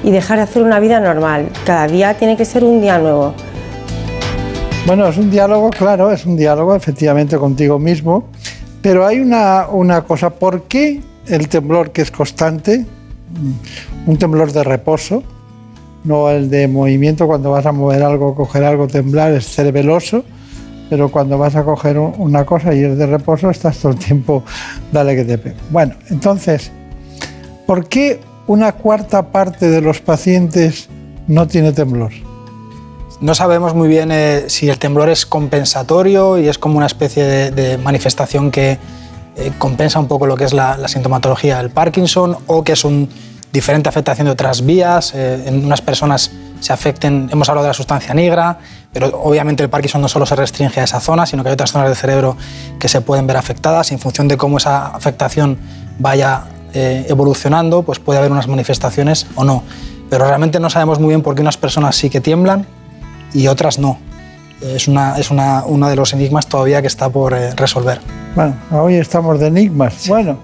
y 0.05 0.13
dejar 0.13 0.39
de 0.39 0.45
hacer 0.45 0.63
una 0.63 0.79
vida 0.79 1.01
normal. 1.01 1.49
Cada 1.67 1.89
día 1.89 2.15
tiene 2.15 2.37
que 2.37 2.45
ser 2.45 2.63
un 2.63 2.81
día 2.81 2.99
nuevo. 2.99 3.35
Bueno, 4.87 5.09
es 5.09 5.17
un 5.17 5.29
diálogo, 5.29 5.71
claro, 5.71 6.13
es 6.13 6.25
un 6.25 6.37
diálogo 6.37 6.75
efectivamente 6.77 7.37
contigo 7.37 7.81
mismo, 7.81 8.29
pero 8.81 9.05
hay 9.05 9.19
una, 9.19 9.67
una 9.69 10.03
cosa, 10.03 10.31
¿por 10.31 10.63
qué 10.65 11.01
el 11.27 11.49
temblor 11.49 11.91
que 11.91 12.03
es 12.03 12.11
constante, 12.13 12.87
un 14.07 14.17
temblor 14.19 14.53
de 14.53 14.63
reposo, 14.63 15.25
no 16.05 16.31
el 16.31 16.51
de 16.51 16.69
movimiento, 16.69 17.27
cuando 17.27 17.51
vas 17.51 17.67
a 17.67 17.73
mover 17.73 18.03
algo, 18.03 18.35
coger 18.35 18.65
algo, 18.65 18.87
temblar, 18.87 19.33
es 19.33 19.47
cerebeloso, 19.47 20.25
pero 20.91 21.11
cuando 21.11 21.39
vas 21.39 21.57
a 21.57 21.65
coger 21.65 21.99
una 21.99 22.45
cosa 22.45 22.75
y 22.75 22.83
es 22.83 22.99
de 22.99 23.07
reposo, 23.07 23.51
estás 23.51 23.79
todo 23.79 23.93
el 23.93 23.99
tiempo, 23.99 24.43
dale 24.91 25.17
que 25.17 25.25
te 25.25 25.39
pegue. 25.39 25.57
Bueno, 25.71 25.95
entonces, 26.11 26.71
¿por 27.67 27.89
qué 27.89 28.21
una 28.47 28.73
cuarta 28.73 29.31
parte 29.31 29.71
de 29.71 29.81
los 29.81 30.01
pacientes 30.01 30.89
no 31.29 31.47
tiene 31.47 31.73
temblor? 31.73 32.13
No 33.21 33.35
sabemos 33.37 33.75
muy 33.75 33.89
bien 33.89 34.11
eh, 34.11 34.45
si 34.49 34.69
el 34.69 34.79
temblor 34.79 35.09
es 35.09 35.25
compensatorio 35.25 36.39
y 36.39 36.49
es 36.49 36.59
como 36.59 36.77
una 36.77 36.87
especie 36.87 37.25
de, 37.53 37.79
manifestación 37.79 38.51
que 38.51 38.73
eh, 39.37 39.53
compensa 39.59 40.01
un 40.01 40.09
poco 40.09 40.27
lo 40.27 40.37
que 40.37 40.45
es 40.45 40.53
la 40.53 40.89
sintomatología 40.89 41.59
del 41.59 41.71
Parkinson 41.71 42.37
o 42.49 42.65
que 42.65 42.73
es 42.73 42.85
un 42.85 43.09
diferente 43.53 43.89
afectación 43.89 44.27
de 44.27 44.33
otras 44.33 44.65
vías. 44.65 45.13
Eh, 45.15 45.45
en 45.47 45.65
unas 45.65 45.83
personas 45.83 46.31
se 46.61 46.73
afecten, 46.73 47.29
hemos 47.31 47.49
hablado 47.49 47.65
de 47.65 47.71
la 47.71 47.75
sustancia 47.75 48.15
negra, 48.15 48.59
pero 48.93 49.21
obviamente 49.23 49.63
el 49.63 49.69
Parkinson 49.69 50.01
no 50.01 50.09
solo 50.09 50.27
se 50.27 50.37
restringe 50.37 50.81
a 50.81 50.85
esa 50.85 51.01
zona, 51.01 51.27
sino 51.27 51.43
que 51.43 51.51
hay 51.51 51.55
otras 51.55 51.73
zonas 51.73 51.89
del 51.89 51.97
cerebro 51.97 52.37
que 52.79 52.89
se 52.89 53.01
pueden 53.01 53.27
ver 53.27 53.37
afectadas. 53.37 53.93
en 53.93 53.99
función 53.99 54.29
de 54.29 54.37
cómo 54.37 54.59
esa 54.59 54.87
afectación 54.87 55.59
vaya 55.99 56.45
eh, 56.73 57.07
evolucionando, 57.09 57.83
pues 57.83 57.99
puede 57.99 58.19
haber 58.19 58.33
unas 58.33 58.49
manifestaciones 58.49 59.27
o 59.35 59.45
no. 59.45 59.63
Pero 60.09 60.27
realmente 60.27 60.61
no 60.61 60.71
sabemos 60.71 60.99
muy 60.99 61.09
bien 61.09 61.23
por 61.23 61.35
qué 61.35 61.43
unas 61.43 61.57
personas 61.57 61.97
sí 61.97 62.11
que 62.11 62.21
tiemblan 62.21 62.67
y 63.33 63.49
otras 63.49 63.79
no. 63.79 63.99
Es, 64.61 64.87
una, 64.87 65.19
es 65.19 65.31
una, 65.31 65.65
uno 65.67 65.89
de 65.89 65.97
los 65.97 66.13
enigmas 66.13 66.47
todavía 66.47 66.81
que 66.81 66.87
está 66.87 67.09
por 67.09 67.35
eh, 67.35 67.53
resolver. 67.57 68.01
Bueno, 68.37 68.55
hoy 68.71 68.95
estamos 68.95 69.41
de 69.41 69.49
enigmas. 69.49 70.07
Bueno. 70.07 70.39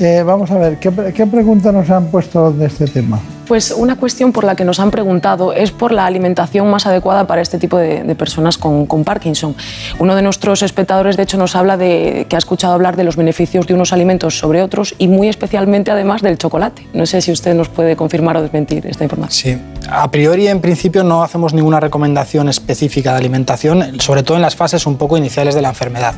Eh, 0.00 0.22
vamos 0.24 0.50
a 0.50 0.58
ver, 0.58 0.78
¿qué, 0.78 0.90
¿qué 1.14 1.26
pregunta 1.26 1.70
nos 1.70 1.88
han 1.90 2.06
puesto 2.06 2.50
de 2.50 2.66
este 2.66 2.86
tema? 2.86 3.20
Pues 3.46 3.72
una 3.72 3.96
cuestión 3.96 4.32
por 4.32 4.44
la 4.44 4.56
que 4.56 4.64
nos 4.64 4.80
han 4.80 4.90
preguntado 4.90 5.52
es 5.52 5.70
por 5.70 5.92
la 5.92 6.06
alimentación 6.06 6.68
más 6.70 6.86
adecuada 6.86 7.26
para 7.26 7.42
este 7.42 7.58
tipo 7.58 7.76
de, 7.76 8.14
personas 8.14 8.56
con, 8.56 8.86
Parkinson. 9.04 9.54
Uno 9.98 10.14
de 10.16 10.22
nuestros 10.22 10.62
espectadores, 10.62 11.16
de 11.16 11.24
hecho, 11.24 11.36
nos 11.36 11.54
habla 11.54 11.76
de 11.76 12.26
que 12.28 12.36
ha 12.36 12.38
escuchado 12.38 12.72
hablar 12.72 12.96
de 12.96 13.04
los 13.04 13.16
beneficios 13.16 13.66
de 13.66 13.74
unos 13.74 13.92
alimentos 13.92 14.38
sobre 14.38 14.62
otros 14.62 14.94
y 14.98 15.08
muy 15.08 15.28
especialmente, 15.28 15.90
además, 15.90 16.22
del 16.22 16.38
chocolate. 16.38 16.86
No 16.94 17.04
sé 17.04 17.20
si 17.20 17.32
usted 17.32 17.54
nos 17.54 17.68
puede 17.68 17.96
confirmar 17.96 18.36
o 18.38 18.42
desmentir 18.42 18.86
esta 18.86 19.04
información. 19.04 19.34
Sí, 19.34 19.58
a 19.90 20.10
priori, 20.10 20.48
en 20.48 20.60
principio, 20.60 21.04
no 21.04 21.22
hacemos 21.22 21.52
ninguna 21.52 21.80
recomendación 21.80 22.48
específica 22.48 23.12
de 23.12 23.18
alimentación, 23.18 24.00
sobre 24.00 24.22
todo 24.22 24.36
en 24.36 24.42
las 24.42 24.56
fases 24.56 24.86
un 24.86 24.96
poco 24.96 25.18
iniciales 25.18 25.54
de 25.54 25.60
la 25.60 25.68
enfermedad. 25.68 26.14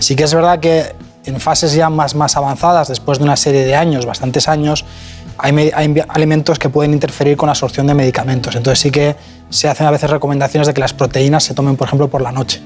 Sí 0.00 0.16
que 0.16 0.24
es 0.24 0.34
verdad 0.34 0.58
que 0.58 1.03
en 1.24 1.40
fases 1.40 1.72
ya 1.74 1.90
más, 1.90 2.14
más 2.14 2.36
avanzadas, 2.36 2.88
después 2.88 3.18
de 3.18 3.24
una 3.24 3.36
serie 3.36 3.64
de 3.64 3.74
años, 3.74 4.06
bastantes 4.06 4.48
años, 4.48 4.84
hay, 5.38 5.72
alimentos 6.08 6.58
que 6.58 6.68
pueden 6.68 6.92
interferir 6.92 7.36
con 7.36 7.46
la 7.46 7.52
absorción 7.52 7.86
de 7.86 7.94
medicamentos. 7.94 8.54
Entonces 8.54 8.78
sí 8.78 8.90
que 8.90 9.16
se 9.50 9.68
hacen 9.68 9.86
a 9.86 9.90
veces 9.90 10.10
recomendaciones 10.10 10.66
de 10.66 10.74
que 10.74 10.80
las 10.80 10.92
proteínas 10.92 11.44
se 11.44 11.54
tomen, 11.54 11.76
por 11.76 11.88
ejemplo, 11.88 12.08
por 12.08 12.22
la 12.22 12.32
noche. 12.32 12.60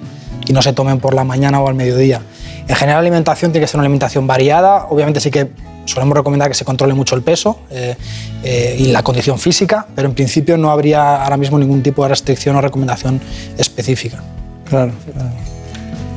y 0.47 0.53
no 0.53 0.63
se 0.63 0.73
tomen 0.73 0.99
por 0.99 1.13
la 1.13 1.25
mañana 1.25 1.61
o 1.61 1.69
al 1.69 1.75
mediodía. 1.75 2.23
En 2.67 2.75
general, 2.75 2.97
la 2.97 3.09
alimentación 3.09 3.53
tiene 3.53 3.65
que 3.65 3.69
ser 3.69 3.77
una 3.77 3.83
alimentación 3.85 4.27
variada. 4.27 4.87
Obviamente, 4.89 5.21
sí 5.21 5.31
que 5.31 5.51
solemos 5.85 6.17
recomendar 6.17 6.49
que 6.49 6.55
se 6.55 6.65
controle 6.65 6.95
mucho 6.95 7.15
el 7.17 7.23
peso 7.23 7.61
eh, 7.71 7.97
eh, 8.43 8.77
y 8.79 8.87
la 8.87 9.03
condición 9.03 9.39
física, 9.39 9.87
pero 9.95 10.09
en 10.09 10.15
principio 10.15 10.57
no 10.57 10.71
habría 10.71 11.23
ahora 11.23 11.37
mismo 11.37 11.59
ningún 11.59 11.83
tipo 11.83 12.03
de 12.03 12.11
restricción 12.11 12.57
o 12.57 12.61
recomendación 12.61 13.21
específica. 13.57 14.23
Claro, 14.69 14.93
claro. 15.13 15.31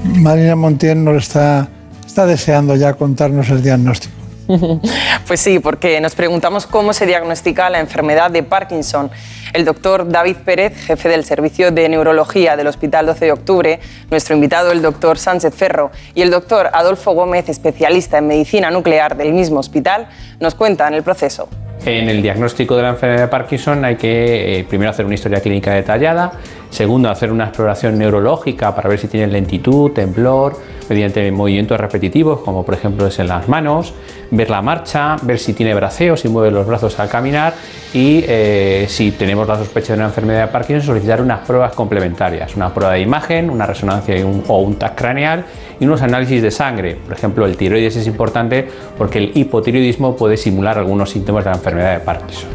Marina 0.04 0.56
Montiel 0.56 1.04
nos 1.04 1.24
está, 1.24 1.68
está 2.12 2.26
deseando 2.26 2.76
ya 2.76 2.94
contarnos 2.96 3.50
el 3.50 3.64
diagnóstico. 3.64 4.14
Pues 5.28 5.40
sí, 5.40 5.60
porque 5.60 6.02
nos 6.02 6.14
preguntamos 6.14 6.68
cómo 6.68 6.92
se 6.92 7.06
diagnostica 7.06 7.70
la 7.70 7.80
enfermedad 7.80 8.30
de 8.30 8.44
Parkinson. 8.44 9.10
El 9.54 9.64
doctor 9.64 10.10
David 10.10 10.38
Pérez, 10.44 10.76
jefe 10.76 11.08
del 11.08 11.24
Servicio 11.24 11.72
de 11.72 11.88
Neurología 11.88 12.58
del 12.58 12.68
Hospital 12.68 13.06
12 13.06 13.26
de 13.26 13.32
Octubre, 13.32 13.80
nuestro 14.10 14.36
invitado 14.36 14.74
el 14.74 14.82
doctor 14.82 15.18
Sánchez 15.18 15.56
Ferro 15.56 15.92
y 16.16 16.22
el 16.22 16.32
doctor 16.32 16.70
Adolfo 16.74 17.14
Gómez, 17.14 17.48
especialista 17.48 18.18
en 18.18 18.28
medicina 18.28 18.70
nuclear 18.72 19.16
del 19.16 19.32
mismo 19.32 19.62
hospital, 19.62 20.10
nos 20.42 20.54
cuentan 20.54 20.94
el 20.96 21.04
proceso. 21.04 21.48
En 21.84 22.10
el 22.10 22.22
diagnóstico 22.22 22.76
de 22.76 22.84
la 22.84 22.90
enfermedad 22.90 23.22
de 23.24 23.28
Parkinson 23.28 23.84
hay 23.84 23.96
que 23.96 24.60
eh, 24.60 24.64
primero 24.66 24.92
hacer 24.92 25.04
una 25.04 25.16
historia 25.16 25.42
clínica 25.42 25.74
detallada, 25.74 26.32
segundo 26.70 27.10
hacer 27.10 27.32
una 27.32 27.46
exploración 27.46 27.98
neurológica 27.98 28.76
para 28.76 28.88
ver 28.88 29.00
si 29.00 29.08
tiene 29.08 29.26
lentitud, 29.26 29.90
temblor, 29.92 30.56
mediante 30.90 31.32
movimientos 31.32 31.80
repetitivos 31.80 32.42
como 32.42 32.64
por 32.64 32.76
ejemplo 32.76 33.08
es 33.08 33.18
en 33.18 33.30
las 33.30 33.48
manos, 33.48 33.96
ver 34.30 34.52
la 34.52 34.62
marcha, 34.62 35.16
ver 35.24 35.40
si 35.40 35.54
tiene 35.54 35.74
braceo, 35.74 36.16
si 36.16 36.30
mueve 36.30 36.52
los 36.52 36.68
brazos 36.68 37.00
al 37.00 37.10
caminar 37.10 37.54
y 37.96 38.24
eh, 38.28 38.86
si 38.88 39.12
tenemos 39.14 39.48
la 39.48 39.58
sospecha 39.58 39.94
de 39.94 40.00
una 40.00 40.08
enfermedad 40.10 40.46
de 40.46 40.52
Parkinson 40.52 40.86
solicitar 40.86 41.20
unas 41.20 41.40
pruebas 41.48 41.74
complementarias, 41.74 42.56
una 42.56 42.72
prueba 42.72 42.94
de 42.94 43.00
imagen, 43.02 43.50
una 43.50 43.66
resonancia 43.66 44.24
un- 44.24 44.44
o 44.48 44.60
un 44.60 44.76
TAC 44.76 44.94
craneal 44.96 45.46
y 45.82 45.86
unos 45.86 46.02
análisis 46.04 46.42
de 46.42 46.52
sangre. 46.52 46.96
Por 46.96 47.14
ejemplo, 47.14 47.46
el 47.46 47.58
tiroides 47.58 47.98
es 47.98 48.08
importante 48.08 48.68
porque 48.98 49.18
el 49.18 49.32
hipotiroidismo 49.34 50.16
puede 50.16 50.38
simular 50.38 50.78
algunos 50.78 51.10
síntomas 51.10 51.44
de 51.44 51.50
la 51.50 51.58
enfermedad 51.58 51.94
de 51.98 52.06
Parkinson. 52.06 52.50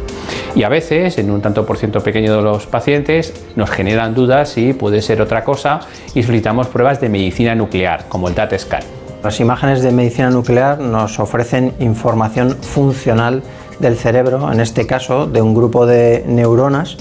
Y 0.55 0.63
a 0.63 0.69
veces, 0.71 1.19
en 1.19 1.31
un 1.31 1.43
tanto 1.43 1.67
por 1.67 1.77
ciento 1.77 2.01
pequeño 2.01 2.37
de 2.37 2.43
los 2.43 2.67
pacientes, 2.67 3.35
nos 3.57 3.69
generan 3.69 4.15
dudas 4.15 4.51
si 4.51 4.73
puede 4.73 5.03
ser 5.03 5.21
otra 5.21 5.45
cosa 5.45 5.81
y 6.15 6.23
solicitamos 6.23 6.69
pruebas 6.69 7.01
de 7.01 7.09
medicina 7.09 7.55
nuclear, 7.55 8.07
como 8.09 8.29
el 8.29 8.35
DAT 8.35 8.59
scan. 8.59 8.83
Las 9.23 9.41
imágenes 9.41 9.83
de 9.83 9.91
medicina 9.91 10.31
nuclear 10.31 10.79
nos 10.79 11.19
ofrecen 11.19 11.75
información 11.81 12.51
funcional 12.51 13.43
del 13.81 13.97
cerebro, 13.97 14.53
en 14.53 14.61
este 14.61 14.87
caso 14.87 15.27
de 15.27 15.43
un 15.43 15.53
grupo 15.53 15.85
de 15.85 16.25
neuronas 16.29 16.97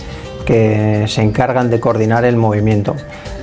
que 0.46 1.06
se 1.08 1.22
encargan 1.22 1.70
de 1.70 1.80
coordinar 1.80 2.24
el 2.26 2.38
movimiento. 2.38 2.96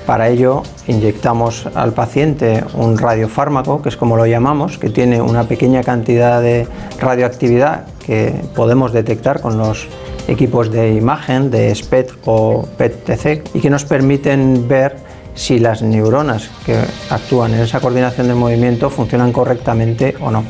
Para 0.06 0.28
ello 0.28 0.62
inyectamos 0.86 1.68
al 1.74 1.92
paciente 1.92 2.64
un 2.74 2.98
radiofármaco, 2.98 3.82
que 3.82 3.88
es 3.88 3.96
como 3.96 4.16
lo 4.16 4.26
llamamos, 4.26 4.78
que 4.78 4.90
tiene 4.90 5.20
una 5.20 5.44
pequeña 5.44 5.82
cantidad 5.82 6.42
de 6.42 6.66
radioactividad 6.98 7.86
que 8.04 8.34
podemos 8.54 8.92
detectar 8.92 9.40
con 9.40 9.58
los 9.58 9.86
equipos 10.28 10.70
de 10.72 10.94
imagen 10.94 11.50
de 11.50 11.74
SPET 11.74 12.12
o 12.24 12.66
PET-TC 12.76 13.54
y 13.54 13.60
que 13.60 13.70
nos 13.70 13.84
permiten 13.84 14.66
ver 14.66 14.96
si 15.34 15.58
las 15.58 15.82
neuronas 15.82 16.50
que 16.66 16.76
actúan 17.10 17.54
en 17.54 17.60
esa 17.60 17.80
coordinación 17.80 18.28
del 18.28 18.36
movimiento 18.36 18.90
funcionan 18.90 19.32
correctamente 19.32 20.14
o 20.20 20.30
no. 20.30 20.44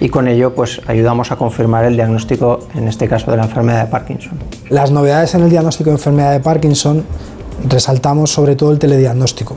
Y 0.00 0.08
con 0.08 0.28
ello 0.28 0.54
pues 0.54 0.80
ayudamos 0.86 1.32
a 1.32 1.36
confirmar 1.36 1.84
el 1.84 1.96
diagnóstico, 1.96 2.60
en 2.74 2.88
este 2.88 3.08
caso 3.08 3.30
de 3.30 3.36
la 3.36 3.44
enfermedad 3.44 3.84
de 3.84 3.90
Parkinson. 3.90 4.32
Las 4.70 4.90
novedades 4.90 5.34
en 5.34 5.42
el 5.42 5.50
diagnóstico 5.50 5.90
de 5.90 5.96
enfermedad 5.96 6.32
de 6.32 6.40
Parkinson 6.40 7.04
resaltamos 7.66 8.30
sobre 8.30 8.54
todo 8.54 8.70
el 8.70 8.78
telediagnóstico, 8.78 9.56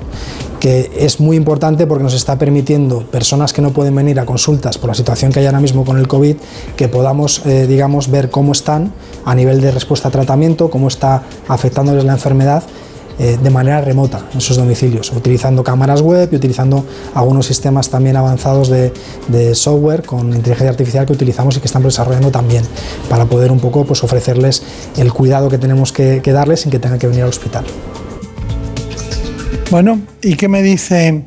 que 0.60 0.92
es 0.98 1.20
muy 1.20 1.38
importante 1.38 1.86
porque 1.86 2.04
nos 2.04 2.14
está 2.14 2.38
permitiendo 2.38 3.02
personas 3.04 3.54
que 3.54 3.62
no 3.62 3.72
pueden 3.72 3.94
venir 3.94 4.20
a 4.20 4.26
consultas 4.26 4.78
por 4.78 4.90
la 4.90 4.96
situación 4.96 5.32
que 5.32 5.40
hay 5.40 5.46
ahora 5.46 5.60
mismo 5.60 5.86
con 5.86 5.98
el 5.98 6.08
COVID, 6.08 6.36
que 6.76 6.88
podamos, 6.88 7.46
eh, 7.46 7.68
digamos, 7.68 8.10
ver 8.10 8.30
cómo 8.32 8.54
están 8.54 8.92
a 9.26 9.36
nivel 9.36 9.62
de 9.62 9.72
respuesta 9.72 10.08
a 10.08 10.12
tratamiento, 10.12 10.70
cómo 10.70 10.88
está 10.88 11.24
afectándoles 11.48 12.04
la 12.04 12.14
enfermedad 12.14 12.64
eh, 13.20 13.38
de 13.42 13.50
manera 13.50 13.82
remota 13.82 14.26
en 14.34 14.42
sus 14.42 14.58
domicilios, 14.58 15.12
utilizando 15.12 15.64
cámaras 15.64 16.02
web 16.02 16.30
y 16.32 16.36
utilizando 16.36 16.86
algunos 17.14 17.46
sistemas 17.46 17.90
también 17.90 18.18
avanzados 18.18 18.70
de, 18.70 18.92
software 19.54 20.04
con 20.04 20.34
inteligencia 20.34 20.70
artificial 20.70 21.06
que 21.06 21.14
utilizamos 21.14 21.58
y 21.58 21.60
que 21.60 21.66
estamos 21.66 21.94
desarrollando 21.94 22.32
también 22.32 22.64
para 23.10 23.26
poder 23.26 23.52
un 23.52 23.60
poco 23.60 23.86
pues, 23.86 24.04
ofrecerles 24.04 24.64
el 24.98 25.12
cuidado 25.12 25.50
que 25.50 25.58
tenemos 25.58 25.92
que, 25.92 26.22
que 26.22 26.32
darles 26.32 26.62
sin 26.62 26.72
que 26.72 26.80
tengan 26.80 27.00
que 27.00 27.08
venir 27.08 27.24
al 27.24 27.30
hospital. 27.30 27.66
Bueno, 29.70 30.02
¿y 30.22 30.36
qué 30.36 30.48
me 30.48 30.62
dice? 30.62 31.24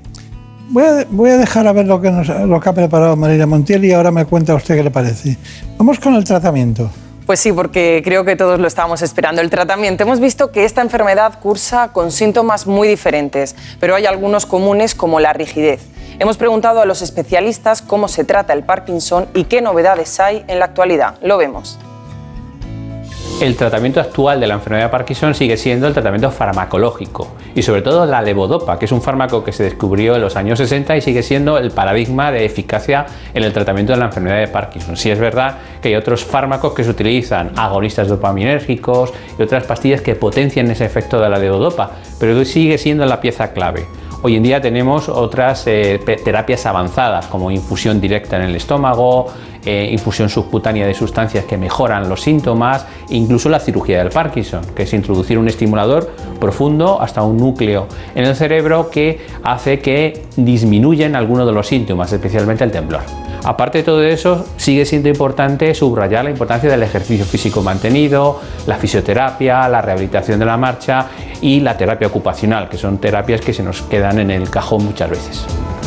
Voy 0.71 0.83
a, 0.85 1.07
voy 1.11 1.31
a 1.31 1.39
dejar 1.39 1.67
a 1.67 1.73
ver 1.73 1.87
lo 1.87 2.01
que, 2.01 2.11
nos- 2.11 2.29
lo 2.29 2.61
que 2.61 2.69
ha 2.69 2.73
preparado 2.75 3.17
María 3.17 3.47
Montiel 3.47 3.85
y 3.85 3.93
ahora 3.93 4.11
me 4.11 4.25
cuenta 4.27 4.55
usted 4.55 4.77
qué 4.77 4.83
le 4.83 4.91
parece. 4.91 5.39
Vamos 5.79 5.99
con 5.99 6.15
el 6.15 6.25
tratamiento. 6.25 6.91
Pues 7.27 7.41
sí, 7.41 7.53
porque 7.53 8.03
creo 8.05 8.25
que 8.25 8.37
todos 8.37 8.61
lo 8.61 8.67
estábamos 8.67 9.01
esperando. 9.01 9.41
El 9.41 9.49
tratamiento. 9.49 10.03
Hemos 10.03 10.21
visto 10.21 10.53
que 10.53 10.67
esta 10.67 10.83
enfermedad 10.83 11.41
cursa 11.41 11.89
con 11.93 12.13
síntomas 12.13 12.67
muy 12.67 12.87
diferentes, 12.87 13.57
pero 13.81 13.95
hay 13.95 14.05
algunos 14.05 14.45
comunes 14.45 14.95
como 14.95 15.21
la 15.21 15.33
rigidez. 15.33 15.81
Hemos 16.19 16.37
preguntado 16.37 16.81
a 16.81 16.85
los 16.87 17.01
especialistas 17.01 17.81
cómo 17.81 18.09
se 18.09 18.25
trata 18.25 18.53
el 18.53 18.63
Parkinson 18.63 19.27
y 19.35 19.45
qué 19.45 19.63
novedades 19.63 20.21
hay 20.21 20.45
en 20.49 20.59
la 20.59 20.67
actualidad. 20.67 21.15
Lo 21.23 21.39
vemos. 21.39 21.79
El 23.41 23.57
tratamiento 23.57 24.01
actual 24.01 24.39
de 24.39 24.47
la 24.47 24.55
enfermedad 24.55 24.85
de 24.85 24.89
Parkinson 24.91 25.35
sigue 25.35 25.57
siendo 25.57 25.89
el 25.89 25.93
tratamiento 25.93 26.31
farmacológico 26.31 27.35
y 27.55 27.63
sobre 27.63 27.83
todo 27.83 28.07
la 28.07 28.23
levodopa, 28.23 28.79
que 28.79 28.85
es 28.85 28.93
un 28.93 29.03
fármaco 29.03 29.43
que 29.43 29.53
se 29.53 29.65
descubrió 29.65 30.15
en 30.15 30.23
los 30.23 30.37
años 30.37 30.59
60 30.59 30.97
y 30.97 31.01
sigue 31.01 31.23
siendo 31.23 31.59
el 31.59 31.73
paradigma 31.73 32.31
de 32.31 32.45
eficacia 32.45 33.07
en 33.35 33.43
el 33.43 33.53
tratamiento 33.53 33.93
de 33.93 33.99
la 33.99 34.07
enfermedad 34.07 34.39
de 34.39 34.47
Parkinson. 34.47 34.97
Sí 34.97 35.11
es 35.11 35.19
verdad 35.19 35.59
que 35.83 35.89
hay 35.89 35.97
otros 35.97 36.25
fármacos 36.25 36.75
que 36.75 36.85
se 36.85 36.91
utilizan, 36.91 37.51
agonistas 37.57 38.09
dopaminérgicos 38.09 39.13
y 39.37 39.43
otras 39.43 39.65
pastillas 39.65 40.01
que 40.01 40.15
potencian 40.15 40.71
ese 40.71 40.85
efecto 40.85 41.21
de 41.21 41.29
la 41.29 41.39
levodopa, 41.39 41.91
pero 42.21 42.43
sigue 42.45 42.79
siendo 42.79 43.05
la 43.05 43.21
pieza 43.21 43.53
clave. 43.53 43.85
Hoy 44.27 44.37
en 44.37 44.43
día 44.43 44.59
tenemos 44.63 45.11
otras 45.11 45.67
eh, 45.67 46.01
terapias 46.25 46.65
avanzadas 46.65 47.27
como 47.27 47.51
infusión 47.51 48.01
directa 48.01 48.37
en 48.37 48.45
el 48.45 48.57
estómago, 48.57 49.27
eh, 49.65 49.89
infusión 49.91 50.29
subcutánea 50.29 50.87
de 50.87 50.95
sustancias 50.95 51.45
que 51.45 51.57
mejoran 51.57 52.09
los 52.09 52.23
síntomas, 52.23 52.87
incluso 53.09 53.49
la 53.49 53.61
cirugía 53.61 53.99
del 53.99 54.11
Parkinson, 54.11 54.63
que 54.75 54.85
es 54.85 54.93
introducir 54.93 55.39
un 55.39 55.49
estimulador 55.49 56.11
profundo 56.41 57.01
hasta 57.01 57.23
un 57.23 57.37
núcleo 57.37 57.87
en 58.15 58.25
el 58.25 58.37
cerebro 58.37 58.91
que 58.91 59.21
hace 59.43 59.81
que 59.81 60.23
disminuyan 60.37 61.17
algunos 61.17 61.47
de 61.47 61.53
los 61.53 61.67
síntomas, 61.67 62.13
especialmente 62.13 62.65
el 62.65 62.71
temblor. 62.71 63.03
Aparte 63.45 63.79
de 63.79 63.85
todo 63.85 64.03
eso, 64.03 64.47
sigue 64.57 64.87
siendo 64.87 65.11
importante 65.11 65.75
subrayar 65.75 66.25
la 66.25 66.31
importancia 66.31 66.71
del 66.71 66.83
ejercicio 66.83 67.27
físico 67.27 67.63
mantenido, 67.63 68.41
la 68.67 68.77
fisioterapia, 68.77 69.69
la 69.69 69.83
rehabilitación 69.83 70.39
de 70.39 70.47
la 70.47 70.57
marcha 70.57 71.09
y 71.43 71.61
la 71.61 71.77
terapia 71.77 72.09
ocupacional, 72.09 72.71
que 72.71 72.79
son 72.79 72.97
terapias 72.99 73.43
que 73.43 73.53
se 73.53 73.63
nos 73.63 73.83
quedan 73.83 74.19
en 74.19 74.31
el 74.31 74.49
cajón 74.49 74.85
muchas 74.87 75.11
veces. 75.11 75.47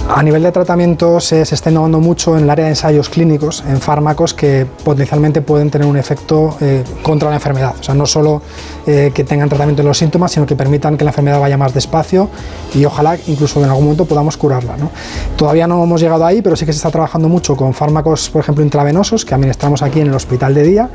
A 0.09 0.23
nivel 0.23 0.41
de 0.41 0.53
tratamiento 0.53 1.19
se, 1.19 1.43
se 1.45 1.53
está 1.53 1.69
innovando 1.69 1.99
mucho 1.99 2.38
en 2.38 2.45
el 2.45 2.49
área 2.49 2.63
de 2.63 2.71
ensayos 2.71 3.09
clínicos, 3.09 3.61
en 3.67 3.81
fármacos 3.81 4.34
que 4.34 4.65
potencialmente 4.85 5.41
pueden 5.41 5.69
tener 5.69 5.85
un 5.85 5.97
efecto 5.97 6.55
eh, 6.61 6.81
contra 7.01 7.29
la 7.29 7.35
enfermedad. 7.35 7.73
O 7.77 7.84
sea, 7.84 7.93
no 7.93 8.05
solo 8.05 8.41
eh, 8.85 9.11
que 9.13 9.25
tengan 9.25 9.49
tratamiento 9.49 9.84
de 9.84 9.88
los 9.89 9.97
síntomas, 9.97 10.31
sino 10.31 10.45
que 10.45 10.55
permitan 10.55 10.95
que 10.95 11.03
la 11.03 11.09
enfermedad 11.09 11.41
vaya 11.41 11.57
más 11.57 11.73
despacio 11.73 12.29
y 12.73 12.85
ojalá 12.85 13.17
incluso 13.27 13.61
en 13.61 13.65
algún 13.65 13.84
momento 13.84 14.05
podamos 14.05 14.38
curarla. 14.38 14.77
¿no? 14.77 14.91
Todavía 15.35 15.67
no 15.67 15.84
hemos 15.84 15.99
llegado 15.99 16.25
ahí, 16.25 16.41
pero 16.41 16.55
sí 16.55 16.65
que 16.65 16.71
se 16.71 16.77
está 16.77 16.89
trabajando 16.89 17.27
mucho 17.27 17.47
con 17.56 17.74
fármacos, 17.74 18.30
por 18.30 18.41
ejemplo, 18.41 18.64
intravenosos, 18.64 19.24
que 19.26 19.34
administramos 19.34 19.82
aquí 19.82 20.02
en 20.02 20.07
el 20.07 20.14
hospital 20.14 20.53
de 20.53 20.64
día, 20.64 20.90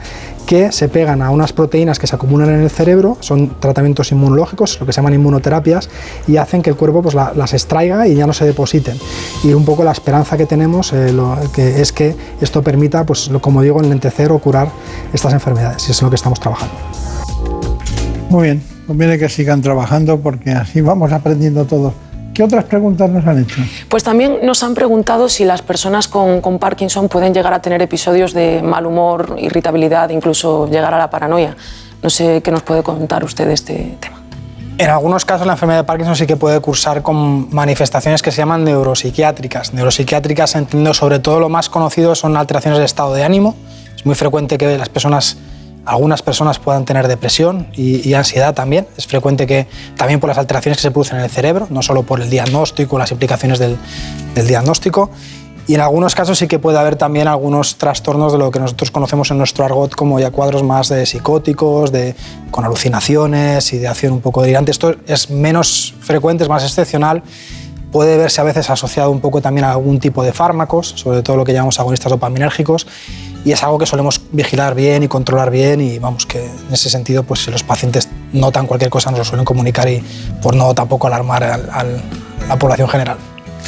que 0.47 0.73
se 0.73 0.89
pegan 0.89 1.23
a 1.23 1.31
unas 1.31 1.53
proteínas 1.53 1.99
que 1.99 2.07
se 2.07 2.15
acumulan 2.16 2.51
en 2.51 2.61
el 2.61 2.70
cerebro, 2.70 3.16
son 3.20 3.57
tratamientos 3.61 4.12
inmunológicos, 4.12 4.79
lo 4.81 4.87
que 4.87 4.93
se 4.93 4.97
llaman 5.01 5.15
inmunoterapias, 5.15 5.89
y 6.29 6.37
hacen 6.37 6.62
que 6.62 6.70
el 6.70 6.77
cuerpo 6.77 7.01
pues, 7.03 7.15
la- 7.15 7.33
las 7.35 7.55
extraiga 7.55 8.07
y 8.07 8.15
ya 8.15 8.27
no 8.27 8.33
se 8.33 8.45
depositen. 8.45 8.99
Y 9.45 9.53
un 9.53 9.65
poco 9.65 9.85
la 9.85 9.93
esperanza 9.93 10.37
que 10.37 10.47
tenemos 10.47 10.93
eh, 10.93 11.15
es 11.57 11.93
que 11.93 12.15
esto 12.41 12.62
permita, 12.62 13.05
pues, 13.05 13.29
lo- 13.29 13.41
como 13.41 13.62
digo, 13.62 13.81
enlentecer 13.81 14.31
o 14.33 14.39
curar 14.39 14.69
estas 15.12 15.33
enfermedades, 15.33 15.89
y 15.89 15.93
es 15.93 16.03
lo 16.03 16.11
que 16.11 16.16
estamos 16.16 16.41
trabajando. 16.41 16.74
Muy 18.31 18.45
bien, 18.45 18.62
conviene 18.87 19.19
que 19.19 19.29
sigan 19.29 19.61
trabajando 19.62 20.19
porque 20.19 20.51
así 20.53 20.81
vamos 20.81 21.12
aprendiendo 21.12 21.65
todo. 21.66 21.93
¿Qué 22.35 22.43
otras 22.43 22.65
preguntas 22.65 23.11
nos 23.11 23.27
han 23.27 23.43
hecho? 23.43 23.61
Pues 23.89 24.03
también 24.05 24.39
nos 24.43 24.63
han 24.63 24.75
preguntado 24.75 25.29
si 25.29 25.45
las 25.45 25.61
personas 25.61 26.09
con, 26.09 26.41
con 26.41 26.59
Parkinson 26.59 27.09
pueden 27.09 27.35
llegar 27.35 27.53
a 27.53 27.61
tener 27.61 27.83
episodios 27.83 28.33
de 28.33 28.63
mal 28.63 28.87
humor, 28.87 29.37
irritabilidad, 29.39 30.09
incluso 30.11 30.67
llegar 30.67 30.95
a 30.95 30.99
la 30.99 31.11
paranoia. 31.11 31.57
No 32.03 32.11
sé 32.11 32.41
qué 32.43 32.51
nos 32.51 32.63
puede 32.63 32.83
contar 32.83 33.23
usted 33.23 33.47
de 33.47 33.55
este 33.55 33.97
tema. 34.01 34.23
En 34.79 34.89
algunos 34.91 35.25
casos 35.25 35.47
la 35.47 35.53
enfermedad 35.53 35.81
de 35.81 35.85
Parkinson 35.85 36.17
sí 36.17 36.27
que 36.27 36.37
puede 36.37 36.59
cursar 36.61 37.03
con 37.03 37.55
manifestaciones 37.55 38.23
que 38.23 38.33
se 38.33 38.39
llaman 38.39 38.65
neuropsiquiátricas. 38.65 39.75
Neuropsiquiátricas, 39.75 40.57
entiendo 40.57 40.95
sobre 40.95 41.19
todo 41.19 41.39
lo 41.39 41.49
más 41.49 41.69
conocido 41.69 42.15
son 42.15 42.37
alteraciones 42.37 42.79
de 42.79 42.87
estado 42.87 43.15
de 43.15 43.23
ánimo. 43.23 43.55
Es 43.95 44.07
muy 44.07 44.15
frecuente 44.15 44.57
que 44.57 44.79
las 44.79 44.89
personas 44.89 45.37
algunas 45.85 46.23
personas 46.23 46.59
puedan 46.59 46.85
tener 46.85 47.09
depresión 47.09 47.67
y, 47.73 48.15
ansiedad 48.15 48.55
también. 48.55 48.87
Es 48.97 49.07
frecuente 49.07 49.47
que 49.47 49.67
también 49.97 50.21
por 50.21 50.29
las 50.29 50.39
alteraciones 50.39 50.79
que 50.79 50.83
se 50.83 50.91
producen 50.91 51.19
en 51.19 51.25
el 51.25 51.31
cerebro, 51.31 51.67
no 51.71 51.83
solo 51.83 52.03
por 52.05 52.21
el 52.21 52.31
diagnóstico, 52.31 52.99
las 52.99 53.11
implicaciones 53.11 53.59
del, 53.59 53.77
del 54.35 54.47
diagnóstico. 54.47 55.11
Y 55.67 55.75
en 55.75 55.81
algunos 55.81 56.15
casos 56.15 56.39
sí 56.39 56.49
que 56.49 56.59
puede 56.59 56.79
haber 56.79 56.97
también 56.97 57.29
algunos 57.29 57.77
trastornos 57.77 58.33
de 58.33 58.39
lo 58.39 58.51
que 58.51 58.59
nosotros 58.59 58.91
conocemos 58.91 59.31
en 59.31 59.39
nuestro 59.39 59.65
argot 59.65 59.95
como 59.95 60.19
ya 60.19 60.31
cuadros 60.31 60.65
más 60.65 60.89
de 60.89 61.07
psicóticos, 61.07 61.93
de, 61.93 62.17
con 62.51 62.65
alucinaciones, 62.65 63.73
ideación 63.73 64.13
un 64.13 64.21
poco 64.21 64.43
delirante. 64.43 64.73
Esto 64.73 64.97
es 65.07 65.31
menos 65.31 65.95
frecuente, 66.01 66.43
es 66.43 66.49
más 66.49 66.65
excepcional. 66.65 67.23
Puede 67.93 68.16
verse 68.16 68.40
a 68.40 68.44
veces 68.44 68.69
asociado 68.70 69.10
un 69.10 69.20
poco 69.20 69.40
también 69.40 69.64
a 69.64 69.73
algún 69.73 70.01
tipo 70.01 70.24
de 70.24 70.32
fármacos, 70.32 70.94
sobre 70.97 71.23
todo 71.23 71.36
lo 71.36 71.44
que 71.44 71.52
llamamos 71.52 71.78
agonistas 71.78 72.10
dopaminérgicos, 72.10 72.86
y 73.44 73.52
es 73.52 73.62
algo 73.62 73.78
que 73.78 73.86
solemos 73.86 74.20
vigilar 74.32 74.74
bien 74.74 75.02
y 75.02 75.09
controlar 75.09 75.51
bien 75.51 75.81
y 75.81 75.98
vamos 75.98 76.27
que 76.27 76.44
en 76.44 76.73
ese 76.73 76.89
sentido 76.89 77.23
pues 77.23 77.44
si 77.44 77.51
los 77.51 77.62
pacientes 77.62 78.09
notan 78.32 78.66
cualquier 78.66 78.90
cosa 78.90 79.10
nos 79.10 79.19
lo 79.19 79.24
suelen 79.24 79.44
comunicar 79.44 79.89
y 79.89 80.02
por 80.40 80.56
no 80.56 80.74
tampoco 80.74 81.06
alarmar 81.06 81.44
a 81.44 81.85
la 82.48 82.59
población 82.59 82.89
general. 82.89 83.19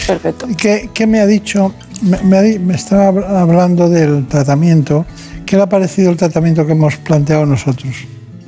Perfecto. 0.06 0.46
¿Qué, 0.56 0.90
qué 0.92 1.06
me 1.06 1.20
ha 1.20 1.26
dicho? 1.26 1.72
Me, 2.02 2.58
me, 2.58 2.74
estaba 2.74 3.40
hablando 3.40 3.88
del 3.88 4.26
tratamiento. 4.26 5.06
¿Qué 5.46 5.56
le 5.56 5.62
ha 5.62 5.68
parecido 5.68 6.10
el 6.10 6.16
tratamiento 6.16 6.66
que 6.66 6.72
hemos 6.72 6.96
planteado 6.96 7.46
nosotros? 7.46 7.94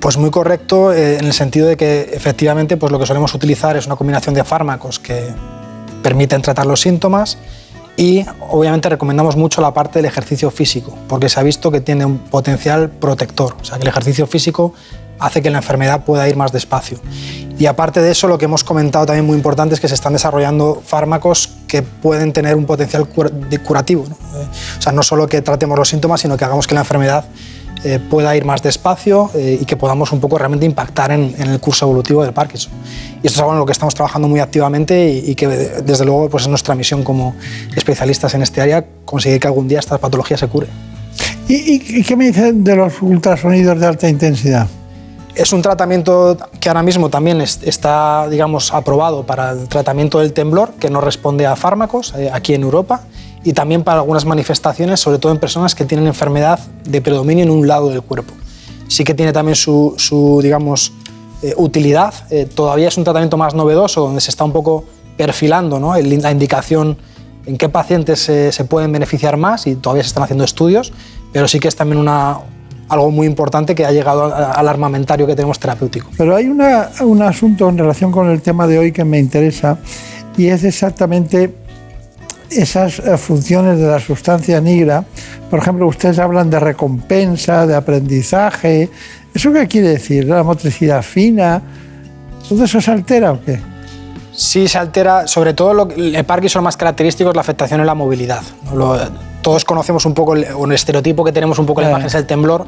Pues 0.01 0.19
muy 0.19 0.31
correcto 0.31 0.93
eh, 0.93 1.19
en 1.19 1.25
el 1.25 1.33
sentido 1.33 1.67
de 1.67 1.77
que 1.77 2.11
efectivamente 2.13 2.77
pues 2.77 2.93
lo 2.93 2.99
que 2.99 3.07
solemos 3.07 3.35
utilizar 3.35 3.77
es 3.77 3.87
una 3.87 3.97
combinación 3.97 4.35
de 4.35 4.45
fármacos 4.45 4.99
que 4.99 5.31
permiten 6.07 6.41
tratar 6.41 6.67
los 6.67 6.83
síntomas 6.83 7.37
y 7.97 8.25
obviamente 8.49 8.89
recomendamos 8.89 9.35
mucho 9.35 9.61
la 9.61 9.75
parte 9.75 9.99
del 9.99 10.05
ejercicio 10.05 10.53
físico 10.53 10.97
porque 11.09 11.29
se 11.29 11.41
ha 11.41 11.43
visto 11.43 11.73
que 11.73 11.81
tiene 11.81 12.05
un 12.05 12.19
potencial 12.19 12.91
protector, 12.91 13.57
o 13.61 13.65
sea 13.65 13.77
que 13.79 13.83
el 13.83 13.89
ejercicio 13.89 14.25
físico 14.29 14.73
hace 15.19 15.43
que 15.43 15.51
la 15.51 15.59
enfermedad 15.59 16.05
pueda 16.05 16.29
ir 16.29 16.37
más 16.37 16.53
despacio. 16.53 17.01
Y 17.59 17.67
aparte 17.67 18.01
de 18.03 18.13
eso, 18.13 18.29
lo 18.29 18.39
que 18.39 18.45
hemos 18.45 18.63
comentado 18.63 19.07
también 19.07 19.27
muy 19.27 19.37
importante 19.37 19.75
es 19.75 19.81
que 19.81 19.89
se 19.89 19.95
están 19.95 20.13
desarrollando 20.13 20.81
fármacos 20.85 21.51
que 21.67 21.83
pueden 21.83 22.33
tener 22.33 22.55
un 22.55 22.67
potencial 22.67 23.09
curativo. 23.09 24.05
Eh, 24.05 24.47
o 24.79 24.83
sea, 24.83 24.93
no 24.93 25.03
solo 25.03 25.27
que 25.27 25.43
tratemos 25.43 25.77
los 25.77 25.89
síntomas, 25.89 26.21
sino 26.21 26.37
que 26.37 26.45
hagamos 26.45 26.69
que 26.69 26.75
la 26.75 26.83
enfermedad 26.83 27.25
eh, 27.85 27.99
pueda 27.99 28.35
ir 28.37 28.45
más 28.45 28.63
despacio 28.63 29.31
eh, 29.35 29.59
y 29.61 29.65
que 29.65 29.77
podamos 29.77 30.11
un 30.13 30.21
poco 30.21 30.39
realmente 30.39 30.67
impactar 30.67 31.13
en, 31.13 31.35
el 31.39 31.61
curso 31.61 31.85
evolutivo 31.85 32.23
del 32.23 32.33
Parkinson. 32.33 32.73
Y 33.23 33.27
esto 33.27 33.37
es 33.37 33.39
algo 33.41 33.53
en 33.53 33.59
lo 33.59 33.67
que 33.67 33.73
estamos 33.73 33.95
trabajando 33.95 34.29
muy 34.29 34.41
activamente 34.41 35.09
y, 35.09 35.35
que 35.35 35.47
desde 35.47 36.05
luego 36.05 36.29
pues 36.29 36.45
es 36.45 36.49
nuestra 36.49 36.75
misión 36.75 37.05
como 37.05 37.35
especialistas 37.77 38.35
en 38.35 38.43
este 38.43 38.61
área 38.61 38.85
conseguir 39.05 39.41
que 39.41 39.47
algún 39.47 39.69
día 39.69 39.79
esta 39.79 39.99
patología 39.99 40.37
se 40.37 40.49
cure. 40.49 40.67
¿Y, 41.49 41.99
y 41.99 42.03
qué 42.03 42.17
me 42.17 42.27
dicen 42.27 42.65
de 42.65 42.75
los 42.75 43.01
ultrasonidos 43.03 43.79
de 43.79 43.87
alta 43.87 44.09
intensidad? 44.09 44.67
Es 45.37 45.53
un 45.53 45.61
tratamiento 45.61 46.39
que 46.59 46.71
ahora 46.71 46.83
mismo 46.83 47.11
también 47.11 47.43
está, 47.43 48.27
digamos, 48.31 48.73
aprobado 48.73 49.25
para 49.25 49.51
el 49.51 49.69
tratamiento 49.69 50.19
del 50.19 50.33
temblor, 50.33 50.73
que 50.81 50.89
no 50.89 51.03
responde 51.03 51.47
a 51.47 51.55
fármacos 51.57 52.15
eh, 52.17 52.31
aquí 52.33 52.55
en 52.55 52.63
Europa, 52.63 53.03
y 53.47 53.53
también 53.53 53.85
para 53.85 54.01
algunas 54.01 54.25
manifestaciones, 54.25 54.99
sobre 54.99 55.19
todo 55.19 55.31
en 55.31 55.39
personas 55.39 55.77
que 55.77 55.85
tienen 55.85 56.09
enfermedad 56.09 56.59
de 56.85 57.01
predominio 57.01 57.45
en 57.45 57.51
un 57.51 57.69
lado 57.69 57.91
del 57.91 58.03
cuerpo. 58.03 58.35
Sí 58.89 59.05
que 59.05 59.15
tiene 59.15 59.33
también 59.33 59.55
su, 59.55 60.41
digamos, 60.43 60.93
eh, 61.43 61.55
utilidad. 61.57 62.13
Eh, 62.31 62.47
todavía 62.53 62.89
es 62.89 62.99
un 62.99 63.05
tratamiento 63.05 63.37
más 63.37 63.55
novedoso, 63.55 64.01
donde 64.01 64.21
se 64.21 64.31
está 64.31 64.43
un 64.43 64.51
poco 64.51 64.85
perfilando 65.17 65.79
¿no? 65.79 65.95
la 65.97 66.31
indicación 66.33 66.99
en 67.47 67.57
qué 67.57 67.69
pacientes 67.69 68.19
se 68.19 68.65
pueden 68.65 68.91
beneficiar 68.91 69.37
más 69.37 69.69
y 69.69 69.77
todavía 69.77 70.03
se 70.03 70.09
están 70.09 70.25
haciendo 70.25 70.43
estudios, 70.43 70.93
pero 71.33 71.47
sí 71.47 71.61
que 71.61 71.69
es 71.69 71.77
también 71.77 72.01
una, 72.01 72.41
algo 72.89 73.13
muy 73.13 73.29
importante 73.29 73.77
que 73.77 73.87
ha 73.87 73.93
llegado 73.93 74.35
al 74.35 74.67
armamentario 74.67 75.25
que 75.25 75.37
tenemos 75.37 75.61
terapéutico. 75.61 76.11
Pero 76.19 76.35
hay 76.35 76.47
un 76.47 77.23
asunto 77.23 77.69
en 77.69 77.79
relación 77.79 78.11
con 78.11 78.29
el 78.29 78.43
tema 78.43 78.67
de 78.67 78.81
hoy 78.81 78.91
que 78.91 79.05
me 79.05 79.21
interesa 79.21 79.79
y 80.37 80.49
es 80.49 80.65
exactamente 80.65 81.66
esas 82.51 82.99
eh, 82.99 83.17
funciones 83.17 83.79
de 83.79 83.87
la 83.87 83.99
sustancia 83.99 84.61
negra. 84.61 85.05
Por 85.51 85.59
ejemplo, 85.59 85.87
ustedes 85.87 86.19
hablan 86.19 86.51
de 86.51 86.61
recompensa, 86.61 87.67
de 87.67 87.75
aprendizaje. 87.75 88.91
¿Eso 89.35 89.53
qué 89.53 89.67
quiere 89.67 89.89
decir? 89.89 90.25
¿La 90.25 90.43
motricidad 90.43 91.03
fina? 91.03 91.63
¿Todo 92.49 92.65
eso 92.65 92.81
se 92.81 92.91
altera 92.91 93.33
o 93.33 93.41
qué? 93.45 93.61
Sí, 94.33 94.69
se 94.69 94.79
altera. 94.79 95.27
Sobre 95.27 95.55
todo 95.55 95.75
lo, 95.75 95.89
el 95.91 96.25
Parkinson 96.25 96.63
más 96.63 96.77
característico 96.77 97.31
es 97.31 97.37
la 97.37 97.43
afectación 97.43 97.81
en 97.81 97.87
la 97.87 97.95
movilidad 97.95 98.43
todos 99.47 99.65
conocemos 99.65 100.05
un 100.07 100.13
poco 100.13 100.35
un 100.57 100.73
estereotipo 100.73 101.23
que 101.23 101.31
tenemos 101.31 101.61
un 101.61 101.67
poco 101.67 101.81
en 101.81 101.85
la 101.85 101.91
imagen 101.93 102.09
es 102.09 102.17
el 102.17 102.27
temblor. 102.27 102.67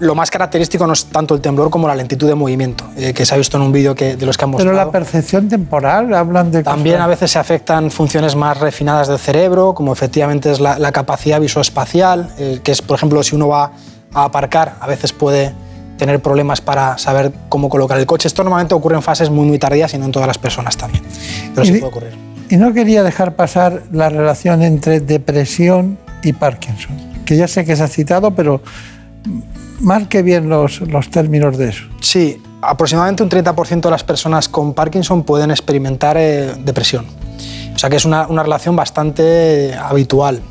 Lo 0.00 0.14
más 0.14 0.30
característico 0.30 0.86
no 0.86 0.94
es 0.94 1.06
tanto 1.06 1.34
el 1.34 1.40
temblor 1.40 1.70
como 1.70 1.86
la 1.86 1.94
lentitud 1.94 2.26
de 2.26 2.34
movimiento, 2.34 2.84
eh, 2.96 3.12
que 3.12 3.24
se 3.24 3.34
ha 3.34 3.38
visto 3.38 3.56
en 3.56 3.62
un 3.62 3.72
vídeo 3.72 3.94
que, 3.94 4.16
de 4.16 4.26
los 4.26 4.36
que 4.36 4.44
han 4.44 4.50
mostrado. 4.50 4.74
Pero 4.74 4.84
la 4.84 4.90
percepción 4.90 5.48
temporal, 5.48 6.12
hablan 6.14 6.50
de... 6.50 6.62
También 6.62 7.00
a 7.00 7.06
veces 7.06 7.30
se 7.30 7.38
afectan 7.38 7.90
funciones 7.90 8.34
más 8.34 8.58
refinadas 8.58 9.08
del 9.08 9.18
cerebro, 9.18 9.74
como 9.74 9.92
efectivamente 9.92 10.50
es 10.50 10.58
la, 10.60 10.92
capacidad 10.92 11.40
visoespacial, 11.40 12.30
eh, 12.38 12.60
que 12.64 12.72
es, 12.72 12.82
por 12.82 12.96
ejemplo, 12.96 13.22
si 13.22 13.36
uno 13.36 13.48
va 13.48 13.72
a 14.12 14.24
aparcar, 14.24 14.76
a 14.80 14.86
veces 14.86 15.12
puede 15.12 15.54
tener 16.00 16.20
problemas 16.20 16.62
para 16.62 16.96
saber 16.96 17.30
cómo 17.48 17.68
colocar 17.68 17.98
el 17.98 18.06
coche. 18.06 18.26
Esto 18.26 18.42
normalmente 18.42 18.74
ocurre 18.74 18.96
en 18.96 19.02
fases 19.02 19.28
muy, 19.28 19.46
muy 19.46 19.58
tardías 19.58 19.92
y 19.92 19.98
no 19.98 20.06
en 20.06 20.12
todas 20.12 20.26
las 20.26 20.38
personas 20.38 20.76
también, 20.76 21.04
pero 21.54 21.64
sí 21.66 21.72
puede 21.72 21.84
ocurrir. 21.84 22.30
Y 22.48 22.56
no 22.56 22.72
quería 22.72 23.02
dejar 23.02 23.36
pasar 23.36 23.82
la 23.92 24.08
relación 24.08 24.62
entre 24.62 25.00
depresión 25.00 25.98
y 26.22 26.32
Parkinson, 26.32 26.96
que 27.24 27.36
ya 27.36 27.46
sé 27.46 27.64
que 27.64 27.76
se 27.76 27.82
ha 27.82 27.88
citado, 27.88 28.32
pero 28.32 28.62
marque 29.80 30.22
bien 30.22 30.48
los, 30.48 30.80
los 30.82 31.10
términos 31.10 31.56
de 31.58 31.70
eso. 31.70 31.84
Sí, 32.00 32.40
aproximadamente 32.62 33.22
un 33.22 33.30
30% 33.30 33.80
de 33.80 33.90
las 33.90 34.04
personas 34.04 34.48
con 34.48 34.74
Parkinson 34.74 35.22
pueden 35.24 35.50
experimentar 35.50 36.16
eh, 36.18 36.54
depresión. 36.58 37.06
O 37.74 37.78
sea 37.78 37.88
que 37.88 37.96
es 37.96 38.04
una, 38.04 38.26
una 38.26 38.42
relación 38.42 38.76
bastante 38.76 39.74
habitual 39.74 40.42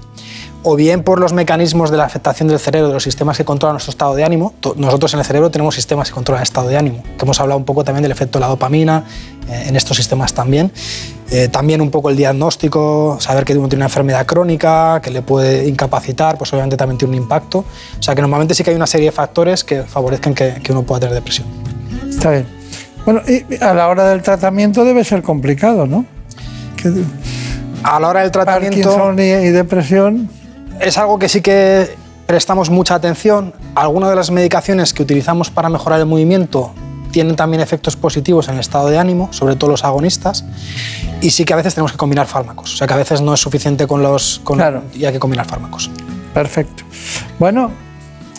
o 0.63 0.75
bien 0.75 1.03
por 1.03 1.19
los 1.19 1.31
mecanismos 1.31 1.89
de 1.89 1.97
la 1.97 2.05
afectación 2.05 2.49
del 2.49 2.59
cerebro, 2.59 2.89
de 2.89 2.93
los 2.93 3.03
sistemas 3.03 3.37
que 3.37 3.45
controlan 3.45 3.75
nuestro 3.75 3.91
estado 3.91 4.15
de 4.15 4.23
ánimo. 4.23 4.53
Nosotros 4.75 5.13
en 5.13 5.19
el 5.19 5.25
cerebro 5.25 5.49
tenemos 5.49 5.75
sistemas 5.75 6.09
que 6.09 6.13
controlan 6.13 6.41
el 6.41 6.43
estado 6.43 6.67
de 6.67 6.77
ánimo, 6.77 7.03
que 7.17 7.25
hemos 7.25 7.39
hablado 7.39 7.57
un 7.57 7.65
poco 7.65 7.83
también 7.83 8.03
del 8.03 8.11
efecto 8.11 8.39
de 8.39 8.41
la 8.41 8.47
dopamina 8.47 9.05
eh, 9.49 9.65
en 9.67 9.75
estos 9.75 9.95
sistemas 9.95 10.33
también. 10.33 10.71
Eh, 11.31 11.47
también 11.47 11.79
un 11.79 11.91
poco 11.91 12.09
el 12.09 12.17
diagnóstico, 12.17 13.17
saber 13.21 13.45
que 13.45 13.53
uno 13.53 13.69
tiene 13.69 13.81
una 13.81 13.85
enfermedad 13.85 14.25
crónica, 14.25 14.99
que 15.01 15.11
le 15.11 15.21
puede 15.21 15.67
incapacitar, 15.67 16.37
pues 16.37 16.51
obviamente 16.51 16.75
también 16.75 16.97
tiene 16.97 17.15
un 17.15 17.23
impacto. 17.23 17.59
O 17.59 18.03
sea 18.03 18.15
que 18.15 18.21
normalmente 18.21 18.53
sí 18.53 18.63
que 18.63 18.71
hay 18.71 18.75
una 18.75 18.87
serie 18.87 19.07
de 19.07 19.11
factores 19.11 19.63
que 19.63 19.83
favorezcan 19.83 20.33
que, 20.33 20.55
que 20.61 20.71
uno 20.71 20.83
pueda 20.83 21.01
tener 21.01 21.15
depresión. 21.15 21.47
Está 22.09 22.31
bien. 22.31 22.47
Bueno, 23.05 23.21
y 23.27 23.63
a 23.63 23.73
la 23.73 23.87
hora 23.87 24.09
del 24.09 24.21
tratamiento 24.21 24.83
debe 24.83 25.03
ser 25.03 25.21
complicado, 25.21 25.85
¿no? 25.85 26.05
a 27.83 27.99
la 27.99 28.07
hora 28.07 28.21
del 28.21 28.31
tratamiento... 28.31 28.95
Parkinson 28.95 29.19
y 29.19 29.49
depresión 29.49 30.29
es 30.79 30.97
algo 30.97 31.19
que 31.19 31.29
sí 31.29 31.41
que 31.41 31.95
prestamos 32.25 32.69
mucha 32.69 32.95
atención. 32.95 33.53
Algunas 33.75 34.09
de 34.09 34.15
las 34.15 34.31
medicaciones 34.31 34.93
que 34.93 35.03
utilizamos 35.03 35.49
para 35.49 35.69
mejorar 35.69 35.99
el 35.99 36.05
movimiento 36.05 36.71
tienen 37.11 37.35
también 37.35 37.61
efectos 37.61 37.95
positivos 37.95 38.47
en 38.49 38.55
el 38.55 38.59
estado 38.59 38.89
de 38.89 38.99
ánimo, 38.99 39.33
sobre 39.33 39.55
todo 39.55 39.71
los 39.71 39.83
agonistas, 39.83 40.45
y 41.21 41.31
sí 41.31 41.43
que 41.43 41.53
a 41.53 41.55
veces 41.55 41.73
tenemos 41.73 41.91
que 41.91 41.97
combinar 41.97 42.27
fármacos. 42.27 42.73
O 42.73 42.77
sea 42.77 42.87
que 42.87 42.93
a 42.93 42.97
veces 42.97 43.21
no 43.21 43.33
es 43.33 43.39
suficiente 43.39 43.87
con 43.87 44.03
los... 44.03 44.41
Con 44.43 44.57
claro. 44.57 44.83
Y 44.93 45.05
hay 45.05 45.13
que 45.13 45.19
combinar 45.19 45.47
fármacos. 45.47 45.89
Perfecto. 46.33 46.83
Bueno, 47.39 47.71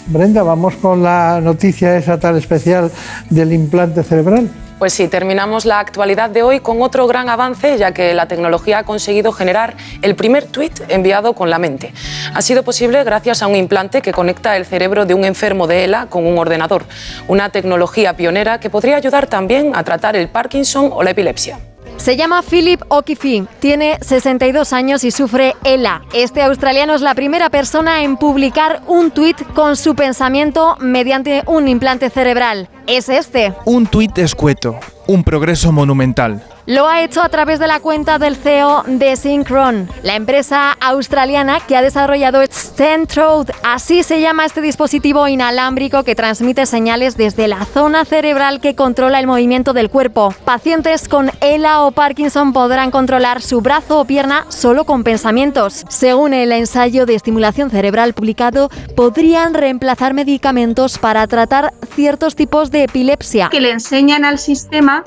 Brenda, 0.06 0.42
vamos 0.42 0.76
con 0.76 1.02
la 1.02 1.40
noticia 1.40 1.96
esa 1.96 2.18
tan 2.18 2.36
especial 2.36 2.90
del 3.28 3.52
implante 3.52 4.02
cerebral. 4.02 4.50
Pues 4.81 4.94
sí, 4.94 5.09
terminamos 5.09 5.66
la 5.66 5.78
actualidad 5.78 6.31
de 6.31 6.43
hoy 6.43 6.61
con 6.61 6.81
otro 6.81 7.07
gran 7.07 7.28
avance, 7.28 7.77
ya 7.77 7.93
que 7.93 8.15
la 8.15 8.28
tecnología 8.28 8.78
ha 8.78 8.85
conseguido 8.85 9.31
generar 9.31 9.77
el 10.01 10.16
primer 10.16 10.47
tweet 10.47 10.73
enviado 10.89 11.35
con 11.35 11.51
la 11.51 11.59
mente. 11.59 11.93
Ha 12.32 12.40
sido 12.40 12.62
posible 12.62 13.05
gracias 13.05 13.43
a 13.43 13.47
un 13.47 13.57
implante 13.57 14.01
que 14.01 14.15
conecta 14.15 14.57
el 14.57 14.65
cerebro 14.65 15.05
de 15.05 15.12
un 15.12 15.27
enfermo 15.27 15.66
de 15.66 15.85
ELA 15.85 16.07
con 16.07 16.27
un 16.27 16.39
ordenador, 16.39 16.86
una 17.28 17.51
tecnología 17.51 18.16
pionera 18.16 18.59
que 18.59 18.70
podría 18.70 18.97
ayudar 18.97 19.27
también 19.27 19.73
a 19.74 19.85
tratar 19.85 20.16
el 20.16 20.31
Parkinson 20.31 20.89
o 20.94 21.02
la 21.02 21.11
epilepsia. 21.11 21.59
Se 22.01 22.16
llama 22.16 22.40
Philip 22.40 22.81
O'Keefe, 22.89 23.44
tiene 23.59 23.98
62 24.01 24.72
años 24.72 25.05
y 25.05 25.10
sufre 25.10 25.55
ELA. 25.64 26.02
Este 26.14 26.40
australiano 26.40 26.94
es 26.94 27.02
la 27.02 27.14
primera 27.14 27.51
persona 27.51 28.02
en 28.02 28.16
publicar 28.16 28.81
un 28.86 29.10
tuit 29.10 29.36
con 29.52 29.77
su 29.77 29.94
pensamiento 29.94 30.78
mediante 30.81 31.43
un 31.47 31.68
implante 31.68 32.09
cerebral. 32.09 32.70
Es 32.86 33.10
este. 33.10 33.52
Un 33.66 33.86
tuit 33.86 34.16
escueto, 34.16 34.81
un 35.11 35.24
progreso 35.24 35.73
monumental. 35.73 36.41
Lo 36.66 36.87
ha 36.87 37.03
hecho 37.03 37.20
a 37.20 37.28
través 37.28 37.59
de 37.59 37.66
la 37.66 37.81
cuenta 37.81 38.20
del 38.20 38.37
CEO 38.37 38.85
de 38.87 39.16
Synchron, 39.16 39.89
la 40.05 40.15
empresa 40.15 40.70
australiana 40.81 41.59
que 41.59 41.74
ha 41.74 41.82
desarrollado 41.82 42.41
Stentrode. 42.45 43.53
Así 43.65 44.05
se 44.05 44.20
llama 44.20 44.45
este 44.45 44.61
dispositivo 44.61 45.27
inalámbrico 45.27 46.05
que 46.05 46.15
transmite 46.15 46.66
señales 46.66 47.16
desde 47.16 47.49
la 47.49 47.65
zona 47.65 48.05
cerebral 48.05 48.61
que 48.61 48.77
controla 48.77 49.19
el 49.19 49.27
movimiento 49.27 49.73
del 49.73 49.91
cuerpo. 49.91 50.32
Pacientes 50.45 51.09
con 51.09 51.32
ELA 51.41 51.82
o 51.82 51.91
Parkinson 51.91 52.53
podrán 52.53 52.93
controlar 52.93 53.43
su 53.43 53.62
brazo 53.62 53.99
o 53.99 54.05
pierna 54.05 54.47
solo 54.49 54.85
con 54.85 55.03
pensamientos. 55.03 55.85
Según 55.89 56.35
el 56.35 56.53
ensayo 56.53 57.05
de 57.05 57.16
estimulación 57.16 57.70
cerebral 57.70 58.12
publicado, 58.12 58.70
podrían 58.95 59.55
reemplazar 59.55 60.15
medicamentos 60.15 60.99
para 60.99 61.27
tratar 61.27 61.74
ciertos 61.97 62.37
tipos 62.37 62.70
de 62.70 62.85
epilepsia. 62.85 63.49
Que 63.51 63.61
le 63.61 63.73
enseñan 63.73 64.24
al 64.24 64.39
sistema 64.39 64.99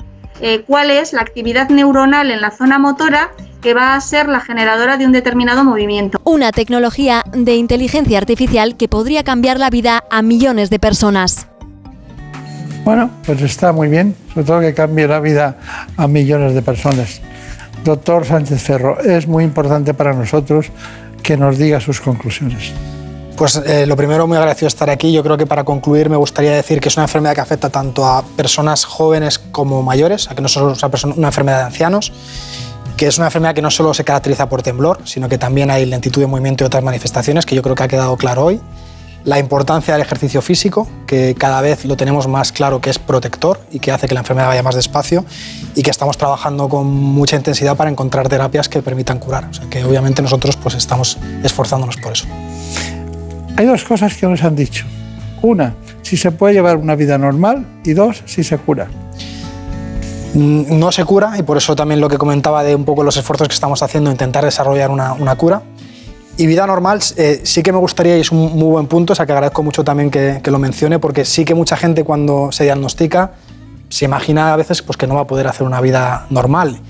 eh, 0.46 0.62
cuál 0.66 0.90
es 0.90 1.14
la 1.14 1.22
actividad 1.22 1.70
neuronal 1.70 2.30
en 2.30 2.42
la 2.42 2.50
zona 2.50 2.78
motora 2.78 3.30
que 3.62 3.72
va 3.72 3.94
a 3.94 4.00
ser 4.02 4.28
la 4.28 4.40
generadora 4.40 4.98
de 4.98 5.06
un 5.06 5.12
determinado 5.12 5.64
movimiento. 5.64 6.20
Una 6.24 6.52
tecnología 6.52 7.22
de 7.32 7.56
inteligencia 7.56 8.18
artificial 8.18 8.76
que 8.76 8.86
podría 8.86 9.24
cambiar 9.24 9.58
la 9.58 9.70
vida 9.70 10.04
a 10.10 10.20
millones 10.20 10.68
de 10.68 10.78
personas. 10.78 11.46
Bueno, 12.84 13.10
pues 13.24 13.40
está 13.40 13.72
muy 13.72 13.88
bien, 13.88 14.14
sobre 14.34 14.46
todo 14.46 14.60
que 14.60 14.74
cambie 14.74 15.08
la 15.08 15.18
vida 15.20 15.56
a 15.96 16.06
millones 16.08 16.52
de 16.52 16.60
personas. 16.60 17.22
Doctor 17.82 18.26
Sánchez 18.26 18.62
Ferro, 18.62 19.00
es 19.00 19.26
muy 19.26 19.44
importante 19.44 19.94
para 19.94 20.12
nosotros 20.12 20.66
que 21.22 21.38
nos 21.38 21.56
diga 21.56 21.80
sus 21.80 22.02
conclusiones. 22.02 22.74
Pues 23.36 23.56
eh, 23.56 23.84
lo 23.86 23.96
primero, 23.96 24.28
muy 24.28 24.36
agradecido 24.36 24.68
estar 24.68 24.88
aquí. 24.90 25.12
Yo 25.12 25.24
creo 25.24 25.36
que 25.36 25.46
para 25.46 25.64
concluir 25.64 26.08
me 26.08 26.16
gustaría 26.16 26.52
decir 26.52 26.80
que 26.80 26.88
es 26.88 26.96
una 26.96 27.04
enfermedad 27.04 27.34
que 27.34 27.40
afecta 27.40 27.68
tanto 27.68 28.06
a 28.06 28.22
personas 28.22 28.84
jóvenes 28.84 29.38
como 29.38 29.82
mayores, 29.82 30.30
a 30.30 30.36
que 30.36 30.42
no 30.42 30.48
solo 30.48 30.72
es 30.72 31.04
una, 31.04 31.28
enfermedad 31.28 31.58
de 31.58 31.64
ancianos, 31.64 32.12
que 32.96 33.08
es 33.08 33.18
una 33.18 33.26
enfermedad 33.26 33.54
que 33.54 33.62
no 33.62 33.72
solo 33.72 33.92
se 33.92 34.04
caracteriza 34.04 34.48
por 34.48 34.62
temblor, 34.62 35.00
sino 35.04 35.28
que 35.28 35.36
también 35.36 35.70
hay 35.72 35.84
lentitud 35.84 36.20
de 36.20 36.28
movimiento 36.28 36.62
y 36.62 36.66
otras 36.66 36.84
manifestaciones, 36.84 37.44
que 37.44 37.56
yo 37.56 37.62
creo 37.62 37.74
que 37.74 37.82
ha 37.82 37.88
quedado 37.88 38.16
claro 38.16 38.44
hoy. 38.44 38.60
La 39.24 39.38
importancia 39.38 39.94
del 39.94 40.02
ejercicio 40.02 40.42
físico, 40.42 40.86
que 41.06 41.34
cada 41.36 41.60
vez 41.60 41.86
lo 41.86 41.96
tenemos 41.96 42.28
más 42.28 42.52
claro 42.52 42.80
que 42.80 42.90
es 42.90 42.98
protector 42.98 43.58
y 43.72 43.78
que 43.80 43.90
hace 43.90 44.06
que 44.06 44.14
la 44.14 44.20
enfermedad 44.20 44.48
vaya 44.48 44.62
más 44.62 44.74
despacio 44.74 45.24
y 45.74 45.82
que 45.82 45.90
estamos 45.90 46.18
trabajando 46.18 46.68
con 46.68 46.86
mucha 46.86 47.34
intensidad 47.34 47.74
para 47.74 47.90
encontrar 47.90 48.28
terapias 48.28 48.68
que 48.68 48.82
permitan 48.82 49.18
curar. 49.18 49.46
O 49.46 49.54
sea 49.54 49.68
que 49.68 49.82
obviamente 49.82 50.20
nosotros 50.20 50.56
pues 50.56 50.74
estamos 50.74 51.18
esforzándonos 51.42 51.96
por 51.96 52.12
eso. 52.12 52.26
Hay 53.56 53.66
dos 53.66 53.84
cosas 53.84 54.16
que 54.16 54.26
nos 54.26 54.42
han 54.42 54.56
dicho. 54.56 54.84
Una, 55.42 55.74
si 56.02 56.16
se 56.16 56.32
puede 56.32 56.54
llevar 56.54 56.76
una 56.76 56.96
vida 56.96 57.18
normal 57.18 57.64
y 57.84 57.92
dos, 57.92 58.22
si 58.26 58.42
se 58.42 58.58
cura. 58.58 58.88
Mm, 60.34 60.78
no 60.78 60.90
se 60.90 61.04
cura 61.04 61.34
y 61.38 61.42
por 61.44 61.56
eso 61.56 61.76
también 61.76 62.00
lo 62.00 62.08
que 62.08 62.18
comentaba 62.18 62.64
de 62.64 62.74
un 62.74 62.84
poco 62.84 63.04
los 63.04 63.16
esfuerzos 63.16 63.46
que 63.46 63.54
estamos 63.54 63.82
haciendo, 63.82 64.10
intentar 64.10 64.44
desarrollar 64.44 64.90
una, 64.90 65.36
cura. 65.36 65.62
Y 66.36 66.46
vida 66.46 66.66
normal, 66.66 66.98
eh, 67.16 67.42
sí 67.44 67.62
que 67.62 67.70
me 67.70 67.78
gustaría, 67.78 68.16
y 68.16 68.22
es 68.22 68.32
un 68.32 68.56
muy 68.56 68.70
buen 68.70 68.88
punto, 68.88 69.12
o 69.12 69.16
sea 69.16 69.24
que 69.24 69.30
agradezco 69.30 69.62
mucho 69.62 69.84
también 69.84 70.10
que, 70.10 70.40
que, 70.42 70.50
lo 70.50 70.58
mencione, 70.58 70.98
porque 70.98 71.24
sí 71.24 71.44
que 71.44 71.54
mucha 71.54 71.76
gente 71.76 72.02
cuando 72.02 72.50
se 72.50 72.64
diagnostica 72.64 73.34
se 73.88 74.06
imagina 74.06 74.52
a 74.52 74.56
veces 74.56 74.82
pues, 74.82 74.96
que 74.96 75.06
no 75.06 75.14
va 75.14 75.20
a 75.20 75.26
poder 75.28 75.46
hacer 75.46 75.64
una 75.64 75.80
vida 75.80 76.26
normal 76.30 76.80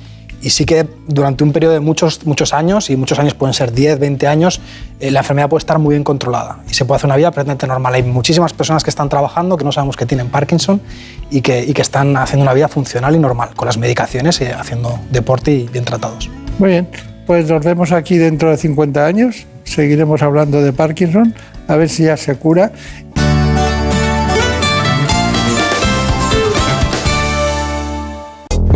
y 0.44 0.50
sí 0.50 0.66
que 0.66 0.86
durante 1.08 1.42
un 1.42 1.52
periodo 1.52 1.72
de 1.72 1.80
muchos, 1.80 2.26
muchos 2.26 2.52
años, 2.52 2.90
y 2.90 2.96
muchos 2.96 3.18
años 3.18 3.32
pueden 3.32 3.54
ser 3.54 3.72
10, 3.72 3.98
20 3.98 4.26
años, 4.26 4.60
eh, 5.00 5.10
la 5.10 5.20
enfermedad 5.20 5.48
puede 5.48 5.60
estar 5.60 5.78
muy 5.78 5.94
bien 5.94 6.04
controlada 6.04 6.58
y 6.68 6.74
se 6.74 6.84
puede 6.84 6.96
hacer 6.96 7.06
una 7.06 7.16
vida 7.16 7.28
aparentemente 7.28 7.66
normal. 7.66 7.94
Hay 7.94 8.02
muchísimas 8.02 8.52
personas 8.52 8.84
que 8.84 8.90
están 8.90 9.08
trabajando, 9.08 9.56
que 9.56 9.64
no 9.64 9.72
sabemos 9.72 9.96
que 9.96 10.04
tienen 10.04 10.28
Parkinson 10.28 10.82
y 11.30 11.40
que, 11.40 11.64
y 11.64 11.72
que 11.72 11.80
están 11.80 12.18
haciendo 12.18 12.42
una 12.42 12.52
vida 12.52 12.68
funcional 12.68 13.16
y 13.16 13.18
normal, 13.18 13.54
con 13.56 13.64
las 13.64 13.78
medicaciones 13.78 14.38
y 14.42 14.44
haciendo 14.44 14.98
deporte 15.10 15.50
y 15.50 15.66
bien 15.66 15.86
tratados. 15.86 16.28
Muy 16.58 16.68
bien, 16.68 16.88
pues 17.26 17.48
nos 17.48 17.64
vemos 17.64 17.92
aquí 17.92 18.18
dentro 18.18 18.50
de 18.50 18.58
50 18.58 19.06
años, 19.06 19.46
seguiremos 19.64 20.22
hablando 20.22 20.60
de 20.60 20.74
Parkinson, 20.74 21.34
a 21.68 21.76
ver 21.76 21.88
si 21.88 22.04
ya 22.04 22.18
se 22.18 22.36
cura 22.36 22.72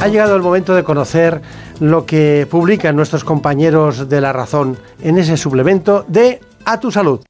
Ha 0.00 0.08
llegado 0.08 0.34
el 0.34 0.40
momento 0.40 0.74
de 0.74 0.82
conocer 0.82 1.42
lo 1.78 2.06
que 2.06 2.46
publican 2.50 2.96
nuestros 2.96 3.22
compañeros 3.22 4.08
de 4.08 4.22
La 4.22 4.32
Razón 4.32 4.78
en 5.02 5.18
ese 5.18 5.36
suplemento 5.36 6.06
de 6.08 6.40
A 6.64 6.80
tu 6.80 6.90
Salud. 6.90 7.20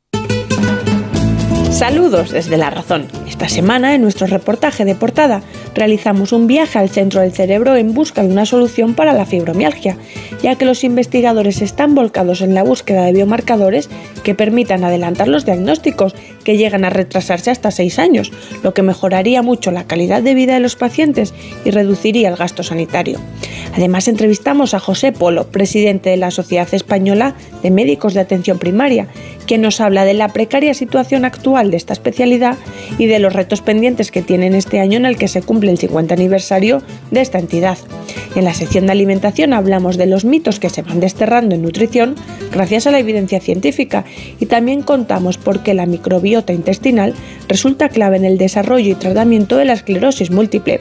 Saludos 1.73 2.31
desde 2.31 2.57
La 2.59 2.71
Razón. 2.71 3.07
Esta 3.27 3.49
semana, 3.49 3.95
en 3.95 4.03
nuestro 4.03 4.29
reportaje 4.29 4.85
de 4.85 4.95
portada, 4.95 5.43
realizamos 5.75 6.33
un 6.33 6.47
viaje 6.47 6.79
al 6.79 6.91
centro 6.91 7.23
del 7.23 7.33
cerebro 7.33 7.75
en 7.75 7.93
busca 7.95 8.23
de 8.23 8.29
una 8.29 8.47
solución 8.47 8.95
para 8.95 9.15
la 9.15 9.27
fibromialgia, 9.27 9.97
ya 10.43 10.57
que 10.57 10.65
los 10.65 10.85
investigadores 10.85 11.63
están 11.63 11.95
volcados 11.95 12.41
en 12.41 12.55
la 12.55 12.63
búsqueda 12.63 13.03
de 13.03 13.15
biomarcadores 13.15 13.89
que 14.23 14.35
permitan 14.35 14.85
adelantar 14.85 15.27
los 15.27 15.45
diagnósticos, 15.45 16.15
que 16.51 16.57
llegan 16.57 16.85
a 16.85 16.91
retrasarse 16.91 17.53
hasta 17.53 17.71
6 17.71 18.01
años, 18.01 18.33
lo 18.65 18.75
que 18.75 18.83
mejoraría 18.83 19.41
mucho 19.41 19.71
la 19.71 19.85
calidad 19.85 20.21
de 20.21 20.35
vida 20.35 20.55
de 20.55 20.59
los 20.59 20.75
pacientes 20.75 21.33
y 21.65 21.71
reduciría 21.71 22.29
el 22.29 22.35
gasto 22.35 22.65
sanitario. 22.65 23.21
Además, 23.73 24.09
entrevistamos 24.09 24.75
a 24.75 24.81
José 24.81 25.13
Polo, 25.13 25.47
presidente 25.47 26.11
de 26.11 26.17
la 26.17 26.33
Sociedad 26.33 26.67
Española 26.73 27.37
de 27.63 27.71
Médicos 27.71 28.15
de 28.15 28.21
Atención 28.21 28.59
Primaria, 28.59 29.07
quien 29.47 29.63
nos 29.63 29.81
habla 29.81 30.05
de 30.05 30.15
la 30.15 30.29
precaria 30.29 30.75
situación 30.75 31.25
actual 31.25 31.71
de 31.71 31.77
esta 31.77 31.93
especialidad 31.93 32.57
y 32.99 33.07
de 33.07 33.21
los 33.21 33.33
retos 33.33 33.61
pendientes 33.61 34.11
que 34.11 34.23
tienen 34.23 34.57
este 34.57 34.81
año 34.81 34.97
en 34.97 35.07
el 35.07 35.17
que 35.17 35.29
se 35.29 35.43
cumple 35.43 35.71
el 35.71 35.79
50 35.79 36.15
aniversario 36.15 36.83
de 37.13 37.21
esta 37.21 37.39
entidad. 37.39 37.79
En 38.35 38.45
la 38.45 38.55
sección 38.55 38.87
de 38.87 38.93
alimentación 38.93 39.53
hablamos 39.53 39.97
de 39.97 40.07
los 40.07 40.25
mitos 40.25 40.59
que 40.59 40.71
se 40.71 40.83
van 40.83 41.01
desterrando 41.01 41.55
en 41.55 41.63
nutrición 41.63 42.17
gracias 42.53 42.87
a 42.87 42.91
la 42.91 42.99
evidencia 42.99 43.41
científica 43.41 44.05
y 44.39 44.47
también 44.47 44.83
contamos 44.83 45.39
por 45.39 45.63
qué 45.63 45.75
la 45.75 45.87
microbiota 45.87 46.40
intestinal 46.49 47.15
resulta 47.49 47.89
clave 47.89 48.17
en 48.17 48.25
el 48.25 48.39
desarrollo 48.39 48.91
y 48.91 48.95
tratamiento 48.95 49.57
de 49.57 49.67
la 49.67 49.75
esclerosis 49.75 50.31
múltiple. 50.31 50.81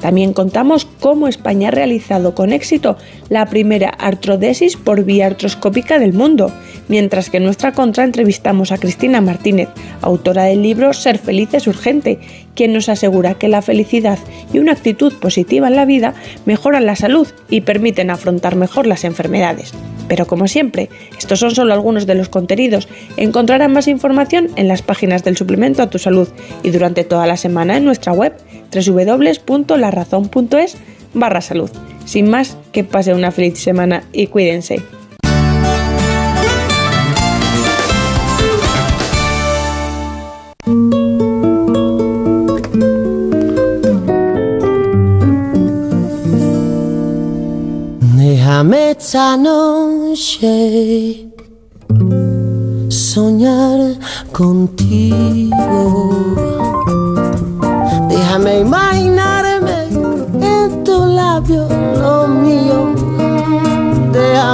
También 0.00 0.32
contamos 0.32 0.86
cómo 1.00 1.26
España 1.26 1.68
ha 1.68 1.72
realizado 1.72 2.34
con 2.34 2.52
éxito 2.52 2.96
la 3.28 3.46
primera 3.46 3.88
artrodesis 3.88 4.76
por 4.76 5.04
vía 5.04 5.26
artroscópica 5.26 5.98
del 5.98 6.12
mundo, 6.12 6.52
mientras 6.86 7.30
que 7.30 7.38
en 7.38 7.44
nuestra 7.44 7.72
contra 7.72 8.04
entrevistamos 8.04 8.70
a 8.70 8.78
Cristina 8.78 9.20
Martínez, 9.20 9.68
autora 10.00 10.44
del 10.44 10.62
libro 10.62 10.92
Ser 10.92 11.18
feliz 11.18 11.52
es 11.52 11.66
urgente, 11.66 12.20
quien 12.58 12.72
nos 12.72 12.88
asegura 12.88 13.34
que 13.34 13.46
la 13.46 13.62
felicidad 13.62 14.18
y 14.52 14.58
una 14.58 14.72
actitud 14.72 15.12
positiva 15.20 15.68
en 15.68 15.76
la 15.76 15.84
vida 15.84 16.14
mejoran 16.44 16.86
la 16.86 16.96
salud 16.96 17.28
y 17.48 17.60
permiten 17.60 18.10
afrontar 18.10 18.56
mejor 18.56 18.88
las 18.88 19.04
enfermedades. 19.04 19.70
Pero 20.08 20.26
como 20.26 20.48
siempre, 20.48 20.88
estos 21.16 21.38
son 21.38 21.54
solo 21.54 21.72
algunos 21.72 22.08
de 22.08 22.16
los 22.16 22.28
contenidos. 22.28 22.88
Encontrarán 23.16 23.72
más 23.72 23.86
información 23.86 24.48
en 24.56 24.66
las 24.66 24.82
páginas 24.82 25.22
del 25.22 25.36
suplemento 25.36 25.84
a 25.84 25.90
tu 25.90 26.00
salud 26.00 26.26
y 26.64 26.70
durante 26.70 27.04
toda 27.04 27.28
la 27.28 27.36
semana 27.36 27.76
en 27.76 27.84
nuestra 27.84 28.12
web 28.12 28.32
www.larazón.es 28.74 30.76
barra 31.14 31.40
salud. 31.40 31.70
Sin 32.06 32.28
más, 32.28 32.56
que 32.72 32.82
pase 32.82 33.14
una 33.14 33.30
feliz 33.30 33.60
semana 33.60 34.02
y 34.12 34.26
cuídense. 34.26 34.82
Soñar 52.90 53.96
contigo. 54.32 55.54
Déjame 58.10 58.64
en 60.42 60.84
tu 60.84 61.06
labio 61.06 61.66
mío. 62.28 62.92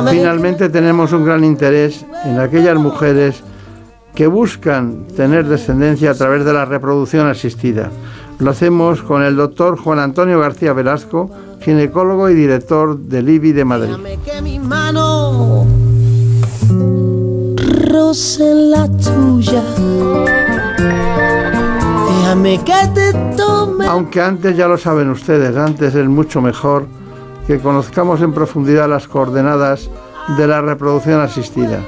Finalmente 0.08 0.68
tenemos 0.68 1.12
un 1.12 1.24
gran 1.24 1.42
interés 1.42 2.06
en 2.24 2.38
aquellas 2.38 2.76
mujeres 2.76 3.42
que 4.14 4.28
buscan 4.28 5.08
tener 5.16 5.48
descendencia 5.48 6.12
a 6.12 6.14
través 6.14 6.44
de 6.44 6.52
la 6.52 6.64
reproducción 6.64 7.26
asistida. 7.26 7.90
Lo 8.38 8.50
hacemos 8.50 9.02
con 9.02 9.22
el 9.22 9.36
doctor 9.36 9.78
Juan 9.78 9.98
Antonio 9.98 10.40
García 10.40 10.72
Velasco, 10.72 11.30
ginecólogo 11.60 12.28
y 12.28 12.34
director 12.34 12.98
del 12.98 13.28
IBI 13.28 13.52
de 13.52 13.64
Madrid. 13.64 13.90
Déjame 13.90 14.18
que 14.24 14.42
mi 14.42 14.58
mano 14.58 15.66
roce 17.88 18.54
la 18.54 18.88
tuya. 18.88 19.62
Déjame 22.08 22.64
que 22.64 22.88
te 22.94 23.12
tome. 23.36 23.86
Aunque 23.86 24.20
antes 24.20 24.56
ya 24.56 24.66
lo 24.66 24.76
saben 24.78 25.10
ustedes, 25.10 25.56
antes 25.56 25.94
es 25.94 26.08
mucho 26.08 26.40
mejor 26.40 26.86
que 27.46 27.60
conozcamos 27.60 28.20
en 28.20 28.32
profundidad 28.32 28.88
las 28.88 29.06
coordenadas 29.06 29.88
de 30.36 30.46
la 30.46 30.60
reproducción 30.60 31.20
asistida. 31.20 31.80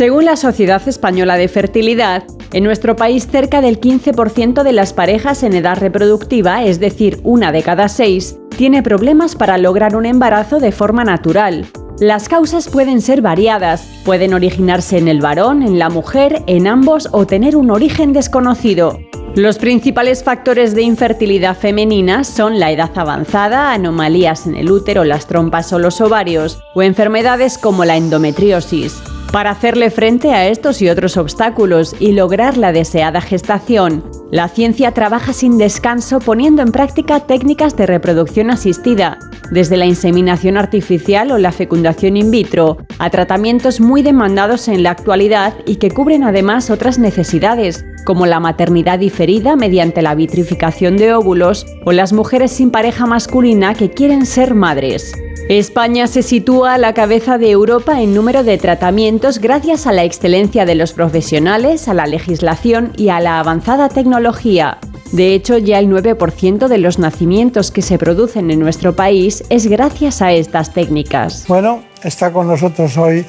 Según 0.00 0.24
la 0.24 0.36
Sociedad 0.36 0.80
Española 0.88 1.36
de 1.36 1.46
Fertilidad, 1.46 2.24
en 2.54 2.64
nuestro 2.64 2.96
país 2.96 3.28
cerca 3.30 3.60
del 3.60 3.78
15% 3.78 4.62
de 4.62 4.72
las 4.72 4.94
parejas 4.94 5.42
en 5.42 5.52
edad 5.52 5.76
reproductiva, 5.76 6.64
es 6.64 6.80
decir, 6.80 7.20
una 7.22 7.52
de 7.52 7.62
cada 7.62 7.86
seis, 7.90 8.38
tiene 8.56 8.82
problemas 8.82 9.36
para 9.36 9.58
lograr 9.58 9.94
un 9.94 10.06
embarazo 10.06 10.58
de 10.58 10.72
forma 10.72 11.04
natural. 11.04 11.66
Las 11.98 12.30
causas 12.30 12.70
pueden 12.70 13.02
ser 13.02 13.20
variadas, 13.20 13.86
pueden 14.06 14.32
originarse 14.32 14.96
en 14.96 15.06
el 15.06 15.20
varón, 15.20 15.62
en 15.62 15.78
la 15.78 15.90
mujer, 15.90 16.44
en 16.46 16.66
ambos 16.66 17.10
o 17.12 17.26
tener 17.26 17.54
un 17.54 17.70
origen 17.70 18.14
desconocido. 18.14 18.98
Los 19.34 19.58
principales 19.58 20.24
factores 20.24 20.74
de 20.74 20.80
infertilidad 20.80 21.58
femenina 21.58 22.24
son 22.24 22.58
la 22.58 22.70
edad 22.70 22.90
avanzada, 22.96 23.74
anomalías 23.74 24.46
en 24.46 24.56
el 24.56 24.70
útero, 24.70 25.04
las 25.04 25.26
trompas 25.26 25.74
o 25.74 25.78
los 25.78 26.00
ovarios, 26.00 26.62
o 26.74 26.80
enfermedades 26.80 27.58
como 27.58 27.84
la 27.84 27.98
endometriosis. 27.98 29.02
Para 29.32 29.52
hacerle 29.52 29.90
frente 29.90 30.32
a 30.32 30.48
estos 30.48 30.82
y 30.82 30.88
otros 30.88 31.16
obstáculos 31.16 31.94
y 32.00 32.12
lograr 32.12 32.56
la 32.56 32.72
deseada 32.72 33.20
gestación, 33.20 34.02
la 34.32 34.48
ciencia 34.48 34.90
trabaja 34.90 35.32
sin 35.32 35.56
descanso 35.56 36.18
poniendo 36.18 36.62
en 36.62 36.72
práctica 36.72 37.20
técnicas 37.20 37.76
de 37.76 37.86
reproducción 37.86 38.50
asistida, 38.50 39.18
desde 39.52 39.76
la 39.76 39.86
inseminación 39.86 40.56
artificial 40.56 41.30
o 41.30 41.38
la 41.38 41.52
fecundación 41.52 42.16
in 42.16 42.32
vitro, 42.32 42.78
a 42.98 43.10
tratamientos 43.10 43.80
muy 43.80 44.02
demandados 44.02 44.66
en 44.66 44.82
la 44.82 44.90
actualidad 44.90 45.54
y 45.64 45.76
que 45.76 45.92
cubren 45.92 46.24
además 46.24 46.68
otras 46.68 46.98
necesidades, 46.98 47.84
como 48.04 48.26
la 48.26 48.40
maternidad 48.40 48.98
diferida 48.98 49.56
mediante 49.56 50.02
la 50.02 50.14
vitrificación 50.14 50.96
de 50.96 51.14
óvulos 51.14 51.66
o 51.84 51.92
las 51.92 52.12
mujeres 52.12 52.52
sin 52.52 52.70
pareja 52.70 53.06
masculina 53.06 53.74
que 53.74 53.90
quieren 53.90 54.26
ser 54.26 54.54
madres. 54.54 55.12
España 55.48 56.06
se 56.06 56.22
sitúa 56.22 56.74
a 56.74 56.78
la 56.78 56.94
cabeza 56.94 57.36
de 57.36 57.50
Europa 57.50 58.00
en 58.00 58.14
número 58.14 58.44
de 58.44 58.56
tratamientos 58.56 59.40
gracias 59.40 59.86
a 59.88 59.92
la 59.92 60.04
excelencia 60.04 60.64
de 60.64 60.76
los 60.76 60.92
profesionales, 60.92 61.88
a 61.88 61.94
la 61.94 62.06
legislación 62.06 62.92
y 62.96 63.08
a 63.08 63.18
la 63.18 63.40
avanzada 63.40 63.88
tecnología. 63.88 64.78
De 65.12 65.34
hecho, 65.34 65.58
ya 65.58 65.80
el 65.80 65.88
9% 65.88 66.68
de 66.68 66.78
los 66.78 67.00
nacimientos 67.00 67.72
que 67.72 67.82
se 67.82 67.98
producen 67.98 68.52
en 68.52 68.60
nuestro 68.60 68.94
país 68.94 69.42
es 69.50 69.66
gracias 69.66 70.22
a 70.22 70.32
estas 70.32 70.72
técnicas. 70.72 71.46
Bueno, 71.48 71.82
está 72.04 72.32
con 72.32 72.46
nosotros 72.46 72.96
hoy 72.96 73.26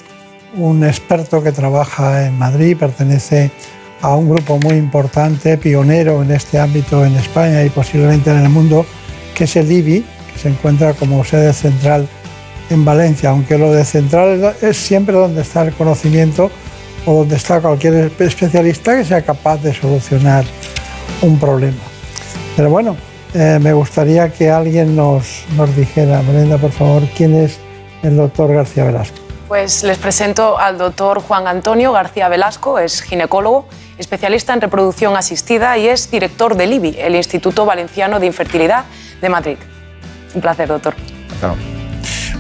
un 0.57 0.83
experto 0.83 1.41
que 1.41 1.51
trabaja 1.51 2.27
en 2.27 2.37
Madrid, 2.37 2.77
pertenece 2.77 3.49
a 4.01 4.15
un 4.15 4.29
grupo 4.29 4.57
muy 4.59 4.75
importante, 4.75 5.57
pionero 5.57 6.23
en 6.23 6.31
este 6.31 6.59
ámbito 6.59 7.05
en 7.05 7.15
España 7.15 7.63
y 7.63 7.69
posiblemente 7.69 8.31
en 8.31 8.37
el 8.43 8.49
mundo, 8.49 8.85
que 9.35 9.43
es 9.43 9.55
el 9.55 9.71
IBI, 9.71 10.05
que 10.33 10.39
se 10.39 10.49
encuentra 10.49 10.93
como 10.93 11.23
sede 11.23 11.53
central 11.53 12.07
en 12.69 12.85
Valencia, 12.85 13.29
aunque 13.29 13.57
lo 13.57 13.71
de 13.71 13.85
central 13.85 14.55
es 14.61 14.77
siempre 14.77 15.15
donde 15.15 15.41
está 15.41 15.63
el 15.63 15.73
conocimiento 15.73 16.49
o 17.05 17.19
donde 17.19 17.35
está 17.35 17.61
cualquier 17.61 18.11
especialista 18.19 18.95
que 18.97 19.05
sea 19.05 19.21
capaz 19.21 19.57
de 19.57 19.73
solucionar 19.73 20.45
un 21.21 21.37
problema. 21.39 21.81
Pero 22.55 22.69
bueno, 22.69 22.95
eh, 23.33 23.59
me 23.61 23.73
gustaría 23.73 24.31
que 24.31 24.49
alguien 24.49 24.95
nos, 24.95 25.45
nos 25.55 25.75
dijera, 25.75 26.21
Brenda, 26.21 26.57
por 26.57 26.71
favor, 26.71 27.03
quién 27.15 27.35
es 27.35 27.59
el 28.03 28.17
doctor 28.17 28.53
García 28.53 28.85
Velasco. 28.85 29.30
Pues 29.51 29.83
les 29.83 29.97
presento 29.97 30.57
al 30.57 30.77
doctor 30.77 31.19
Juan 31.19 31.45
Antonio 31.45 31.91
García 31.91 32.29
Velasco, 32.29 32.79
es 32.79 33.01
ginecólogo, 33.01 33.67
especialista 33.97 34.53
en 34.53 34.61
reproducción 34.61 35.17
asistida 35.17 35.77
y 35.77 35.89
es 35.89 36.09
director 36.09 36.55
del 36.55 36.71
IBI, 36.71 36.95
el 36.97 37.17
Instituto 37.17 37.65
Valenciano 37.65 38.17
de 38.21 38.27
Infertilidad 38.27 38.85
de 39.21 39.27
Madrid. 39.27 39.57
Un 40.33 40.39
placer, 40.39 40.69
doctor. 40.69 40.93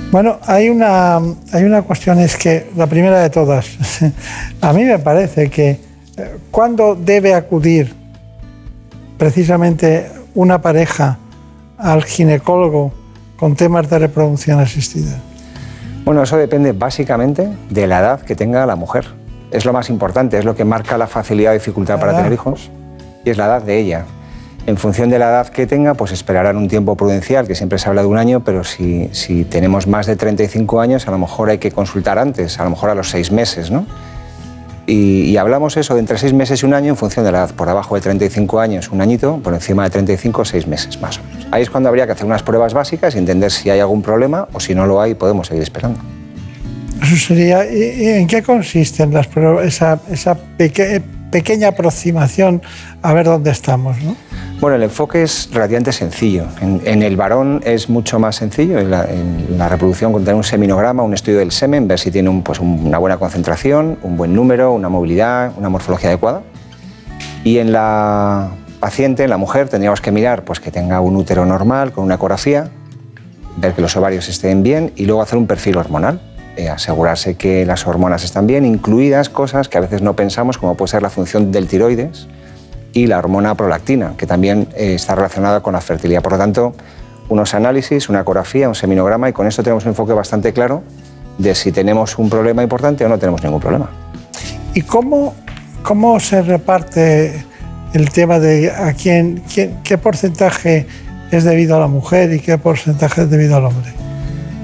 Bueno, 0.09 0.39
hay 0.47 0.69
una, 0.69 1.17
hay 1.51 1.63
una 1.65 1.81
cuestión, 1.81 2.17
es 2.17 2.37
que 2.37 2.69
la 2.77 2.87
primera 2.87 3.19
de 3.19 3.29
todas, 3.29 3.67
a 4.61 4.71
mí 4.71 4.85
me 4.85 4.97
parece 4.97 5.49
que 5.49 5.81
eh, 6.15 6.37
cuando 6.49 6.95
debe 6.95 7.33
acudir 7.33 7.93
precisamente 9.17 10.09
una 10.33 10.61
pareja 10.61 11.17
al 11.77 12.05
ginecólogo 12.05 12.93
con 13.35 13.57
temas 13.57 13.89
de 13.89 13.99
reproducción 13.99 14.61
asistida. 14.61 15.19
Bueno, 16.03 16.23
eso 16.23 16.35
depende 16.37 16.71
básicamente 16.71 17.47
de 17.69 17.87
la 17.87 17.99
edad 17.99 18.21
que 18.21 18.35
tenga 18.35 18.65
la 18.65 18.75
mujer. 18.75 19.05
Es 19.51 19.65
lo 19.65 19.73
más 19.73 19.89
importante, 19.89 20.37
es 20.37 20.45
lo 20.45 20.55
que 20.55 20.65
marca 20.65 20.97
la 20.97 21.07
facilidad 21.07 21.51
o 21.51 21.53
dificultad 21.53 21.99
para 21.99 22.15
tener 22.15 22.33
hijos 22.33 22.71
y 23.23 23.29
es 23.29 23.37
la 23.37 23.45
edad 23.45 23.61
de 23.61 23.77
ella. 23.77 24.05
En 24.67 24.77
función 24.77 25.09
de 25.09 25.19
la 25.19 25.29
edad 25.29 25.47
que 25.47 25.65
tenga, 25.67 25.95
pues 25.95 26.11
esperarán 26.11 26.55
un 26.55 26.67
tiempo 26.67 26.95
prudencial, 26.95 27.47
que 27.47 27.55
siempre 27.55 27.79
se 27.79 27.89
habla 27.89 28.01
de 28.01 28.07
un 28.07 28.17
año, 28.17 28.41
pero 28.43 28.63
si, 28.63 29.09
si 29.11 29.43
tenemos 29.43 29.87
más 29.87 30.05
de 30.05 30.15
35 30.15 30.79
años, 30.81 31.07
a 31.07 31.11
lo 31.11 31.17
mejor 31.17 31.49
hay 31.49 31.57
que 31.57 31.71
consultar 31.71 32.19
antes, 32.19 32.59
a 32.59 32.63
lo 32.63 32.71
mejor 32.71 32.91
a 32.91 32.95
los 32.95 33.09
seis 33.09 33.31
meses, 33.31 33.71
¿no? 33.71 33.85
Y, 34.91 35.21
y 35.29 35.37
hablamos 35.37 35.77
eso 35.77 35.93
de 35.93 36.01
entre 36.01 36.17
seis 36.17 36.33
meses 36.33 36.61
y 36.61 36.65
un 36.65 36.73
año 36.73 36.89
en 36.89 36.97
función 36.97 37.23
de 37.23 37.31
la 37.31 37.39
edad. 37.39 37.51
Por 37.55 37.67
debajo 37.67 37.95
de 37.95 38.01
35 38.01 38.59
años, 38.59 38.89
un 38.91 38.99
añito, 38.99 39.39
por 39.41 39.53
encima 39.53 39.85
de 39.85 39.89
35, 39.91 40.43
seis 40.43 40.67
meses 40.67 40.99
más 40.99 41.17
o 41.19 41.23
menos. 41.23 41.47
Ahí 41.51 41.61
es 41.63 41.69
cuando 41.69 41.87
habría 41.87 42.05
que 42.05 42.11
hacer 42.11 42.25
unas 42.25 42.43
pruebas 42.43 42.73
básicas 42.73 43.15
y 43.15 43.17
entender 43.19 43.51
si 43.51 43.69
hay 43.69 43.79
algún 43.79 44.01
problema 44.01 44.47
o 44.51 44.59
si 44.59 44.75
no 44.75 44.85
lo 44.85 44.99
hay, 45.01 45.13
podemos 45.13 45.47
seguir 45.47 45.63
esperando. 45.63 45.99
Eso 47.01 47.15
sería, 47.27 47.65
¿y- 47.71 48.03
y 48.03 48.07
¿en 48.09 48.27
qué 48.27 48.43
consisten 48.43 49.13
las 49.13 49.27
pruebas, 49.27 49.65
esa, 49.65 49.99
esa 50.11 50.35
peque- 50.35 51.01
pequeña 51.31 51.69
aproximación 51.69 52.61
a 53.01 53.13
ver 53.13 53.25
dónde 53.25 53.49
estamos? 53.51 53.97
¿no? 54.03 54.15
Bueno, 54.59 54.75
el 54.75 54.83
enfoque 54.83 55.23
es 55.23 55.49
relativamente 55.51 55.91
sencillo. 55.91 56.45
En, 56.61 56.81
en 56.85 57.01
el 57.01 57.15
varón 57.17 57.61
es 57.65 57.89
mucho 57.89 58.19
más 58.19 58.35
sencillo. 58.35 58.77
En 58.77 58.91
la, 58.91 59.05
en 59.05 59.57
la 59.57 59.67
reproducción, 59.69 60.11
con 60.11 60.21
tener 60.23 60.35
un 60.35 60.43
seminograma, 60.43 61.01
un 61.01 61.13
estudio 61.15 61.39
del 61.39 61.51
semen, 61.51 61.87
ver 61.87 61.97
si 61.97 62.11
tiene 62.11 62.29
un, 62.29 62.43
pues, 62.43 62.59
un- 62.59 62.85
una 62.85 62.99
buena 62.99 63.17
concentración, 63.17 63.97
un 64.03 64.17
buen 64.17 64.35
número, 64.35 64.71
una 64.73 64.89
movilidad, 64.89 65.53
una 65.57 65.69
morfología 65.69 66.09
adecuada. 66.09 66.43
Y 67.43 67.57
en 67.57 67.71
la 67.71 68.51
paciente, 68.79 69.23
en 69.23 69.29
la 69.31 69.37
mujer, 69.37 69.67
tendríamos 69.69 70.01
que 70.01 70.11
mirar 70.11 70.43
pues, 70.45 70.59
que 70.59 70.69
tenga 70.69 70.99
un 71.01 71.15
útero 71.15 71.45
normal, 71.45 71.91
con 71.91 72.03
una 72.03 72.15
ecografía, 72.15 72.69
ver 73.57 73.73
que 73.73 73.81
los 73.81 73.95
ovarios 73.95 74.29
estén 74.29 74.61
bien 74.63 74.91
y 74.95 75.05
luego 75.05 75.21
hacer 75.23 75.37
un 75.39 75.47
perfil 75.47 75.77
hormonal. 75.77 76.21
Eh, 76.57 76.69
asegurarse 76.69 77.35
que 77.35 77.65
las 77.65 77.87
hormonas 77.87 78.23
están 78.23 78.47
bien, 78.47 78.65
incluidas 78.65 79.29
cosas 79.29 79.67
que 79.69 79.77
a 79.77 79.81
veces 79.81 80.01
no 80.01 80.15
pensamos, 80.15 80.57
como 80.57 80.75
puede 80.75 80.91
ser 80.91 81.01
la 81.01 81.09
función 81.09 81.51
del 81.51 81.67
tiroides 81.67 82.27
y 82.93 83.07
la 83.07 83.17
hormona 83.19 83.55
prolactina, 83.55 84.13
que 84.17 84.27
también 84.27 84.67
eh, 84.75 84.95
está 84.95 85.15
relacionada 85.15 85.61
con 85.61 85.73
la 85.73 85.81
fertilidad. 85.81 86.21
Por 86.21 86.33
lo 86.33 86.37
tanto, 86.37 86.73
unos 87.29 87.53
análisis, 87.53 88.09
una 88.09 88.21
ecografía, 88.21 88.67
un 88.67 88.75
seminograma 88.75 89.29
y 89.29 89.33
con 89.33 89.47
esto 89.47 89.63
tenemos 89.63 89.85
un 89.85 89.89
enfoque 89.89 90.11
bastante 90.13 90.51
claro 90.51 90.83
de 91.37 91.55
si 91.55 91.71
tenemos 91.71 92.17
un 92.17 92.29
problema 92.29 92.61
importante 92.61 93.05
o 93.05 93.09
no 93.09 93.17
tenemos 93.17 93.41
ningún 93.41 93.61
problema. 93.61 93.89
¿Y 94.73 94.81
cómo, 94.81 95.33
cómo 95.83 96.19
se 96.19 96.41
reparte 96.41 97.45
el 97.93 98.09
tema 98.11 98.39
de 98.39 98.71
a 98.71 98.93
quién, 98.93 99.41
quién- 99.53 99.77
qué 99.83 99.97
porcentaje 99.97 100.85
es 101.31 101.43
debido 101.45 101.77
a 101.77 101.79
la 101.79 101.87
mujer 101.87 102.33
y 102.33 102.39
qué 102.39 102.57
porcentaje 102.57 103.21
es 103.23 103.29
debido 103.29 103.55
al 103.55 103.65
hombre? 103.65 103.93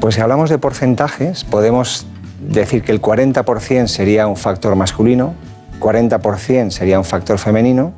Pues 0.07 0.15
si 0.15 0.21
hablamos 0.21 0.49
de 0.49 0.57
porcentajes, 0.57 1.43
podemos 1.43 2.05
decir 2.39 2.81
que 2.81 2.93
el 2.93 3.01
40% 3.01 3.87
sería 3.87 4.25
un 4.25 4.37
factor 4.37 4.73
masculino, 4.77 5.33
40% 5.81 6.71
sería 6.71 6.97
un 6.97 7.03
factor 7.03 7.37
femenino 7.37 7.91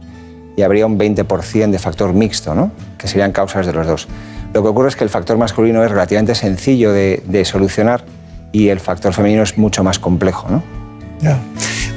y 0.58 0.64
habría 0.64 0.88
un 0.88 0.98
20% 0.98 1.70
de 1.70 1.78
factor 1.78 2.12
mixto, 2.14 2.56
¿no? 2.56 2.72
que 2.98 3.08
serían 3.08 3.32
causas 3.32 3.68
de 3.68 3.74
los 3.74 3.86
dos. 3.86 4.08
Lo 4.56 4.64
que 4.64 4.70
ocurre 4.70 4.90
es 4.90 4.96
que 4.96 5.04
el 5.04 5.12
factor 5.12 5.38
masculino 5.38 5.84
es 5.84 5.92
relativamente 5.92 6.34
sencillo 6.34 6.92
de, 6.92 7.22
de 7.28 7.46
solucionar 7.46 8.04
y 8.52 8.70
el 8.70 8.80
factor 8.80 9.14
femenino 9.14 9.44
es 9.44 9.60
mucho 9.60 9.84
más 9.84 10.00
complejo. 10.00 10.48
¿no? 10.50 10.64
Ya. 11.22 11.38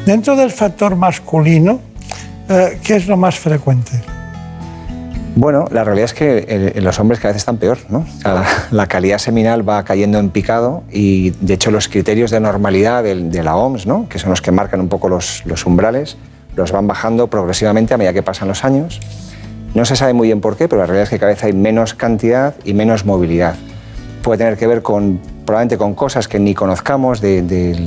Dentro 0.04 0.36
del 0.36 0.50
factor 0.50 0.94
masculino, 0.94 1.80
eh, 2.50 2.78
¿qué 2.84 2.96
es 2.96 3.06
lo 3.06 3.16
más 3.16 3.38
frecuente? 3.38 4.11
Bueno, 5.34 5.64
la 5.70 5.82
realidad 5.82 6.04
es 6.04 6.14
que 6.14 6.44
eh, 6.46 6.80
los 6.82 6.98
hombres 7.00 7.18
cada 7.18 7.32
vez 7.32 7.38
están 7.38 7.56
peor, 7.56 7.78
¿no? 7.88 8.00
O 8.00 8.20
sea, 8.20 8.34
la, 8.34 8.46
la 8.70 8.86
calidad 8.86 9.16
seminal 9.18 9.66
va 9.66 9.82
cayendo 9.82 10.18
en 10.18 10.28
picado 10.28 10.82
y, 10.90 11.30
de 11.40 11.54
hecho, 11.54 11.70
los 11.70 11.88
criterios 11.88 12.30
de 12.30 12.38
normalidad 12.40 13.02
de, 13.02 13.42
la 13.42 13.56
OMS, 13.56 13.86
¿no? 13.86 14.08
Que 14.10 14.18
son 14.18 14.30
los 14.30 14.42
que 14.42 14.50
marcan 14.52 14.80
un 14.80 14.88
poco 14.88 15.08
los, 15.08 15.42
los 15.46 15.64
umbrales, 15.64 16.18
los 16.54 16.70
van 16.70 16.86
bajando 16.86 17.28
progresivamente 17.28 17.94
a 17.94 17.96
medida 17.96 18.12
que 18.12 18.22
pasan 18.22 18.48
los 18.48 18.62
años. 18.64 19.00
No 19.74 19.86
se 19.86 19.96
sabe 19.96 20.12
muy 20.12 20.28
bien 20.28 20.42
por 20.42 20.56
qué, 20.58 20.68
pero 20.68 20.80
la 20.82 20.86
realidad 20.86 21.04
es 21.04 21.10
que 21.10 21.18
cada 21.18 21.32
vez 21.32 21.42
hay 21.44 21.54
menos 21.54 21.94
cantidad 21.94 22.54
y 22.64 22.74
menos 22.74 23.06
movilidad. 23.06 23.54
Puede 24.22 24.36
tener 24.38 24.58
que 24.58 24.66
ver 24.66 24.82
con, 24.82 25.18
probablemente 25.46 25.78
con 25.78 25.94
cosas 25.94 26.28
que 26.28 26.38
ni 26.38 26.52
conozcamos 26.54 27.22
de- 27.22 27.40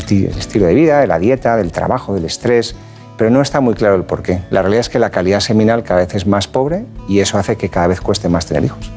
ti- 0.08 0.24
del 0.24 0.38
estilo 0.40 0.66
de 0.66 0.74
vida, 0.74 1.00
de 1.00 1.06
la 1.08 1.20
dieta, 1.20 1.58
del 1.58 1.72
trabajo, 1.72 2.16
del 2.16 2.26
estrés, 2.26 2.76
pero 3.18 3.30
no 3.30 3.42
está 3.42 3.62
muy 3.62 3.74
claro 3.74 3.96
el 3.96 4.04
por 4.04 4.22
qué. 4.22 4.42
La 4.50 4.62
realidad 4.62 4.82
es 4.82 4.90
que 4.90 5.00
la 5.00 5.10
calidad 5.10 5.40
seminal 5.40 5.84
cada 5.84 6.02
vez 6.02 6.16
es 6.16 6.28
más 6.28 6.48
pobre 6.48 6.86
y 7.08 7.20
eso 7.20 7.38
hace 7.38 7.56
que 7.56 7.70
cada 7.70 7.88
vez 7.88 8.02
cueste 8.02 8.30
más 8.30 8.46
tener 8.46 8.66
hijos. 8.66 8.92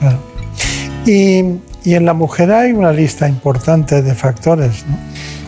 Claro. 0.00 0.18
Y, 1.06 1.60
y 1.84 1.94
en 1.94 2.06
la 2.06 2.14
mujer 2.14 2.50
hay 2.50 2.72
una 2.72 2.92
lista 2.92 3.28
importante 3.28 4.02
de 4.02 4.14
factores, 4.14 4.84
¿no? 4.86 4.96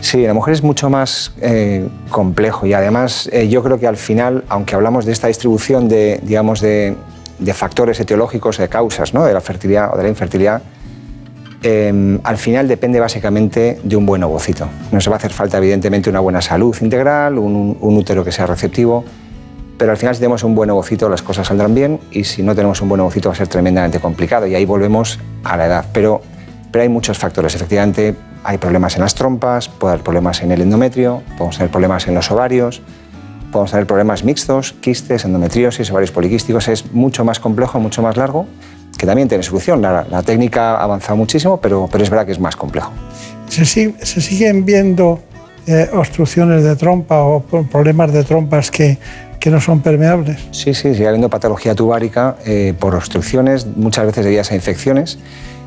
Sí, 0.01 0.21
en 0.21 0.27
la 0.27 0.33
mujer 0.33 0.53
es 0.53 0.63
mucho 0.63 0.89
más 0.89 1.33
eh, 1.41 1.87
complejo 2.09 2.65
y 2.65 2.73
además 2.73 3.29
eh, 3.33 3.49
yo 3.49 3.63
creo 3.63 3.79
que 3.79 3.87
al 3.87 3.97
final, 3.97 4.43
aunque 4.47 4.75
hablamos 4.75 5.05
de 5.05 5.11
esta 5.11 5.27
distribución 5.27 5.87
de, 5.87 6.19
digamos, 6.23 6.61
de, 6.61 6.95
de 7.39 7.53
factores 7.53 7.99
etiológicos, 7.99 8.57
de 8.57 8.69
causas 8.69 9.13
¿no? 9.13 9.25
de 9.25 9.33
la 9.33 9.41
fertilidad 9.41 9.93
o 9.93 9.97
de 9.97 10.03
la 10.03 10.09
infertilidad, 10.09 10.61
eh, 11.69 12.19
al 12.23 12.37
final 12.37 12.65
depende 12.65 12.97
básicamente 12.97 13.77
de 13.83 13.95
un 13.97 14.05
buen 14.05 14.23
ovocito. 14.23 14.69
Nos 14.93 15.09
va 15.09 15.13
a 15.13 15.17
hacer 15.17 15.33
falta 15.33 15.57
evidentemente 15.57 16.09
una 16.09 16.21
buena 16.21 16.41
salud 16.41 16.73
integral, 16.79 17.37
un 17.37 17.77
útero 17.81 18.23
que 18.23 18.31
sea 18.31 18.47
receptivo, 18.47 19.03
pero 19.77 19.91
al 19.91 19.97
final 19.97 20.15
si 20.15 20.19
tenemos 20.19 20.45
un 20.45 20.55
buen 20.55 20.69
ovocito 20.69 21.09
las 21.09 21.21
cosas 21.21 21.47
saldrán 21.47 21.75
bien 21.75 21.99
y 22.09 22.23
si 22.23 22.41
no 22.41 22.55
tenemos 22.55 22.81
un 22.81 22.87
buen 22.87 23.01
ovocito 23.01 23.27
va 23.27 23.33
a 23.33 23.37
ser 23.37 23.49
tremendamente 23.49 23.99
complicado 23.99 24.47
y 24.47 24.55
ahí 24.55 24.63
volvemos 24.63 25.19
a 25.43 25.57
la 25.57 25.65
edad. 25.65 25.85
Pero, 25.91 26.21
pero 26.71 26.83
hay 26.83 26.89
muchos 26.89 27.17
factores, 27.17 27.53
efectivamente 27.53 28.15
hay 28.45 28.57
problemas 28.59 28.95
en 28.95 29.01
las 29.01 29.13
trompas, 29.13 29.67
puede 29.67 29.95
haber 29.95 30.03
problemas 30.05 30.41
en 30.43 30.53
el 30.53 30.61
endometrio, 30.61 31.21
podemos 31.37 31.57
tener 31.57 31.69
problemas 31.69 32.07
en 32.07 32.15
los 32.15 32.31
ovarios, 32.31 32.81
podemos 33.51 33.71
tener 33.71 33.85
problemas 33.85 34.23
mixtos, 34.23 34.71
quistes, 34.71 35.25
endometriosis, 35.25 35.91
ovarios 35.91 36.11
poliquísticos, 36.11 36.69
es 36.69 36.93
mucho 36.93 37.25
más 37.25 37.41
complejo, 37.41 37.77
mucho 37.81 38.01
más 38.01 38.15
largo, 38.15 38.47
que 38.97 39.05
también 39.05 39.27
tiene 39.27 39.43
solución. 39.43 39.81
La, 39.81 40.05
la 40.09 40.23
técnica 40.23 40.75
ha 40.77 40.83
avanzado 40.83 41.15
muchísimo, 41.17 41.57
pero, 41.61 41.87
pero 41.91 42.03
es 42.03 42.09
verdad 42.09 42.25
que 42.25 42.31
es 42.31 42.39
más 42.39 42.55
complejo. 42.55 42.91
¿Se, 43.47 43.63
se 43.65 44.21
siguen 44.21 44.65
viendo 44.65 45.19
eh, 45.67 45.89
obstrucciones 45.93 46.63
de 46.63 46.75
trompa 46.75 47.21
o 47.23 47.41
pro- 47.41 47.63
problemas 47.63 48.11
de 48.11 48.23
trompas 48.23 48.71
que, 48.71 48.97
que 49.39 49.49
no 49.49 49.61
son 49.61 49.79
permeables? 49.81 50.37
Sí, 50.51 50.73
sí, 50.73 50.93
sigue 50.93 51.07
habiendo 51.07 51.29
patología 51.29 51.75
tubárica 51.75 52.35
eh, 52.45 52.73
por 52.77 52.95
obstrucciones, 52.95 53.65
muchas 53.75 54.05
veces 54.05 54.25
debidas 54.25 54.51
a 54.51 54.55
infecciones. 54.55 55.17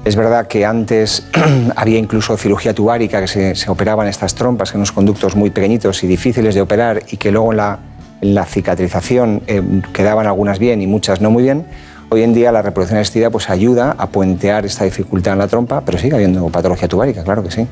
Es 0.05 0.17
verdad 0.17 0.47
que 0.47 0.65
antes 0.65 1.27
había 1.77 1.99
incluso 1.99 2.37
cirugía 2.37 2.75
tubárica, 2.75 3.21
que 3.21 3.29
se, 3.29 3.55
se 3.55 3.71
operaban 3.71 4.09
estas 4.09 4.35
trompas 4.35 4.71
en 4.73 4.79
unos 4.79 4.93
conductos 4.93 5.37
muy 5.37 5.51
pequeñitos 5.51 6.03
y 6.03 6.07
difíciles 6.07 6.55
de 6.55 6.63
operar 6.63 7.03
y 7.11 7.17
que 7.19 7.31
luego 7.31 7.51
en 7.53 7.59
la, 7.59 7.79
en 8.23 8.35
la 8.35 8.45
cicatrización 8.47 9.43
eh, 9.47 9.63
quedaban 9.93 10.27
algunas 10.27 10.59
bien 10.59 10.81
y 10.83 10.87
muchas 10.87 11.21
no 11.21 11.31
muy 11.31 11.43
bien. 11.43 11.67
Hoy 12.13 12.23
en 12.25 12.35
día 12.35 12.51
la 12.51 12.61
reproducción 12.61 12.99
asistida 12.99 13.31
pues, 13.31 13.49
ayuda 13.51 13.95
a 13.97 14.09
puentear 14.09 14.67
esta 14.67 14.85
dificultad 14.85 15.35
en 15.35 15.39
la 15.39 15.47
trompa, 15.49 15.81
pero 15.83 15.97
sigue 15.97 16.15
habiendo 16.17 16.47
patología 16.49 16.89
tubárica, 16.89 17.23
claro 17.23 17.43
que 17.45 17.51
sí. 17.53 17.67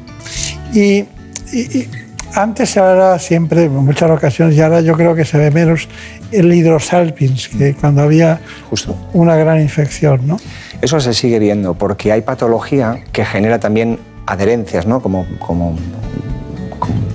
Y, 0.72 1.04
y- 1.52 1.78
y 1.78 1.88
antes 2.34 2.70
se 2.70 2.78
hablaba 2.78 3.18
siempre, 3.18 3.64
en 3.64 3.74
muchas 3.74 4.08
ocasiones, 4.10 4.54
y 4.54 4.60
ahora 4.60 4.80
yo 4.80 4.94
creo 4.94 5.14
que 5.16 5.24
se 5.24 5.38
ve 5.38 5.50
menos, 5.50 5.88
el 6.30 6.52
hidrosalpins, 6.52 7.48
que 7.48 7.74
cuando 7.74 8.02
había 8.02 8.38
Justo. 8.70 8.94
una 9.12 9.34
gran 9.34 9.60
infección, 9.60 10.26
¿no? 10.26 10.36
Eso 10.82 11.00
se 11.00 11.14
sigue 11.14 11.40
viendo 11.40 11.74
porque 11.74 12.12
hay 12.12 12.20
patología 12.20 13.00
que 13.10 13.24
genera 13.24 13.58
también 13.58 13.98
adherencias, 14.26 14.86
¿no? 14.86 15.00
como, 15.02 15.26
como, 15.40 15.74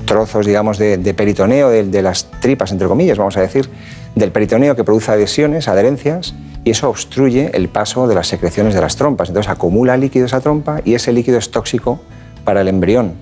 trozos 0.05 0.45
digamos, 0.45 0.77
de, 0.77 0.97
de 0.97 1.13
peritoneo, 1.13 1.69
de, 1.69 1.83
de 1.85 2.01
las 2.01 2.29
tripas, 2.41 2.71
entre 2.73 2.87
comillas, 2.87 3.17
vamos 3.17 3.37
a 3.37 3.41
decir, 3.41 3.69
del 4.15 4.31
peritoneo 4.31 4.75
que 4.75 4.83
produce 4.83 5.11
adhesiones, 5.11 5.67
adherencias, 5.67 6.35
y 6.63 6.71
eso 6.71 6.89
obstruye 6.89 7.51
el 7.53 7.67
paso 7.67 8.07
de 8.07 8.15
las 8.15 8.27
secreciones 8.27 8.73
de 8.73 8.81
las 8.81 8.95
trompas. 8.95 9.29
Entonces 9.29 9.51
acumula 9.51 9.97
líquido 9.97 10.25
esa 10.25 10.39
trompa 10.39 10.81
y 10.85 10.93
ese 10.93 11.11
líquido 11.11 11.37
es 11.37 11.51
tóxico 11.51 11.99
para 12.43 12.61
el 12.61 12.67
embrión. 12.67 13.13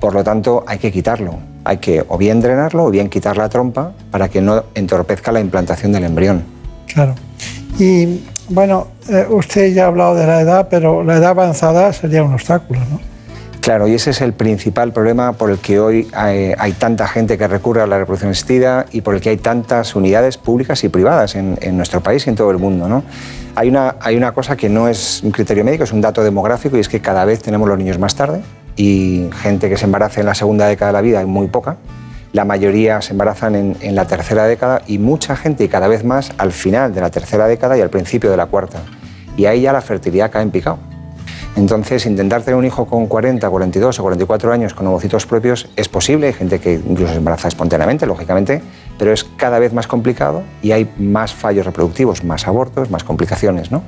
Por 0.00 0.14
lo 0.14 0.22
tanto, 0.22 0.64
hay 0.66 0.78
que 0.78 0.92
quitarlo. 0.92 1.38
Hay 1.64 1.78
que 1.78 2.04
o 2.06 2.18
bien 2.18 2.40
drenarlo 2.40 2.84
o 2.84 2.90
bien 2.90 3.08
quitar 3.08 3.36
la 3.36 3.48
trompa 3.48 3.92
para 4.10 4.28
que 4.28 4.40
no 4.40 4.64
entorpezca 4.74 5.32
la 5.32 5.40
implantación 5.40 5.92
del 5.92 6.04
embrión. 6.04 6.44
Claro. 6.92 7.14
Y 7.78 8.22
bueno, 8.48 8.88
eh, 9.08 9.26
usted 9.30 9.72
ya 9.72 9.84
ha 9.84 9.86
hablado 9.88 10.14
de 10.14 10.26
la 10.26 10.40
edad, 10.40 10.68
pero 10.70 11.02
la 11.02 11.16
edad 11.16 11.30
avanzada 11.30 11.92
sería 11.92 12.22
un 12.22 12.34
obstáculo, 12.34 12.80
¿no? 12.90 13.13
Claro, 13.64 13.88
y 13.88 13.94
ese 13.94 14.10
es 14.10 14.20
el 14.20 14.34
principal 14.34 14.92
problema 14.92 15.32
por 15.32 15.48
el 15.50 15.56
que 15.56 15.80
hoy 15.80 16.06
hay, 16.12 16.72
tanta 16.72 17.08
gente 17.08 17.38
que 17.38 17.48
recurre 17.48 17.80
a 17.80 17.86
la 17.86 17.96
reproducción 17.96 18.30
asistida 18.30 18.84
y 18.92 19.00
por 19.00 19.14
el 19.14 19.22
que 19.22 19.30
hay 19.30 19.38
tantas 19.38 19.96
unidades 19.96 20.36
públicas 20.36 20.84
y 20.84 20.90
privadas 20.90 21.34
en, 21.34 21.56
nuestro 21.74 22.02
país 22.02 22.26
y 22.26 22.28
en 22.28 22.36
todo 22.36 22.50
el 22.50 22.58
mundo. 22.58 23.02
Hay, 23.54 23.70
una, 23.70 23.96
hay 24.00 24.18
una 24.18 24.32
cosa 24.32 24.54
que 24.54 24.68
no 24.68 24.86
es 24.86 25.22
un 25.22 25.30
criterio 25.30 25.64
médico, 25.64 25.84
es 25.84 25.92
un 25.92 26.02
dato 26.02 26.22
demográfico 26.22 26.76
y 26.76 26.80
es 26.80 26.90
que 26.90 27.00
cada 27.00 27.24
vez 27.24 27.40
tenemos 27.40 27.66
los 27.66 27.78
niños 27.78 27.98
más 27.98 28.14
tarde 28.14 28.42
y 28.76 29.30
gente 29.40 29.70
que 29.70 29.78
se 29.78 29.86
embaraza 29.86 30.20
en 30.20 30.26
la 30.26 30.34
segunda 30.34 30.66
década 30.66 30.90
de 30.90 30.92
la 30.98 31.00
vida 31.00 31.20
hay 31.20 31.26
muy 31.26 31.46
poca. 31.46 31.78
La 32.34 32.44
mayoría 32.44 33.00
se 33.00 33.12
embarazan 33.12 33.54
en, 33.54 33.78
en 33.80 33.94
la 33.94 34.06
tercera 34.06 34.44
década 34.44 34.82
y 34.86 34.98
mucha 34.98 35.36
gente 35.36 35.64
y 35.64 35.68
cada 35.68 35.88
vez 35.88 36.04
más 36.04 36.32
al 36.36 36.52
final 36.52 36.92
de 36.92 37.00
la 37.00 37.08
tercera 37.08 37.46
década 37.46 37.78
y 37.78 37.80
al 37.80 37.88
principio 37.88 38.30
de 38.30 38.36
la 38.36 38.44
cuarta. 38.44 38.82
Y 39.38 39.46
ahí 39.46 39.62
ya 39.62 39.72
la 39.72 39.80
fertilidad 39.80 40.30
cae 40.30 40.42
en 40.42 40.50
picado. 40.50 40.78
Entonces, 41.56 42.04
intentar 42.06 42.42
tener 42.42 42.56
un 42.58 42.64
hijo 42.64 42.86
con 42.86 43.06
40, 43.06 43.48
42 43.48 43.98
o 44.00 44.02
44 44.02 44.52
años 44.52 44.74
con 44.74 44.86
ovocitos 44.88 45.24
propios 45.24 45.68
es 45.76 45.88
posible. 45.88 46.26
Hay 46.26 46.32
gente 46.32 46.58
que 46.58 46.74
incluso 46.74 47.12
se 47.12 47.18
embaraza 47.18 47.46
espontáneamente, 47.48 48.06
lógicamente, 48.06 48.60
pero 48.98 49.12
es 49.12 49.22
cada 49.24 49.58
vez 49.60 49.72
más 49.72 49.86
complicado 49.86 50.42
y 50.62 50.72
hay 50.72 50.90
más 50.98 51.32
fallos 51.32 51.64
reproductivos, 51.64 52.24
más 52.24 52.48
abortos, 52.48 52.90
más 52.90 53.04
complicaciones. 53.04 53.70
¿no? 53.70 53.82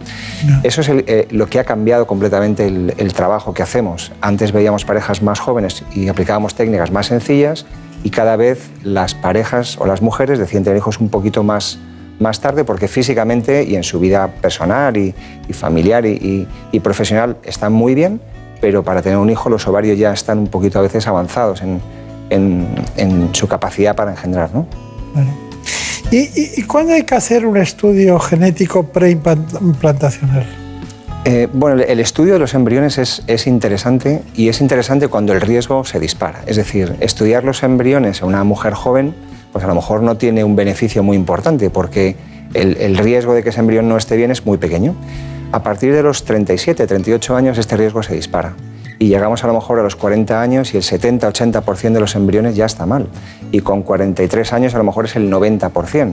Eso 0.62 0.80
es 0.80 0.88
el- 0.88 1.05
eh, 1.09 1.26
lo 1.30 1.47
que 1.47 1.59
ha 1.59 1.64
cambiado 1.64 2.06
completamente 2.06 2.66
el, 2.66 2.94
el 2.98 3.12
trabajo 3.12 3.52
que 3.52 3.62
hacemos. 3.62 4.12
Antes 4.20 4.52
veíamos 4.52 4.84
parejas 4.84 5.22
más 5.22 5.40
jóvenes 5.40 5.82
y 5.93 6.06
aplicábamos 6.09 6.55
técnicas 6.55 6.93
más 6.93 7.06
sencillas 7.06 7.66
y 8.05 8.10
cada 8.10 8.36
vez 8.36 8.70
las 8.84 9.14
parejas 9.14 9.76
o 9.78 9.86
las 9.86 10.02
mujeres 10.02 10.38
deciden 10.38 10.62
tener 10.62 10.76
hijos 10.76 11.01
un 11.01 11.09
poquito 11.09 11.43
más, 11.43 11.78
más 12.18 12.40
tarde 12.40 12.64
porque 12.64 12.88
físicamente 12.88 13.62
y 13.64 13.76
en 13.76 13.82
su 13.82 14.01
vida 14.01 14.28
personal 14.28 14.97
y, 14.97 15.14
y 15.48 15.52
familiar 15.52 16.05
y, 16.06 16.10
y- 16.12 16.48
y 16.72 16.80
profesional 16.80 17.36
están 17.44 17.72
muy 17.72 17.94
bien, 17.94 18.20
pero 18.60 18.82
para 18.82 19.02
tener 19.02 19.18
un 19.18 19.28
hijo 19.30 19.48
los 19.51 19.66
ovarios 19.68 19.98
ya 19.98 20.12
están 20.12 20.38
un 20.38 20.47
poquito 20.48 20.78
a 20.78 20.82
veces 20.82 21.06
avanzados 21.06 21.62
en, 21.62 21.80
en- 22.30 22.66
en 22.97 23.34
su 23.34 23.47
capacidad 23.48 23.94
para 23.94 24.12
engendrar. 24.12 24.51
¿no? 24.55 24.66
¿Y, 26.10 26.62
cuándo 26.62 26.93
hay 26.93 27.02
que 27.02 27.14
hacer 27.16 27.44
un 27.47 27.56
estudio 27.56 28.18
genético 28.20 28.84
preimplantacional? 28.84 30.47
Eh, 31.24 31.48
bueno, 31.52 31.82
el- 31.82 31.98
estudio 32.01 32.34
de 32.34 32.38
los 32.38 32.55
embriones 32.55 32.98
es, 32.98 33.22
es 33.26 33.48
interesante 33.48 34.22
y 34.36 34.48
es 34.48 34.60
interesante 34.60 35.09
cuando 35.09 35.32
el 35.32 35.40
riesgo 35.40 35.84
se 35.84 35.98
dispara. 35.98 36.43
Es 36.47 36.56
decir, 36.56 36.94
estudiar 37.01 37.43
los 37.43 37.64
embriones 37.64 38.22
a 38.22 38.26
una 38.26 38.44
mujer 38.44 38.74
joven, 38.74 39.14
pues 39.57 39.65
a 39.65 39.69
lo 39.69 39.74
mejor 39.74 40.03
no 40.03 40.19
tiene 40.19 40.45
un 40.45 40.55
beneficio 40.55 41.03
muy 41.03 41.16
importante 41.16 41.70
porque 41.70 42.15
el, 42.53 42.99
riesgo 42.99 43.33
de 43.33 43.43
que 43.43 43.49
ese 43.49 43.61
embrión 43.61 43.89
no 43.89 43.97
esté 43.97 44.15
bien 44.15 44.31
es 44.31 44.45
muy 44.45 44.59
pequeño. 44.59 44.95
A 45.51 45.62
partir 45.62 45.95
de 45.95 46.03
los 46.03 46.27
37, 46.27 46.87
38 46.87 47.35
años 47.35 47.57
este 47.57 47.74
riesgo 47.74 48.03
se 48.03 48.15
dispara 48.15 48.55
y 48.99 49.09
llegamos 49.09 49.45
a 49.45 49.47
lo 49.47 49.55
mejor 49.55 49.78
a 49.78 49.83
los 49.83 49.97
40 49.97 50.43
años 50.43 50.74
y 50.74 50.77
el 50.77 50.83
70-80% 50.83 51.93
de 51.93 52.01
los 52.01 52.15
embriones 52.16 52.55
ya 52.55 52.66
está 52.66 52.85
mal. 52.85 53.07
Y 53.51 53.61
con 53.61 53.83
43 53.83 54.53
años 54.53 54.74
a 54.74 54.77
lo 54.77 54.85
mejor 54.85 55.07
es 55.07 55.16
el 55.16 55.33
90%. 55.33 56.12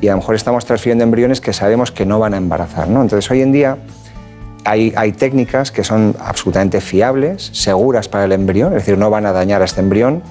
Y 0.00 0.08
a 0.08 0.12
lo 0.12 0.16
mejor 0.16 0.34
estamos 0.34 0.64
transfiriendo 0.64 1.04
embriones 1.04 1.42
que 1.42 1.52
sabemos 1.52 1.92
que 1.92 2.06
no 2.06 2.18
van 2.18 2.32
a 2.32 2.38
embarazar. 2.38 2.88
¿no? 2.88 3.02
Entonces 3.02 3.30
hoy 3.30 3.42
en 3.42 3.52
día 3.52 3.76
hay, 4.64 4.94
hay 4.96 5.12
técnicas 5.12 5.72
que 5.72 5.84
son 5.84 6.16
absolutamente 6.18 6.80
fiables, 6.80 7.50
seguras 7.52 8.08
para 8.08 8.24
el 8.24 8.32
embrión, 8.32 8.68
es 8.68 8.86
decir, 8.86 8.96
no 8.96 9.10
van 9.10 9.26
a 9.26 9.32
dañar 9.32 9.60
a 9.60 9.66
este 9.66 9.82
embrión. 9.82 10.22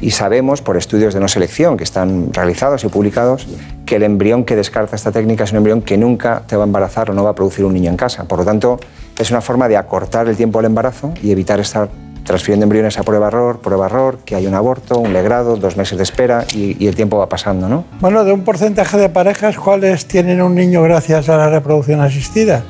Y 0.00 0.12
sabemos 0.12 0.62
por 0.62 0.76
estudios 0.76 1.14
de 1.14 1.20
no 1.20 1.28
selección 1.28 1.76
que 1.76 1.84
están 1.84 2.32
realizados 2.32 2.84
y 2.84 2.88
publicados 2.88 3.46
que 3.84 3.96
el 3.96 4.04
embrión 4.04 4.44
que 4.44 4.54
descarta 4.54 4.94
esta 4.94 5.10
técnica 5.10 5.44
es 5.44 5.52
un 5.52 5.58
embrión 5.58 5.82
que 5.82 5.96
nunca 5.96 6.42
te 6.46 6.56
va 6.56 6.64
a 6.64 6.66
embarazar 6.66 7.10
o 7.10 7.14
no 7.14 7.24
va 7.24 7.30
a 7.30 7.34
producir 7.34 7.64
un 7.64 7.74
niño 7.74 7.90
en 7.90 7.96
casa. 7.96 8.24
Por 8.24 8.38
lo 8.38 8.44
tanto, 8.44 8.78
es 9.18 9.30
una 9.30 9.40
forma 9.40 9.68
de 9.68 9.76
acortar 9.76 10.28
el 10.28 10.36
tiempo 10.36 10.58
del 10.60 10.66
embarazo 10.66 11.12
y 11.22 11.32
evitar 11.32 11.58
estar 11.58 11.88
transfiriendo 12.28 12.64
embriones 12.64 12.98
a 12.98 13.02
prueba-error, 13.02 13.60
prueba-error, 13.60 14.18
que 14.24 14.34
hay 14.34 14.46
un 14.46 14.54
aborto, 14.54 14.98
un 14.98 15.14
legrado, 15.14 15.56
dos 15.56 15.78
meses 15.78 15.96
de 15.96 16.04
espera 16.04 16.44
y, 16.54 16.76
y 16.78 16.86
el 16.86 16.94
tiempo 16.94 17.16
va 17.16 17.28
pasando. 17.28 17.68
¿no? 17.70 17.84
Bueno, 18.00 18.22
de 18.22 18.32
un 18.32 18.44
porcentaje 18.44 18.98
de 18.98 19.08
parejas, 19.08 19.56
¿cuáles 19.56 20.06
tienen 20.06 20.42
un 20.42 20.54
niño 20.54 20.82
gracias 20.82 21.30
a 21.30 21.38
la 21.38 21.48
reproducción 21.48 22.02
asistida? 22.02 22.62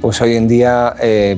Pues 0.00 0.20
hoy 0.22 0.36
en 0.36 0.48
día 0.48 0.94
eh, 1.00 1.36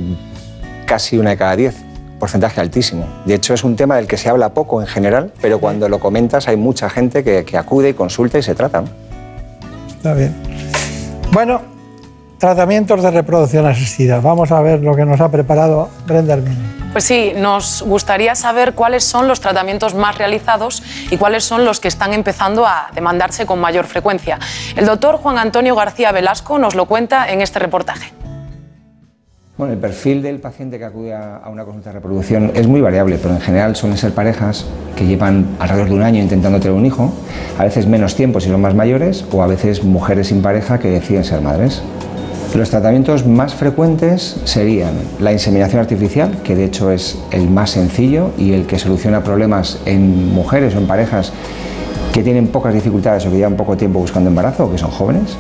casi 0.87 1.19
una 1.19 1.31
de 1.31 1.37
cada 1.37 1.57
diez, 1.57 1.84
porcentaje 2.25 2.59
altísimo. 2.59 3.07
De 3.27 3.35
hecho 3.35 3.53
es 3.53 3.65
un 3.65 3.77
tema 3.77 3.97
del 3.97 4.07
que 4.07 4.17
se 4.17 4.31
habla 4.31 4.55
poco 4.55 4.81
en 4.81 4.87
general, 4.87 5.31
pero 5.43 5.61
cuando 5.61 5.91
lo 5.91 6.01
comentas 6.01 6.49
hay 6.49 6.57
mucha 6.57 6.89
gente 6.89 7.23
que, 7.23 7.45
que 7.45 7.59
acude 7.59 7.91
y 7.91 7.93
consulta 7.93 8.39
y 8.39 8.43
se 8.43 8.55
trata. 8.55 8.81
¿no? 8.81 8.89
Está 9.89 10.15
bien. 10.15 10.35
Bueno, 11.33 11.61
tratamientos 12.39 13.03
de 13.03 13.11
reproducción 13.11 13.67
asistida. 13.67 14.21
Vamos 14.21 14.51
a 14.53 14.63
ver 14.63 14.81
lo 14.81 14.97
que 14.97 15.05
nos 15.05 15.21
ha 15.21 15.31
preparado 15.31 15.91
Brenda. 16.07 16.39
Pues 16.93 17.05
sí, 17.05 17.35
nos 17.37 17.83
gustaría 17.83 18.35
saber 18.35 18.73
cuáles 18.73 19.05
son 19.05 19.29
los 19.29 19.41
tratamientos 19.41 19.95
más 19.95 20.17
realizados 20.17 20.83
y 21.11 21.19
cuáles 21.19 21.45
son 21.45 21.67
los 21.67 21.79
que 21.79 21.89
están 21.89 22.15
empezando 22.15 22.67
a 22.67 22.89
demandarse 22.95 23.45
con 23.45 23.61
mayor 23.61 23.85
frecuencia. 23.85 24.39
El 24.77 24.87
doctor 24.87 25.19
Juan 25.19 25.37
Antonio 25.37 25.75
García 25.75 26.11
Velasco 26.11 26.59
nos 26.59 26.75
lo 26.75 26.87
cuenta 26.87 27.31
en 27.31 27.43
este 27.43 27.59
reportaje. 27.59 28.15
Bueno, 29.57 29.73
el 29.73 29.79
perfil 29.79 30.21
del 30.21 30.41
paciente 30.41 30.81
que 30.81 30.85
acude 30.85 31.15
a 31.15 31.49
una 31.49 31.65
consulta 31.65 31.91
de 31.91 31.95
reproducción 31.95 32.51
es 32.57 32.67
muy 32.67 32.81
variable, 32.81 33.21
pero 33.23 33.35
en 33.35 33.41
general 33.41 33.77
suelen 33.77 33.97
ser 33.97 34.11
parejas 34.11 34.67
que 34.97 35.07
llevan 35.07 35.47
alrededor 35.61 35.91
de 35.91 35.95
un 35.95 36.03
año 36.03 36.21
intentando 36.21 36.59
tener 36.59 36.77
un 36.77 36.85
hijo, 36.85 37.13
a 37.57 37.63
veces 37.63 37.87
menos 37.87 38.17
tiempo 38.17 38.41
si 38.41 38.49
son 38.49 38.61
más 38.61 38.75
mayores, 38.75 39.25
o 39.31 39.45
a 39.45 39.47
veces 39.47 39.85
mujeres 39.85 40.27
sin 40.27 40.43
pareja 40.43 40.81
que 40.81 40.91
deciden 40.91 41.23
ser 41.23 41.41
madres. 41.41 41.83
Los 42.57 42.71
tratamientos 42.71 43.29
más 43.29 43.55
frecuentes 43.55 44.41
serían 44.43 44.95
la 45.21 45.33
inseminación 45.33 45.81
artificial, 45.81 46.43
que 46.43 46.57
de 46.57 46.65
hecho 46.65 46.91
es 46.91 47.17
el 47.31 47.49
más 47.49 47.71
sencillo 47.71 48.33
y 48.37 48.55
el 48.55 48.67
que 48.67 48.81
soluciona 48.81 49.23
problemas 49.23 49.79
en 49.87 50.35
mujeres 50.35 50.75
o 50.75 50.79
en 50.79 50.89
parejas 50.89 51.33
que 52.13 52.25
tienen 52.25 52.49
pocas 52.49 52.75
dificultades 52.75 53.25
o 53.25 53.31
que 53.31 53.37
llevan 53.37 53.55
poco 53.55 53.77
tiempo 53.77 54.01
buscando 54.01 54.31
embarazo 54.31 54.65
o 54.65 54.73
que 54.73 54.79
son 54.79 54.91
jóvenes. 54.91 55.37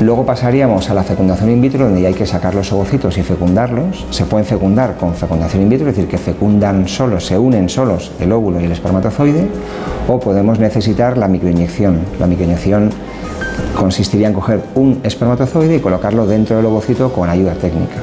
Luego 0.00 0.24
pasaríamos 0.24 0.88
a 0.90 0.94
la 0.94 1.02
fecundación 1.02 1.50
in 1.50 1.60
vitro, 1.60 1.84
donde 1.84 2.02
ya 2.02 2.08
hay 2.08 2.14
que 2.14 2.24
sacar 2.24 2.54
los 2.54 2.72
ovocitos 2.72 3.18
y 3.18 3.22
fecundarlos. 3.24 4.06
Se 4.10 4.26
pueden 4.26 4.46
fecundar 4.46 4.96
con 4.96 5.12
fecundación 5.12 5.62
in 5.62 5.68
vitro, 5.68 5.88
es 5.88 5.96
decir, 5.96 6.08
que 6.08 6.18
fecundan 6.18 6.86
solos, 6.86 7.26
se 7.26 7.36
unen 7.36 7.68
solos 7.68 8.12
el 8.20 8.30
óvulo 8.30 8.60
y 8.60 8.64
el 8.64 8.70
espermatozoide, 8.70 9.48
o 10.06 10.20
podemos 10.20 10.60
necesitar 10.60 11.18
la 11.18 11.26
microinyección. 11.26 11.98
La 12.20 12.28
microinyección 12.28 12.90
consistiría 13.76 14.28
en 14.28 14.34
coger 14.34 14.60
un 14.76 15.00
espermatozoide 15.02 15.74
y 15.76 15.80
colocarlo 15.80 16.28
dentro 16.28 16.56
del 16.56 16.66
ovocito 16.66 17.12
con 17.12 17.28
ayuda 17.28 17.54
técnica. 17.54 17.96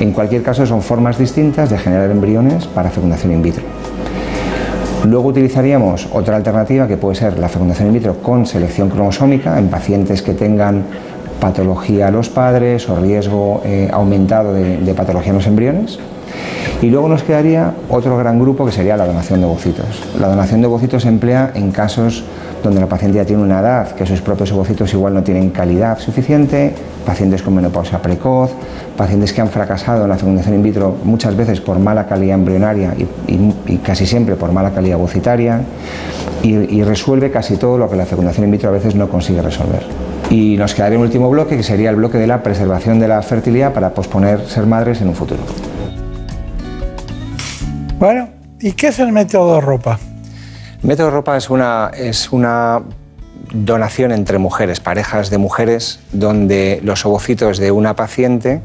En 0.00 0.12
cualquier 0.12 0.42
caso, 0.42 0.66
son 0.66 0.82
formas 0.82 1.16
distintas 1.16 1.70
de 1.70 1.78
generar 1.78 2.10
embriones 2.10 2.66
para 2.66 2.90
fecundación 2.90 3.32
in 3.32 3.42
vitro. 3.42 3.62
Luego 5.06 5.28
utilizaríamos 5.28 6.08
otra 6.12 6.36
alternativa 6.36 6.86
que 6.86 6.98
puede 6.98 7.14
ser 7.14 7.38
la 7.38 7.48
fecundación 7.48 7.88
in 7.88 7.94
vitro 7.94 8.18
con 8.18 8.44
selección 8.44 8.90
cromosómica 8.90 9.58
en 9.58 9.68
pacientes 9.68 10.20
que 10.20 10.34
tengan 10.34 10.84
patología 11.40 12.08
a 12.08 12.10
los 12.10 12.28
padres 12.28 12.88
o 12.88 12.96
riesgo 12.96 13.62
eh, 13.64 13.88
aumentado 13.92 14.52
de, 14.52 14.94
patología 14.94 15.30
en 15.30 15.36
los 15.36 15.46
embriones. 15.46 15.98
Y 16.82 16.90
luego 16.90 17.08
nos 17.08 17.22
quedaría 17.22 17.74
otro 17.88 18.16
gran 18.16 18.38
grupo 18.38 18.64
que 18.64 18.72
sería 18.72 18.96
la 18.96 19.06
donación 19.06 19.40
de 19.40 19.46
ovocitos. 19.46 19.86
La 20.20 20.28
donación 20.28 20.60
de 20.60 20.66
ovocitos 20.68 21.02
se 21.02 21.08
emplea 21.08 21.50
en 21.54 21.72
casos 21.72 22.24
donde 22.62 22.80
la 22.80 22.86
paciente 22.86 23.18
ya 23.18 23.24
tiene 23.24 23.42
una 23.42 23.60
edad, 23.60 23.92
que 23.92 24.04
sus 24.04 24.20
propios 24.20 24.52
ovocitos 24.52 24.92
igual 24.92 25.14
no 25.14 25.22
tienen 25.22 25.50
calidad 25.50 25.98
suficiente, 25.98 26.74
pacientes 27.06 27.42
con 27.42 27.54
menopausia 27.54 28.02
precoz, 28.02 28.50
pacientes 28.96 29.32
que 29.32 29.40
han 29.40 29.48
fracasado 29.48 30.04
en 30.04 30.10
la 30.10 30.16
fecundación 30.16 30.56
in 30.56 30.62
vitro 30.62 30.96
muchas 31.04 31.36
veces 31.36 31.60
por 31.60 31.78
mala 31.78 32.06
calidad 32.06 32.34
embrionaria 32.34 32.94
y 33.26 33.76
casi 33.78 34.06
siempre 34.06 34.34
por 34.34 34.52
mala 34.52 34.72
calidad 34.72 34.98
ovocitaria, 34.98 35.60
y, 36.42 36.78
y 36.78 36.82
resuelve 36.82 37.30
casi 37.30 37.56
todo 37.56 37.78
lo 37.78 37.88
que 37.88 37.96
la 37.96 38.06
fecundación 38.06 38.46
in 38.46 38.52
vitro 38.52 38.70
a 38.70 38.72
veces 38.72 38.94
no 38.94 39.08
consigue 39.08 39.40
resolver. 39.40 40.07
Y 40.30 40.56
nos 40.56 40.74
quedaría 40.74 40.98
un 40.98 41.04
último 41.04 41.30
bloque, 41.30 41.56
que 41.56 41.62
sería 41.62 41.90
el 41.90 41.96
bloque 41.96 42.18
de 42.18 42.26
la 42.26 42.42
preservación 42.42 43.00
de 43.00 43.08
la 43.08 43.22
fertilidad 43.22 43.72
para 43.72 43.94
posponer 43.94 44.46
ser 44.46 44.66
madres 44.66 45.00
en 45.00 45.08
un 45.08 45.14
futuro. 45.14 45.40
Bueno, 47.98 48.28
¿y 48.60 48.72
qué 48.72 48.88
es 48.88 48.98
el 48.98 49.12
método 49.12 49.60
ropa? 49.60 49.98
Método 50.82 51.10
Ropa 51.10 51.36
es 51.36 51.50
una, 51.50 51.90
es 51.96 52.30
una 52.30 52.82
donación 53.52 54.12
entre 54.12 54.38
mujeres, 54.38 54.78
parejas 54.78 55.28
de 55.28 55.38
mujeres, 55.38 55.98
donde 56.12 56.80
los 56.84 57.04
ovocitos 57.04 57.58
de 57.58 57.72
una 57.72 57.96
paciente 57.96 58.60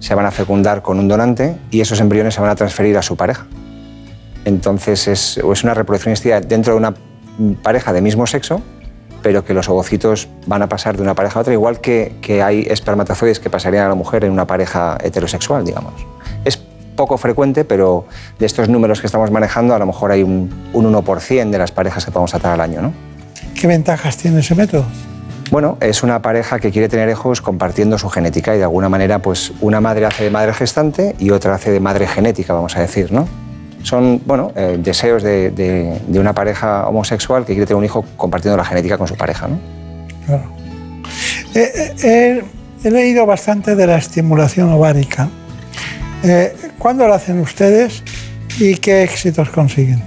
se 0.00 0.14
van 0.14 0.26
a 0.26 0.30
fecundar 0.30 0.82
con 0.82 0.98
un 0.98 1.08
donante 1.08 1.56
y 1.70 1.80
esos 1.80 2.00
embriones 2.00 2.34
se 2.34 2.42
van 2.42 2.50
a 2.50 2.56
transferir 2.56 2.98
a 2.98 3.02
su 3.02 3.16
pareja. 3.16 3.46
Entonces 4.44 5.08
es, 5.08 5.38
es 5.38 5.64
una 5.64 5.72
reproducción 5.72 6.14
dentro 6.46 6.74
de 6.74 6.78
una 6.78 6.94
pareja 7.62 7.94
de 7.94 8.02
mismo 8.02 8.26
sexo, 8.26 8.60
pero 9.26 9.44
que 9.44 9.54
los 9.54 9.68
ovocitos 9.68 10.28
van 10.46 10.62
a 10.62 10.68
pasar 10.68 10.96
de 10.96 11.02
una 11.02 11.14
pareja 11.14 11.40
a 11.40 11.42
otra, 11.42 11.52
igual 11.52 11.80
que, 11.80 12.14
que 12.22 12.44
hay 12.44 12.64
espermatozoides 12.70 13.40
que 13.40 13.50
pasarían 13.50 13.86
a 13.86 13.88
la 13.88 13.96
mujer 13.96 14.24
en 14.24 14.30
una 14.30 14.46
pareja 14.46 14.98
heterosexual, 15.02 15.64
digamos. 15.64 15.94
Es 16.44 16.56
poco 16.94 17.18
frecuente, 17.18 17.64
pero 17.64 18.04
de 18.38 18.46
estos 18.46 18.68
números 18.68 19.00
que 19.00 19.08
estamos 19.08 19.32
manejando, 19.32 19.74
a 19.74 19.80
lo 19.80 19.86
mejor 19.86 20.12
hay 20.12 20.22
un, 20.22 20.70
un 20.72 20.94
1% 20.94 21.50
de 21.50 21.58
las 21.58 21.72
parejas 21.72 22.04
que 22.04 22.12
podemos 22.12 22.30
tratar 22.30 22.52
al 22.52 22.60
año, 22.60 22.80
¿no? 22.80 22.92
¿Qué 23.60 23.66
ventajas 23.66 24.16
tiene 24.16 24.38
ese 24.38 24.54
método? 24.54 24.84
Bueno, 25.50 25.76
es 25.80 26.04
una 26.04 26.22
pareja 26.22 26.60
que 26.60 26.70
quiere 26.70 26.88
tener 26.88 27.08
hijos 27.08 27.40
compartiendo 27.40 27.98
su 27.98 28.08
genética 28.08 28.54
y 28.54 28.58
de 28.58 28.62
alguna 28.62 28.88
manera, 28.88 29.18
pues 29.22 29.52
una 29.60 29.80
madre 29.80 30.06
hace 30.06 30.22
de 30.22 30.30
madre 30.30 30.54
gestante 30.54 31.16
y 31.18 31.30
otra 31.30 31.52
hace 31.56 31.72
de 31.72 31.80
madre 31.80 32.06
genética, 32.06 32.52
vamos 32.52 32.76
a 32.76 32.80
decir, 32.80 33.10
¿no? 33.10 33.26
Son, 33.86 34.20
bueno, 34.26 34.50
eh, 34.56 34.78
deseos 34.80 35.22
de, 35.22 35.52
de- 35.52 36.00
de 36.08 36.18
una 36.18 36.32
pareja 36.32 36.88
homosexual 36.88 37.44
que 37.44 37.52
quiere 37.52 37.66
tener 37.66 37.78
un 37.78 37.84
hijo 37.84 38.04
compartiendo 38.16 38.56
la 38.56 38.64
genética 38.64 38.98
con 38.98 39.06
su 39.06 39.14
pareja, 39.14 39.46
¿no? 39.46 39.60
Eh, 41.54 41.70
eh, 41.72 41.94
eh, 42.02 42.42
he 42.82 42.90
leído 42.90 43.24
bastante 43.26 43.76
de 43.76 43.86
la 43.86 43.96
estimulación 43.96 44.72
ovárica. 44.72 45.28
¿Cuándo 46.80 47.06
la 47.06 47.14
hacen 47.14 47.38
ustedes 47.38 48.02
y 48.58 48.74
qué 48.78 49.04
éxitos 49.04 49.50
consiguen? 49.50 50.02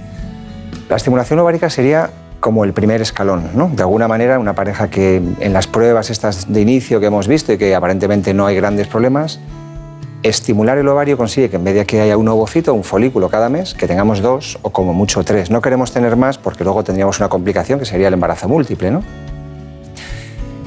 La 0.90 0.96
estimulación 0.96 1.38
ovárica 1.38 1.70
sería 1.70 2.10
como 2.38 2.64
el 2.64 2.74
primer 2.74 3.00
escalón, 3.00 3.48
¿no? 3.54 3.70
De 3.74 3.80
alguna 3.80 4.08
manera, 4.08 4.38
una 4.38 4.54
pareja 4.54 4.90
que 4.90 5.22
en 5.40 5.52
las 5.54 5.66
pruebas 5.66 6.10
estas 6.10 6.52
de 6.52 6.60
inicio 6.60 7.00
que 7.00 7.06
hemos 7.06 7.26
visto 7.28 7.50
y 7.54 7.56
que 7.56 7.74
aparentemente 7.74 8.34
no 8.34 8.44
hay 8.46 8.56
grandes 8.56 8.88
problemas, 8.88 9.40
estimular 10.22 10.76
el 10.78 10.86
ovario 10.88 11.16
consigue 11.16 11.48
que 11.48 11.56
en 11.56 11.64
vez 11.64 11.74
de 11.74 11.86
que 11.86 12.00
haya 12.00 12.16
un 12.16 12.28
ovocito, 12.28 12.74
un 12.74 12.84
folículo 12.84 13.28
cada 13.28 13.48
mes, 13.48 13.74
que 13.74 13.86
tengamos 13.86 14.20
dos 14.20 14.58
o 14.62 14.70
como 14.70 14.92
mucho 14.92 15.24
tres. 15.24 15.50
No 15.50 15.60
queremos 15.60 15.92
tener 15.92 16.16
más 16.16 16.38
porque 16.38 16.64
luego 16.64 16.84
tendríamos 16.84 17.18
una 17.20 17.28
complicación 17.28 17.78
que 17.78 17.86
sería 17.86 18.08
el 18.08 18.14
embarazo 18.14 18.48
múltiple, 18.48 18.90
¿no? 18.90 19.02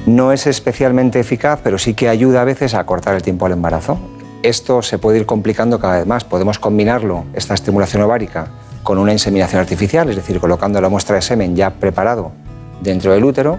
No 0.06 0.32
es 0.32 0.46
especialmente 0.46 1.20
eficaz, 1.20 1.60
pero 1.62 1.78
sí 1.78 1.94
que 1.94 2.08
ayuda 2.08 2.42
a 2.42 2.44
veces 2.44 2.74
a 2.74 2.80
acortar 2.80 3.14
el 3.14 3.22
tiempo 3.22 3.46
al 3.46 3.52
embarazo. 3.52 3.98
Esto 4.42 4.82
se 4.82 4.98
puede 4.98 5.18
ir 5.18 5.26
complicando 5.26 5.78
cada 5.78 5.98
vez 5.98 6.06
más. 6.06 6.24
Podemos 6.24 6.58
combinarlo, 6.58 7.24
esta 7.32 7.54
estimulación 7.54 8.02
ovárica, 8.02 8.48
con 8.82 8.98
una 8.98 9.12
inseminación 9.12 9.60
artificial, 9.60 10.10
es 10.10 10.16
decir, 10.16 10.38
colocando 10.40 10.78
la 10.80 10.90
muestra 10.90 11.16
de 11.16 11.22
semen 11.22 11.56
ya 11.56 11.70
preparado 11.70 12.32
dentro 12.82 13.12
del 13.12 13.24
útero. 13.24 13.58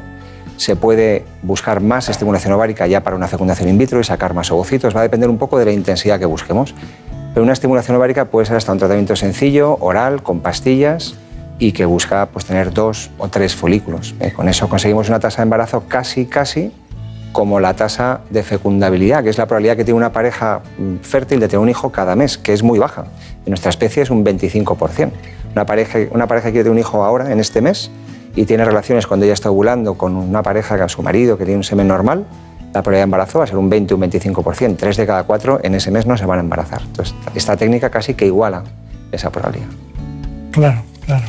Se 0.57 0.75
puede 0.75 1.25
buscar 1.41 1.81
más 1.81 2.09
estimulación 2.09 2.53
ovárica 2.53 2.87
ya 2.87 3.01
para 3.03 3.15
una 3.15 3.27
fecundación 3.27 3.69
in 3.69 3.77
vitro 3.77 3.99
y 3.99 4.03
sacar 4.03 4.33
más 4.33 4.51
ovocitos. 4.51 4.95
Va 4.95 5.01
a 5.01 5.03
depender 5.03 5.29
un 5.29 5.37
poco 5.37 5.57
de 5.59 5.65
la 5.65 5.71
intensidad 5.71 6.19
que 6.19 6.25
busquemos. 6.25 6.73
Pero 7.33 7.43
una 7.43 7.53
estimulación 7.53 7.97
ovárica 7.97 8.25
puede 8.25 8.45
ser 8.45 8.55
hasta 8.55 8.71
un 8.71 8.77
tratamiento 8.77 9.15
sencillo, 9.15 9.77
oral, 9.81 10.23
con 10.23 10.39
pastillas 10.39 11.15
y 11.59 11.71
que 11.71 11.85
busca 11.85 12.27
pues, 12.27 12.45
tener 12.45 12.73
dos 12.73 13.11
o 13.17 13.27
tres 13.27 13.55
folículos. 13.55 14.15
Eh, 14.19 14.31
con 14.31 14.47
eso 14.47 14.69
conseguimos 14.69 15.09
una 15.09 15.19
tasa 15.19 15.41
de 15.41 15.43
embarazo 15.43 15.83
casi, 15.87 16.25
casi 16.25 16.71
como 17.35 17.59
la 17.59 17.73
tasa 17.73 18.21
de 18.29 18.43
fecundabilidad, 18.43 19.21
que 19.21 19.29
es 19.29 19.37
la 19.37 19.45
probabilidad 19.45 19.75
que 19.75 19.83
tiene 19.83 19.97
una 19.97 20.13
pareja 20.13 20.61
mm, 20.77 20.97
fértil 21.01 21.41
de 21.41 21.49
tener 21.49 21.59
un 21.59 21.67
hijo 21.67 21.91
cada 21.91 22.15
mes, 22.15 22.37
que 22.37 22.53
es 22.53 22.63
muy 22.63 22.79
baja. 22.79 23.07
En 23.45 23.51
nuestra 23.51 23.69
especie 23.69 24.03
es 24.03 24.09
un 24.09 24.23
25%. 24.23 25.11
Una 25.51 25.65
pareja, 25.65 25.99
una 26.11 26.27
pareja 26.27 26.47
que 26.47 26.53
quiere 26.53 26.63
tener 26.63 26.71
un 26.71 26.79
hijo 26.79 27.03
ahora, 27.03 27.33
en 27.33 27.41
este 27.41 27.59
mes, 27.59 27.91
y 28.35 28.45
tiene 28.45 28.65
relaciones 28.65 29.07
cuando 29.07 29.25
ella 29.25 29.33
está 29.33 29.49
ovulando 29.49 29.95
con 29.95 30.15
una 30.15 30.43
pareja, 30.43 30.77
con 30.77 30.89
su 30.89 31.01
marido, 31.01 31.37
que 31.37 31.45
tiene 31.45 31.57
un 31.57 31.63
semen 31.63 31.87
normal, 31.87 32.25
la 32.73 32.81
probabilidad 32.81 32.99
de 32.99 33.03
embarazo 33.03 33.37
va 33.39 33.45
a 33.45 33.47
ser 33.47 33.57
un 33.57 33.69
20 33.69 33.93
o 33.93 33.97
un 33.97 34.03
25%. 34.03 34.75
Tres 34.77 34.97
de 34.97 35.05
cada 35.05 35.23
cuatro 35.23 35.59
en 35.63 35.75
ese 35.75 35.91
mes 35.91 36.05
no 36.05 36.17
se 36.17 36.25
van 36.25 36.39
a 36.39 36.41
embarazar. 36.41 36.81
Entonces, 36.81 37.15
esta 37.33 37.55
técnica 37.55 37.89
casi 37.89 38.15
que 38.15 38.25
iguala 38.25 38.63
esa 39.13 39.29
probabilidad. 39.31 39.69
Claro, 40.51 40.81
claro. 41.05 41.25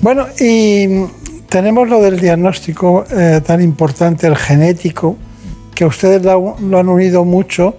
Bueno, 0.00 0.26
y 0.40 1.04
tenemos 1.50 1.88
lo 1.88 2.00
del 2.00 2.18
diagnóstico 2.18 3.04
eh, 3.10 3.42
tan 3.44 3.60
importante, 3.60 4.26
el 4.26 4.36
genético, 4.36 5.16
que 5.74 5.84
ustedes 5.84 6.22
lo, 6.24 6.56
lo 6.58 6.78
han 6.78 6.88
unido 6.88 7.26
mucho 7.26 7.76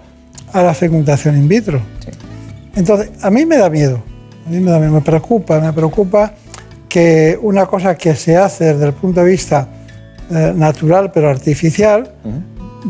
a 0.52 0.62
la 0.62 0.72
fecundación 0.72 1.36
in 1.36 1.48
vitro. 1.48 1.80
Entonces, 2.76 3.10
a 3.22 3.30
mí 3.30 3.44
me 3.44 3.56
da 3.56 3.68
miedo, 3.68 4.00
a 4.46 4.50
mí 4.50 4.60
me 4.60 4.70
da 4.70 4.78
miedo, 4.78 4.92
me 4.92 5.00
preocupa, 5.00 5.58
me 5.58 5.72
preocupa 5.72 6.32
que 6.88 7.38
una 7.40 7.66
cosa 7.66 7.96
que 7.96 8.14
se 8.14 8.36
hace 8.36 8.72
desde 8.72 8.86
el 8.86 8.92
punto 8.92 9.20
de 9.20 9.30
vista 9.30 9.68
eh, 10.30 10.52
natural 10.54 11.10
pero 11.12 11.28
artificial, 11.28 12.12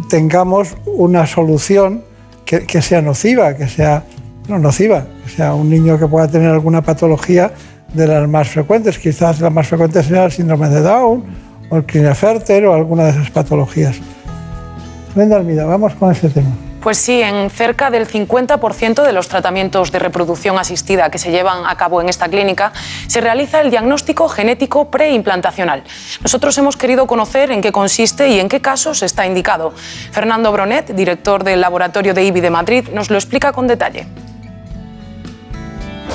tengamos 0.08 0.76
una 0.86 1.26
solución 1.26 2.02
que, 2.44 2.66
que 2.66 2.82
sea 2.82 3.02
nociva, 3.02 3.54
que 3.54 3.68
sea 3.68 4.04
no, 4.48 4.58
nociva, 4.58 5.06
que 5.24 5.30
sea 5.30 5.54
un 5.54 5.68
niño 5.68 5.98
que 5.98 6.06
pueda 6.06 6.26
tener 6.26 6.50
alguna 6.50 6.82
patología 6.82 7.52
de 7.92 8.06
las 8.06 8.28
más 8.28 8.48
frecuentes. 8.48 8.98
Quizás 8.98 9.40
la 9.40 9.50
más 9.50 9.68
frecuente 9.68 10.02
sea 10.02 10.24
el 10.24 10.32
síndrome 10.32 10.68
de 10.68 10.80
Down 10.80 11.24
o 11.70 11.76
el 11.76 11.84
Klinefelter 11.84 12.66
o 12.66 12.74
alguna 12.74 13.04
de 13.04 13.10
esas 13.10 13.30
patologías. 13.30 13.96
Brenda 15.14 15.36
Almida, 15.36 15.64
vamos 15.64 15.94
con 15.94 16.12
ese 16.12 16.28
tema. 16.28 16.67
Pues 16.80 16.98
sí, 16.98 17.20
en 17.22 17.50
cerca 17.50 17.90
del 17.90 18.06
50% 18.06 19.02
de 19.02 19.12
los 19.12 19.28
tratamientos 19.28 19.90
de 19.90 19.98
reproducción 19.98 20.58
asistida 20.58 21.10
que 21.10 21.18
se 21.18 21.32
llevan 21.32 21.66
a 21.66 21.76
cabo 21.76 22.00
en 22.00 22.08
esta 22.08 22.28
clínica 22.28 22.72
se 23.08 23.20
realiza 23.20 23.60
el 23.60 23.70
diagnóstico 23.70 24.28
genético 24.28 24.90
preimplantacional. 24.90 25.82
Nosotros 26.22 26.56
hemos 26.58 26.76
querido 26.76 27.06
conocer 27.06 27.50
en 27.50 27.60
qué 27.60 27.72
consiste 27.72 28.28
y 28.28 28.38
en 28.38 28.48
qué 28.48 28.60
casos 28.60 29.02
está 29.02 29.26
indicado. 29.26 29.72
Fernando 30.12 30.52
Bronet, 30.52 30.94
director 30.94 31.42
del 31.42 31.60
laboratorio 31.60 32.14
de 32.14 32.24
IBI 32.24 32.40
de 32.40 32.50
Madrid, 32.50 32.88
nos 32.92 33.10
lo 33.10 33.16
explica 33.16 33.52
con 33.52 33.66
detalle. 33.66 34.06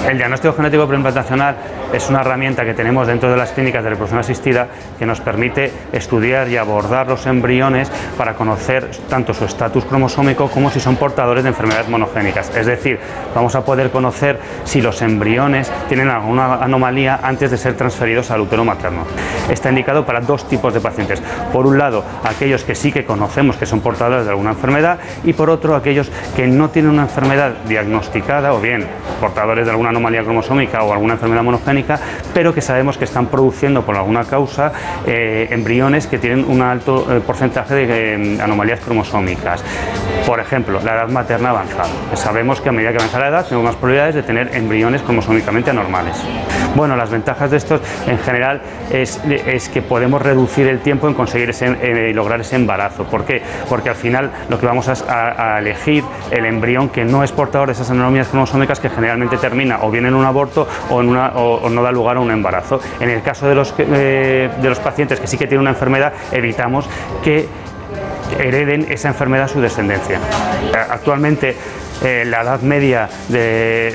El 0.08 0.18
diagnóstico 0.18 0.54
genético 0.54 0.86
preimplantacional 0.86 1.56
es 1.94 2.10
una 2.10 2.22
herramienta 2.22 2.66
que 2.66 2.74
tenemos 2.74 3.08
dentro 3.08 3.32
de 3.32 3.38
las 3.38 3.52
clínicas 3.52 3.84
de 3.84 3.92
reproducción 3.92 4.20
asistida 4.20 4.68
que 5.00 5.06
nos 5.06 5.22
permite 5.22 5.72
estudiar 5.94 6.50
y 6.50 6.58
abordar 6.58 7.08
los 7.08 7.26
embriones 7.26 7.90
para 8.18 8.34
conocer 8.34 8.90
tanto 9.08 9.34
su 9.34 9.46
estatus 9.46 9.86
cromosómico 9.86 10.50
como 10.50 10.70
si 10.70 10.82
son 10.82 10.98
portadores 10.98 11.44
de 11.44 11.50
enfermedades 11.50 11.88
monogénicas. 11.88 12.54
Es 12.56 12.66
decir, 12.66 13.00
vamos 13.34 13.56
a 13.56 13.64
poder 13.64 13.92
conocer 13.92 14.40
si 14.66 14.82
los 14.82 15.02
embriones 15.02 15.72
tienen 15.88 16.10
alguna 16.10 16.56
anomalía 16.56 17.22
antes 17.24 17.50
de 17.52 17.58
ser 17.58 17.76
transferidos 17.76 18.30
al 18.30 18.42
útero 18.42 18.66
materno. 18.66 19.04
Está 19.50 19.70
indicado 19.70 20.06
para 20.06 20.20
dos 20.20 20.48
tipos 20.50 20.74
de 20.74 20.82
pacientes. 20.82 21.24
Por 21.54 21.66
un 21.66 21.78
lado, 21.78 22.04
aquellos 22.24 22.66
que 22.66 22.76
sí 22.76 22.92
que 22.92 23.06
conocemos 23.06 23.56
que 23.56 23.66
son 23.66 23.80
portadores 23.80 24.26
de 24.26 24.32
alguna 24.32 24.52
enfermedad 24.52 25.00
y 25.24 25.32
por 25.32 25.50
otro, 25.50 25.76
aquellos 25.76 26.12
que 26.36 26.46
no 26.46 26.72
tienen 26.72 26.92
una 26.92 27.04
enfermedad 27.04 27.54
diagnosticada 27.68 28.54
o 28.54 28.60
bien 28.60 28.86
portadores 29.22 29.66
de 29.66 29.72
alguna 29.72 29.93
anomalía 29.94 30.24
cromosómica 30.24 30.84
o 30.84 30.92
alguna 30.92 31.14
enfermedad 31.14 31.44
monogénica, 31.44 32.00
pero 32.34 32.54
que 32.54 32.62
sabemos 32.62 32.98
que 32.98 33.06
están 33.06 33.28
produciendo 33.28 33.84
por 33.84 33.96
alguna 33.96 34.26
causa 34.26 34.72
eh, 35.06 35.48
embriones 35.52 36.08
que 36.08 36.18
tienen 36.18 36.46
un 36.48 36.62
alto 36.62 37.08
eh, 37.10 37.22
porcentaje 37.22 37.76
de 37.76 37.86
eh, 37.86 38.42
anomalías 38.42 38.80
cromosómicas. 38.82 39.64
Por 40.26 40.40
ejemplo, 40.40 40.80
la 40.84 40.94
edad 40.96 41.10
materna 41.10 41.50
avanzada. 41.52 41.88
Sabemos 42.16 42.62
que 42.62 42.70
a 42.70 42.72
medida 42.72 42.92
que 42.92 42.98
avanza 42.98 43.20
la 43.20 43.28
edad 43.28 43.46
tenemos 43.46 43.66
más 43.66 43.76
probabilidades 43.76 44.16
de 44.16 44.24
tener 44.24 44.56
embriones 44.56 45.02
cromosómicamente 45.02 45.70
anormales. 45.70 46.16
Bueno, 46.76 46.96
las 46.96 47.10
ventajas 47.12 47.52
de 47.52 47.58
estos 47.58 47.82
en 48.08 48.18
general 48.20 48.62
es, 48.92 49.22
es 49.26 49.70
que 49.70 49.82
podemos 49.82 50.22
reducir 50.22 50.68
el 50.68 50.80
tiempo 50.80 51.08
en 51.08 51.14
conseguir 51.14 51.50
ese, 51.50 52.14
lograr 52.14 52.42
ese 52.42 52.56
embarazo. 52.56 53.04
¿Por 53.04 53.26
qué? 53.26 53.42
Porque 53.70 53.90
al 53.90 53.96
final 53.96 54.32
lo 54.50 54.60
que 54.60 54.66
vamos 54.66 54.88
a, 54.88 55.56
a, 55.56 55.60
elegir 55.60 56.04
el 56.32 56.46
embrión 56.46 56.90
que 56.90 57.06
no 57.06 57.24
es 57.24 57.32
portador 57.32 57.68
de 57.68 57.74
esas 57.74 57.90
anomalías 57.92 58.28
cromosómicas 58.28 58.80
que 58.80 58.90
generalmente 58.90 59.38
termina 59.38 59.80
o 59.84 59.92
bien 59.92 60.06
en 60.06 60.14
un 60.14 60.26
aborto 60.26 60.68
o, 60.90 61.02
en 61.02 61.10
una, 61.10 61.30
o, 61.36 61.70
no 61.70 61.84
da 61.84 61.92
lugar 61.92 62.18
a 62.18 62.20
un 62.20 62.32
embarazo. 62.32 62.80
En 63.00 63.10
el 63.10 63.22
caso 63.22 63.48
de 63.48 63.56
los, 63.56 63.74
eh, 63.78 64.50
de 64.62 64.70
los 64.70 64.80
pacientes 64.80 65.20
que 65.20 65.28
sí 65.28 65.38
que 65.38 65.46
tienen 65.46 65.62
una 65.62 65.72
enfermedad, 65.72 66.14
evitamos 66.32 66.88
que 67.24 67.48
hereden 68.40 68.88
esa 68.90 69.10
enfermedad 69.10 69.46
a 69.46 69.48
su 69.48 69.62
descendencia. 69.62 70.20
Actualmente 70.90 71.56
eh, 72.04 72.26
la 72.26 72.42
edad 72.42 72.62
media 72.62 73.08
de, 73.30 73.94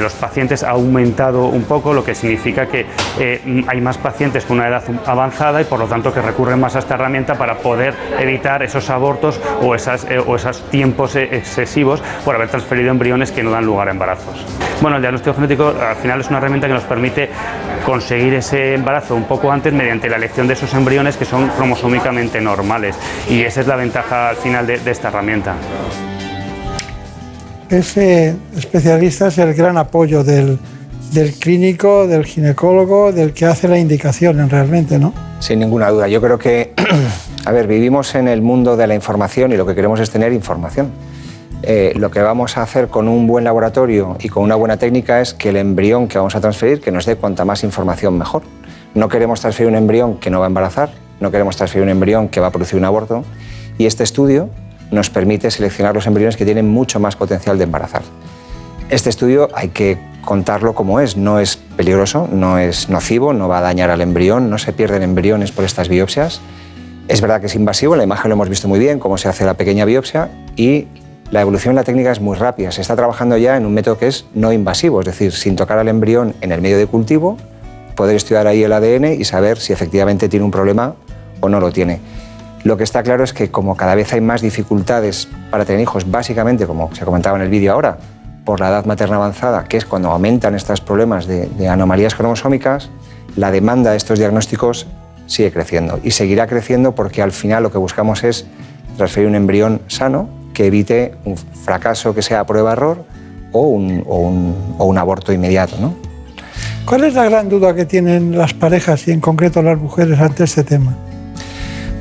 los 0.00 0.12
pacientes 0.14 0.62
ha 0.62 0.70
aumentado 0.70 1.46
un 1.46 1.64
poco, 1.64 1.92
lo 1.92 2.04
que 2.04 2.14
significa 2.14 2.66
que 2.66 2.86
eh, 3.18 3.64
hay 3.66 3.80
más 3.80 3.98
pacientes 3.98 4.44
con 4.44 4.58
una 4.58 4.68
edad 4.68 4.84
avanzada 5.06 5.60
y 5.60 5.64
por 5.64 5.78
lo 5.78 5.86
tanto 5.86 6.12
que 6.12 6.22
recurren 6.22 6.60
más 6.60 6.76
a 6.76 6.78
esta 6.78 6.94
herramienta 6.94 7.34
para 7.34 7.58
poder 7.58 7.94
evitar 8.18 8.62
esos 8.62 8.88
abortos 8.90 9.40
o, 9.60 9.74
eh, 9.74 9.78
o 10.24 10.36
esos 10.36 10.70
tiempos 10.70 11.16
excesivos 11.16 12.02
por 12.24 12.34
haber 12.34 12.48
transferido 12.48 12.90
embriones 12.90 13.32
que 13.32 13.42
no 13.42 13.50
dan 13.50 13.64
lugar 13.64 13.88
a 13.88 13.90
embarazos. 13.90 14.46
Bueno, 14.80 14.96
el 14.96 15.02
diagnóstico 15.02 15.34
genético 15.34 15.68
al 15.68 15.96
final 15.96 16.20
es 16.20 16.28
una 16.28 16.38
herramienta 16.38 16.68
que 16.68 16.74
nos 16.74 16.84
permite 16.84 17.30
conseguir 17.84 18.34
ese 18.34 18.74
embarazo 18.74 19.14
un 19.14 19.24
poco 19.24 19.50
antes 19.50 19.72
mediante 19.72 20.08
la 20.08 20.16
elección 20.16 20.46
de 20.46 20.54
esos 20.54 20.72
embriones 20.74 21.16
que 21.16 21.24
son 21.24 21.48
cromosómicamente 21.48 22.40
normales 22.40 22.96
y 23.28 23.42
esa 23.42 23.60
es 23.60 23.66
la 23.66 23.76
ventaja 23.76 24.30
al 24.30 24.36
final 24.36 24.66
de 24.66 24.90
esta 24.90 25.08
herramienta 25.08 25.54
ese 27.72 28.36
especialista 28.56 29.28
es 29.28 29.38
el 29.38 29.54
gran 29.54 29.76
apoyo 29.78 30.22
del, 30.24 30.58
clínico, 31.40 32.06
del 32.06 32.24
ginecólogo, 32.24 33.12
del 33.12 33.32
que 33.32 33.46
hace 33.46 33.68
la 33.68 33.78
indicación 33.78 34.48
realmente, 34.48 34.98
¿no? 34.98 35.12
Sin 35.40 35.58
ninguna 35.58 35.90
duda. 35.90 36.08
Yo 36.08 36.20
creo 36.20 36.38
que, 36.38 36.72
a 37.44 37.52
ver, 37.52 37.66
vivimos 37.66 38.14
en 38.14 38.28
el 38.28 38.42
mundo 38.42 38.76
de 38.76 38.86
la 38.86 38.94
información 38.94 39.52
y 39.52 39.56
lo 39.56 39.66
que 39.66 39.74
queremos 39.74 40.00
es 40.00 40.10
tener 40.10 40.32
información. 40.32 40.90
Eh, 41.62 41.92
lo 41.96 42.10
que 42.10 42.20
vamos 42.20 42.56
a 42.56 42.62
hacer 42.62 42.88
con 42.88 43.06
un 43.08 43.26
buen 43.26 43.44
laboratorio 43.44 44.16
y 44.20 44.28
con 44.28 44.42
una 44.42 44.56
buena 44.56 44.76
técnica 44.76 45.20
es 45.20 45.32
que 45.32 45.50
el 45.50 45.56
embrión 45.56 46.08
que 46.08 46.18
vamos 46.18 46.34
a 46.34 46.40
transferir, 46.40 46.80
que 46.80 46.90
nos 46.90 47.06
dé 47.06 47.16
cuanta 47.16 47.44
más 47.44 47.62
información 47.62 48.18
mejor. 48.18 48.42
No 48.94 49.08
queremos 49.08 49.40
transferir 49.40 49.70
un 49.70 49.76
embrión 49.76 50.18
que 50.18 50.28
no 50.28 50.40
va 50.40 50.46
a 50.46 50.48
embarazar, 50.48 50.90
no 51.20 51.30
queremos 51.30 51.56
transferir 51.56 51.84
un 51.84 51.90
embrión 51.90 52.28
que 52.28 52.40
va 52.40 52.48
a 52.48 52.50
producir 52.50 52.78
un 52.78 52.84
aborto. 52.84 53.24
Y 53.78 53.86
este 53.86 54.04
estudio 54.04 54.50
nos 54.92 55.10
permite 55.10 55.50
seleccionar 55.50 55.94
los 55.94 56.06
embriones 56.06 56.36
que 56.36 56.44
tienen 56.44 56.68
mucho 56.68 57.00
más 57.00 57.16
potencial 57.16 57.58
de 57.58 57.64
embarazar. 57.64 58.02
Este 58.90 59.10
estudio 59.10 59.48
hay 59.54 59.70
que 59.70 59.98
contarlo 60.20 60.74
como 60.74 61.00
es, 61.00 61.16
no 61.16 61.40
es 61.40 61.56
peligroso, 61.56 62.28
no 62.30 62.58
es 62.58 62.88
nocivo, 62.88 63.32
no 63.32 63.48
va 63.48 63.58
a 63.58 63.62
dañar 63.62 63.90
al 63.90 64.02
embrión, 64.02 64.50
no 64.50 64.58
se 64.58 64.72
pierden 64.72 65.02
embriones 65.02 65.50
por 65.50 65.64
estas 65.64 65.88
biopsias. 65.88 66.40
Es 67.08 67.20
verdad 67.20 67.40
que 67.40 67.46
es 67.46 67.54
invasivo, 67.54 67.94
en 67.94 67.98
la 67.98 68.04
imagen 68.04 68.28
lo 68.28 68.34
hemos 68.34 68.48
visto 68.48 68.68
muy 68.68 68.78
bien, 68.78 68.98
cómo 68.98 69.18
se 69.18 69.28
hace 69.28 69.44
la 69.44 69.54
pequeña 69.54 69.84
biopsia 69.84 70.30
y 70.56 70.86
la 71.30 71.40
evolución 71.40 71.74
de 71.74 71.80
la 71.80 71.84
técnica 71.84 72.12
es 72.12 72.20
muy 72.20 72.36
rápida. 72.36 72.70
Se 72.70 72.82
está 72.82 72.94
trabajando 72.94 73.38
ya 73.38 73.56
en 73.56 73.64
un 73.64 73.72
método 73.72 73.98
que 73.98 74.06
es 74.06 74.26
no 74.34 74.52
invasivo, 74.52 75.00
es 75.00 75.06
decir, 75.06 75.32
sin 75.32 75.56
tocar 75.56 75.78
al 75.78 75.88
embrión 75.88 76.34
en 76.42 76.52
el 76.52 76.60
medio 76.60 76.76
de 76.76 76.86
cultivo, 76.86 77.38
poder 77.96 78.16
estudiar 78.16 78.46
ahí 78.46 78.62
el 78.62 78.72
ADN 78.72 79.14
y 79.18 79.24
saber 79.24 79.58
si 79.58 79.72
efectivamente 79.72 80.28
tiene 80.28 80.44
un 80.44 80.50
problema 80.50 80.94
o 81.40 81.48
no 81.48 81.58
lo 81.58 81.72
tiene. 81.72 82.00
Lo 82.64 82.76
que 82.76 82.84
está 82.84 83.02
claro 83.02 83.24
es 83.24 83.32
que 83.32 83.50
como 83.50 83.76
cada 83.76 83.94
vez 83.94 84.12
hay 84.12 84.20
más 84.20 84.40
dificultades 84.40 85.28
para 85.50 85.64
tener 85.64 85.80
hijos, 85.80 86.08
básicamente, 86.10 86.66
como 86.66 86.94
se 86.94 87.04
comentaba 87.04 87.36
en 87.36 87.42
el 87.42 87.48
vídeo 87.48 87.72
ahora, 87.72 87.98
por 88.44 88.60
la 88.60 88.68
edad 88.68 88.84
materna 88.84 89.16
avanzada, 89.16 89.64
que 89.64 89.76
es 89.76 89.84
cuando 89.84 90.10
aumentan 90.10 90.54
estos 90.54 90.80
problemas 90.80 91.26
de, 91.26 91.68
anomalías 91.68 92.14
cromosómicas, 92.14 92.90
la 93.36 93.50
demanda 93.50 93.90
de 93.90 93.96
estos 93.96 94.18
diagnósticos 94.18 94.86
sigue 95.26 95.50
creciendo 95.50 95.98
y 96.02 96.10
seguirá 96.10 96.46
creciendo 96.46 96.94
porque 96.94 97.22
al 97.22 97.32
final 97.32 97.62
lo 97.62 97.72
que 97.72 97.78
buscamos 97.78 98.22
es 98.24 98.46
transferir 98.96 99.28
un 99.28 99.36
embrión 99.36 99.80
sano 99.86 100.28
que 100.52 100.66
evite 100.66 101.14
un 101.24 101.36
fracaso 101.36 102.14
que 102.14 102.22
sea 102.22 102.44
prueba-error 102.44 103.04
o 103.52 103.62
un, 103.62 104.04
o 104.06 104.84
un 104.84 104.98
aborto 104.98 105.32
inmediato. 105.32 105.76
¿no? 105.80 105.94
¿Cuál 106.84 107.04
es 107.04 107.14
la 107.14 107.24
gran 107.24 107.48
duda 107.48 107.74
que 107.74 107.86
tienen 107.86 108.36
las 108.36 108.54
parejas 108.54 109.08
y 109.08 109.12
en 109.12 109.20
concreto 109.20 109.62
las 109.62 109.78
mujeres 109.78 110.20
ante 110.20 110.44
este 110.44 110.64
tema? 110.64 110.94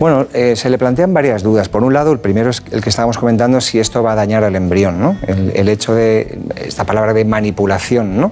Bueno, 0.01 0.25
eh, 0.33 0.55
se 0.55 0.71
le 0.71 0.79
plantean 0.79 1.13
varias 1.13 1.43
dudas. 1.43 1.69
Por 1.69 1.83
un 1.83 1.93
lado, 1.93 2.11
el 2.11 2.17
primero 2.17 2.49
es 2.49 2.63
el 2.71 2.81
que 2.81 2.89
estábamos 2.89 3.19
comentando, 3.19 3.61
si 3.61 3.79
esto 3.79 4.01
va 4.01 4.13
a 4.13 4.15
dañar 4.15 4.43
al 4.43 4.55
embrión, 4.55 4.99
¿no? 4.99 5.15
El, 5.27 5.69
hecho 5.69 5.93
de 5.93 6.39
esta 6.55 6.85
palabra 6.85 7.13
de 7.13 7.23
manipulación, 7.23 8.19
¿no? 8.19 8.31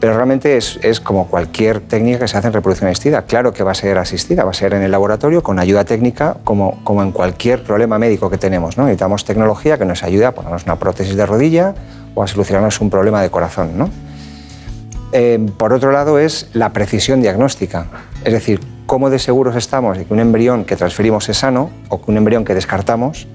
Pero 0.00 0.14
realmente 0.14 0.56
es, 0.56 0.78
como 1.00 1.26
cualquier 1.28 1.80
técnica 1.80 2.20
que 2.20 2.28
se 2.28 2.38
hace 2.38 2.46
en 2.46 2.54
reproducción 2.54 2.88
asistida. 2.88 3.20
Claro 3.26 3.52
que 3.52 3.62
va 3.62 3.72
a 3.72 3.74
ser 3.74 3.98
asistida, 3.98 4.44
va 4.44 4.52
a 4.52 4.54
ser 4.54 4.72
en 4.72 4.80
el 4.80 4.90
laboratorio 4.90 5.42
con 5.42 5.58
ayuda 5.58 5.84
técnica, 5.84 6.38
como, 6.42 6.82
como 6.84 7.02
en 7.02 7.12
cualquier 7.12 7.64
problema 7.64 7.98
médico 7.98 8.30
que 8.30 8.38
tenemos. 8.38 8.78
¿no? 8.78 8.84
Necesitamos 8.84 9.26
tecnología 9.26 9.76
que 9.76 9.84
nos 9.84 10.02
ayude 10.02 10.24
a 10.24 10.32
ponernos 10.32 10.64
una 10.64 10.78
prótesis 10.78 11.16
de 11.16 11.26
rodilla 11.26 11.74
o 12.14 12.22
a 12.22 12.28
solucionarnos 12.28 12.80
un 12.80 12.88
problema 12.88 13.20
de 13.20 13.28
corazón. 13.28 13.76
¿no? 13.76 13.90
Eh, 15.12 15.38
por 15.58 15.74
otro 15.74 15.92
lado, 15.92 16.18
es 16.18 16.48
la 16.54 16.72
precisión 16.72 17.20
diagnóstica. 17.20 17.88
Es 18.24 18.32
decir, 18.32 18.60
cómo 18.86 19.08
de 19.08 19.18
seguros 19.18 19.56
estamos 19.56 19.96
de 19.96 20.04
que 20.04 20.12
un 20.12 20.20
embrión 20.20 20.64
que 20.64 20.76
transferimos 20.76 21.28
es 21.28 21.38
sano 21.38 21.70
o 21.88 22.02
que 22.02 22.10
un 22.10 22.16
embrión 22.16 22.44
que 22.44 22.54
descartamos 22.54 23.28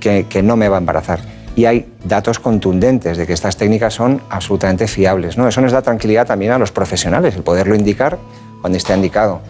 que, 0.00 0.42
no 0.42 0.56
me 0.56 0.68
va 0.68 0.76
a 0.76 0.80
embarazar. 0.80 1.20
Y 1.56 1.64
hay 1.64 1.86
datos 2.04 2.38
contundentes 2.38 3.16
de 3.16 3.26
que 3.26 3.32
estas 3.32 3.56
técnicas 3.56 3.94
son 3.94 4.20
absolutamente 4.30 4.86
fiables. 4.86 5.36
¿no? 5.36 5.48
Eso 5.48 5.60
nos 5.60 5.72
da 5.72 5.82
tranquilidad 5.82 6.26
también 6.26 6.52
a 6.52 6.58
los 6.58 6.70
profesionales, 6.70 7.34
el 7.34 7.42
poderlo 7.42 7.74
indicar 7.74 8.18
cuando 8.60 8.78
esté 8.78 8.94
indicado. 8.94 9.40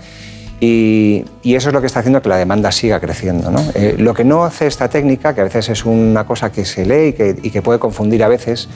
Y, 0.61 1.25
eso 1.45 1.69
es 1.69 1.75
lo 1.75 1.81
que 1.81 1.87
está 1.87 2.01
haciendo 2.01 2.23
que 2.23 2.29
la 2.29 2.37
demanda 2.37 2.73
siga 2.73 2.99
creciendo. 2.99 3.51
¿no? 3.51 3.61
Eh, 3.75 3.97
lo 3.99 4.15
que 4.15 4.25
no 4.25 4.45
hace 4.45 4.67
esta 4.67 4.89
técnica, 4.89 5.35
que 5.35 5.43
a 5.43 5.45
veces 5.45 5.69
es 5.69 5.85
una 5.85 6.25
cosa 6.25 6.51
que 6.51 6.65
se 6.65 6.87
lee 6.87 7.09
y 7.09 7.13
que, 7.13 7.37
y 7.43 7.51
que 7.51 7.63
puede 7.63 7.79
confundir 7.79 8.25
a 8.25 8.29
veces, 8.29 8.69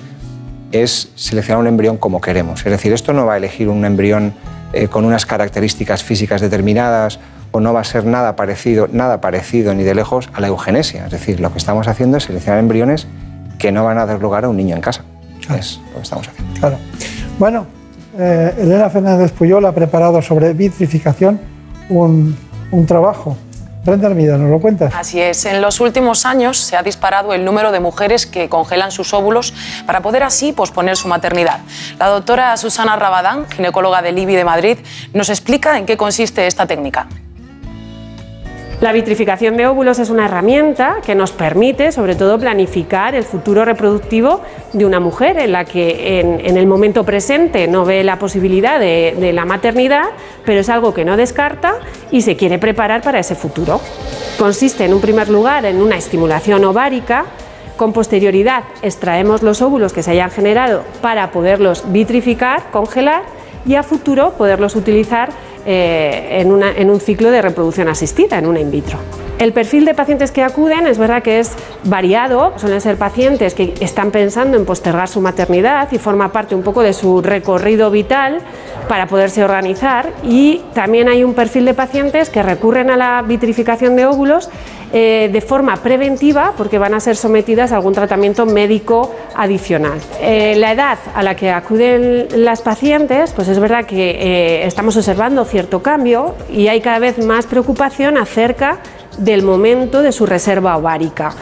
es 0.73 1.11
seleccionar 1.15 1.61
un 1.61 1.69
embrión 1.69 1.97
como 1.97 2.21
queremos. 2.21 2.67
Es 2.67 2.73
decir, 2.73 2.93
esto 2.93 3.13
no 3.13 3.25
va 3.27 3.35
a 3.35 3.37
elegir 3.37 3.69
un 3.69 3.85
embrión 3.85 4.35
eh, 4.73 4.89
con 4.89 5.05
unas 5.05 5.27
características 5.27 6.03
físicas 6.03 6.41
determinadas 6.41 7.19
o 7.51 7.61
no 7.61 7.73
va 7.73 7.81
a 7.81 7.85
ser 7.85 8.07
nada 8.07 8.35
parecido, 8.37 8.89
nada 8.91 9.21
parecido 9.21 9.75
ni 9.75 9.83
de 9.83 9.95
lejos 9.95 10.31
a 10.33 10.41
la 10.41 10.49
eugenesia. 10.49 11.05
Es 11.07 11.13
decir, 11.13 11.41
lo 11.41 11.53
que 11.53 11.59
estamos 11.59 11.87
haciendo 11.89 12.17
es 12.17 12.25
seleccionar 12.25 12.59
embriones 12.59 13.07
que 13.59 13.73
no 13.73 13.85
van 13.85 13.99
a 13.99 14.07
dar 14.07 14.21
lugar 14.21 14.45
a 14.45 14.49
un 14.49 14.57
niño 14.57 14.75
en 14.75 14.81
casa. 14.81 15.05
Es 15.57 15.81
lo 15.91 15.97
que 15.97 16.03
estamos 16.03 16.29
haciendo. 16.29 16.61
Claro. 16.61 16.79
Bueno, 17.39 17.67
eh, 18.19 18.55
Elena 18.59 18.89
Fernández 18.91 19.33
Puyol 19.33 19.65
ha 19.67 19.73
preparado 19.73 20.23
sobre 20.23 20.53
vitrificación 20.55 21.41
un, 21.89 22.37
un 22.71 22.87
trabajo 22.87 23.37
Brenda 23.85 24.07
Armida, 24.07 24.39
¿nos 24.39 24.49
lo 24.49 24.61
cuentas? 24.61 24.95
Así 24.97 25.21
es. 25.21 25.45
En 25.45 25.61
los 25.61 25.81
últimos 25.81 26.25
años 26.25 26.57
se 26.59 26.77
ha 26.77 26.85
disparado 26.85 27.35
el 27.35 27.45
número 27.45 27.73
de 27.73 27.81
mujeres 27.81 28.27
que 28.27 28.49
congelan 28.49 28.93
sus 28.93 29.13
óvulos 29.13 29.53
para 29.87 30.01
poder 30.01 30.23
así 30.23 30.53
posponer 30.53 30.97
su 30.97 31.09
maternidad. 31.09 31.59
La 31.99 32.07
doctora 32.07 32.57
Susana 32.57 32.95
Rabadán, 32.95 33.47
ginecóloga 33.51 34.01
del 34.01 34.19
IBI 34.19 34.37
de 34.37 34.45
Madrid, 34.45 34.79
nos 35.15 35.31
explica 35.31 35.79
en 35.79 35.87
qué 35.87 35.97
consiste 35.97 36.47
esta 36.47 36.67
técnica. 36.67 37.09
La 38.83 38.91
vitrificación 38.91 39.57
de 39.57 39.69
óvulos 39.69 40.01
es 40.01 40.11
una 40.11 40.25
herramienta 40.25 40.97
que 41.07 41.15
nos 41.15 41.31
permite, 41.31 41.93
sobre 41.93 42.17
todo, 42.17 42.37
planificar 42.37 43.15
el 43.15 43.23
futuro 43.23 43.65
reproductivo 43.65 44.41
de 44.73 44.85
una 44.85 44.99
mujer 44.99 45.39
en 45.39 45.53
la 45.53 45.65
que 45.65 46.19
en, 46.19 46.57
el 46.57 46.67
momento 46.67 47.05
presente 47.05 47.69
no 47.69 47.85
ve 47.85 48.03
la 48.03 48.19
posibilidad 48.19 48.81
de, 48.81 49.15
de 49.17 49.33
la 49.33 49.45
maternidad, 49.45 50.07
pero 50.45 50.59
es 50.59 50.69
algo 50.69 50.93
que 50.93 51.05
no 51.05 51.17
descarta 51.17 51.77
y 52.11 52.23
se 52.23 52.35
quiere 52.35 52.59
preparar 52.59 53.03
para 53.03 53.21
ese 53.21 53.37
futuro. 53.37 53.81
Consiste, 54.37 54.85
en 54.85 54.95
un 54.95 55.01
primer 55.01 55.29
lugar, 55.29 55.65
en 55.65 55.81
una 55.81 55.97
estimulación 55.97 56.65
ovárica 56.65 57.27
con 57.77 57.93
posterioridad 57.93 58.65
extraemos 58.83 59.45
los 59.45 59.63
óvulos 59.63 59.93
que 59.93 60.03
se 60.03 60.11
hayan 60.11 60.33
generado 60.33 60.83
para 61.01 61.31
poderlos 61.31 61.85
vitrificar, 61.93 62.65
congelar 62.73 63.23
y 63.65 63.77
a 63.77 63.85
futuro 63.85 64.33
poderlos 64.33 64.75
utilizar 64.75 65.31
eh, 65.67 66.39
en, 66.41 66.53
una- 66.53 66.73
en 66.73 66.91
un 66.91 67.01
ciclo 67.01 67.31
de 67.31 67.43
reproducción 67.43 67.89
asistida, 67.89 68.39
en 68.39 68.47
una 68.47 68.61
in 68.61 68.71
vitro. 68.71 68.99
El 69.39 69.53
perfil 69.53 69.85
de 69.85 69.95
pacientes 69.95 70.31
que 70.31 70.43
acuden 70.45 70.87
es 70.87 70.99
verdad 70.99 71.23
que 71.23 71.41
es 71.41 71.51
variado, 71.85 72.53
suelen 72.59 72.81
ser 72.81 72.97
pacientes 72.97 73.55
que 73.55 73.75
están 73.81 74.11
pensando 74.13 74.57
en 74.57 74.65
postergar 74.65 75.09
su 75.09 75.21
maternidad 75.21 75.89
y 75.91 75.99
forma 75.99 76.31
parte 76.31 76.55
un 76.55 76.63
poco 76.63 76.83
de 76.83 76.93
su 76.93 77.23
recorrido 77.23 77.91
vital 77.91 78.39
para 78.89 79.07
poderse 79.07 79.43
organizar 79.43 80.11
y 80.23 80.61
también 80.75 81.09
hay 81.09 81.25
un 81.25 81.35
perfil 81.35 81.65
de 81.65 81.75
pacientes 81.75 82.31
que 82.31 82.43
recurren 82.43 82.91
a 82.91 82.97
la 82.97 83.23
vitrificación 83.23 83.97
de 83.97 84.07
óvulos 84.07 84.49
eh, 84.93 85.31
de 85.33 85.41
forma 85.41 85.77
preventiva 85.77 86.53
porque 86.57 86.79
van 86.79 86.93
a 86.95 87.01
ser 87.01 87.17
sometidas 87.17 87.73
a 87.73 87.77
algún 87.77 87.95
tratamiento 87.95 88.45
médico 88.45 89.13
adicional. 89.35 89.99
Eh, 90.21 90.55
la 90.59 90.73
edad 90.73 90.99
a 91.15 91.23
la 91.23 91.35
que 91.35 91.51
acuden 91.51 92.29
las 92.45 92.61
pacientes, 92.61 93.33
pues 93.33 93.49
es 93.49 93.59
verdad 93.59 93.87
que 93.87 94.11
eh, 94.11 94.67
estamos 94.67 94.97
observando 94.97 95.45
cierto 95.53 95.83
cambio 95.83 96.35
y 96.51 96.69
hay 96.69 96.81
cada 96.81 96.99
vez 96.99 97.19
más 97.19 97.47
preocupación 97.47 98.17
acerca 98.17 98.79
del 99.19 99.43
momento 99.43 100.03
de 100.03 100.11
su 100.11 100.25
reserva 100.25 100.77
ovárica. 100.79 101.35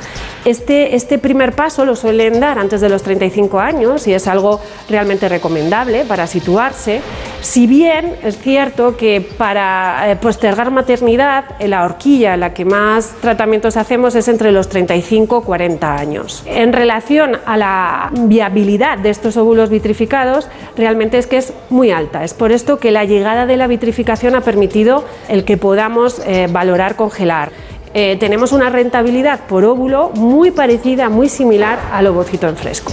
Este, 0.44 0.96
este 0.96 1.18
primer 1.18 1.54
paso 1.54 1.84
lo 1.84 1.94
suelen 1.94 2.40
dar 2.40 2.58
antes 2.58 2.80
de 2.80 2.88
los 2.88 3.02
35 3.02 3.60
años 3.60 4.06
y 4.08 4.12
es 4.12 4.26
algo 4.26 4.60
realmente 4.88 5.28
recomendable 5.28 6.04
para 6.04 6.26
situarse, 6.26 7.02
si 7.40 7.66
bien 7.66 8.16
es 8.22 8.38
cierto 8.38 8.96
que 8.96 9.20
para 9.20 10.10
eh, 10.10 10.16
postergar 10.16 10.70
maternidad, 10.70 11.44
en 11.58 11.70
la 11.70 11.84
horquilla 11.84 12.34
en 12.34 12.40
la 12.40 12.52
que 12.52 12.64
más 12.64 13.14
tratamientos 13.20 13.76
hacemos 13.76 14.14
es 14.14 14.28
entre 14.28 14.52
los 14.52 14.68
35 14.68 15.40
y 15.42 15.46
40 15.46 15.96
años. 15.96 16.42
En 16.46 16.72
relación 16.72 17.38
a 17.46 17.56
la 17.56 18.10
viabilidad 18.12 18.98
de 18.98 19.10
estos 19.10 19.36
óvulos 19.36 19.70
vitrificados, 19.70 20.48
realmente 20.76 21.18
es 21.18 21.26
que 21.26 21.38
es 21.38 21.52
muy 21.70 21.90
alta. 21.90 22.24
Es 22.24 22.34
por 22.34 22.52
esto 22.52 22.78
que 22.78 22.90
la 22.90 23.04
llegada 23.04 23.46
de 23.46 23.56
la 23.56 23.66
vitrificación 23.66 24.34
ha 24.34 24.42
permitido 24.42 25.04
el 25.28 25.44
que 25.44 25.56
podamos 25.56 26.20
eh, 26.26 26.46
valorar 26.50 26.96
congelar. 26.96 27.52
Eh, 27.92 28.16
tenemos 28.20 28.52
una 28.52 28.70
rentabilidad 28.70 29.40
por 29.48 29.64
óvulo 29.64 30.10
muy 30.14 30.52
parecida, 30.52 31.08
muy 31.08 31.28
similar 31.28 31.78
al 31.90 32.06
ovocito 32.06 32.48
en 32.48 32.56
fresco. 32.56 32.92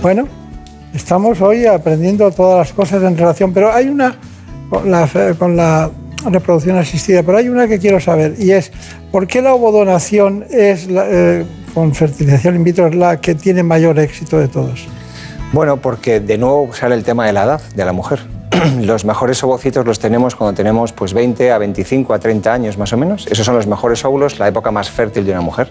Bueno, 0.00 0.26
estamos 0.94 1.40
hoy 1.40 1.66
aprendiendo 1.66 2.30
todas 2.30 2.58
las 2.58 2.72
cosas 2.72 3.02
en 3.02 3.16
relación, 3.16 3.52
pero 3.52 3.72
hay 3.72 3.88
una 3.88 4.16
con 4.70 5.56
la, 5.56 5.90
reproducción 6.24 6.76
asistida, 6.76 7.22
pero 7.22 7.38
hay 7.38 7.48
una 7.48 7.66
que 7.66 7.78
quiero 7.78 7.98
saber 7.98 8.36
y 8.38 8.52
es 8.52 8.70
¿por 9.10 9.26
qué 9.26 9.42
la 9.42 9.54
ovodonación 9.54 10.44
es 10.50 10.88
la, 10.88 11.04
eh, 11.08 11.44
con 11.74 11.94
fertilización 11.94 12.54
in 12.54 12.64
vitro 12.64 12.86
es 12.86 12.94
la 12.94 13.20
que 13.20 13.34
tiene 13.34 13.62
mayor 13.62 13.98
éxito 13.98 14.38
de 14.38 14.46
todos? 14.46 14.86
Bueno, 15.52 15.78
porque 15.78 16.20
de 16.20 16.38
nuevo 16.38 16.72
sale 16.72 16.94
el 16.94 17.02
tema 17.02 17.26
de 17.26 17.32
la 17.32 17.44
edad 17.44 17.60
de 17.74 17.84
la 17.84 17.92
mujer. 17.92 18.20
Los 18.80 19.04
mejores 19.04 19.42
ovocitos 19.42 19.84
los 19.84 19.98
tenemos 19.98 20.36
cuando 20.36 20.54
tenemos 20.54 20.92
pues 20.92 21.12
20 21.12 21.50
a 21.50 21.58
25 21.58 22.14
a 22.14 22.18
30 22.18 22.52
años 22.52 22.78
más 22.78 22.92
o 22.92 22.96
menos. 22.96 23.26
Esos 23.26 23.44
son 23.44 23.56
los 23.56 23.66
mejores 23.66 24.04
óvulos, 24.04 24.38
la 24.38 24.48
época 24.48 24.70
más 24.70 24.90
fértil 24.90 25.26
de 25.26 25.32
una 25.32 25.40
mujer. 25.40 25.68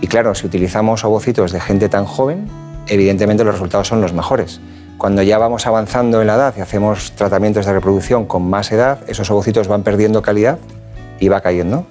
Y 0.00 0.06
claro, 0.06 0.34
si 0.34 0.46
utilizamos 0.46 1.04
ovocitos 1.04 1.52
de 1.52 1.60
gente 1.60 1.88
tan 1.88 2.04
joven, 2.04 2.48
evidentemente 2.86 3.44
los 3.44 3.54
resultados 3.54 3.88
son 3.88 4.00
los 4.00 4.12
mejores. 4.12 4.60
Cuando 4.98 5.22
ya 5.22 5.38
vamos 5.38 5.66
avanzando 5.66 6.20
en 6.20 6.26
la 6.26 6.36
edad 6.36 6.54
y 6.56 6.60
hacemos 6.60 7.12
tratamientos 7.12 7.66
de 7.66 7.72
reproducción 7.72 8.24
con 8.24 8.48
más 8.48 8.72
edad, 8.72 8.98
esos 9.08 9.30
ovocitos 9.30 9.68
van 9.68 9.82
perdiendo 9.82 10.22
calidad 10.22 10.58
y 11.20 11.28
va 11.28 11.40
cayendo. 11.40 11.86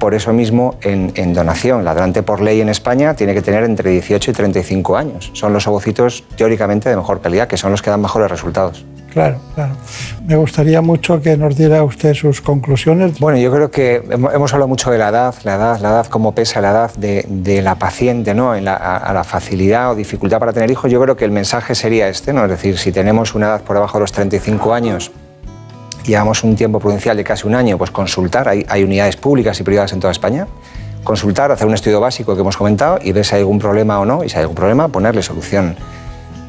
Por 0.00 0.14
eso 0.14 0.32
mismo, 0.32 0.74
en, 0.82 1.12
en 1.14 1.34
donación, 1.34 1.84
la 1.84 1.94
donante 1.94 2.22
por 2.24 2.40
ley 2.40 2.60
en 2.60 2.68
España 2.70 3.14
tiene 3.14 3.34
que 3.34 3.42
tener 3.42 3.62
entre 3.64 3.90
18 3.90 4.30
y 4.30 4.34
35 4.34 4.96
años. 4.96 5.30
Son 5.34 5.52
los 5.52 5.66
ovocitos 5.68 6.24
teóricamente 6.36 6.88
de 6.88 6.96
mejor 6.96 7.20
calidad, 7.20 7.46
que 7.46 7.56
son 7.58 7.70
los 7.70 7.82
que 7.82 7.90
dan 7.90 8.00
mejores 8.00 8.30
resultados. 8.30 8.84
Claro, 9.12 9.38
claro. 9.56 9.74
Me 10.24 10.36
gustaría 10.36 10.80
mucho 10.80 11.20
que 11.20 11.36
nos 11.36 11.56
diera 11.56 11.82
usted 11.82 12.14
sus 12.14 12.40
conclusiones. 12.40 13.18
Bueno, 13.18 13.38
yo 13.38 13.50
creo 13.52 13.68
que 13.70 13.96
hemos 14.08 14.52
hablado 14.54 14.68
mucho 14.68 14.90
de 14.92 14.98
la 14.98 15.08
edad, 15.08 15.34
la 15.42 15.56
edad, 15.56 15.80
la 15.80 15.88
edad, 15.90 16.06
cómo 16.06 16.32
pesa 16.32 16.60
la 16.60 16.70
edad 16.70 16.94
de, 16.94 17.26
de 17.28 17.60
la 17.60 17.74
paciente, 17.74 18.34
¿no? 18.34 18.54
En 18.54 18.64
la- 18.64 18.76
a, 18.76 18.96
a 18.98 19.12
la 19.12 19.24
facilidad 19.24 19.90
o 19.90 19.94
dificultad 19.96 20.38
para 20.38 20.52
tener 20.52 20.70
hijos. 20.70 20.90
Yo 20.92 21.00
creo 21.02 21.16
que 21.16 21.24
el 21.24 21.32
mensaje 21.32 21.74
sería 21.74 22.08
este, 22.08 22.32
¿no? 22.32 22.44
Es 22.44 22.50
decir, 22.50 22.78
si 22.78 22.92
tenemos 22.92 23.34
una 23.34 23.46
edad 23.48 23.62
por 23.62 23.74
debajo 23.74 23.98
de 23.98 24.02
los 24.02 24.12
35 24.12 24.72
años, 24.72 25.10
llevamos 26.04 26.44
un 26.44 26.56
tiempo 26.56 26.78
prudencial 26.80 27.16
de 27.16 27.24
casi 27.24 27.46
un 27.46 27.54
año, 27.54 27.78
pues 27.78 27.90
consultar. 27.90 28.48
Hay, 28.48 28.64
hay 28.68 28.84
unidades 28.84 29.16
públicas 29.16 29.58
y 29.60 29.62
privadas 29.62 29.92
en 29.92 30.00
toda 30.00 30.12
España. 30.12 30.46
Consultar, 31.04 31.50
hacer 31.50 31.66
un 31.66 31.74
estudio 31.74 32.00
básico 32.00 32.34
que 32.34 32.40
hemos 32.40 32.56
comentado 32.56 32.98
y 33.02 33.12
ver 33.12 33.24
si 33.24 33.34
hay 33.34 33.40
algún 33.40 33.58
problema 33.58 33.98
o 34.00 34.04
no. 34.04 34.24
Y 34.24 34.28
si 34.28 34.36
hay 34.36 34.42
algún 34.42 34.56
problema, 34.56 34.88
ponerle 34.88 35.22
solución. 35.22 35.76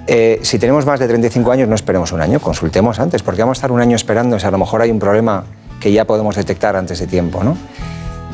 Eh, 0.07 0.39
si 0.41 0.59
tenemos 0.59 0.85
más 0.85 0.99
de 0.99 1.07
35 1.07 1.51
años, 1.51 1.69
no 1.69 1.75
esperemos 1.75 2.11
un 2.11 2.21
año, 2.21 2.39
consultemos 2.39 2.99
antes, 2.99 3.23
porque 3.23 3.41
vamos 3.41 3.57
a 3.57 3.59
estar 3.59 3.71
un 3.71 3.81
año 3.81 3.95
esperando 3.95 4.39
si 4.39 4.45
a 4.45 4.51
lo 4.51 4.57
mejor 4.57 4.81
hay 4.81 4.91
un 4.91 4.99
problema 4.99 5.45
que 5.79 5.91
ya 5.91 6.05
podemos 6.05 6.35
detectar 6.35 6.75
antes 6.75 6.99
de 6.99 7.07
tiempo. 7.07 7.43
¿no? 7.43 7.57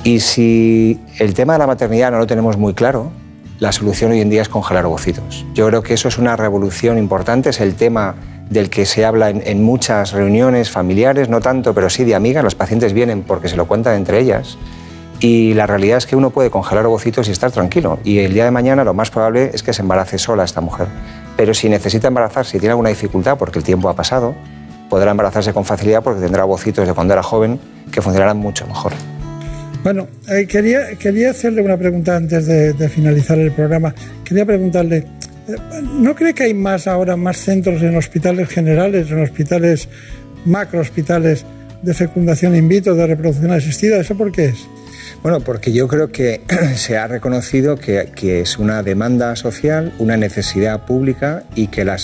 Y 0.04 0.20
si 0.20 1.00
el 1.20 1.34
tema 1.34 1.54
de 1.54 1.60
la 1.60 1.68
maternidad 1.68 2.12
no 2.12 2.20
lo 2.20 2.28
tenemos 2.28 2.58
muy 2.58 2.74
claro, 2.74 3.12
la 3.60 3.72
solución 3.72 4.12
hoy 4.12 4.22
en 4.22 4.30
día 4.30 4.42
es 4.42 4.50
congelar 4.50 4.86
ovocitos. 4.86 5.46
Yo 5.54 5.68
creo 5.68 5.82
que 5.82 5.94
eso 5.94 6.08
es 6.08 6.18
una 6.18 6.36
revolución 6.36 6.98
importante, 6.98 7.50
es 7.50 7.60
el 7.60 7.76
tema 7.76 8.16
del 8.50 8.70
que 8.70 8.86
se 8.86 9.06
habla 9.06 9.30
en, 9.30 9.64
muchas 9.64 10.12
reuniones 10.12 10.70
familiares, 10.70 11.30
no 11.30 11.42
tanto, 11.42 11.74
pero 11.74 11.90
sí 11.90 12.04
de 12.04 12.16
amigas. 12.16 12.44
Los 12.44 12.56
pacientes 12.56 12.94
vienen 12.94 13.24
porque 13.24 13.50
se 13.50 13.56
lo 13.56 13.68
cuentan 13.68 13.96
entre 13.96 14.20
ellas. 14.20 14.58
Y 15.20 15.54
la 15.56 15.66
realidad 15.66 15.98
es 15.98 16.06
que 16.06 16.16
uno 16.16 16.30
puede 16.30 16.50
congelar 16.50 16.86
ovocitos 16.86 17.28
y 17.28 17.32
estar 17.32 17.52
tranquilo. 17.52 18.00
Y 18.04 18.20
el 18.20 18.34
día 18.34 18.46
de 18.46 18.52
mañana 18.52 18.84
lo 18.84 18.94
más 18.94 19.10
probable 19.10 19.52
es 19.54 19.64
que 19.64 19.74
se 19.74 19.82
embarace 19.82 20.18
sola 20.18 20.44
esta 20.44 20.62
mujer. 20.62 20.88
Pero 21.36 21.54
si 21.54 21.70
necesita 21.70 22.08
embarazarse 22.08 22.58
y 22.58 22.60
tiene 22.60 22.72
alguna 22.72 22.90
dificultad 22.90 23.38
porque 23.38 23.60
el 23.60 23.66
tiempo 23.66 23.90
ha 23.90 23.96
pasado, 23.96 24.36
podrá 24.90 25.12
embarazarse 25.12 25.54
con 25.54 25.66
facilidad 25.66 26.04
porque 26.04 26.22
tendrá 26.22 26.46
ovocitos 26.46 26.88
de 26.88 26.94
cuando 26.94 27.14
era 27.14 27.24
joven 27.24 27.60
que 27.92 28.02
funcionarán 28.02 28.38
mucho 28.38 28.68
mejor. 28.68 28.94
Bueno, 29.84 30.08
eh, 30.30 30.48
quería, 30.48 30.96
quería 31.00 31.32
hacerle 31.32 31.62
una 31.62 31.78
pregunta 31.78 32.16
antes 32.16 32.46
de, 32.46 32.90
finalizar 32.90 33.38
el 33.38 33.52
programa. 33.52 33.94
Quería 34.24 34.46
preguntarle, 34.46 35.06
¿no 35.84 36.16
cree 36.16 36.34
que 36.34 36.44
hay 36.44 36.54
más 36.54 36.88
ahora, 36.88 37.16
más 37.16 37.38
centros 37.38 37.82
en 37.82 37.96
hospitales 37.96 38.50
generales, 38.50 39.10
en 39.12 39.22
hospitales, 39.22 39.88
macro 40.46 40.80
hospitales 40.80 41.46
de 41.82 41.94
fecundación 41.94 42.56
in 42.56 42.68
vitro, 42.68 42.96
de 42.96 43.08
reproducción 43.08 43.52
asistida? 43.52 43.98
¿Eso 43.98 44.16
por 44.16 44.32
qué 44.32 44.46
es? 44.46 44.68
Bueno, 45.24 45.40
porque 45.40 45.74
yo 45.74 45.88
creo 45.88 46.12
que 46.12 46.42
se 46.76 46.98
ha 46.98 47.08
reconocido 47.08 47.78
que, 47.78 48.42
es 48.42 48.58
una 48.58 48.84
demanda 48.84 49.36
social, 49.36 49.94
una 50.00 50.18
necesidad 50.18 50.86
pública 50.86 51.44
y 51.56 51.68
que 51.68 51.86
la, 51.86 51.98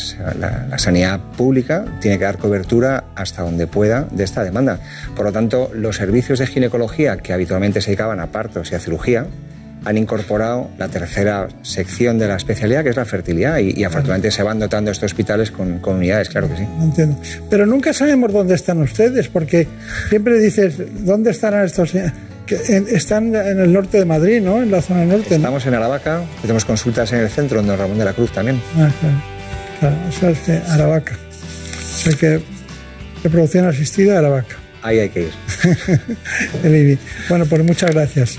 la 0.70 0.78
sanidad 0.78 1.20
pública 1.38 1.86
tiene 2.02 2.18
que 2.18 2.24
dar 2.24 2.38
cobertura 2.38 3.06
hasta 3.16 3.44
donde 3.44 3.68
pueda 3.68 4.08
de 4.12 4.24
esta 4.24 4.44
demanda. 4.44 4.80
Por 5.16 5.26
lo 5.26 5.32
tanto, 5.32 5.70
los 5.74 5.98
servicios 5.98 6.40
de 6.40 6.48
ginecología 6.48 7.18
que 7.18 7.34
habitualmente 7.34 7.82
se 7.82 7.92
dedicaban 7.92 8.20
a 8.20 8.28
partos 8.28 8.72
y 8.72 8.76
a 8.76 8.80
cirugía 8.80 9.28
han 9.86 9.98
incorporado 9.98 10.70
la 10.78 10.88
tercera 10.90 11.48
sección 11.62 12.18
de 12.20 12.28
la 12.28 12.36
especialidad, 12.36 12.84
que 12.84 12.90
es 12.92 12.96
la 12.96 13.06
fertilidad, 13.06 13.58
y, 13.60 13.72
y 13.80 13.84
afortunadamente 13.84 14.32
se 14.32 14.44
van 14.44 14.60
dotando 14.60 14.92
estos 14.92 15.12
hospitales 15.12 15.52
con, 15.52 15.80
con 15.80 15.96
unidades, 15.98 16.30
claro 16.30 16.48
que 16.50 16.58
sí. 16.58 16.64
No 16.78 16.84
entiendo. 16.86 17.18
Pero 17.50 17.66
nunca 17.66 17.94
sabemos 17.94 18.32
dónde 18.32 18.56
están 18.56 18.82
ustedes, 18.82 19.28
porque 19.28 19.68
siempre 20.10 20.40
dices, 20.40 20.76
¿dónde 21.06 21.32
estarán 21.32 21.66
estos? 21.66 21.92
Que 21.92 22.58
en- 22.70 22.88
están 22.90 23.36
en 23.36 23.60
el 23.60 23.72
norte 23.72 23.98
de 24.00 24.06
Madrid, 24.06 24.42
¿no? 24.42 24.62
En 24.62 24.70
la 24.72 24.82
zona 24.82 25.06
norte. 25.06 25.30
¿no? 25.32 25.36
Estamos 25.38 25.66
en 25.66 25.74
Aravaca, 25.76 26.22
tenemos 26.42 26.66
consultas 26.66 27.12
en 27.14 27.20
el 27.20 27.30
centro, 27.30 27.60
en 27.60 27.68
Don 27.68 27.78
Ramón 27.78 27.98
de 27.98 28.06
la 28.06 28.14
Cruz 28.14 28.32
también. 28.32 28.62
Ah, 28.78 28.90
claro. 29.00 29.16
Claro, 29.80 29.96
eso 30.10 30.30
es 30.30 30.48
de 30.48 30.58
Aravaca. 30.70 31.14
O 31.14 31.98
sea 31.98 32.14
que 32.14 32.42
reproducción 33.24 33.66
asistida 33.68 34.20
Aravaca. 34.20 34.56
Ahí 34.82 35.00
hay 35.00 35.10
que 35.10 35.22
ir. 35.22 35.32
El 36.64 36.76
IBI. 36.76 36.98
Bueno, 37.30 37.46
pues 37.46 37.64
muchas 37.64 37.92
gracias. 37.92 38.38